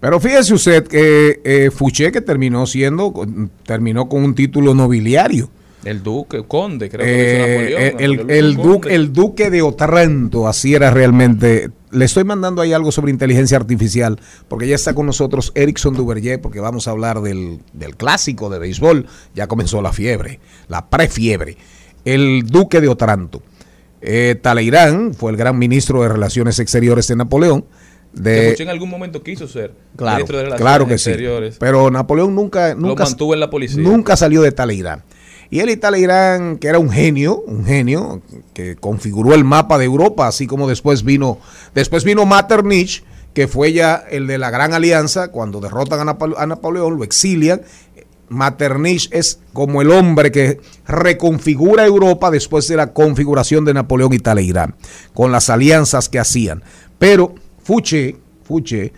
Pero 0.00 0.20
fíjese 0.20 0.54
usted 0.54 0.86
que 0.86 1.40
eh, 1.44 1.70
Fouché 1.70 2.12
que 2.12 2.20
terminó 2.20 2.66
siendo, 2.66 3.12
terminó 3.64 4.08
con 4.08 4.22
un 4.24 4.34
título 4.34 4.74
nobiliario. 4.74 5.50
El 5.84 6.02
duque, 6.02 6.42
conde, 6.48 6.90
creo 6.90 7.04
que 7.06 7.12
Eh, 7.12 7.92
Napoleón. 7.92 8.00
el, 8.02 8.10
Napoleón 8.16 8.30
el 8.30 8.56
duque, 8.56 8.94
el 8.94 9.12
duque 9.12 9.50
de 9.50 9.62
Otranto, 9.62 10.48
así 10.48 10.74
era 10.74 10.90
realmente. 10.90 11.70
Le 11.92 12.04
estoy 12.04 12.24
mandando 12.24 12.60
ahí 12.60 12.72
algo 12.72 12.90
sobre 12.90 13.12
inteligencia 13.12 13.56
artificial, 13.56 14.18
porque 14.48 14.66
ya 14.66 14.74
está 14.74 14.94
con 14.94 15.06
nosotros 15.06 15.52
Erickson 15.54 15.94
Duverger, 15.94 16.40
porque 16.40 16.58
vamos 16.58 16.88
a 16.88 16.90
hablar 16.90 17.20
del, 17.20 17.60
del 17.72 17.96
clásico 17.96 18.50
de 18.50 18.58
béisbol. 18.58 19.06
Ya 19.34 19.46
comenzó 19.46 19.80
la 19.80 19.92
fiebre, 19.92 20.40
la 20.68 20.86
prefiebre. 20.90 21.56
El 22.04 22.42
duque 22.46 22.80
de 22.80 22.88
Otranto. 22.88 23.42
Eh, 24.00 24.36
Talleyrand 24.40 25.14
fue 25.14 25.30
el 25.30 25.36
gran 25.36 25.58
ministro 25.58 26.02
de 26.02 26.08
Relaciones 26.08 26.58
Exteriores 26.58 27.06
de 27.08 27.16
Napoleón. 27.16 27.64
De, 28.16 28.54
en 28.58 28.68
algún 28.70 28.88
momento 28.88 29.22
quiso 29.22 29.46
ser 29.46 29.72
claro, 29.94 30.16
ministro 30.16 30.38
de 30.38 30.44
Relaciones 30.44 30.62
claro 30.62 30.86
que 30.86 30.98
sí. 30.98 31.12
Pero 31.60 31.90
Napoleón 31.90 32.34
nunca, 32.34 32.74
nunca 32.74 33.04
mantuvo 33.04 33.34
en 33.34 33.40
la 33.40 33.50
policía. 33.50 33.82
Nunca 33.82 34.16
salió 34.16 34.40
de 34.42 34.52
Talleyrand. 34.52 35.02
Y 35.50 35.60
él 35.60 35.70
y 35.70 35.76
Talleyrand, 35.76 36.58
que 36.58 36.68
era 36.68 36.78
un 36.78 36.90
genio, 36.90 37.40
un 37.46 37.64
genio 37.64 38.22
que 38.54 38.74
configuró 38.76 39.34
el 39.34 39.44
mapa 39.44 39.78
de 39.78 39.84
Europa, 39.84 40.26
así 40.26 40.46
como 40.46 40.66
después 40.66 41.04
vino, 41.04 41.38
después 41.74 42.04
vino 42.04 42.26
Metternich, 42.26 43.04
que 43.34 43.46
fue 43.48 43.72
ya 43.72 44.02
el 44.10 44.26
de 44.26 44.38
la 44.38 44.50
Gran 44.50 44.72
Alianza, 44.72 45.28
cuando 45.28 45.60
derrotan 45.60 46.00
a, 46.00 46.12
Napo- 46.14 46.34
a 46.38 46.46
Napoleón, 46.46 46.96
lo 46.96 47.04
exilian. 47.04 47.60
Metternich 48.28 49.08
es 49.12 49.38
como 49.52 49.82
el 49.82 49.90
hombre 49.92 50.32
que 50.32 50.58
reconfigura 50.86 51.84
Europa 51.86 52.30
después 52.30 52.66
de 52.66 52.76
la 52.76 52.92
configuración 52.92 53.64
de 53.64 53.74
Napoleón 53.74 54.12
y 54.14 54.18
Talleyrand, 54.18 54.74
con 55.14 55.30
las 55.30 55.48
alianzas 55.48 56.08
que 56.08 56.18
hacían. 56.18 56.64
Pero 56.98 57.34
Fouché, 57.66 58.16
Fouché, 58.44 58.92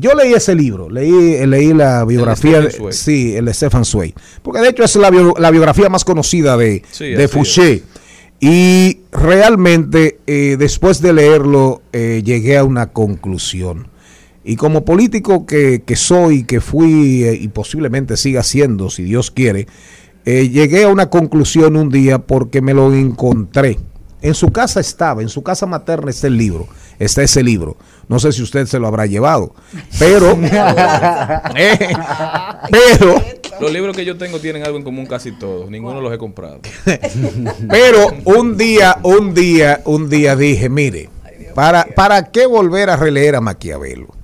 yo 0.00 0.14
leí 0.14 0.32
ese 0.32 0.54
libro, 0.54 0.88
leí, 0.90 1.46
leí 1.46 1.72
la 1.72 2.04
biografía, 2.04 2.60
de, 2.60 2.70
sí, 2.92 3.34
el 3.36 3.44
de 3.46 3.54
Stefan 3.54 3.84
Zweig, 3.84 4.14
porque 4.42 4.60
de 4.60 4.68
hecho 4.68 4.84
es 4.84 4.96
la, 4.96 5.10
bio- 5.10 5.34
la 5.38 5.50
biografía 5.50 5.88
más 5.88 6.04
conocida 6.04 6.56
de, 6.56 6.82
Sí, 6.90 7.06
de 7.06 7.28
Fouché. 7.28 7.82
Y 8.38 8.98
realmente 9.12 10.18
eh, 10.26 10.56
después 10.58 11.00
de 11.00 11.12
leerlo 11.14 11.82
eh, 11.92 12.22
llegué 12.24 12.58
a 12.58 12.64
una 12.64 12.92
conclusión. 12.92 13.88
Y 14.44 14.56
como 14.56 14.84
político 14.84 15.46
que, 15.46 15.82
que 15.86 15.96
soy, 15.96 16.44
que 16.44 16.60
fui 16.60 17.24
eh, 17.24 17.34
y 17.40 17.48
posiblemente 17.48 18.16
siga 18.16 18.42
siendo, 18.42 18.90
si 18.90 19.04
Dios 19.04 19.30
quiere, 19.30 19.66
eh, 20.26 20.48
llegué 20.50 20.84
a 20.84 20.88
una 20.88 21.08
conclusión 21.08 21.76
un 21.76 21.88
día 21.88 22.18
porque 22.18 22.60
me 22.60 22.74
lo 22.74 22.92
encontré. 22.94 23.78
En 24.20 24.34
su 24.34 24.50
casa 24.50 24.80
estaba, 24.80 25.22
en 25.22 25.28
su 25.28 25.42
casa 25.42 25.66
materna 25.66 26.10
está 26.10 26.26
el 26.26 26.36
libro, 26.36 26.66
está 26.98 27.22
ese 27.22 27.42
libro. 27.42 27.76
No 28.08 28.20
sé 28.20 28.32
si 28.32 28.42
usted 28.42 28.66
se 28.66 28.78
lo 28.78 28.86
habrá 28.86 29.06
llevado, 29.06 29.54
pero, 29.98 30.30
eh, 31.56 31.92
pero, 32.70 33.22
Los 33.60 33.72
libros 33.72 33.96
que 33.96 34.04
yo 34.04 34.16
tengo 34.16 34.38
tienen 34.38 34.64
algo 34.64 34.78
en 34.78 34.84
común 34.84 35.06
casi 35.06 35.32
todos. 35.32 35.68
Ninguno 35.68 36.00
los 36.00 36.12
he 36.12 36.18
comprado. 36.18 36.60
Pero 37.68 38.08
un 38.24 38.56
día, 38.56 38.98
un 39.02 39.34
día, 39.34 39.80
un 39.84 40.08
día 40.08 40.36
dije, 40.36 40.68
mire, 40.68 41.10
¿para, 41.54 41.84
¿para 41.84 42.30
qué 42.30 42.46
volver 42.46 42.90
a 42.90 42.96
releer 42.96 43.34
a 43.34 43.40
Maquiavelo? 43.40 44.14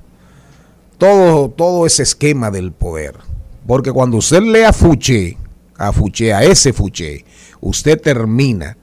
Todo, 0.98 1.48
todo 1.48 1.86
ese 1.86 2.04
esquema 2.04 2.50
del 2.50 2.72
poder. 2.72 3.16
Porque 3.66 3.90
cuando 3.90 4.18
usted 4.18 4.42
lee 4.42 4.62
a 4.62 4.72
Fouché, 4.72 5.36
a 5.76 5.92
Fouché, 5.92 6.32
a 6.32 6.44
ese 6.44 6.72
Fouché, 6.72 7.24
usted 7.60 8.00
termina 8.00 8.76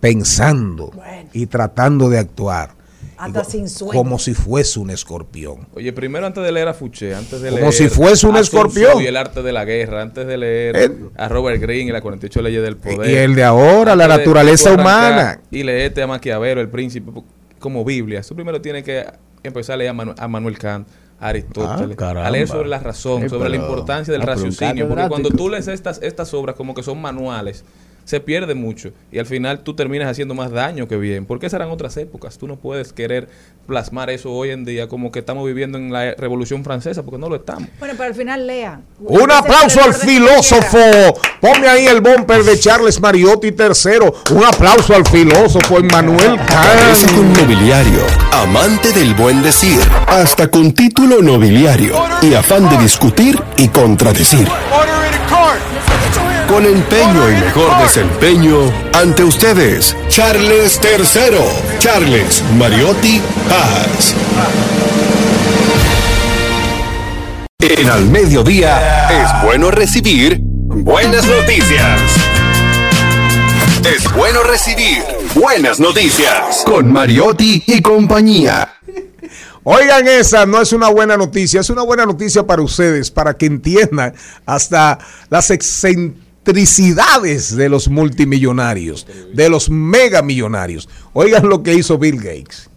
pensando 0.00 0.90
y 1.32 1.46
tratando 1.46 2.10
de 2.10 2.18
actuar 2.18 2.81
Hasta 3.26 3.44
sin 3.44 3.68
sueño. 3.68 3.92
como 3.92 4.18
si 4.18 4.34
fuese 4.34 4.78
un 4.80 4.90
escorpión. 4.90 5.68
Oye, 5.74 5.92
primero 5.92 6.26
antes 6.26 6.42
de 6.44 6.52
leer 6.52 6.68
a 6.68 6.74
Fouché, 6.74 7.14
antes 7.14 7.40
de 7.40 7.50
Como 7.50 7.60
leer 7.60 7.72
si 7.72 7.88
fuese 7.88 8.26
un 8.26 8.36
escorpión. 8.36 9.00
Y 9.02 9.06
el 9.06 9.16
arte 9.16 9.42
de 9.42 9.52
la 9.52 9.64
guerra, 9.64 10.02
antes 10.02 10.26
de 10.26 10.36
leer 10.38 10.76
Eh. 10.76 10.90
a 11.16 11.28
Robert 11.28 11.60
Greene 11.60 11.90
y 11.90 11.92
las 11.92 12.02
48 12.02 12.42
leyes 12.42 12.62
del 12.62 12.76
poder. 12.76 13.10
Y 13.10 13.14
el 13.14 13.34
de 13.34 13.44
ahora, 13.44 13.94
la 13.96 14.08
naturaleza 14.08 14.72
humana. 14.72 15.40
Y 15.50 15.62
leerte 15.62 16.02
a 16.02 16.06
Maquiavelo, 16.06 16.60
el 16.60 16.68
príncipe, 16.68 17.10
como 17.58 17.84
Biblia. 17.84 18.22
Tú 18.22 18.34
primero 18.34 18.60
tienes 18.60 18.82
que 18.84 19.04
empezar 19.42 19.74
a 19.74 19.76
leer 19.78 19.90
a, 19.90 19.94
Manu- 19.94 20.14
a 20.18 20.28
Manuel 20.28 20.58
Kant, 20.58 20.88
a 21.20 21.28
Aristóteles, 21.28 21.96
Ah, 22.00 22.26
a 22.26 22.30
leer 22.30 22.48
sobre 22.48 22.68
la 22.68 22.78
razón, 22.80 23.22
Sí, 23.22 23.28
sobre 23.28 23.48
la 23.48 23.56
importancia 23.56 24.12
del 24.12 24.22
ah, 24.22 24.26
raciocinio. 24.26 24.88
Porque 24.88 25.08
cuando 25.08 25.30
tú 25.30 25.48
lees 25.48 25.68
estas, 25.68 26.00
estas 26.02 26.34
obras 26.34 26.56
como 26.56 26.74
que 26.74 26.82
son 26.82 27.00
manuales, 27.00 27.64
se 28.04 28.20
pierde 28.20 28.54
mucho 28.54 28.92
y 29.10 29.18
al 29.18 29.26
final 29.26 29.60
tú 29.60 29.74
terminas 29.74 30.08
haciendo 30.08 30.34
más 30.34 30.50
daño 30.50 30.88
que 30.88 30.96
bien. 30.96 31.26
Porque 31.26 31.46
esas 31.46 31.58
eran 31.58 31.70
otras 31.70 31.96
épocas. 31.96 32.38
Tú 32.38 32.46
no 32.48 32.56
puedes 32.56 32.92
querer 32.92 33.28
plasmar 33.66 34.10
eso 34.10 34.32
hoy 34.32 34.50
en 34.50 34.64
día 34.64 34.88
como 34.88 35.12
que 35.12 35.20
estamos 35.20 35.46
viviendo 35.46 35.78
en 35.78 35.92
la 35.92 36.14
Revolución 36.14 36.64
Francesa, 36.64 37.02
porque 37.02 37.18
no 37.18 37.28
lo 37.28 37.36
estamos. 37.36 37.68
Bueno, 37.78 37.94
pero 37.96 38.08
al 38.08 38.14
final 38.14 38.46
lea. 38.46 38.80
Un 39.00 39.30
aplauso 39.30 39.82
al 39.82 39.94
filósofo. 39.94 40.78
Ponme 41.40 41.68
ahí 41.68 41.86
el 41.86 42.00
bumper 42.00 42.42
de 42.42 42.58
Charles 42.58 43.00
Mariotti 43.00 43.48
III. 43.48 44.36
Un 44.36 44.44
aplauso 44.44 44.94
al 44.94 45.06
filósofo 45.06 45.78
Emmanuel 45.78 46.36
Kant. 46.46 47.12
con 47.14 47.32
nobiliario, 47.32 48.00
amante 48.32 48.92
del 48.92 49.14
buen 49.14 49.42
decir, 49.42 49.80
hasta 50.06 50.48
con 50.48 50.72
título 50.72 51.22
nobiliario 51.22 51.94
y 52.22 52.34
afán 52.34 52.68
de 52.68 52.78
discutir 52.78 53.38
y 53.56 53.68
contradecir. 53.68 54.48
Con 56.52 56.66
empeño 56.66 57.30
y 57.30 57.34
mejor 57.40 57.78
desempeño, 57.82 58.70
ante 58.92 59.24
ustedes, 59.24 59.96
Charles 60.08 60.78
III, 60.84 61.38
Charles 61.78 62.44
Mariotti 62.58 63.22
Paz. 63.48 64.14
En 67.58 67.88
al 67.88 68.04
mediodía 68.04 69.08
es 69.08 69.42
bueno 69.42 69.70
recibir 69.70 70.40
buenas 70.42 71.26
noticias. 71.26 72.02
Es 73.86 74.12
bueno 74.12 74.42
recibir 74.42 75.02
buenas 75.34 75.80
noticias 75.80 76.64
con 76.66 76.92
Mariotti 76.92 77.64
y 77.66 77.80
compañía. 77.80 78.74
Oigan, 79.64 80.06
esa 80.08 80.44
no 80.44 80.60
es 80.60 80.72
una 80.72 80.88
buena 80.88 81.16
noticia, 81.16 81.60
es 81.60 81.70
una 81.70 81.82
buena 81.82 82.04
noticia 82.04 82.46
para 82.46 82.60
ustedes, 82.62 83.10
para 83.10 83.38
que 83.38 83.46
entiendan 83.46 84.12
hasta 84.44 84.98
las 85.30 85.50
de 86.44 87.68
los 87.68 87.88
multimillonarios, 87.88 89.06
de 89.32 89.48
los 89.48 89.70
megamillonarios. 89.70 90.88
Oigan 91.12 91.48
lo 91.48 91.62
que 91.62 91.74
hizo 91.74 91.98
Bill 91.98 92.16
Gates. 92.16 92.68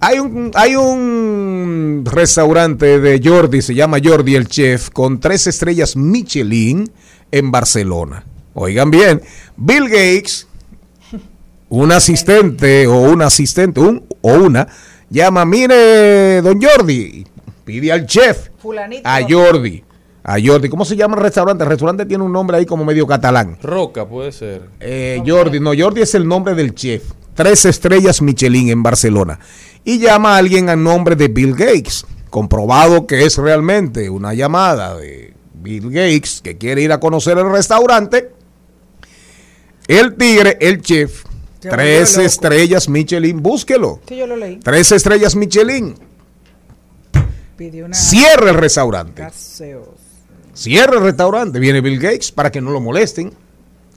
Hay 0.00 0.18
un, 0.18 0.50
hay 0.54 0.76
un 0.76 2.04
restaurante 2.04 2.98
de 2.98 3.20
Jordi, 3.22 3.62
se 3.62 3.74
llama 3.74 3.98
Jordi 4.02 4.34
el 4.34 4.48
Chef, 4.48 4.90
con 4.90 5.20
tres 5.20 5.46
estrellas 5.46 5.96
Michelin 5.96 6.90
en 7.30 7.50
Barcelona. 7.50 8.24
Oigan 8.54 8.90
bien, 8.90 9.22
Bill 9.56 9.84
Gates, 9.88 10.46
un 11.68 11.92
asistente 11.92 12.86
o 12.86 13.00
un 13.00 13.22
asistente 13.22 13.80
un, 13.80 14.04
o 14.20 14.32
una, 14.34 14.68
llama, 15.10 15.44
mire, 15.44 16.42
don 16.42 16.60
Jordi, 16.60 17.24
pide 17.64 17.92
al 17.92 18.06
chef, 18.06 18.50
Fulanito. 18.58 19.08
a 19.08 19.20
Jordi, 19.28 19.82
a 20.26 20.38
Jordi, 20.42 20.70
¿cómo 20.70 20.86
se 20.86 20.96
llama 20.96 21.16
el 21.16 21.22
restaurante? 21.22 21.64
El 21.64 21.70
restaurante 21.70 22.06
tiene 22.06 22.24
un 22.24 22.32
nombre 22.32 22.56
ahí 22.56 22.64
como 22.64 22.82
medio 22.82 23.06
catalán. 23.06 23.58
Roca 23.62 24.08
puede 24.08 24.32
ser. 24.32 24.62
Eh, 24.80 25.22
Jordi, 25.24 25.60
no, 25.60 25.72
Jordi 25.76 26.00
es 26.00 26.14
el 26.14 26.26
nombre 26.26 26.54
del 26.54 26.74
chef. 26.74 27.12
Tres 27.34 27.66
estrellas 27.66 28.22
Michelin 28.22 28.70
en 28.70 28.82
Barcelona. 28.82 29.38
Y 29.84 29.98
llama 29.98 30.34
a 30.34 30.38
alguien 30.38 30.70
a 30.70 30.76
nombre 30.76 31.14
de 31.14 31.28
Bill 31.28 31.54
Gates. 31.54 32.06
Comprobado 32.30 33.06
que 33.06 33.26
es 33.26 33.36
realmente 33.36 34.08
una 34.08 34.32
llamada 34.32 34.96
de 34.96 35.34
Bill 35.52 35.90
Gates 35.90 36.40
que 36.42 36.56
quiere 36.56 36.80
ir 36.80 36.92
a 36.92 37.00
conocer 37.00 37.36
el 37.36 37.50
restaurante. 37.50 38.30
El 39.86 40.14
tigre, 40.14 40.56
el 40.58 40.80
chef. 40.80 41.24
Tres 41.60 42.16
estrellas 42.16 42.88
Michelin. 42.88 43.42
Búsquelo. 43.42 44.00
Sí, 44.08 44.16
yo 44.16 44.26
lo 44.26 44.36
leí. 44.36 44.56
Tres 44.56 44.90
estrellas 44.90 45.36
Michelin. 45.36 45.96
Pidió 47.58 47.84
una 47.84 47.94
Cierra 47.94 48.50
el 48.50 48.56
restaurante. 48.56 49.22
Cierra 50.54 50.98
el 50.98 51.02
restaurante. 51.02 51.58
Viene 51.58 51.80
Bill 51.80 51.98
Gates 51.98 52.32
para 52.32 52.50
que 52.50 52.60
no 52.60 52.70
lo 52.70 52.80
molesten. 52.80 53.32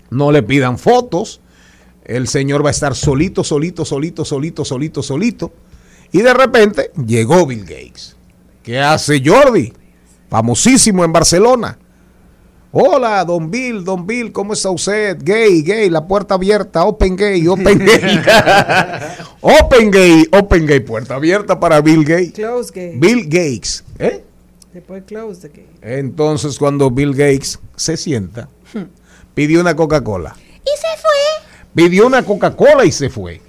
No 0.09 0.31
le 0.31 0.43
pidan 0.43 0.77
fotos. 0.77 1.39
El 2.03 2.27
señor 2.27 2.63
va 2.63 2.69
a 2.69 2.71
estar 2.71 2.95
solito, 2.95 3.43
solito, 3.43 3.85
solito, 3.85 4.25
solito, 4.25 4.65
solito, 4.65 5.03
solito. 5.03 5.53
Y 6.11 6.21
de 6.21 6.33
repente 6.33 6.91
llegó 7.05 7.45
Bill 7.45 7.61
Gates. 7.63 8.15
¿Qué 8.63 8.79
hace 8.79 9.21
Jordi? 9.23 9.73
Famosísimo 10.29 11.05
en 11.05 11.13
Barcelona. 11.13 11.77
Hola, 12.71 13.23
don 13.23 13.49
Bill, 13.49 13.83
don 13.83 14.05
Bill, 14.05 14.31
¿cómo 14.31 14.53
está 14.53 14.69
usted? 14.69 15.17
Gay, 15.21 15.63
gay, 15.63 15.89
la 15.89 16.05
puerta 16.05 16.35
abierta, 16.35 16.83
open 16.83 17.15
gay, 17.15 17.47
open 17.47 17.79
gay. 17.79 18.21
open 19.41 19.89
gay, 19.89 20.27
open 20.31 20.67
gay, 20.67 20.81
puerta 20.81 21.15
abierta 21.15 21.59
para 21.59 21.79
Bill 21.81 22.03
Gates. 22.03 22.33
Close 22.33 22.71
gay. 22.73 22.97
Bill 22.97 23.23
Gates. 23.23 23.83
¿eh? 23.99 24.26
Después 24.77 25.05
close 25.07 25.41
the 25.41 25.49
gay. 25.49 25.65
Entonces, 25.81 26.59
cuando 26.59 26.91
Bill 26.91 27.09
Gates 27.15 27.57
se 27.75 27.97
sienta, 27.97 28.47
pidió 29.33 29.59
una 29.59 29.75
Coca-Cola. 29.75 30.35
Y 30.37 30.69
se 30.69 31.01
fue. 31.01 31.47
Pidió 31.73 32.05
una 32.05 32.21
Coca-Cola 32.21 32.85
y 32.85 32.91
se 32.91 33.09
fue. 33.09 33.41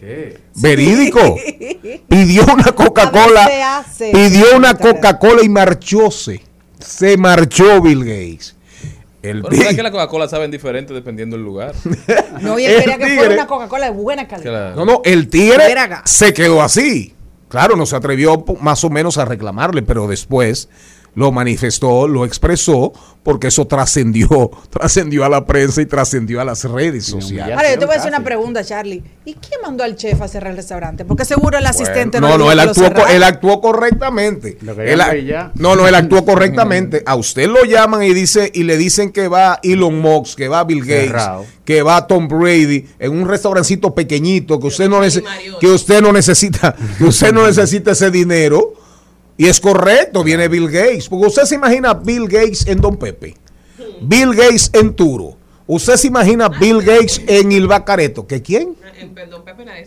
Verídico. 0.55 1.20
Pidió 2.09 2.44
una 2.44 2.64
A 2.64 2.72
Coca-Cola. 2.72 3.84
Pidió 4.10 4.56
una 4.56 4.72
Coca-Cola 4.74 5.42
y 5.42 5.50
marchóse. 5.50 6.40
Se 6.78 7.18
marchó 7.18 7.82
Bill 7.82 8.00
Gates. 8.05 8.56
El 9.20 9.42
Pero 9.42 9.55
¿sabes 9.55 9.68
tigre- 9.72 9.76
que 9.76 9.82
la 9.82 9.90
Coca-Cola 9.90 10.28
saben 10.28 10.50
diferente 10.50 10.94
dependiendo 10.94 11.36
del 11.36 11.44
lugar? 11.44 11.74
No, 12.40 12.59
y 12.59 12.64
El 12.64 12.72
él 12.72 12.78
quería 12.84 12.96
que 12.96 13.16
fuera 13.18 13.34
una 13.34 13.46
Coca-Cola 13.46 13.90
de 13.90 13.92
buena 13.92 14.26
calidad. 14.26 14.74
No, 14.74 14.86
no, 14.86 15.02
el 15.05 15.28
tigre 15.28 15.74
se 16.06 16.32
quedó 16.32 16.62
así. 16.62 17.14
Claro, 17.50 17.76
no 17.76 17.84
se 17.84 17.96
atrevió 17.96 18.42
más 18.62 18.82
o 18.84 18.88
menos 18.90 19.18
a 19.18 19.26
reclamarle, 19.26 19.82
pero 19.82 20.06
después 20.06 20.68
lo 21.19 21.32
manifestó, 21.32 22.07
lo 22.07 22.24
expresó, 22.24 22.93
porque 23.24 23.49
eso 23.49 23.66
trascendió, 23.66 24.28
trascendió 24.70 25.24
a 25.24 25.28
la 25.28 25.45
prensa 25.45 25.82
y 25.82 25.86
trascendió 25.86 26.40
a 26.40 26.45
las 26.45 26.62
redes 26.62 27.07
sociales. 27.07 27.57
Ahora, 27.57 27.73
yo 27.73 27.78
te 27.81 27.86
voy 27.86 27.97
a 27.97 27.99
hacer 27.99 28.11
una 28.11 28.23
pregunta, 28.23 28.62
Charlie. 28.62 29.03
¿Y 29.24 29.35
quién 29.35 29.61
mandó 29.61 29.82
al 29.82 29.97
chef 29.97 30.23
a 30.23 30.28
cerrar 30.28 30.53
el 30.53 30.57
restaurante? 30.57 31.05
Porque 31.05 31.24
seguro 31.24 31.59
el 31.59 31.66
asistente 31.66 32.20
no, 32.20 32.28
le 32.28 32.32
no, 32.35 32.39
dijo 32.39 32.53
él 32.53 32.61
actuó, 32.61 33.07
él 33.09 33.23
actuó 33.24 33.61
correctamente. 33.61 34.59
Él 34.61 35.01
no, 35.57 35.74
no, 35.74 35.89
él 35.89 35.95
actuó 35.97 36.24
correctamente. 36.24 37.03
A 37.05 37.16
usted 37.16 37.49
lo 37.49 37.65
llaman 37.65 38.05
y 38.05 38.15
dice 38.15 38.51
y 38.55 38.62
le 38.62 38.77
dicen 38.77 39.11
que 39.11 39.27
va 39.27 39.59
Elon 39.65 39.99
Musk, 40.01 40.39
que 40.39 40.47
va 40.47 40.62
Bill 40.62 40.82
Gates, 40.85 41.07
Cerrado. 41.09 41.47
que 41.65 41.82
va 41.82 42.07
Tom 42.07 42.28
Brady 42.28 42.86
en 43.01 43.11
un 43.11 43.27
restaurancito 43.28 43.93
pequeñito 43.93 44.61
que 44.61 44.69
usted 44.69 44.89
no 44.89 45.03
nece- 45.03 45.24
que 45.59 45.66
usted 45.66 46.01
no 46.01 46.12
necesita, 46.12 46.77
que 46.97 47.05
usted 47.05 47.32
no 47.32 47.45
necesita 47.45 47.90
ese 47.90 48.11
dinero. 48.12 48.74
Y 49.39 49.47
es 49.47 49.60
correcto, 49.60 50.24
viene 50.24 50.48
Bill 50.48 50.69
Gates, 50.69 51.09
porque 51.09 51.28
usted 51.28 51.44
se 51.44 51.55
imagina 51.55 51.94
Bill 51.94 52.27
Gates 52.27 52.66
en 52.66 52.81
Don 52.81 52.97
Pepe, 52.97 53.36
Bill 54.02 54.35
Gates 54.35 54.69
en 54.73 54.94
Turo. 54.94 55.36
Usted 55.70 55.97
se 55.97 56.07
imagina 56.09 56.49
Bill 56.49 56.78
Gates 56.82 57.20
en 57.27 57.53
Ilbacareto, 57.53 58.27
¿que 58.27 58.40
quién? 58.43 58.74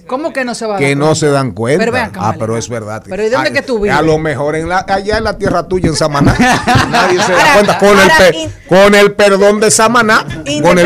¿Cómo 0.08 0.32
que 0.32 0.46
no 0.46 0.54
se 0.56 0.66
va 0.66 0.76
a 0.76 0.78
que 0.80 0.90
dar 0.90 0.98
no 0.98 1.06
cuenta? 1.08 1.20
se 1.20 1.28
dan 1.28 1.52
cuenta. 1.52 1.80
Pero 1.80 1.92
ven 1.92 2.02
acá, 2.04 2.20
ah, 2.24 2.36
pero 2.38 2.56
es 2.56 2.70
verdad. 2.70 3.04
Pero 3.08 3.26
¿y 3.26 3.30
dónde 3.30 3.50
Ah, 3.50 3.54
que 3.54 3.62
tú 3.64 3.80
vives? 3.80 3.98
A 3.98 4.02
lo 4.04 4.18
mejor 4.20 4.56
en 4.56 4.70
la, 4.70 4.86
allá 4.88 5.18
en 5.18 5.24
la 5.24 5.38
tierra 5.38 5.68
tuya, 5.68 5.90
en 5.90 5.96
Samaná. 5.96 6.36
Nadie 6.90 7.20
se 7.22 7.32
da 7.32 7.54
cuenta. 7.56 7.78
Con, 7.80 7.90
el 7.90 8.00
ahora, 8.00 8.16
pe- 8.20 8.38
in- 8.38 8.52
con 8.68 8.96
el 8.96 9.14
perdón 9.14 9.60
de 9.60 9.72
Samaná. 9.72 10.24
Con 10.24 10.36
el 10.36 10.46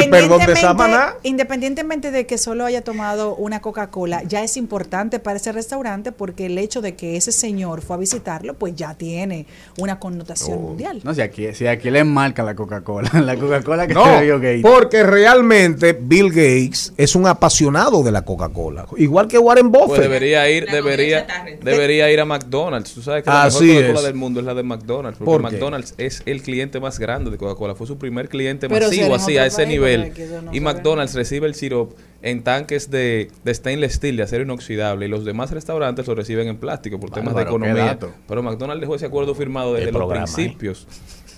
perdón 0.10 0.40
de 0.40 0.46
Independientemente- 0.54 0.62
Samaná. 0.62 1.14
Independientemente 1.24 2.12
de 2.12 2.26
que 2.26 2.38
solo 2.38 2.66
haya 2.66 2.82
tomado 2.82 3.36
una 3.36 3.62
Coca-Cola, 3.62 4.24
ya 4.24 4.44
es 4.44 4.56
importante 4.58 5.20
para 5.20 5.38
ese 5.38 5.52
restaurante 5.52 6.12
porque 6.14 6.46
el 6.46 6.58
hecho 6.58 6.82
de 6.82 6.96
que 6.96 7.18
ese 7.18 7.32
señor 7.34 7.82
fue 7.82 7.98
a 7.98 8.00
visitarlo, 8.00 8.54
pues 8.54 8.76
ya 8.76 8.94
tiene 8.94 9.46
una 9.78 10.00
connotación 10.00 10.62
mundial. 10.62 11.02
No, 11.04 11.14
si 11.14 11.22
aquí, 11.22 11.54
si 11.54 11.68
aquí 11.68 11.90
le 11.92 12.04
marca 12.06 12.44
la 12.44 12.56
Coca-Cola. 12.56 13.12
La 13.26 13.36
Coca-Cola 13.36 13.88
que 13.88 13.94
No, 13.94 14.06
se 14.06 14.12
bebió 14.12 14.36
Gates. 14.40 14.62
Porque 14.86 15.03
realmente 15.03 15.98
Bill 15.99 16.30
Gates 16.30 16.94
es 16.98 17.16
un 17.16 17.28
apasionado 17.28 18.03
de 18.03 18.12
la 18.12 18.24
Coca-Cola. 18.24 18.86
Igual 18.98 19.28
que 19.28 19.38
Warren 19.38 19.72
Buffett. 19.72 19.88
Pues 19.88 20.02
debería 20.02 20.49
ir, 20.49 20.66
debería, 20.70 21.26
debería 21.62 22.12
ir 22.12 22.20
a 22.20 22.26
McDonald's. 22.26 22.94
Tú 22.94 23.02
sabes 23.02 23.24
que 23.24 23.30
la 23.30 23.44
Así 23.44 23.66
mejor 23.66 23.82
Coca-Cola 23.82 24.07
del 24.07 24.16
mundo 24.16 24.40
es 24.40 24.45
la 24.45 24.53
de 24.53 24.64
McDonald's. 24.64 25.20
Porque. 25.24 25.44
McDonald's 25.44 25.95
es 25.98 26.22
el 26.26 26.41
cliente 26.41 26.80
más 26.80 26.99
grande 26.99 27.32
de 27.32 27.38
Coca-Cola. 27.38 27.76
Fue 27.76 27.88
su 27.88 27.98
primer 27.98 28.30
cliente 28.30 28.70
Pero 28.70 28.88
masivo, 28.88 29.16
así, 29.16 29.38
a 29.38 29.45
ese 29.45 29.64
país, 29.64 29.70
nivel. 29.70 30.14
no 30.44 30.53
y. 30.53 30.60
McDonald's 30.60 31.16
recibe 31.16 31.48
el 31.48 31.56
sirop 31.56 31.94
en 32.22 32.44
tanques 32.44 32.90
de, 32.90 33.30
de 33.44 33.53
stainless 33.53 33.94
steel, 33.94 34.18
de 34.18 34.24
acero 34.24 34.44
inoxidable. 34.44 35.06
Y 35.06 35.10
los 35.10 35.26
demás 35.26 35.52
restaurantes 35.52 36.07
lo 36.07 36.16
reciben 36.16 36.48
en 36.48 36.57
plástico 36.57 36.99
por 36.99 37.10
temas 37.10 37.36
de 37.36 37.41
economía. 37.41 37.98
Pero 38.28 38.44
McDonald's 38.44 38.82
dejó 38.82 38.95
ese 38.95 39.06
acuerdo 39.06 39.34
firmado 39.36 39.74
desde 39.74 39.91
los 39.91 40.12
¿eh? 40.38 40.56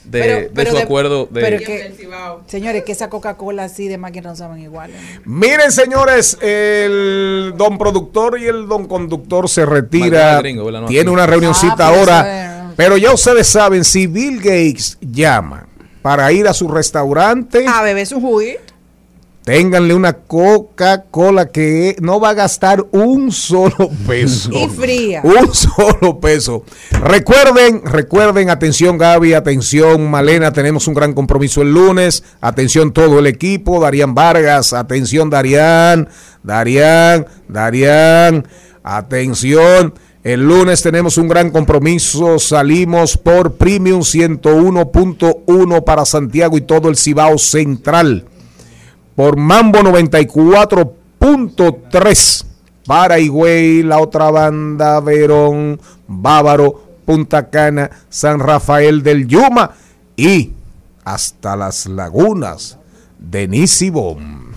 De, 0.08 0.20
Pero- 0.22 0.36
de 0.38 0.50
pero 0.54 0.70
su 0.72 0.78
de- 0.78 0.84
acuerdo 0.84 1.26
de... 1.30 1.42
pero 1.42 1.58
que, 1.60 1.94
señores, 2.48 2.84
que 2.84 2.92
esa 2.94 3.10
Coca-Cola 3.10 3.66
así 3.66 3.88
de 3.88 3.98
máquina 3.98 4.30
no 4.30 4.36
saben 4.36 4.60
igual. 4.62 4.92
Miren, 5.26 5.72
señores, 5.72 6.38
el 6.42 7.54
don 7.58 7.78
productor 7.78 8.40
y 8.40 8.46
el 8.48 8.68
don 8.68 8.88
conductor 8.88 9.50
se 9.50 9.66
retira. 9.66 10.42
Tiene 10.88 11.10
una 11.12 11.26
reunioncita 11.26 11.74
Ah, 11.74 11.92
pero 11.92 12.00
ahora. 12.00 12.56
eso 12.66 12.74
Pero 12.78 12.98
ya 12.98 13.14
ustedes 13.14 13.48
saben, 13.48 13.84
si 13.84 14.08
Bill 14.08 14.38
Gates 14.38 14.98
llama 15.02 15.68
para 16.02 16.32
ir 16.32 16.48
a 16.48 16.54
su 16.54 16.68
restaurante, 16.70 17.66
A 17.68 17.82
beber 17.82 18.08
su 18.08 18.22
juguito. 18.22 18.67
Ténganle 19.48 19.94
una 19.94 20.12
Coca-Cola 20.12 21.48
que 21.48 21.96
no 22.02 22.20
va 22.20 22.32
a 22.32 22.34
gastar 22.34 22.86
un 22.92 23.32
solo 23.32 23.90
peso. 24.06 24.52
Y 24.52 24.68
fría. 24.68 25.22
Un 25.24 25.54
solo 25.54 26.20
peso. 26.20 26.66
Recuerden, 26.92 27.82
recuerden, 27.86 28.50
atención 28.50 28.98
Gaby, 28.98 29.36
atención 29.36 30.12
Malena, 30.12 30.52
tenemos 30.52 30.90
un 30.90 30.96
gran 30.96 31.14
compromiso 31.14 31.62
el 31.62 31.74
lunes. 31.74 32.26
Atención 32.42 32.92
todo 32.92 33.20
el 33.20 33.26
equipo, 33.26 33.80
Darían 33.80 34.14
Vargas, 34.14 34.74
atención 34.74 35.30
Darían, 35.30 36.10
Darían, 36.44 37.26
Darían, 37.48 38.46
atención. 38.84 39.94
El 40.26 40.46
lunes 40.46 40.82
tenemos 40.82 41.18
un 41.18 41.30
gran 41.30 41.52
compromiso, 41.52 42.38
salimos 42.38 43.18
por 43.18 43.54
Premium 43.54 44.02
101.1 44.02 45.84
para 45.86 46.04
Santiago 46.04 46.58
y 46.58 46.62
todo 46.62 46.90
el 46.90 46.98
Cibao 46.98 47.38
Central. 47.38 48.26
Por 49.18 49.36
Mambo 49.36 49.80
94.3 49.80 52.46
para 52.86 53.18
Higüey, 53.18 53.82
la 53.82 54.00
otra 54.00 54.30
banda, 54.30 55.00
Verón, 55.00 55.82
Bávaro, 56.08 56.84
Punta 57.04 57.50
Cana, 57.50 57.90
San 58.10 58.40
Rafael 58.40 59.02
del 59.02 59.28
Yuma 59.28 59.72
y 60.16 60.54
hasta 61.04 61.56
las 61.56 61.88
lagunas 61.88 62.78
de 63.18 63.48
Nisibón. 63.48 64.52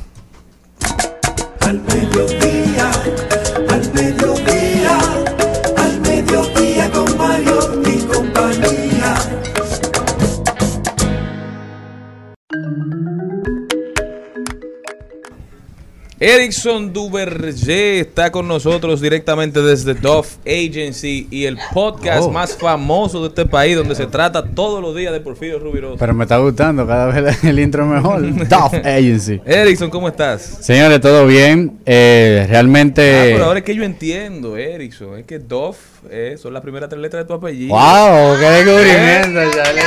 Erickson 16.23 16.93
Duverger 16.93 18.03
está 18.03 18.31
con 18.31 18.47
nosotros 18.47 19.01
directamente 19.01 19.63
desde 19.63 19.95
Dove 19.95 20.29
Agency 20.47 21.27
y 21.31 21.47
el 21.47 21.57
podcast 21.73 22.25
Oh. 22.25 22.31
más 22.31 22.55
famoso 22.59 23.23
de 23.23 23.29
este 23.29 23.47
país, 23.47 23.75
donde 23.75 23.95
se 23.95 24.07
trata 24.07 24.45
todos 24.45 24.83
los 24.83 24.95
días 24.95 25.15
de 25.15 25.21
Porfirio 25.21 25.59
Rubiroso. 25.59 25.97
Pero 25.99 26.13
me 26.13 26.25
está 26.25 26.37
gustando 26.37 26.87
cada 26.87 27.07
vez 27.07 27.43
el 27.43 27.59
intro 27.59 27.87
mejor. 27.87 28.21
Duff 28.49 28.75
Agency. 28.85 29.41
Erickson, 29.47 29.89
¿cómo 29.89 30.09
estás? 30.09 30.59
Señores, 30.61 31.01
todo 31.01 31.27
bien. 31.27 31.79
Eh, 31.87 32.41
Ah, 32.45 32.47
realmente. 32.49 33.03
pero 33.33 33.47
ahora 33.47 33.61
es 33.61 33.65
que 33.65 33.75
yo 33.75 33.83
entiendo, 33.83 34.59
Erickson, 34.59 35.19
es 35.21 35.25
que 35.25 35.39
Dove 35.39 35.79
eh, 36.09 36.37
son 36.41 36.55
las 36.55 36.63
primeras 36.63 36.89
tres 36.89 37.01
letras 37.03 37.25
de 37.25 37.29
tu 37.29 37.35
apellido. 37.35 37.75
¡Wow! 37.75 38.39
¡Qué 38.39 38.51
descubrimiento, 38.51 39.41
Oye, 39.41 39.83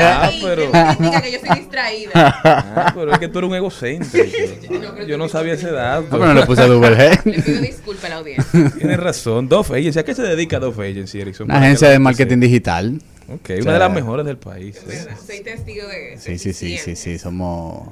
ah, 0.00 0.30
pero... 0.42 0.62
Significa 0.72 1.20
que 1.22 1.32
yo 1.32 1.38
soy 1.40 1.58
distraída. 1.58 2.10
Ah, 2.78 2.92
pero 2.94 3.12
es 3.12 3.18
que 3.18 3.28
tú 3.28 3.38
eres 3.38 3.50
un 3.50 3.56
egocéntrico. 3.56 4.26
Yo 5.06 5.16
no 5.18 5.28
sabía 5.28 5.54
ese 5.54 5.70
dato. 5.70 6.06
Ah, 6.06 6.10
pero 6.10 6.26
no 6.26 6.34
le 6.34 6.46
puse 6.46 6.62
Duverger. 6.66 7.20
Le 7.24 7.42
pido 7.42 7.60
disculpa 7.60 8.06
a 8.06 8.10
la 8.10 8.16
audiencia. 8.16 8.70
Tienes 8.78 8.98
razón. 9.00 9.48
Dove 9.48 9.78
Agency. 9.78 9.98
¿A 9.98 10.04
qué 10.04 10.14
se 10.14 10.22
dedica 10.22 10.58
Dove 10.58 10.88
Agency, 10.90 11.20
Erickson? 11.20 11.46
Una 11.46 11.58
agencia 11.58 11.88
de 11.88 11.98
marketing 11.98 12.38
digital. 12.38 13.00
Ok, 13.28 13.50
O 13.50 13.52
una 13.54 13.62
sea, 13.62 13.72
de 13.72 13.78
las 13.78 13.92
mejores 13.92 14.26
del 14.26 14.36
país. 14.38 14.76
eh. 14.88 15.06
Soy 15.26 15.40
testigo 15.40 15.88
de 15.88 16.14
eso. 16.14 16.22
Sí, 16.24 16.38
sí, 16.38 16.52
sí, 16.52 16.78
sí, 16.78 16.96
sí. 16.96 17.18
Somos, 17.18 17.88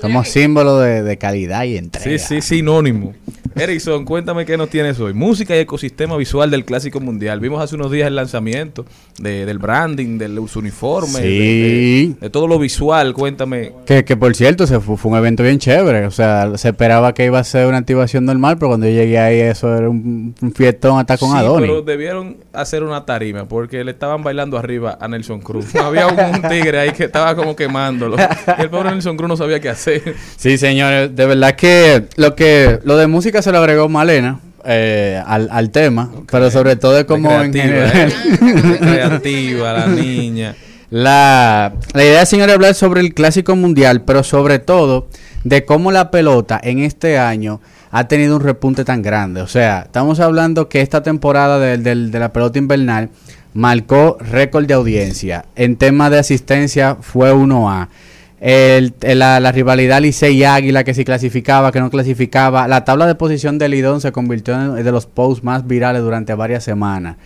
somos 0.00 0.28
símbolo 0.28 0.78
de, 0.78 1.02
de 1.02 1.18
calidad 1.18 1.64
y 1.64 1.76
entrega. 1.76 2.18
Sí, 2.18 2.40
sí, 2.40 2.42
sinónimo. 2.42 3.14
Erickson, 3.56 4.04
cuéntame 4.04 4.46
qué 4.46 4.56
nos 4.56 4.70
tienes 4.70 5.00
hoy. 5.00 5.12
Música 5.12 5.56
y 5.56 5.60
ecosistema 5.60 6.16
visual 6.16 6.50
del 6.50 6.64
Clásico 6.64 7.00
Mundial. 7.00 7.40
Vimos 7.40 7.62
hace 7.62 7.74
unos 7.74 7.90
días 7.90 8.06
el 8.06 8.16
lanzamiento 8.16 8.86
de- 9.20 9.46
del 9.46 9.58
branding, 9.58 10.18
del 10.18 10.38
uniforme, 10.38 11.20
de, 11.20 11.28
Sí. 11.28 12.14
de- 12.14 12.20
de 12.20 12.30
todo 12.30 12.48
lo 12.48 12.58
visual. 12.58 13.12
Cuéntame. 13.14 13.72
Que, 13.86 14.04
que 14.04 14.16
por 14.16 14.34
cierto, 14.34 14.66
se 14.66 14.80
fue, 14.80 14.96
fue 14.96 15.12
un 15.12 15.18
evento 15.18 15.42
bien 15.42 15.58
chévere. 15.58 16.06
O 16.06 16.10
sea, 16.10 16.56
se 16.56 16.68
esperaba 16.70 17.14
que 17.14 17.24
iba 17.26 17.38
a 17.38 17.44
ser 17.44 17.66
una 17.66 17.78
activación 17.78 18.24
normal, 18.24 18.56
pero 18.58 18.68
cuando 18.68 18.86
yo 18.86 18.92
llegué 18.92 19.18
ahí, 19.18 19.40
eso 19.40 19.76
era 19.76 19.88
un, 19.88 20.34
un 20.40 20.52
fiestón 20.52 20.98
hasta 20.98 21.16
con 21.18 21.30
Sí, 21.30 21.36
Adonis. 21.36 21.68
pero 21.68 21.82
debieron 21.82 22.38
hacer 22.52 22.82
una 22.82 23.04
tarima 23.06 23.46
porque 23.46 23.84
le 23.84 23.92
estaban 23.92 24.22
bailando 24.22 24.58
arriba 24.58 24.98
a 25.00 25.08
Nelson 25.08 25.40
Cruz. 25.40 25.74
Había 25.76 26.06
un, 26.08 26.18
un 26.18 26.42
tigre 26.48 26.78
ahí 26.80 26.90
que 26.92 27.04
estaba 27.04 27.34
como 27.36 27.54
quemándolo. 27.54 28.16
Y 28.58 28.62
el 28.62 28.70
pobre 28.70 28.90
Nelson 28.90 29.16
Cruz 29.16 29.28
no 29.28 29.36
sabía 29.36 29.60
qué 29.60 29.68
hacer. 29.68 30.14
Sí, 30.36 30.56
señores, 30.58 31.14
de 31.14 31.26
verdad 31.26 31.54
que 31.54 32.04
lo 32.16 32.34
que 32.34 32.78
lo 32.84 32.96
de 32.96 33.06
música 33.06 33.42
se 33.42 33.52
lo 33.52 33.58
agregó 33.58 33.88
Malena 33.88 34.40
eh, 34.64 35.22
al, 35.26 35.48
al 35.50 35.70
tema, 35.70 36.10
pero 36.30 36.50
sobre 36.50 36.76
todo 36.76 36.98
es 36.98 37.04
como 37.04 37.30
en 37.42 37.52
creativa, 37.52 37.88
general. 37.88 38.12
¿eh? 38.12 38.78
creativa, 38.80 39.72
la 39.72 39.86
niña. 39.86 40.54
La, 40.90 41.72
la 41.94 42.04
idea, 42.04 42.26
señor, 42.26 42.48
es 42.48 42.54
hablar 42.56 42.74
sobre 42.74 43.00
el 43.00 43.14
clásico 43.14 43.54
mundial, 43.56 44.02
pero 44.02 44.24
sobre 44.24 44.58
todo 44.58 45.06
de 45.44 45.64
cómo 45.64 45.92
la 45.92 46.10
pelota 46.10 46.60
en 46.62 46.80
este 46.80 47.18
año 47.18 47.60
ha 47.92 48.08
tenido 48.08 48.36
un 48.36 48.42
repunte 48.42 48.84
tan 48.84 49.00
grande. 49.02 49.40
O 49.40 49.46
sea, 49.46 49.82
estamos 49.86 50.18
hablando 50.20 50.68
que 50.68 50.80
esta 50.80 51.02
temporada 51.02 51.58
del- 51.58 51.82
del- 51.82 52.10
de 52.10 52.18
la 52.18 52.32
pelota 52.32 52.58
invernal 52.58 53.08
marcó 53.54 54.16
récord 54.20 54.66
de 54.66 54.74
audiencia. 54.74 55.44
En 55.56 55.76
tema 55.76 56.10
de 56.10 56.18
asistencia 56.18 56.96
fue 57.00 57.32
1A. 57.32 57.88
El- 58.40 58.94
la, 59.02 59.38
la 59.38 59.52
rivalidad 59.52 60.00
Licey 60.00 60.42
Águila 60.44 60.82
que 60.84 60.94
si 60.94 61.04
clasificaba, 61.04 61.72
que 61.72 61.80
no 61.80 61.90
clasificaba. 61.90 62.66
La 62.68 62.84
tabla 62.84 63.06
de 63.06 63.14
posición 63.14 63.58
del 63.58 63.72
Lidón 63.72 64.00
se 64.00 64.12
convirtió 64.12 64.54
en 64.54 64.82
de 64.82 64.92
los 64.92 65.06
posts 65.06 65.44
más 65.44 65.66
virales 65.66 66.02
durante 66.02 66.32
varias 66.34 66.64
semanas. 66.64 67.16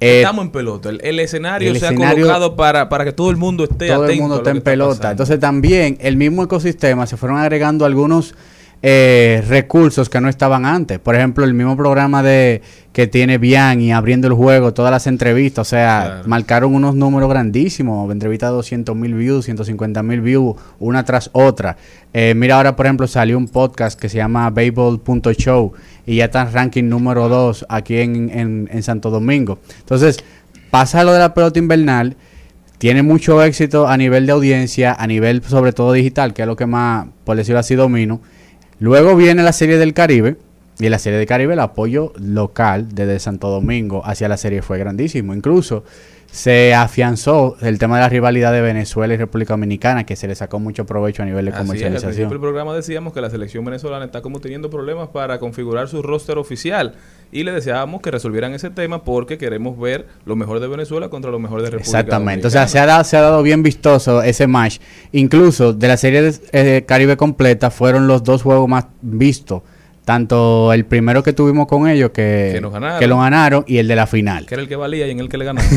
Eh, 0.00 0.18
Estamos 0.18 0.44
en 0.44 0.50
pelota. 0.52 0.90
El, 0.90 1.00
el 1.02 1.18
escenario 1.20 1.70
el 1.70 1.78
se 1.80 1.86
escenario- 1.86 2.06
ha 2.08 2.28
colocado 2.28 2.54
para, 2.56 2.88
para 2.88 3.04
que 3.04 3.12
todo 3.12 3.30
el 3.30 3.36
mundo 3.36 3.64
esté 3.64 3.88
todo 3.88 4.04
atento. 4.04 4.12
el 4.12 4.20
mundo 4.20 4.42
que 4.44 4.50
en 4.50 4.60
pelota. 4.60 4.90
pasando. 4.90 5.10
Entonces 5.10 5.40
también 5.40 5.96
el 6.00 6.16
mismo 6.16 6.44
ecosistema 6.44 7.06
se 7.06 7.16
fueron 7.16 7.38
agregando 7.38 7.84
algunos 7.84 8.34
eh, 8.82 9.42
recursos 9.48 10.08
que 10.08 10.20
no 10.20 10.28
estaban 10.28 10.64
antes. 10.64 10.98
Por 10.98 11.14
ejemplo, 11.16 11.44
el 11.44 11.52
mismo 11.54 11.76
programa 11.76 12.22
de 12.22 12.62
que 12.92 13.06
tiene 13.06 13.38
Bian 13.38 13.90
abriendo 13.92 14.26
el 14.28 14.34
juego, 14.34 14.72
todas 14.74 14.90
las 14.90 15.06
entrevistas, 15.06 15.66
o 15.66 15.70
sea, 15.70 16.22
marcaron 16.26 16.74
unos 16.74 16.94
números 16.94 17.28
grandísimos, 17.28 18.10
entrevistas 18.12 18.50
de 18.50 18.54
200 18.56 18.96
mil 18.96 19.14
views, 19.14 19.44
150 19.44 20.02
mil 20.02 20.20
views, 20.20 20.56
una 20.78 21.04
tras 21.04 21.30
otra. 21.32 21.76
Eh, 22.12 22.34
mira, 22.36 22.56
ahora 22.56 22.74
por 22.76 22.86
ejemplo 22.86 23.06
salió 23.06 23.36
un 23.38 23.48
podcast 23.48 23.98
que 23.98 24.08
se 24.08 24.16
llama 24.18 24.50
Baseball.show 24.50 25.72
y 26.06 26.16
ya 26.16 26.26
está 26.26 26.42
en 26.42 26.52
ranking 26.52 26.84
número 26.88 27.28
2 27.28 27.66
aquí 27.68 27.98
en, 27.98 28.30
en- 28.30 28.68
en 28.72 28.82
Santo 28.82 29.10
Domingo. 29.10 29.58
Entonces, 29.80 30.18
pasa 30.70 31.04
lo 31.04 31.12
de 31.12 31.18
la 31.20 31.34
pelota 31.34 31.58
invernal 31.58 32.16
tiene 32.78 33.02
mucho 33.02 33.42
éxito 33.42 33.88
a 33.88 33.96
nivel 33.96 34.24
de 34.26 34.32
audiencia, 34.32 34.92
a 34.96 35.06
nivel 35.08 35.42
sobre 35.42 35.72
todo 35.72 35.92
digital, 35.92 36.32
que 36.32 36.42
es 36.42 36.48
lo 36.48 36.54
que 36.54 36.66
más, 36.66 37.06
por 37.24 37.36
decirlo 37.36 37.58
así, 37.58 37.74
domino. 37.74 38.20
Luego 38.80 39.16
viene 39.16 39.42
la 39.42 39.52
serie 39.52 39.76
del 39.76 39.94
Caribe, 39.94 40.36
y 40.78 40.84
en 40.84 40.92
la 40.92 41.00
serie 41.00 41.18
del 41.18 41.26
Caribe 41.26 41.54
el 41.54 41.60
apoyo 41.60 42.12
local 42.16 42.94
desde 42.94 43.18
Santo 43.18 43.48
Domingo 43.48 44.02
hacia 44.04 44.28
la 44.28 44.36
serie 44.36 44.62
fue 44.62 44.78
grandísimo. 44.78 45.34
Incluso 45.34 45.84
se 46.30 46.74
afianzó 46.74 47.56
el 47.62 47.78
tema 47.78 47.96
de 47.96 48.02
la 48.02 48.08
rivalidad 48.08 48.52
de 48.52 48.60
Venezuela 48.60 49.14
y 49.14 49.16
República 49.16 49.54
Dominicana, 49.54 50.04
que 50.04 50.14
se 50.14 50.28
le 50.28 50.34
sacó 50.34 50.58
mucho 50.58 50.84
provecho 50.84 51.22
a 51.22 51.26
nivel 51.26 51.46
de 51.46 51.52
Así 51.52 51.60
comercialización. 51.60 52.28
del 52.28 52.38
programa 52.38 52.74
decíamos 52.74 53.12
que 53.12 53.20
la 53.20 53.30
selección 53.30 53.64
venezolana 53.64 54.04
está 54.04 54.20
como 54.20 54.38
teniendo 54.38 54.68
problemas 54.68 55.08
para 55.08 55.38
configurar 55.38 55.88
su 55.88 56.02
roster 56.02 56.36
oficial 56.38 56.94
y 57.32 57.44
le 57.44 57.52
deseábamos 57.52 58.02
que 58.02 58.10
resolvieran 58.10 58.52
ese 58.54 58.70
tema 58.70 59.04
porque 59.04 59.38
queremos 59.38 59.78
ver 59.78 60.06
lo 60.26 60.36
mejor 60.36 60.60
de 60.60 60.68
Venezuela 60.68 61.08
contra 61.08 61.30
lo 61.30 61.38
mejor 61.38 61.62
de 61.62 61.70
República 61.70 61.98
Exactamente, 61.98 62.46
o 62.46 62.50
Dominicana. 62.50 62.68
sea, 62.68 62.68
se 62.68 62.78
ha, 62.78 62.86
dado, 62.86 63.04
se 63.04 63.16
ha 63.16 63.20
dado 63.22 63.42
bien 63.42 63.62
vistoso 63.62 64.22
ese 64.22 64.46
match. 64.46 64.78
Incluso 65.12 65.72
de 65.72 65.88
la 65.88 65.96
serie 65.96 66.22
de, 66.22 66.34
eh, 66.52 66.84
Caribe 66.86 67.16
completa 67.16 67.70
fueron 67.70 68.06
los 68.06 68.22
dos 68.22 68.42
juegos 68.42 68.68
más 68.68 68.86
vistos. 69.00 69.62
Tanto 70.08 70.72
el 70.72 70.86
primero 70.86 71.22
que 71.22 71.34
tuvimos 71.34 71.66
con 71.66 71.86
ellos, 71.86 72.12
que, 72.12 72.52
Que 72.54 72.62
nos 72.62 72.72
ganaron. 72.72 72.98
que 72.98 73.06
lo 73.06 73.18
ganaron, 73.18 73.64
y 73.66 73.76
el 73.76 73.86
de 73.88 73.94
la 73.94 74.06
final. 74.06 74.46
que 74.46 74.54
era 74.54 74.62
el 74.62 74.66
que 74.66 74.74
valía 74.74 75.06
y 75.06 75.10
en 75.10 75.20
el 75.20 75.28
que 75.28 75.36
le 75.36 75.44
ganamos. 75.44 75.70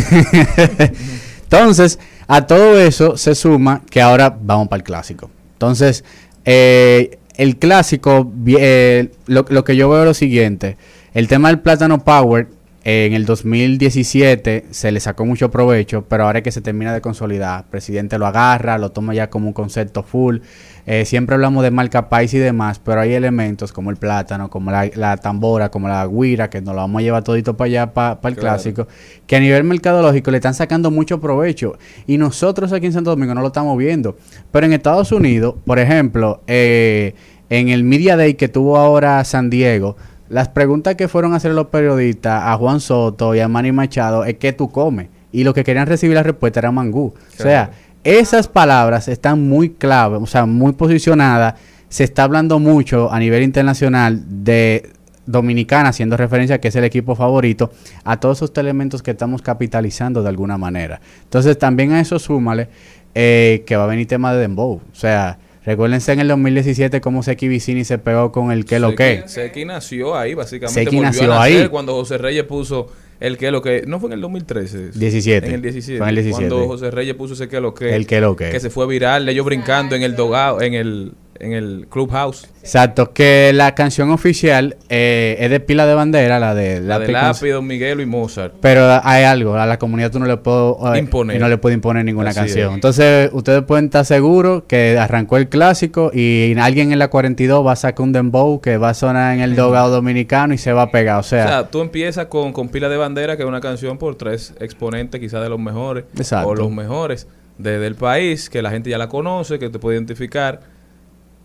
Entonces, 1.43 1.99
a 2.27 2.47
todo 2.47 2.79
eso 2.79 3.17
se 3.17 3.35
suma 3.35 3.81
que 3.89 4.01
ahora 4.01 4.33
vamos 4.41 4.69
para 4.69 4.77
el 4.77 4.83
clásico. 4.85 5.29
Entonces, 5.51 6.05
eh, 6.45 7.19
el 7.35 7.57
clásico, 7.57 8.31
eh, 8.47 9.09
lo, 9.27 9.45
lo 9.49 9.65
que 9.65 9.75
yo 9.75 9.89
veo 9.89 9.99
es 9.99 10.05
lo 10.05 10.13
siguiente. 10.13 10.77
El 11.13 11.27
tema 11.27 11.49
del 11.49 11.59
Plátano 11.59 12.01
Power, 12.01 12.47
eh, 12.83 13.05
en 13.05 13.13
el 13.13 13.25
2017 13.25 14.65
se 14.71 14.91
le 14.91 14.99
sacó 14.99 15.25
mucho 15.25 15.51
provecho, 15.51 16.03
pero 16.07 16.23
ahora 16.23 16.39
es 16.39 16.43
que 16.43 16.51
se 16.51 16.61
termina 16.61 16.93
de 16.93 17.01
consolidar. 17.01 17.65
El 17.65 17.69
presidente 17.69 18.17
lo 18.17 18.25
agarra, 18.25 18.77
lo 18.77 18.91
toma 18.91 19.13
ya 19.13 19.29
como 19.29 19.47
un 19.47 19.53
concepto 19.53 20.03
full. 20.03 20.37
Eh, 20.85 21.05
siempre 21.05 21.35
hablamos 21.35 21.63
de 21.63 21.71
marca 21.71 22.09
país 22.09 22.33
y 22.33 22.39
demás, 22.39 22.79
pero 22.79 23.01
hay 23.01 23.13
elementos 23.13 23.71
como 23.71 23.89
el 23.91 23.97
plátano, 23.97 24.49
como 24.49 24.71
la, 24.71 24.89
la 24.95 25.17
tambora, 25.17 25.69
como 25.69 25.87
la 25.87 26.07
guira, 26.07 26.49
que 26.49 26.61
nos 26.61 26.73
lo 26.75 26.81
vamos 26.81 26.99
a 26.99 27.03
llevar 27.03 27.23
todito 27.23 27.55
para 27.55 27.65
allá, 27.67 27.93
para 27.93 28.13
el 28.13 28.19
Claro. 28.19 28.39
clásico, 28.39 28.87
que 29.27 29.35
a 29.35 29.39
nivel 29.39 29.63
mercadológico 29.63 30.31
le 30.31 30.37
están 30.37 30.53
sacando 30.53 30.89
mucho 30.91 31.21
provecho. 31.21 31.77
Y 32.07 32.17
nosotros 32.17 32.73
aquí 32.73 32.87
en 32.87 32.93
Santo 32.93 33.11
Domingo 33.11 33.35
no 33.35 33.41
lo 33.41 33.47
estamos 33.47 33.77
viendo. 33.77 34.15
Pero 34.51 34.65
en 34.65 34.73
Estados 34.73 35.11
Unidos, 35.11 35.55
por 35.65 35.77
ejemplo, 35.79 36.41
eh, 36.47 37.13
en 37.49 37.69
el 37.69 37.83
Media 37.83 38.17
Day 38.17 38.33
que 38.35 38.47
tuvo 38.47 38.77
ahora 38.77 39.23
San 39.23 39.49
Diego, 39.49 39.97
las 40.29 40.47
preguntas 40.47 40.95
que 40.95 41.07
fueron 41.07 41.33
a 41.33 41.35
hacer 41.35 41.51
los 41.51 41.67
periodistas 41.67 42.41
a 42.45 42.55
Juan 42.55 42.79
Soto 42.79 43.35
y 43.35 43.39
a 43.41 43.47
Manny 43.49 43.71
Machado 43.73 44.23
es 44.23 44.35
¿qué 44.37 44.53
tú 44.53 44.71
comes? 44.71 45.09
Y 45.33 45.43
lo 45.43 45.53
que 45.53 45.63
querían 45.63 45.87
recibir 45.87 46.15
la 46.15 46.23
respuesta 46.23 46.59
era 46.61 46.71
mangú. 46.71 47.13
O 47.37 47.41
sea, 47.41 47.71
esas 48.03 48.47
palabras 48.47 49.07
están 49.07 49.47
muy 49.47 49.69
clave, 49.71 50.17
o 50.17 50.25
sea, 50.25 50.45
muy 50.45 50.73
posicionadas. 50.73 51.55
Se 51.89 52.03
está 52.03 52.23
hablando 52.23 52.57
mucho 52.59 53.11
a 53.11 53.19
nivel 53.19 53.43
internacional 53.43 54.21
de 54.43 54.89
Dominicana, 55.25 55.89
haciendo 55.89 56.17
referencia 56.17 56.55
a 56.55 56.59
que 56.59 56.69
es 56.69 56.75
el 56.75 56.83
equipo 56.83 57.15
favorito, 57.15 57.71
a 58.03 58.19
todos 58.19 58.39
esos 58.39 58.51
elementos 58.57 59.03
que 59.03 59.11
estamos 59.11 59.41
capitalizando 59.41 60.23
de 60.23 60.29
alguna 60.29 60.57
manera. 60.57 60.99
Entonces, 61.23 61.57
también 61.59 61.91
a 61.91 61.99
eso 61.99 62.17
súmale 62.17 62.69
eh, 63.13 63.63
que 63.67 63.75
va 63.75 63.83
a 63.83 63.87
venir 63.87 64.07
tema 64.07 64.33
de 64.33 64.39
Dembow. 64.39 64.81
O 64.91 64.95
sea, 64.95 65.37
recuérdense 65.65 66.11
en 66.13 66.21
el 66.21 66.27
2017 66.29 67.01
cómo 67.01 67.23
Seki 67.23 67.47
Vicini 67.49 67.83
se 67.83 67.97
pegó 67.97 68.31
con 68.31 68.51
el 68.51 68.65
que 68.65 68.79
lo 68.79 68.95
que. 68.95 69.23
Seki- 69.27 69.65
nació 69.65 70.17
ahí, 70.17 70.33
básicamente. 70.33 70.79
Seki 70.85 70.95
volvió 70.95 71.01
a 71.07 71.11
nació 71.11 71.27
nacer 71.27 71.61
ahí. 71.61 71.67
Cuando 71.69 71.93
José 71.93 72.17
Reyes 72.17 72.45
puso 72.45 72.87
el 73.21 73.37
que 73.37 73.51
lo 73.51 73.61
que. 73.61 73.83
No 73.85 73.99
fue 73.99 74.09
en 74.09 74.13
el 74.13 74.21
2013. 74.21 74.91
17. 74.95 75.47
En 75.47 75.53
el 75.53 75.61
17. 75.61 75.99
Fue 75.99 76.05
en 76.05 76.09
el 76.09 76.23
17. 76.23 76.49
Cuando 76.49 76.67
José 76.67 76.89
Reyes 76.89 77.15
puso 77.15 77.35
ese 77.35 77.47
que 77.47 77.61
lo 77.61 77.75
que. 77.75 77.95
El 77.95 78.07
que 78.07 78.19
lo 78.19 78.35
que. 78.35 78.49
Que 78.49 78.59
se 78.59 78.71
fue 78.71 78.87
viral, 78.87 79.29
ellos 79.29 79.45
brincando 79.45 79.95
en 79.95 80.01
el 80.01 80.15
dogado, 80.15 80.59
en 80.59 80.73
el, 80.73 81.13
en 81.41 81.53
el 81.53 81.87
clubhouse. 81.89 82.47
Exacto, 82.61 83.11
que 83.13 83.51
la 83.53 83.73
canción 83.73 84.11
oficial 84.11 84.77
eh, 84.89 85.35
es 85.39 85.49
de 85.49 85.59
pila 85.59 85.87
de 85.87 85.95
bandera, 85.95 86.39
la 86.39 86.53
de 86.53 86.79
La 86.79 86.99
de 86.99 87.11
Lápiz 87.11 87.49
Don 87.51 87.65
Miguelo 87.65 88.01
y 88.01 88.05
Mozart. 88.05 88.53
Pero 88.61 88.99
hay 89.03 89.23
algo, 89.23 89.55
a 89.55 89.65
la 89.65 89.79
comunidad 89.79 90.11
tú 90.11 90.19
no 90.19 90.27
le 90.27 90.37
puedo 90.37 90.77
eh, 90.93 90.99
Imponer. 90.99 91.39
no 91.41 91.49
le 91.49 91.57
puede 91.57 91.73
imponer 91.75 92.05
ninguna 92.05 92.29
Así 92.29 92.39
canción. 92.39 92.69
es. 92.69 92.75
Entonces, 92.75 93.29
ustedes 93.33 93.63
pueden 93.63 93.85
estar 93.85 94.05
seguros 94.05 94.63
que 94.67 94.97
arrancó 94.99 95.37
el 95.37 95.49
clásico 95.49 96.11
y 96.13 96.55
alguien 96.59 96.91
en 96.91 96.99
la 96.99 97.07
42 97.09 97.65
va 97.65 97.71
a 97.71 97.75
sacar 97.75 98.03
un 98.03 98.13
dembow 98.13 98.61
que 98.61 98.77
va 98.77 98.89
a 98.89 98.93
sonar 98.93 99.33
en 99.35 99.41
el 99.41 99.55
dogado 99.55 99.89
dominicano 99.89 100.53
y 100.53 100.57
se 100.59 100.71
va 100.71 100.83
a 100.83 100.91
pegar. 100.91 101.17
O 101.17 101.19
O 101.21 101.23
sea, 101.23 101.47
sea, 101.47 101.67
tú 101.69 101.81
empiezas 101.81 102.27
con, 102.27 102.53
con 102.53 102.69
Pila 102.69 102.89
de 102.89 102.97
Bandera, 102.97 103.35
que 103.37 103.43
es 103.43 103.49
una 103.49 103.61
canción 103.61 103.97
por 103.97 104.15
tres 104.15 104.53
exponentes, 104.59 105.19
quizás 105.19 105.41
de 105.41 105.49
los 105.49 105.59
mejores, 105.59 106.03
Exacto. 106.15 106.49
o 106.49 106.55
los 106.55 106.71
mejores 106.71 107.27
de- 107.57 107.79
del 107.79 107.95
país, 107.95 108.49
que 108.49 108.61
la 108.61 108.69
gente 108.71 108.89
ya 108.89 108.97
la 108.97 109.07
conoce, 109.09 109.57
que 109.59 109.69
te 109.69 109.79
puede 109.79 109.97
identificar. 109.97 110.59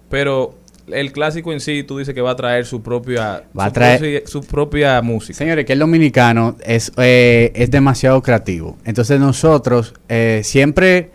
Pero 0.09 0.55
el 0.93 1.11
clásico 1.13 1.53
en 1.53 1.61
sí, 1.61 1.83
tú 1.83 1.99
dices 1.99 2.15
que 2.15 2.21
va 2.21 2.31
a 2.33 2.37
traer 2.37 2.65
su 2.65 2.81
propia, 2.83 3.43
Va 3.59 3.67
a 3.67 3.73
traer- 3.73 4.27
su 4.27 4.41
propia 4.43 5.03
música. 5.03 5.37
Señores, 5.37 5.65
que 5.65 5.73
el 5.73 5.81
dominicano 5.81 6.57
es, 6.65 6.93
eh, 6.97 7.51
es 7.55 7.71
demasiado 7.71 8.23
creativo. 8.23 8.77
Entonces 8.85 9.19
nosotros 9.19 9.95
eh, 10.09 10.43
siempre, 10.45 11.11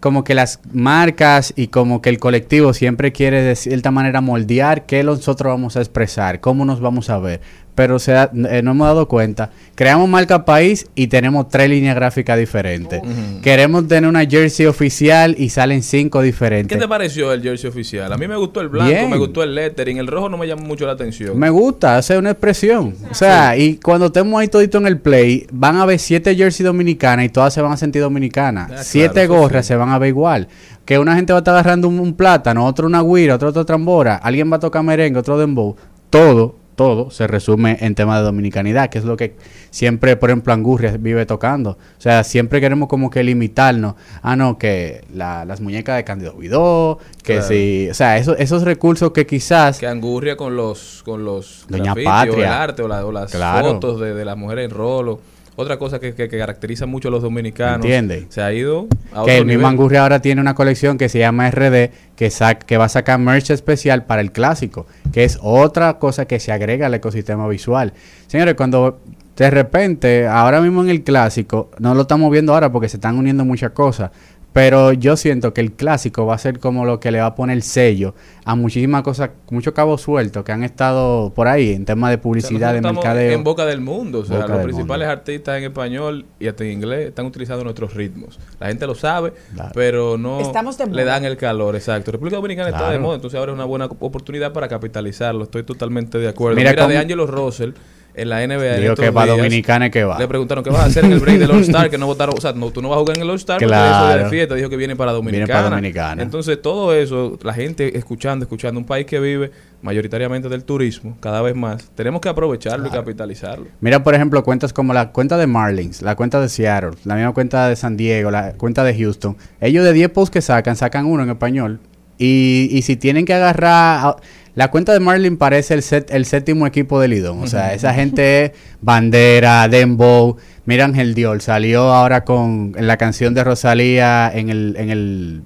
como 0.00 0.24
que 0.24 0.34
las 0.34 0.60
marcas 0.72 1.54
y 1.56 1.68
como 1.68 2.02
que 2.02 2.10
el 2.10 2.18
colectivo 2.18 2.74
siempre 2.74 3.10
quiere 3.12 3.42
de 3.42 3.56
cierta 3.56 3.90
manera 3.90 4.20
moldear 4.20 4.84
qué 4.84 5.02
nosotros 5.02 5.50
vamos 5.50 5.76
a 5.76 5.80
expresar, 5.80 6.40
cómo 6.40 6.64
nos 6.66 6.80
vamos 6.80 7.08
a 7.10 7.18
ver. 7.18 7.40
Pero 7.78 7.94
o 7.94 7.98
sea, 8.00 8.28
eh, 8.34 8.60
no 8.60 8.72
hemos 8.72 8.88
dado 8.88 9.06
cuenta. 9.06 9.50
Creamos 9.76 10.08
marca 10.08 10.44
país 10.44 10.88
y 10.96 11.06
tenemos 11.06 11.48
tres 11.48 11.70
líneas 11.70 11.94
gráficas 11.94 12.36
diferentes. 12.36 13.00
Queremos 13.40 13.86
tener 13.86 14.10
una 14.10 14.26
jersey 14.26 14.66
oficial 14.66 15.36
y 15.38 15.50
salen 15.50 15.84
cinco 15.84 16.20
diferentes. 16.20 16.76
¿Qué 16.76 16.82
te 16.82 16.88
pareció 16.88 17.32
el 17.32 17.40
jersey 17.40 17.70
oficial? 17.70 18.12
A 18.12 18.18
mí 18.18 18.26
me 18.26 18.34
gustó 18.34 18.62
el 18.62 18.68
blanco, 18.68 18.90
Bien. 18.90 19.08
me 19.08 19.16
gustó 19.16 19.44
el 19.44 19.54
lettering, 19.54 19.98
el 19.98 20.08
rojo 20.08 20.28
no 20.28 20.36
me 20.36 20.48
llamó 20.48 20.62
mucho 20.62 20.86
la 20.86 20.94
atención. 20.94 21.38
Me 21.38 21.50
gusta, 21.50 21.96
hace 21.96 22.18
una 22.18 22.32
expresión. 22.32 22.96
O 23.12 23.14
sea, 23.14 23.56
y 23.56 23.76
cuando 23.76 24.06
estemos 24.06 24.40
ahí 24.40 24.48
todito 24.48 24.78
en 24.78 24.88
el 24.88 24.98
play, 24.98 25.46
van 25.52 25.76
a 25.76 25.86
ver 25.86 26.00
siete 26.00 26.34
jerseys 26.34 26.66
dominicanas 26.66 27.26
y 27.26 27.28
todas 27.28 27.54
se 27.54 27.62
van 27.62 27.70
a 27.70 27.76
sentir 27.76 28.02
dominicanas. 28.02 28.72
Ah, 28.72 28.82
siete 28.82 29.28
claro, 29.28 29.42
gorras 29.42 29.64
se 29.64 29.76
van 29.76 29.90
a 29.90 30.00
ver 30.00 30.08
igual. 30.08 30.48
Que 30.84 30.98
una 30.98 31.14
gente 31.14 31.32
va 31.32 31.38
a 31.38 31.42
estar 31.42 31.54
agarrando 31.54 31.86
un, 31.86 32.00
un 32.00 32.14
plátano, 32.14 32.66
otro 32.66 32.88
una 32.88 33.02
guira, 33.02 33.36
otro 33.36 33.50
otra 33.50 33.64
trambora, 33.64 34.16
alguien 34.16 34.50
va 34.50 34.56
a 34.56 34.60
tocar 34.60 34.82
merengue, 34.82 35.20
otro 35.20 35.38
dembow. 35.38 35.76
Todo, 36.10 36.56
todo 36.78 37.10
se 37.10 37.26
resume 37.26 37.76
en 37.80 37.94
tema 37.94 38.16
de 38.18 38.24
dominicanidad, 38.24 38.88
que 38.88 38.96
es 38.98 39.04
lo 39.04 39.16
que 39.16 39.34
siempre, 39.70 40.16
por 40.16 40.30
ejemplo, 40.30 40.52
Angurria 40.54 40.96
vive 40.98 41.26
tocando. 41.26 41.72
O 41.72 42.00
sea, 42.00 42.24
siempre 42.24 42.60
queremos 42.60 42.88
como 42.88 43.10
que 43.10 43.22
limitarnos. 43.22 43.96
Ah, 44.22 44.36
no, 44.36 44.56
que 44.56 45.04
la- 45.12 45.44
las 45.44 45.60
muñecas 45.60 45.96
de 45.96 46.04
Candido 46.04 46.32
Vidó, 46.34 46.98
que 47.22 47.34
Claro. 47.34 47.48
si... 47.48 47.88
O 47.90 47.94
sea, 47.94 48.16
eso- 48.16 48.36
esos 48.36 48.62
recursos 48.62 49.10
que 49.10 49.26
quizás... 49.26 49.78
Que 49.78 49.86
angurria 49.88 50.36
con 50.36 50.56
los 50.56 51.02
con 51.04 51.24
los 51.24 51.66
Doña 51.68 51.94
Patria. 51.94 52.32
o 52.32 52.36
el 52.38 52.44
arte 52.46 52.82
o, 52.82 52.88
la- 52.88 53.04
o 53.04 53.12
las 53.12 53.30
Claro. 53.32 53.72
fotos 53.74 54.00
de, 54.00 54.14
de 54.14 54.24
las 54.24 54.36
mujeres 54.38 54.66
en 54.66 54.70
rolo. 54.70 55.20
Otra 55.60 55.76
cosa 55.76 55.98
que, 55.98 56.14
que- 56.14 56.28
que 56.28 56.38
caracteriza 56.38 56.86
mucho 56.86 57.08
a 57.08 57.10
los 57.10 57.20
dominicanos. 57.22 57.84
Entiende. 57.84 58.26
Se 58.28 58.40
ha 58.40 58.52
ido 58.52 58.86
a 59.12 59.24
que 59.24 59.38
el 59.38 59.44
mismo. 59.44 59.66
Angurria 59.66 60.02
ahora 60.02 60.20
tiene 60.22 60.40
una 60.40 60.54
colección 60.54 60.96
que 60.98 61.08
se 61.08 61.18
llama 61.18 61.50
RD 61.50 61.90
que, 62.14 62.28
sac- 62.28 62.58
que 62.64 62.76
va 62.76 62.84
a 62.84 62.88
sacar 62.88 63.18
merch 63.18 63.50
especial 63.50 64.04
para 64.04 64.20
el 64.20 64.30
clásico, 64.30 64.86
que 65.12 65.24
es 65.24 65.36
otra 65.42 65.98
cosa 65.98 66.26
que 66.26 66.38
se 66.38 66.52
agrega 66.52 66.86
al 66.86 66.94
ecosistema 66.94 67.48
visual. 67.48 67.92
Señores, 68.28 68.54
cuando 68.54 69.00
de 69.36 69.50
repente, 69.50 70.26
ahora 70.28 70.60
mismo 70.60 70.80
en 70.82 70.90
el 70.90 71.02
clásico, 71.02 71.70
no 71.80 71.92
lo 71.94 72.02
estamos 72.02 72.30
viendo 72.30 72.54
ahora 72.54 72.70
porque 72.70 72.88
se 72.88 72.96
están 72.96 73.18
uniendo 73.18 73.44
muchas 73.44 73.72
cosas, 73.72 74.10
pero 74.58 74.92
yo 74.92 75.16
siento 75.16 75.54
que 75.54 75.60
el 75.60 75.70
clásico 75.70 76.26
va 76.26 76.34
a 76.34 76.38
ser 76.38 76.58
como 76.58 76.84
lo 76.84 76.98
que 76.98 77.12
le 77.12 77.20
va 77.20 77.26
a 77.26 77.34
poner 77.36 77.56
el 77.56 77.62
sello 77.62 78.16
a 78.44 78.56
muchísimas 78.56 79.02
cosas, 79.02 79.30
muchos 79.50 79.72
cabos 79.72 80.02
sueltos 80.02 80.42
que 80.42 80.50
han 80.50 80.64
estado 80.64 81.32
por 81.32 81.46
ahí 81.46 81.74
en 81.74 81.84
temas 81.84 82.10
de 82.10 82.14
O 82.14 82.18
sea, 82.18 82.22
publicidad, 82.22 82.74
de 82.74 82.80
mercadeo. 82.80 83.30
en 83.30 83.44
boca 83.44 83.64
del 83.64 83.80
mundo. 83.80 84.18
O 84.18 84.24
sea, 84.24 84.40
Boca 84.40 84.54
los 84.54 84.64
principales 84.64 85.06
artistas 85.06 85.58
en 85.58 85.64
español 85.64 86.26
y 86.40 86.48
hasta 86.48 86.64
en 86.64 86.72
inglés 86.72 87.06
están 87.06 87.26
utilizando 87.26 87.62
nuestros 87.62 87.94
ritmos. 87.94 88.40
La 88.58 88.66
gente 88.66 88.84
lo 88.88 88.96
sabe, 88.96 89.32
pero 89.74 90.18
no 90.18 90.40
Estamos 90.40 90.76
de 90.76 90.86
le 90.86 91.04
dan 91.04 91.24
el 91.24 91.36
calor. 91.36 91.76
Exacto. 91.76 92.10
República 92.10 92.34
Dominicana 92.34 92.70
está 92.70 92.90
de 92.90 92.98
moda, 92.98 93.14
entonces 93.14 93.38
ahora 93.38 93.52
es 93.52 93.54
una 93.54 93.64
buena 93.64 93.84
oportunidad 93.84 94.52
para 94.52 94.66
capitalizarlo. 94.66 95.44
Estoy 95.44 95.62
totalmente 95.62 96.18
de 96.18 96.26
acuerdo. 96.26 96.56
Mira 96.56 96.72
Mira, 96.72 96.88
de 96.88 96.98
Angelo 96.98 97.28
Russell 97.28 97.74
en 98.18 98.28
la 98.28 98.46
NBA. 98.46 98.76
Digo 98.78 98.94
que 98.94 99.10
va 99.10 99.24
días, 99.24 99.36
Dominicana 99.36 99.90
que 99.90 100.04
va. 100.04 100.18
Le 100.18 100.26
preguntaron 100.28 100.62
qué 100.64 100.70
vas 100.70 100.80
a 100.82 100.84
hacer 100.86 101.04
en 101.04 101.12
el 101.12 101.20
break 101.20 101.38
del 101.38 101.50
All-Star, 101.50 101.88
que 101.90 101.98
no 101.98 102.06
votaron. 102.06 102.34
O 102.36 102.40
sea, 102.40 102.52
no, 102.52 102.70
tú 102.70 102.82
no 102.82 102.88
vas 102.88 102.96
a 102.96 103.00
jugar 103.00 103.16
en 103.16 103.22
el 103.22 103.30
All-Star 103.30 103.56
porque 103.58 103.66
Claro. 103.66 104.14
eso 104.16 104.24
de 104.24 104.30
fiesta. 104.30 104.54
Dijo 104.54 104.68
que 104.68 104.76
viene 104.76 104.96
para 104.96 105.12
Dominicana. 105.12 105.44
Viene 105.46 105.52
para 105.60 105.70
Dominicana. 105.70 106.22
Entonces, 106.22 106.60
todo 106.60 106.94
eso, 106.94 107.38
la 107.42 107.54
gente 107.54 107.96
escuchando, 107.96 108.44
escuchando, 108.44 108.78
un 108.80 108.86
país 108.86 109.06
que 109.06 109.18
vive 109.20 109.50
mayoritariamente 109.82 110.48
del 110.48 110.64
turismo, 110.64 111.16
cada 111.20 111.40
vez 111.40 111.54
más, 111.54 111.90
tenemos 111.94 112.20
que 112.20 112.28
aprovecharlo 112.28 112.88
y 112.88 112.90
capitalizarlo. 112.90 113.66
Mira, 113.80 114.02
por 114.02 114.14
ejemplo, 114.14 114.42
cuentas 114.42 114.72
como 114.72 114.92
la 114.92 115.12
cuenta 115.12 115.36
de 115.36 115.46
Marlins, 115.46 116.02
la 116.02 116.16
cuenta 116.16 116.40
de 116.40 116.48
Seattle, 116.48 116.90
la 117.04 117.14
misma 117.14 117.32
cuenta 117.32 117.68
de 117.68 117.76
San 117.76 117.96
Diego, 117.96 118.30
la 118.30 118.54
cuenta 118.54 118.82
de 118.82 118.94
Houston. 118.98 119.36
Ellos 119.60 119.84
de 119.84 119.92
10 119.92 120.10
posts 120.10 120.30
que 120.32 120.42
sacan, 120.42 120.74
sacan 120.76 121.06
uno 121.06 121.22
en 121.22 121.30
español. 121.30 121.78
Y, 122.18 122.68
y 122.72 122.82
si 122.82 122.96
tienen 122.96 123.24
que 123.24 123.34
agarrar... 123.34 124.06
a- 124.06 124.16
la 124.58 124.72
cuenta 124.72 124.92
de 124.92 124.98
Marlin 124.98 125.36
parece 125.36 125.74
el, 125.74 125.82
set- 125.84 126.10
el 126.10 126.24
séptimo 126.24 126.66
equipo 126.66 127.00
del 127.00 127.12
Lidón. 127.12 127.40
O 127.44 127.46
sea, 127.46 127.74
esa 127.74 127.94
gente 127.94 128.44
es 128.46 128.52
Bandera, 128.80 129.68
Dembow. 129.68 130.36
Mira 130.66 130.84
Ángel 130.84 131.14
Diol, 131.14 131.40
salió 131.40 131.92
ahora 131.92 132.24
con 132.24 132.72
la 132.76 132.96
canción 132.96 133.34
de 133.34 133.44
Rosalía 133.44 134.28
en 134.34 134.48
el... 134.50 134.74
En 134.76 134.90
el 134.90 135.42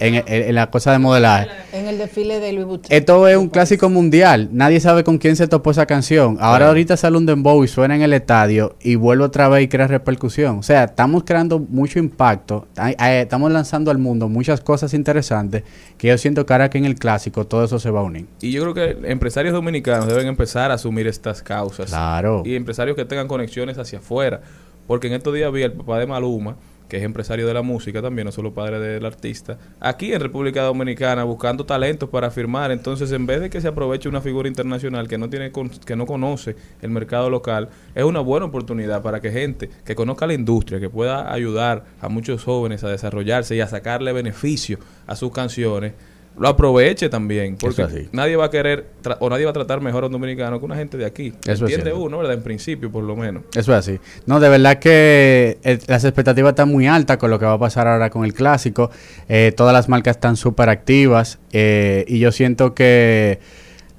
en, 0.00 0.14
en- 0.16 0.24
en 0.26 0.54
la 0.54 0.70
cosa 0.70 0.92
de 0.92 0.98
modelaje. 0.98 1.48
En 1.72 1.86
el 1.86 1.98
desfile 1.98 2.40
de 2.40 2.52
Louis 2.52 2.66
Vuitton. 2.66 2.86
Esto 2.92 3.26
es 3.28 3.36
un 3.36 3.48
clásico 3.48 3.88
mundial. 3.90 4.48
Nadie 4.52 4.80
sabe 4.80 5.04
con 5.04 5.18
quién 5.18 5.36
se 5.36 5.48
topó 5.48 5.70
esa 5.70 5.86
canción. 5.86 6.36
Ahora 6.40 6.68
ahorita 6.68 6.96
sale 6.96 7.16
un 7.16 7.26
dembow 7.26 7.62
y 7.64 7.68
suena 7.68 7.96
en 7.96 8.02
el 8.02 8.12
estadio 8.12 8.76
y 8.80 8.94
vuelve 8.96 9.24
otra 9.24 9.48
vez 9.48 9.64
y 9.64 9.68
crea 9.68 9.86
repercusión. 9.86 10.58
O 10.58 10.62
sea, 10.62 10.84
estamos 10.84 11.24
creando 11.24 11.58
mucho 11.58 11.98
impacto. 11.98 12.66
Estamos 12.98 13.50
lanzando 13.52 13.90
al 13.90 13.98
mundo 13.98 14.28
muchas 14.28 14.60
cosas 14.60 14.94
interesantes 14.94 15.62
que 15.98 16.08
yo 16.08 16.18
siento 16.18 16.44
que 16.46 16.52
ahora 16.52 16.70
que 16.70 16.78
en 16.78 16.84
el 16.84 16.94
clásico 16.96 17.46
todo 17.46 17.64
eso 17.64 17.78
se 17.78 17.90
va 17.90 18.00
a 18.00 18.04
unir. 18.04 18.26
Y 18.40 18.50
yo 18.52 18.62
creo 18.62 18.74
que 18.74 19.10
empresarios 19.10 19.52
dominicanos 19.54 20.06
deben 20.06 20.26
empezar 20.26 20.70
a 20.70 20.74
asumir 20.74 21.06
estas 21.06 21.42
causas. 21.42 21.90
Claro. 21.90 22.42
Y 22.44 22.54
empresarios 22.56 22.96
que 22.96 23.04
tengan 23.04 23.28
conexiones 23.28 23.78
hacia 23.78 23.98
afuera. 23.98 24.40
Porque 24.86 25.06
en 25.06 25.14
estos 25.14 25.32
días 25.32 25.50
vi 25.50 25.62
al 25.62 25.72
papá 25.72 25.98
de 25.98 26.06
Maluma, 26.06 26.56
que 26.88 26.98
es 26.98 27.02
empresario 27.02 27.46
de 27.46 27.54
la 27.54 27.62
música 27.62 28.02
también, 28.02 28.26
no 28.26 28.32
solo 28.32 28.52
padre 28.52 28.78
del 28.78 29.04
artista, 29.04 29.58
aquí 29.80 30.12
en 30.12 30.20
República 30.20 30.62
Dominicana 30.62 31.24
buscando 31.24 31.64
talentos 31.64 32.08
para 32.08 32.30
firmar. 32.30 32.70
Entonces, 32.70 33.10
en 33.12 33.26
vez 33.26 33.40
de 33.40 33.50
que 33.50 33.60
se 33.60 33.68
aproveche 33.68 34.08
una 34.08 34.20
figura 34.20 34.48
internacional 34.48 35.08
que 35.08 35.18
no 35.18 35.28
tiene 35.28 35.52
que 35.84 35.96
no 35.96 36.06
conoce 36.06 36.56
el 36.82 36.90
mercado 36.90 37.30
local, 37.30 37.68
es 37.94 38.04
una 38.04 38.20
buena 38.20 38.46
oportunidad 38.46 39.02
para 39.02 39.20
que 39.20 39.30
gente 39.30 39.70
que 39.84 39.94
conozca 39.94 40.26
la 40.26 40.34
industria, 40.34 40.80
que 40.80 40.90
pueda 40.90 41.32
ayudar 41.32 41.84
a 42.00 42.08
muchos 42.08 42.44
jóvenes 42.44 42.84
a 42.84 42.88
desarrollarse 42.88 43.56
y 43.56 43.60
a 43.60 43.66
sacarle 43.66 44.12
beneficio 44.12 44.78
a 45.06 45.16
sus 45.16 45.32
canciones, 45.32 45.92
lo 46.36 46.48
aproveche 46.48 47.08
también, 47.08 47.56
porque 47.56 48.08
nadie 48.12 48.34
va 48.36 48.46
a 48.46 48.50
querer 48.50 48.86
o 49.20 49.30
nadie 49.30 49.44
va 49.44 49.50
a 49.50 49.54
tratar 49.54 49.80
mejor 49.80 50.02
a 50.02 50.06
un 50.06 50.12
dominicano 50.12 50.58
que 50.58 50.64
una 50.64 50.74
gente 50.74 50.96
de 50.96 51.04
aquí. 51.04 51.32
Eso 51.44 51.66
es 51.66 51.72
Entiende 51.72 51.92
uno, 51.92 52.18
¿verdad? 52.18 52.34
En 52.34 52.42
principio, 52.42 52.90
por 52.90 53.04
lo 53.04 53.14
menos. 53.14 53.44
Eso 53.54 53.72
es 53.72 53.78
así. 53.78 54.00
No, 54.26 54.40
de 54.40 54.48
verdad 54.48 54.78
que 54.78 55.58
eh, 55.62 55.78
las 55.86 56.04
expectativas 56.04 56.50
están 56.50 56.68
muy 56.68 56.86
altas 56.86 57.18
con 57.18 57.30
lo 57.30 57.38
que 57.38 57.44
va 57.44 57.52
a 57.52 57.58
pasar 57.58 57.86
ahora 57.86 58.10
con 58.10 58.24
el 58.24 58.34
clásico. 58.34 58.90
Eh, 59.28 59.52
todas 59.56 59.72
las 59.72 59.88
marcas 59.88 60.16
están 60.16 60.36
súper 60.36 60.68
activas 60.68 61.38
eh, 61.52 62.04
y 62.08 62.18
yo 62.18 62.32
siento 62.32 62.74
que 62.74 63.38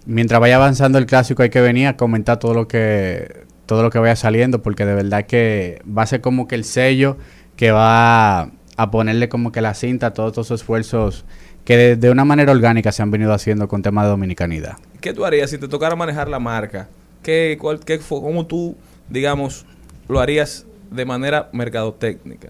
mientras 0.06 0.42
vaya 0.42 0.58
avanzando 0.58 0.98
el 0.98 1.06
clásico 1.06 1.44
hay 1.44 1.50
que 1.50 1.62
venir 1.62 1.88
a 1.88 1.98
comentar 1.98 2.38
todo 2.38 2.54
lo 2.54 2.68
que 2.68 3.46
todo 3.66 3.82
lo 3.82 3.90
que 3.90 3.98
vaya 3.98 4.16
saliendo 4.16 4.62
porque 4.62 4.86
de 4.86 4.94
verdad 4.94 5.26
que 5.26 5.82
va 5.86 6.04
a 6.04 6.06
ser 6.06 6.22
como 6.22 6.48
que 6.48 6.54
el 6.54 6.64
sello 6.64 7.18
que 7.56 7.72
va 7.72 8.52
a 8.78 8.92
ponerle 8.92 9.30
como 9.30 9.52
que 9.52 9.62
la 9.62 9.74
cinta 9.74 10.08
a 10.08 10.14
todos 10.14 10.30
estos 10.30 10.52
esfuerzos 10.52 11.26
que 11.66 11.78
de, 11.78 11.96
de 11.96 12.10
una 12.12 12.24
manera 12.24 12.52
orgánica 12.52 12.92
se 12.92 13.02
han 13.02 13.12
venido 13.12 13.34
haciendo 13.34 13.68
con 13.68 13.82
temas 13.82 14.06
de 14.06 14.12
dominicanidad. 14.12 14.78
¿Qué 15.02 15.14
tú 15.14 15.26
harías 15.26 15.50
si 15.50 15.58
te 15.58 15.68
tocara 15.68 15.96
manejar 15.96 16.30
la 16.30 16.40
marca? 16.40 16.88
¿Qué, 17.22 17.58
cuál, 17.60 17.80
qué 17.80 18.00
¿Cómo 18.00 18.46
tú, 18.46 18.78
digamos, 19.10 19.66
lo 20.08 20.20
harías 20.20 20.66
de 20.92 21.06
manera 21.06 21.50
mercadotécnica? 21.52 22.50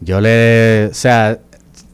Yo 0.00 0.20
le, 0.20 0.88
o 0.90 0.94
sea, 0.94 1.40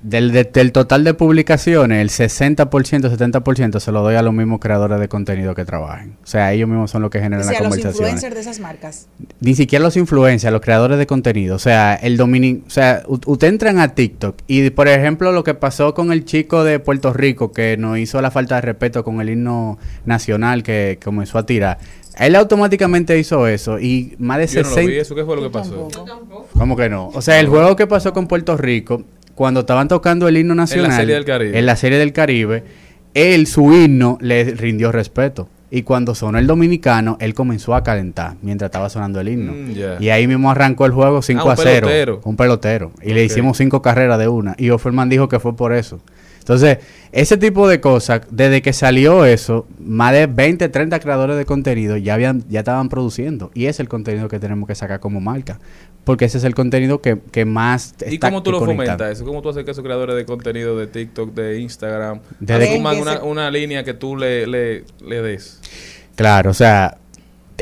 del, 0.03 0.33
de- 0.33 0.45
del 0.45 0.73
total 0.73 1.05
de 1.05 1.13
publicaciones, 1.15 2.01
el 2.01 2.09
60%, 2.09 2.57
70% 2.67 3.81
se 3.81 3.93
lo 3.93 4.03
doy 4.03 4.15
a 4.15 4.23
los 4.23 4.33
mismos 4.33 4.59
creadores 4.61 4.99
de 4.99 5.09
contenido 5.09 5.55
que 5.55 5.65
trabajen. 5.65 6.17
O 6.23 6.27
sea, 6.27 6.53
ellos 6.53 6.69
mismos 6.69 6.91
son 6.91 7.03
los 7.03 7.11
que 7.11 7.19
O 7.19 7.23
generan 7.23 7.45
sea, 7.45 7.61
las 7.61 7.77
los 7.77 7.85
influencers 7.85 8.35
de 8.35 8.41
esas 8.41 8.61
marcas. 8.61 9.09
Ni 9.41 9.55
siquiera 9.55 9.83
los 9.83 9.97
influencers, 9.97 10.53
los 10.53 10.63
creadores 10.63 10.99
de 10.99 11.07
contenido. 11.07 11.57
O 11.57 11.59
sea, 11.59 11.95
el 11.95 12.17
domini 12.17 12.63
o 12.67 12.71
sea, 12.71 13.03
usted 13.07 13.49
entran 13.49 13.79
a 13.79 13.95
TikTok 13.95 14.37
y, 14.47 14.71
por 14.71 14.89
ejemplo, 14.89 15.33
lo 15.33 15.45
que 15.45 15.55
pasó 15.55 15.93
con 15.95 16.13
el 16.13 16.25
chico 16.25 16.65
de 16.65 16.79
Puerto 16.79 17.13
Rico 17.13 17.53
que 17.53 17.77
nos 17.77 17.99
hizo 17.99 18.21
la 18.23 18.31
falta 18.31 18.55
de 18.57 18.63
respeto 18.63 19.05
con 19.05 19.21
el 19.21 19.29
himno 19.31 19.79
nacional 20.07 20.63
que 20.63 20.99
comenzó 21.05 21.39
a 21.39 21.47
tirar. 21.47 21.79
Él 22.19 22.37
automáticamente 22.37 23.19
hizo 23.19 23.47
eso 23.47 23.79
y 23.79 24.15
más 24.19 24.39
de 24.39 24.47
Yo 24.49 24.63
no 24.63 24.69
lo 24.69 24.75
60... 24.75 24.91
vi, 24.91 24.99
¿eso 24.99 25.15
qué 25.15 25.25
fue 25.25 25.37
lo 25.37 25.43
que 25.43 25.51
pasó? 25.51 25.89
¿Cómo 26.55 26.77
que 26.77 26.89
no? 26.89 27.09
O 27.09 27.23
sea, 27.23 27.39
el 27.41 27.49
juego 27.49 27.77
que 27.77 27.87
pasó 27.87 28.13
con 28.13 28.27
Puerto 28.27 28.57
Rico, 28.57 29.05
cuando 29.41 29.61
estaban 29.61 29.89
tocando 29.89 30.29
el 30.29 30.37
himno 30.37 30.55
nacional. 30.55 30.93
Serie 30.93 31.15
del 31.15 31.25
Caribe. 31.25 31.59
En 31.59 31.65
la 31.65 31.75
serie 31.75 31.97
del 31.97 32.13
Caribe, 32.13 32.63
él, 33.15 33.47
su 33.47 33.73
himno, 33.73 34.19
le 34.21 34.45
rindió 34.45 34.93
respeto. 34.93 35.49
Y 35.71 35.81
cuando 35.81 36.15
sonó 36.15 36.37
el 36.39 36.47
dominicano, 36.47 37.17
él 37.23 37.33
comenzó 37.33 37.75
a 37.75 37.83
calentar 37.83 38.35
mientras 38.43 38.67
estaba 38.67 38.91
sonando 38.91 39.19
el 39.19 39.31
himno. 39.31 39.55
Mm. 39.55 40.03
Y 40.03 40.11
ahí 40.11 40.27
mismo 40.27 40.51
arrancó 40.51 40.85
el 40.85 40.93
juego 40.93 41.23
5 41.23 41.49
Ah, 41.49 41.53
a 41.55 41.57
0. 41.57 41.87
pelotero. 41.87 42.21
Un 42.25 42.37
pelotero. 42.37 42.93
Y 43.03 43.15
le 43.15 43.25
hicimos 43.25 43.57
cinco 43.57 43.81
carreras 43.81 44.19
de 44.19 44.29
una. 44.29 44.55
Y 44.59 44.69
Offerman 44.69 45.09
dijo 45.09 45.27
que 45.31 45.41
fue 45.41 45.57
por 45.57 45.73
eso. 45.73 46.01
Entonces, 46.41 46.79
ese 47.13 47.39
tipo 47.39 47.67
de 47.67 47.81
cosas, 47.81 48.23
desde 48.31 48.61
que 48.61 48.75
salió 48.75 49.25
eso, 49.25 49.67
más 49.79 50.13
de 50.13 50.27
20, 50.27 50.69
30 50.69 51.01
creadores 51.01 51.37
de 51.39 51.47
contenido 51.47 51.97
ya 51.97 52.13
habían, 52.13 52.45
ya 52.49 52.59
estaban 52.61 52.91
produciendo. 52.91 53.51
Y 53.55 53.67
es 53.67 53.81
el 53.81 53.89
contenido 53.89 54.29
que 54.29 54.39
tenemos 54.39 54.67
que 54.67 54.75
sacar 54.75 55.01
como 55.01 55.21
marca. 55.21 55.61
Porque 56.05 56.25
ese 56.25 56.39
es 56.39 56.45
el 56.45 56.55
contenido 56.55 57.01
que, 57.01 57.19
que 57.31 57.45
más 57.45 57.95
¿Y 58.09 58.15
está 58.15 58.31
cómo 58.31 58.43
tú 58.43 58.51
lo 58.53 58.61
fomentas 58.61 59.13
eso? 59.13 59.25
¿Cómo 59.25 59.43
tú 59.43 59.51
haces 59.51 59.65
que 59.65 59.71
esos 59.73 59.85
creadores 59.85 60.17
de 60.17 60.25
contenido 60.25 60.77
de 60.77 60.87
TikTok, 60.87 61.35
de 61.35 61.61
Instagram, 61.61 62.21
Desde- 62.41 62.71
asuman 62.73 62.97
Que 62.97 63.03
una, 63.03 63.23
una 63.23 63.51
línea 63.51 63.85
que 63.85 63.95
tú 63.95 64.17
le, 64.17 64.47
le, 64.47 64.85
le 65.07 65.23
des? 65.23 65.61
Claro, 66.17 66.51
o 66.51 66.55
sea, 66.55 66.99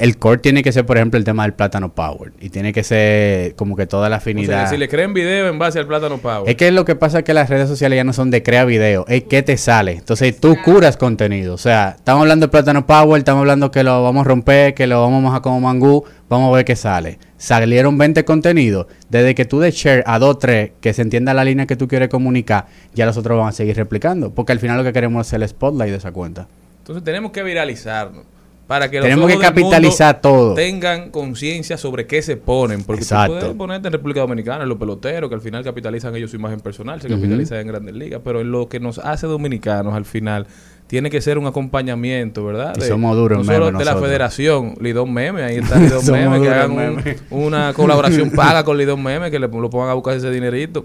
el 0.00 0.18
core 0.18 0.38
tiene 0.38 0.62
que 0.62 0.72
ser, 0.72 0.86
por 0.86 0.96
ejemplo, 0.96 1.18
el 1.18 1.24
tema 1.24 1.42
del 1.44 1.54
plátano 1.54 1.92
power. 1.94 2.32
Y 2.40 2.50
tiene 2.50 2.72
que 2.72 2.82
ser 2.82 3.54
como 3.54 3.76
que 3.76 3.86
toda 3.86 4.08
la 4.08 4.16
O 4.16 4.20
sea, 4.20 4.30
afinidad. 4.30 4.70
si 4.70 4.76
le 4.76 4.88
creen 4.88 5.14
video 5.14 5.48
en 5.48 5.58
base 5.58 5.78
al 5.78 5.86
plátano 5.86 6.18
power. 6.18 6.48
Es 6.48 6.56
que 6.56 6.70
lo 6.70 6.84
que 6.84 6.96
pasa 6.96 7.18
es 7.18 7.24
que 7.24 7.34
las 7.34 7.48
redes 7.48 7.68
sociales 7.68 7.96
ya 7.96 8.04
no 8.04 8.12
son 8.12 8.30
de 8.30 8.42
crea 8.42 8.64
video, 8.64 9.04
es 9.08 9.24
que 9.24 9.42
te 9.42 9.56
sale. 9.56 9.92
Entonces 9.92 10.38
tú 10.40 10.56
curas 10.64 10.96
contenido. 10.96 11.54
O 11.54 11.58
sea, 11.58 11.94
estamos 11.96 12.22
hablando 12.22 12.46
de 12.46 12.50
Plátano 12.50 12.86
Power, 12.86 13.18
estamos 13.18 13.40
hablando 13.40 13.70
que 13.70 13.82
lo 13.82 14.02
vamos 14.02 14.22
a 14.22 14.28
romper, 14.28 14.74
que 14.74 14.86
lo 14.86 15.00
vamos 15.00 15.18
a 15.18 15.22
mojar 15.22 15.42
como 15.42 15.60
mangú, 15.60 16.04
vamos 16.28 16.52
a 16.52 16.56
ver 16.56 16.64
qué 16.64 16.76
sale. 16.76 17.18
Salieron 17.36 17.96
20 17.98 18.24
contenidos. 18.24 18.86
Desde 19.08 19.34
que 19.34 19.44
tú 19.44 19.60
de 19.60 19.70
share 19.70 20.02
a 20.06 20.18
2, 20.18 20.38
3, 20.38 20.70
que 20.80 20.92
se 20.92 21.02
entienda 21.02 21.34
la 21.34 21.44
línea 21.44 21.66
que 21.66 21.76
tú 21.76 21.86
quieres 21.88 22.08
comunicar, 22.08 22.66
ya 22.94 23.06
los 23.06 23.16
otros 23.16 23.38
van 23.38 23.48
a 23.48 23.52
seguir 23.52 23.76
replicando. 23.76 24.30
Porque 24.30 24.52
al 24.52 24.58
final 24.58 24.76
lo 24.78 24.84
que 24.84 24.92
queremos 24.92 25.26
es 25.26 25.32
el 25.32 25.48
spotlight 25.48 25.90
de 25.90 25.96
esa 25.98 26.12
cuenta. 26.12 26.48
Entonces 26.80 27.04
tenemos 27.04 27.32
que 27.32 27.42
viralizarnos 27.42 28.24
para 28.68 28.88
que 28.90 28.98
los 28.98 29.04
Tenemos 29.04 29.28
que 29.32 29.38
capitalizar 29.38 30.20
todo. 30.20 30.54
tengan 30.54 31.10
conciencia 31.10 31.76
sobre 31.76 32.06
qué 32.06 32.22
se 32.22 32.36
ponen. 32.36 32.84
Porque 32.84 33.02
Exacto. 33.02 33.32
tú 33.34 33.40
puedes 33.40 33.56
ponerte 33.56 33.88
en 33.88 33.92
República 33.92 34.20
Dominicana, 34.20 34.62
en 34.62 34.68
los 34.68 34.78
peloteros, 34.78 35.28
que 35.28 35.34
al 35.34 35.40
final 35.40 35.64
capitalizan 35.64 36.14
ellos 36.14 36.30
su 36.30 36.36
imagen 36.36 36.60
personal, 36.60 37.00
se 37.00 37.08
capitalizan 37.08 37.58
en 37.58 37.66
grandes 37.66 37.94
ligas, 37.96 38.20
pero 38.22 38.40
en 38.42 38.52
lo 38.52 38.68
que 38.68 38.78
nos 38.78 38.98
hace 38.98 39.26
dominicanos 39.26 39.94
al 39.94 40.04
final 40.04 40.46
tiene 40.86 41.08
que 41.10 41.20
ser 41.22 41.38
un 41.38 41.46
acompañamiento, 41.46 42.44
¿verdad? 42.44 42.74
Y 42.78 42.82
somos 42.82 43.16
duros 43.16 43.38
no 43.38 43.44
solo 43.44 43.66
meme 43.66 43.78
de 43.78 43.84
la 43.86 43.96
federación, 43.96 44.74
Lidón 44.80 45.12
Meme, 45.12 45.42
ahí 45.42 45.56
está 45.56 45.78
Lidón 45.80 46.04
Meme, 46.10 46.40
que 46.40 46.48
hagan 46.50 46.72
en 46.72 46.90
un- 46.90 46.96
meme. 46.96 47.16
una 47.30 47.72
colaboración 47.72 48.30
paga 48.30 48.64
con 48.66 48.76
Lidón 48.78 49.02
Meme, 49.02 49.30
que 49.30 49.38
le, 49.38 49.48
lo 49.48 49.70
pongan 49.70 49.88
a 49.90 49.94
buscar 49.94 50.14
ese 50.14 50.30
dinerito, 50.30 50.84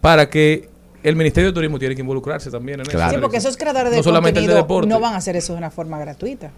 para 0.00 0.28
que 0.28 0.68
el 1.02 1.16
Ministerio 1.16 1.48
de 1.50 1.54
Turismo 1.54 1.78
tiene 1.78 1.94
que 1.94 2.02
involucrarse 2.02 2.50
también 2.50 2.80
en 2.80 2.86
eso. 2.86 2.98
Sí, 3.10 3.16
porque 3.20 3.38
esos 3.38 3.56
creadores 3.56 3.90
de 3.90 3.96
No 3.96 4.02
solamente 4.02 4.38
el 4.40 4.46
de 4.46 4.52
contenido 4.52 4.62
deporte. 4.66 4.88
no 4.88 5.00
van 5.00 5.14
a 5.14 5.16
hacer 5.16 5.34
eso 5.34 5.54
de 5.54 5.58
una 5.58 5.70
forma 5.70 5.98
gratuita. 5.98 6.50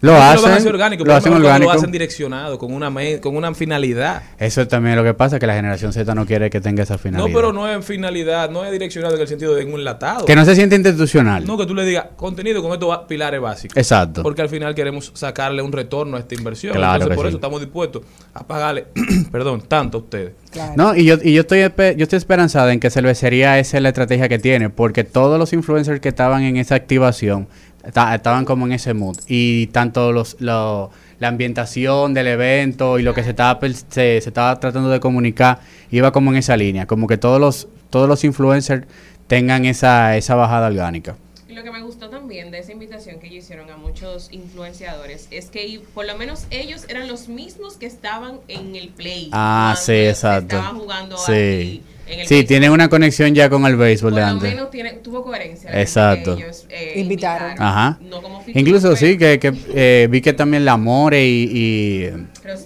Lo 0.00 0.12
No 0.12 0.22
hacen, 0.22 0.42
van 0.42 0.52
a 0.52 0.56
hacer 0.56 0.72
orgánico, 0.72 1.04
lo 1.04 1.14
hacen 1.14 1.32
orgánico. 1.32 1.72
Lo 1.72 1.78
hacen 1.78 1.90
direccionado, 1.90 2.58
con 2.58 2.72
una, 2.72 2.92
con 3.20 3.36
una 3.36 3.52
finalidad. 3.54 4.22
Eso 4.38 4.62
es 4.62 4.68
también 4.68 4.94
lo 4.94 5.02
que 5.02 5.14
pasa, 5.14 5.38
que 5.40 5.46
la 5.46 5.54
generación 5.54 5.92
Z 5.92 6.14
no 6.14 6.24
quiere 6.24 6.50
que 6.50 6.60
tenga 6.60 6.84
esa 6.84 6.98
finalidad. 6.98 7.28
No, 7.28 7.34
pero 7.34 7.52
no 7.52 7.68
es 7.68 7.74
en 7.74 7.82
finalidad, 7.82 8.48
no 8.50 8.64
es 8.64 8.70
direccionado 8.70 9.16
en 9.16 9.20
el 9.20 9.28
sentido 9.28 9.54
de 9.56 9.64
un 9.64 9.72
enlatado. 9.72 10.24
Que 10.24 10.36
no 10.36 10.44
se 10.44 10.54
siente 10.54 10.76
institucional. 10.76 11.44
No, 11.44 11.58
que 11.58 11.66
tú 11.66 11.74
le 11.74 11.84
digas 11.84 12.06
contenido 12.16 12.62
con 12.62 12.72
estos 12.72 12.96
pilares 13.08 13.40
básicos. 13.40 13.76
Exacto. 13.76 14.22
Porque 14.22 14.42
al 14.42 14.48
final 14.48 14.74
queremos 14.74 15.10
sacarle 15.14 15.62
un 15.62 15.72
retorno 15.72 16.16
a 16.16 16.20
esta 16.20 16.34
inversión. 16.36 16.74
Claro 16.74 16.94
Entonces, 16.94 17.10
que 17.10 17.16
por 17.16 17.24
sí. 17.24 17.28
eso 17.28 17.36
estamos 17.38 17.60
dispuestos 17.60 18.02
a 18.34 18.46
pagarle, 18.46 18.86
perdón, 19.32 19.62
tanto 19.66 19.98
a 19.98 20.00
ustedes. 20.00 20.32
No, 20.76 20.94
y 20.94 21.04
yo, 21.04 21.16
y 21.22 21.34
yo 21.34 21.40
estoy 21.42 21.60
yo 21.60 22.02
estoy 22.04 22.16
esperanzado 22.16 22.70
en 22.70 22.80
que 22.80 22.90
Cervecería 22.90 23.58
esa 23.58 23.76
es 23.76 23.82
la 23.82 23.90
estrategia 23.90 24.28
que 24.28 24.38
tiene, 24.38 24.70
porque 24.70 25.04
todos 25.04 25.38
los 25.38 25.52
influencers 25.52 26.00
que 26.00 26.08
estaban 26.08 26.42
en 26.42 26.56
esa 26.56 26.74
activación 26.74 27.48
estaban 27.88 28.44
como 28.44 28.66
en 28.66 28.72
ese 28.72 28.94
mood. 28.94 29.18
Y 29.26 29.66
tanto 29.68 30.12
los, 30.12 30.36
lo- 30.40 30.90
la 31.18 31.28
ambientación 31.28 32.14
del 32.14 32.28
evento 32.28 32.98
y 32.98 33.02
lo 33.02 33.12
que 33.12 33.24
se 33.24 33.30
estaba, 33.30 33.58
se, 33.60 33.80
se 33.88 34.16
estaba 34.18 34.60
tratando 34.60 34.88
de 34.88 35.00
comunicar 35.00 35.58
iba 35.90 36.12
como 36.12 36.30
en 36.30 36.36
esa 36.36 36.56
línea, 36.56 36.86
como 36.86 37.06
que 37.08 37.18
todos 37.18 37.40
los, 37.40 37.66
todos 37.90 38.08
los 38.08 38.22
influencers 38.24 38.86
tengan 39.26 39.64
esa, 39.64 40.16
esa 40.16 40.36
bajada 40.36 40.68
orgánica. 40.68 41.16
Y 41.48 41.54
lo 41.54 41.64
que 41.64 41.72
me 41.72 41.82
gustó 41.82 42.08
también 42.08 42.50
de 42.52 42.60
esa 42.60 42.70
invitación 42.72 43.18
que 43.18 43.26
ellos 43.26 43.44
hicieron 43.44 43.68
a 43.70 43.76
muchos 43.76 44.28
influenciadores 44.32 45.26
es 45.32 45.46
que 45.46 45.80
por 45.94 46.06
lo 46.06 46.16
menos 46.16 46.44
ellos 46.50 46.84
eran 46.88 47.08
los 47.08 47.28
mismos 47.28 47.76
que 47.78 47.86
estaban 47.86 48.38
en 48.48 48.76
el 48.76 48.90
play. 48.90 49.28
Ah, 49.32 49.74
sí, 49.76 49.92
exacto. 49.92 50.56
estaban 50.56 50.78
jugando 50.78 51.16
Sí, 51.16 51.32
aquí 51.32 51.82
en 52.10 52.20
el 52.20 52.26
sí 52.26 52.44
tienen 52.44 52.70
una 52.70 52.88
conexión 52.88 53.34
ya 53.34 53.48
con 53.50 53.64
el 53.66 53.76
béisbol 53.76 54.12
Por 54.12 54.20
de 54.20 54.26
lo 54.26 54.32
antes. 54.32 54.54
menos 54.54 54.70
tiene, 54.70 54.92
tuvo 55.02 55.22
coherencia. 55.22 55.70
Exacto. 55.80 56.34
ellos, 56.34 56.66
eh, 56.70 56.94
invitaron. 56.96 57.52
Ajá. 57.60 57.98
No 58.02 58.22
como 58.22 58.42
Incluso 58.54 58.88
pero- 58.88 58.96
sí, 58.96 59.18
que, 59.18 59.38
que 59.38 59.52
eh, 59.74 60.08
vi 60.10 60.20
que 60.20 60.32
también 60.32 60.64
la 60.64 60.76
More 60.76 61.24
y, 61.24 61.44
y, 61.52 62.10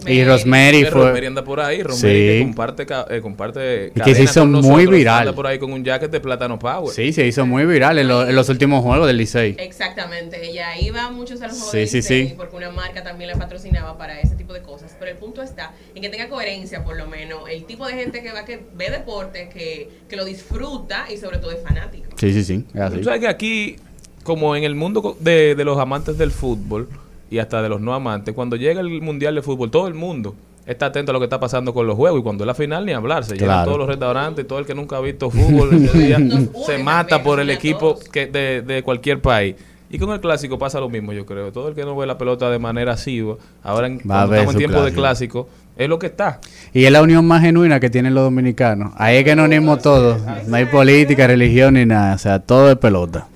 y 0.06 0.24
Rosemary 0.24 0.82
Que 0.84 0.90
fue... 0.90 1.00
Rosemary 1.00 1.26
anda 1.26 1.44
por 1.44 1.60
ahí, 1.60 1.82
Rosemary 1.82 2.18
que 2.18 2.38
Sí. 2.38 2.44
comparte, 2.44 2.86
eh, 3.10 3.20
comparte 3.20 3.92
Y 3.94 4.00
que 4.00 4.14
se 4.14 4.22
hizo 4.24 4.46
muy 4.46 4.86
viral. 4.86 5.20
Anda 5.20 5.32
por 5.34 5.46
ahí 5.46 5.58
con 5.58 5.72
un 5.72 5.84
jacket 5.84 6.10
de 6.10 6.20
plátano 6.20 6.58
power. 6.58 6.94
Sí, 6.94 7.12
se 7.12 7.26
hizo 7.26 7.46
muy 7.46 7.64
viral 7.66 7.98
en, 7.98 8.08
lo- 8.08 8.26
en 8.28 8.34
los 8.34 8.48
últimos 8.48 8.82
juegos 8.82 9.06
del 9.06 9.16
Licey. 9.16 9.56
Exactamente, 9.58 10.48
ella 10.48 10.78
iba 10.78 11.10
muchos 11.10 11.40
a 11.42 11.48
los 11.48 11.54
juegos 11.56 11.70
Sí, 11.70 11.78
del 11.78 11.88
sí, 11.88 11.96
Licey 11.98 12.28
sí. 12.28 12.34
porque 12.36 12.56
una 12.56 12.70
marca 12.70 13.02
también 13.02 13.30
la 13.30 13.36
patrocinaba 13.36 13.96
para 13.98 14.20
ese 14.20 14.34
tipo 14.36 14.52
de 14.52 14.62
cosas. 14.62 14.96
Pero 14.98 15.10
el 15.10 15.16
punto 15.18 15.42
está 15.42 15.72
en 15.94 16.02
que 16.02 16.08
tenga 16.08 16.28
coherencia, 16.28 16.84
por 16.84 16.96
lo 16.96 17.06
menos, 17.06 17.48
el 17.50 17.64
tipo 17.64 17.86
de 17.86 17.94
gente 17.94 18.22
que 18.22 18.32
va 18.32 18.44
que 18.44 18.60
ve 18.74 18.90
deporte, 18.90 19.48
que, 19.52 19.88
que 20.08 20.16
lo 20.16 20.24
disfruta 20.24 21.06
y 21.12 21.16
sobre 21.16 21.38
todo 21.38 21.50
es 21.52 21.62
fanático. 21.62 22.10
Sí, 22.16 22.32
sí, 22.32 22.44
sí. 22.44 22.64
es 22.74 22.80
así. 22.80 22.98
Tú 22.98 23.04
sabes 23.04 23.20
que 23.20 23.28
aquí, 23.28 23.76
como 24.22 24.54
en 24.56 24.64
el 24.64 24.74
mundo 24.74 25.16
de, 25.20 25.54
de 25.54 25.64
los 25.64 25.78
amantes 25.78 26.16
del 26.18 26.30
fútbol 26.30 26.88
y 27.32 27.38
hasta 27.38 27.62
de 27.62 27.68
los 27.68 27.80
no 27.80 27.94
amantes, 27.94 28.34
cuando 28.34 28.56
llega 28.56 28.80
el 28.80 29.00
mundial 29.00 29.34
de 29.34 29.42
fútbol, 29.42 29.70
todo 29.70 29.88
el 29.88 29.94
mundo 29.94 30.34
está 30.66 30.86
atento 30.86 31.10
a 31.10 31.12
lo 31.14 31.18
que 31.18 31.24
está 31.24 31.40
pasando 31.40 31.72
con 31.74 31.86
los 31.86 31.96
juegos 31.96 32.20
y 32.20 32.22
cuando 32.22 32.44
es 32.44 32.46
la 32.46 32.54
final 32.54 32.86
ni 32.86 32.92
hablar, 32.92 33.24
se 33.24 33.34
llenan 33.34 33.48
Claro. 33.48 33.64
todos 33.64 33.78
los 33.78 33.88
restaurantes, 33.88 34.46
todo 34.46 34.58
el 34.60 34.66
que 34.66 34.74
nunca 34.74 34.96
ha 34.98 35.00
visto 35.00 35.30
fútbol 35.30 35.74
ese 35.74 35.98
día 35.98 36.18
se 36.66 36.78
mata 36.78 37.22
por 37.22 37.40
el 37.40 37.50
equipo 37.50 37.98
que 38.12 38.26
de, 38.26 38.62
de 38.62 38.82
cualquier 38.82 39.20
país. 39.20 39.56
Y 39.90 39.98
con 39.98 40.10
el 40.10 40.20
clásico 40.20 40.58
pasa 40.58 40.80
lo 40.80 40.88
mismo, 40.88 41.12
yo 41.12 41.26
creo. 41.26 41.52
Todo 41.52 41.68
el 41.68 41.74
que 41.74 41.84
no 41.84 41.94
ve 41.96 42.06
la 42.06 42.16
pelota 42.16 42.48
de 42.48 42.58
manera 42.58 42.92
asiva, 42.92 43.36
ahora 43.62 43.88
en, 43.88 43.98
cuando 44.00 44.34
estamos 44.34 44.54
en 44.54 44.58
tiempo 44.58 44.82
de 44.82 44.92
clásico. 44.92 45.46
clásico, 45.46 45.48
es 45.76 45.88
lo 45.88 45.98
que 45.98 46.06
está. 46.06 46.40
Y 46.72 46.84
es 46.84 46.92
la 46.92 47.02
unión 47.02 47.26
más 47.26 47.42
genuina 47.42 47.78
que 47.80 47.90
tienen 47.90 48.14
los 48.14 48.24
dominicanos. 48.24 48.92
Ahí 48.96 49.16
es 49.18 49.24
que 49.24 49.36
nos 49.36 49.46
unimos 49.46 49.82
todos. 49.82 50.20
No 50.46 50.56
hay 50.56 50.64
política, 50.64 51.26
religión 51.26 51.74
ni 51.74 51.84
nada. 51.84 52.14
O 52.14 52.18
sea, 52.18 52.38
todo 52.38 52.70
es 52.70 52.76
pelota. 52.78 53.26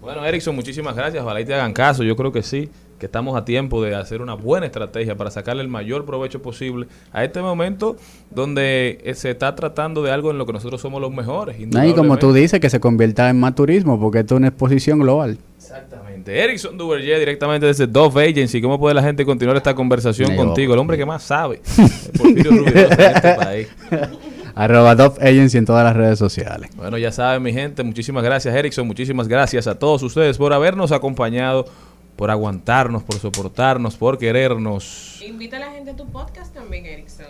Bueno, 0.00 0.24
Erickson, 0.24 0.54
muchísimas 0.54 0.94
gracias. 0.94 1.22
Ojalá 1.24 1.40
y 1.40 1.44
te 1.44 1.54
hagan 1.54 1.72
caso. 1.72 2.02
Yo 2.04 2.14
creo 2.16 2.30
que 2.30 2.42
sí, 2.44 2.68
que 3.00 3.06
estamos 3.06 3.36
a 3.36 3.44
tiempo 3.44 3.82
de 3.82 3.94
hacer 3.96 4.20
una 4.20 4.34
buena 4.34 4.66
estrategia 4.66 5.16
para 5.16 5.30
sacarle 5.30 5.62
el 5.62 5.68
mayor 5.68 6.04
provecho 6.04 6.42
posible 6.42 6.86
a 7.12 7.24
este 7.24 7.40
momento 7.40 7.96
donde 8.30 9.00
eh, 9.02 9.14
se 9.14 9.30
está 9.30 9.56
tratando 9.56 10.02
de 10.02 10.12
algo 10.12 10.30
en 10.30 10.38
lo 10.38 10.46
que 10.46 10.52
nosotros 10.52 10.80
somos 10.80 11.00
los 11.00 11.10
mejores. 11.10 11.56
Y 11.58 11.94
como 11.94 12.18
tú 12.18 12.32
dices, 12.32 12.60
que 12.60 12.70
se 12.70 12.78
convierta 12.78 13.28
en 13.30 13.40
más 13.40 13.54
turismo, 13.54 13.98
porque 13.98 14.20
esto 14.20 14.34
es 14.34 14.38
una 14.38 14.48
exposición 14.48 15.00
global. 15.00 15.38
Exactamente. 15.56 16.38
Erickson 16.38 16.76
Duverger, 16.76 17.18
directamente 17.18 17.66
desde 17.66 17.86
Dove 17.86 18.28
Agency. 18.28 18.60
¿Cómo 18.60 18.78
puede 18.78 18.94
la 18.94 19.02
gente 19.02 19.24
continuar 19.24 19.56
esta 19.56 19.74
conversación 19.74 20.30
Digo, 20.30 20.44
contigo? 20.44 20.74
El 20.74 20.80
hombre 20.80 20.98
que 20.98 21.06
más 21.06 21.22
sabe. 21.22 21.62
Porfirio 22.18 22.52
en 22.52 22.68
este 22.68 23.34
país. 23.34 23.68
Arroba 24.54 24.94
Dove 24.94 25.26
Agency 25.26 25.58
en 25.58 25.64
todas 25.64 25.84
las 25.84 25.96
redes 25.96 26.18
sociales. 26.18 26.70
Bueno, 26.76 26.98
ya 26.98 27.12
saben, 27.12 27.42
mi 27.42 27.52
gente, 27.52 27.82
muchísimas 27.82 28.22
gracias, 28.22 28.54
Erickson. 28.54 28.86
Muchísimas 28.86 29.28
gracias 29.28 29.66
a 29.66 29.78
todos 29.78 30.02
ustedes 30.02 30.36
por 30.38 30.52
habernos 30.52 30.92
acompañado, 30.92 31.66
por 32.16 32.30
aguantarnos, 32.30 33.02
por 33.02 33.18
soportarnos, 33.18 33.96
por 33.96 34.18
querernos. 34.18 35.20
Invita 35.24 35.56
a 35.56 35.60
la 35.60 35.70
gente 35.72 35.90
a 35.92 35.96
tu 35.96 36.06
podcast 36.06 36.52
también, 36.54 36.86
Erickson. 36.86 37.26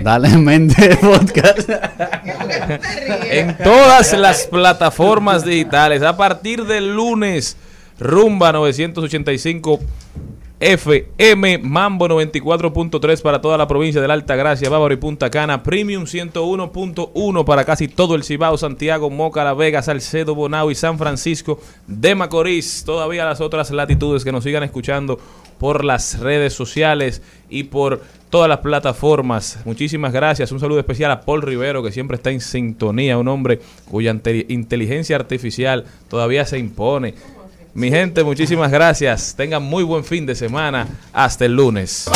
Dale 0.00 0.28
en 0.28 0.44
mente 0.44 0.96
podcast. 0.96 1.68
en 3.30 3.56
todas 3.58 4.12
las 4.12 4.46
plataformas 4.46 5.44
digitales. 5.44 6.02
A 6.02 6.16
partir 6.16 6.64
del 6.64 6.94
lunes, 6.94 7.56
Rumba 7.98 8.52
985 8.52 9.80
FM, 10.58 11.58
Mambo 11.58 12.08
94.3 12.08 13.20
para 13.20 13.40
toda 13.42 13.58
la 13.58 13.68
provincia 13.68 14.00
de 14.00 14.08
la 14.08 14.14
Alta 14.14 14.36
Gracia, 14.36 14.70
Bávaro 14.70 14.94
y 14.94 14.96
Punta 14.96 15.28
Cana, 15.28 15.62
Premium 15.62 16.04
101.1 16.04 17.44
para 17.44 17.64
casi 17.64 17.88
todo 17.88 18.14
el 18.14 18.24
Cibao, 18.24 18.56
Santiago, 18.56 19.10
Moca, 19.10 19.44
La 19.44 19.52
Vega, 19.52 19.82
Salcedo, 19.82 20.34
Bonao 20.34 20.70
y 20.70 20.74
San 20.74 20.96
Francisco 20.98 21.60
de 21.86 22.14
Macorís. 22.14 22.84
Todavía 22.86 23.26
las 23.26 23.40
otras 23.42 23.70
latitudes 23.70 24.24
que 24.24 24.32
nos 24.32 24.44
sigan 24.44 24.62
escuchando 24.62 25.18
por 25.58 25.84
las 25.84 26.20
redes 26.20 26.54
sociales 26.54 27.22
y 27.50 27.64
por 27.64 28.00
todas 28.30 28.48
las 28.48 28.58
plataformas. 28.58 29.60
Muchísimas 29.66 30.12
gracias. 30.12 30.52
Un 30.52 30.60
saludo 30.60 30.78
especial 30.78 31.10
a 31.10 31.20
Paul 31.20 31.42
Rivero, 31.42 31.82
que 31.82 31.92
siempre 31.92 32.16
está 32.16 32.30
en 32.30 32.40
sintonía, 32.40 33.18
un 33.18 33.28
hombre 33.28 33.60
cuya 33.90 34.10
inte- 34.12 34.46
inteligencia 34.48 35.16
artificial 35.16 35.84
todavía 36.08 36.44
se 36.46 36.58
impone. 36.58 37.14
Mi 37.76 37.90
gente, 37.90 38.24
muchísimas 38.24 38.70
gracias. 38.70 39.34
Tengan 39.36 39.62
muy 39.62 39.84
buen 39.84 40.02
fin 40.02 40.24
de 40.24 40.34
semana. 40.34 40.88
Hasta 41.12 41.44
el 41.44 41.56
lunes. 41.56 42.08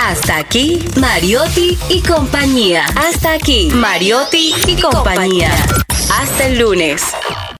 Hasta 0.00 0.38
aquí, 0.38 0.84
Mariotti 0.96 1.78
y 1.90 2.02
compañía. 2.02 2.86
Hasta 2.96 3.34
aquí, 3.34 3.70
Mariotti 3.72 4.52
y 4.66 4.80
compañía. 4.80 5.52
Hasta 6.10 6.46
el 6.46 6.58
lunes. 6.58 7.02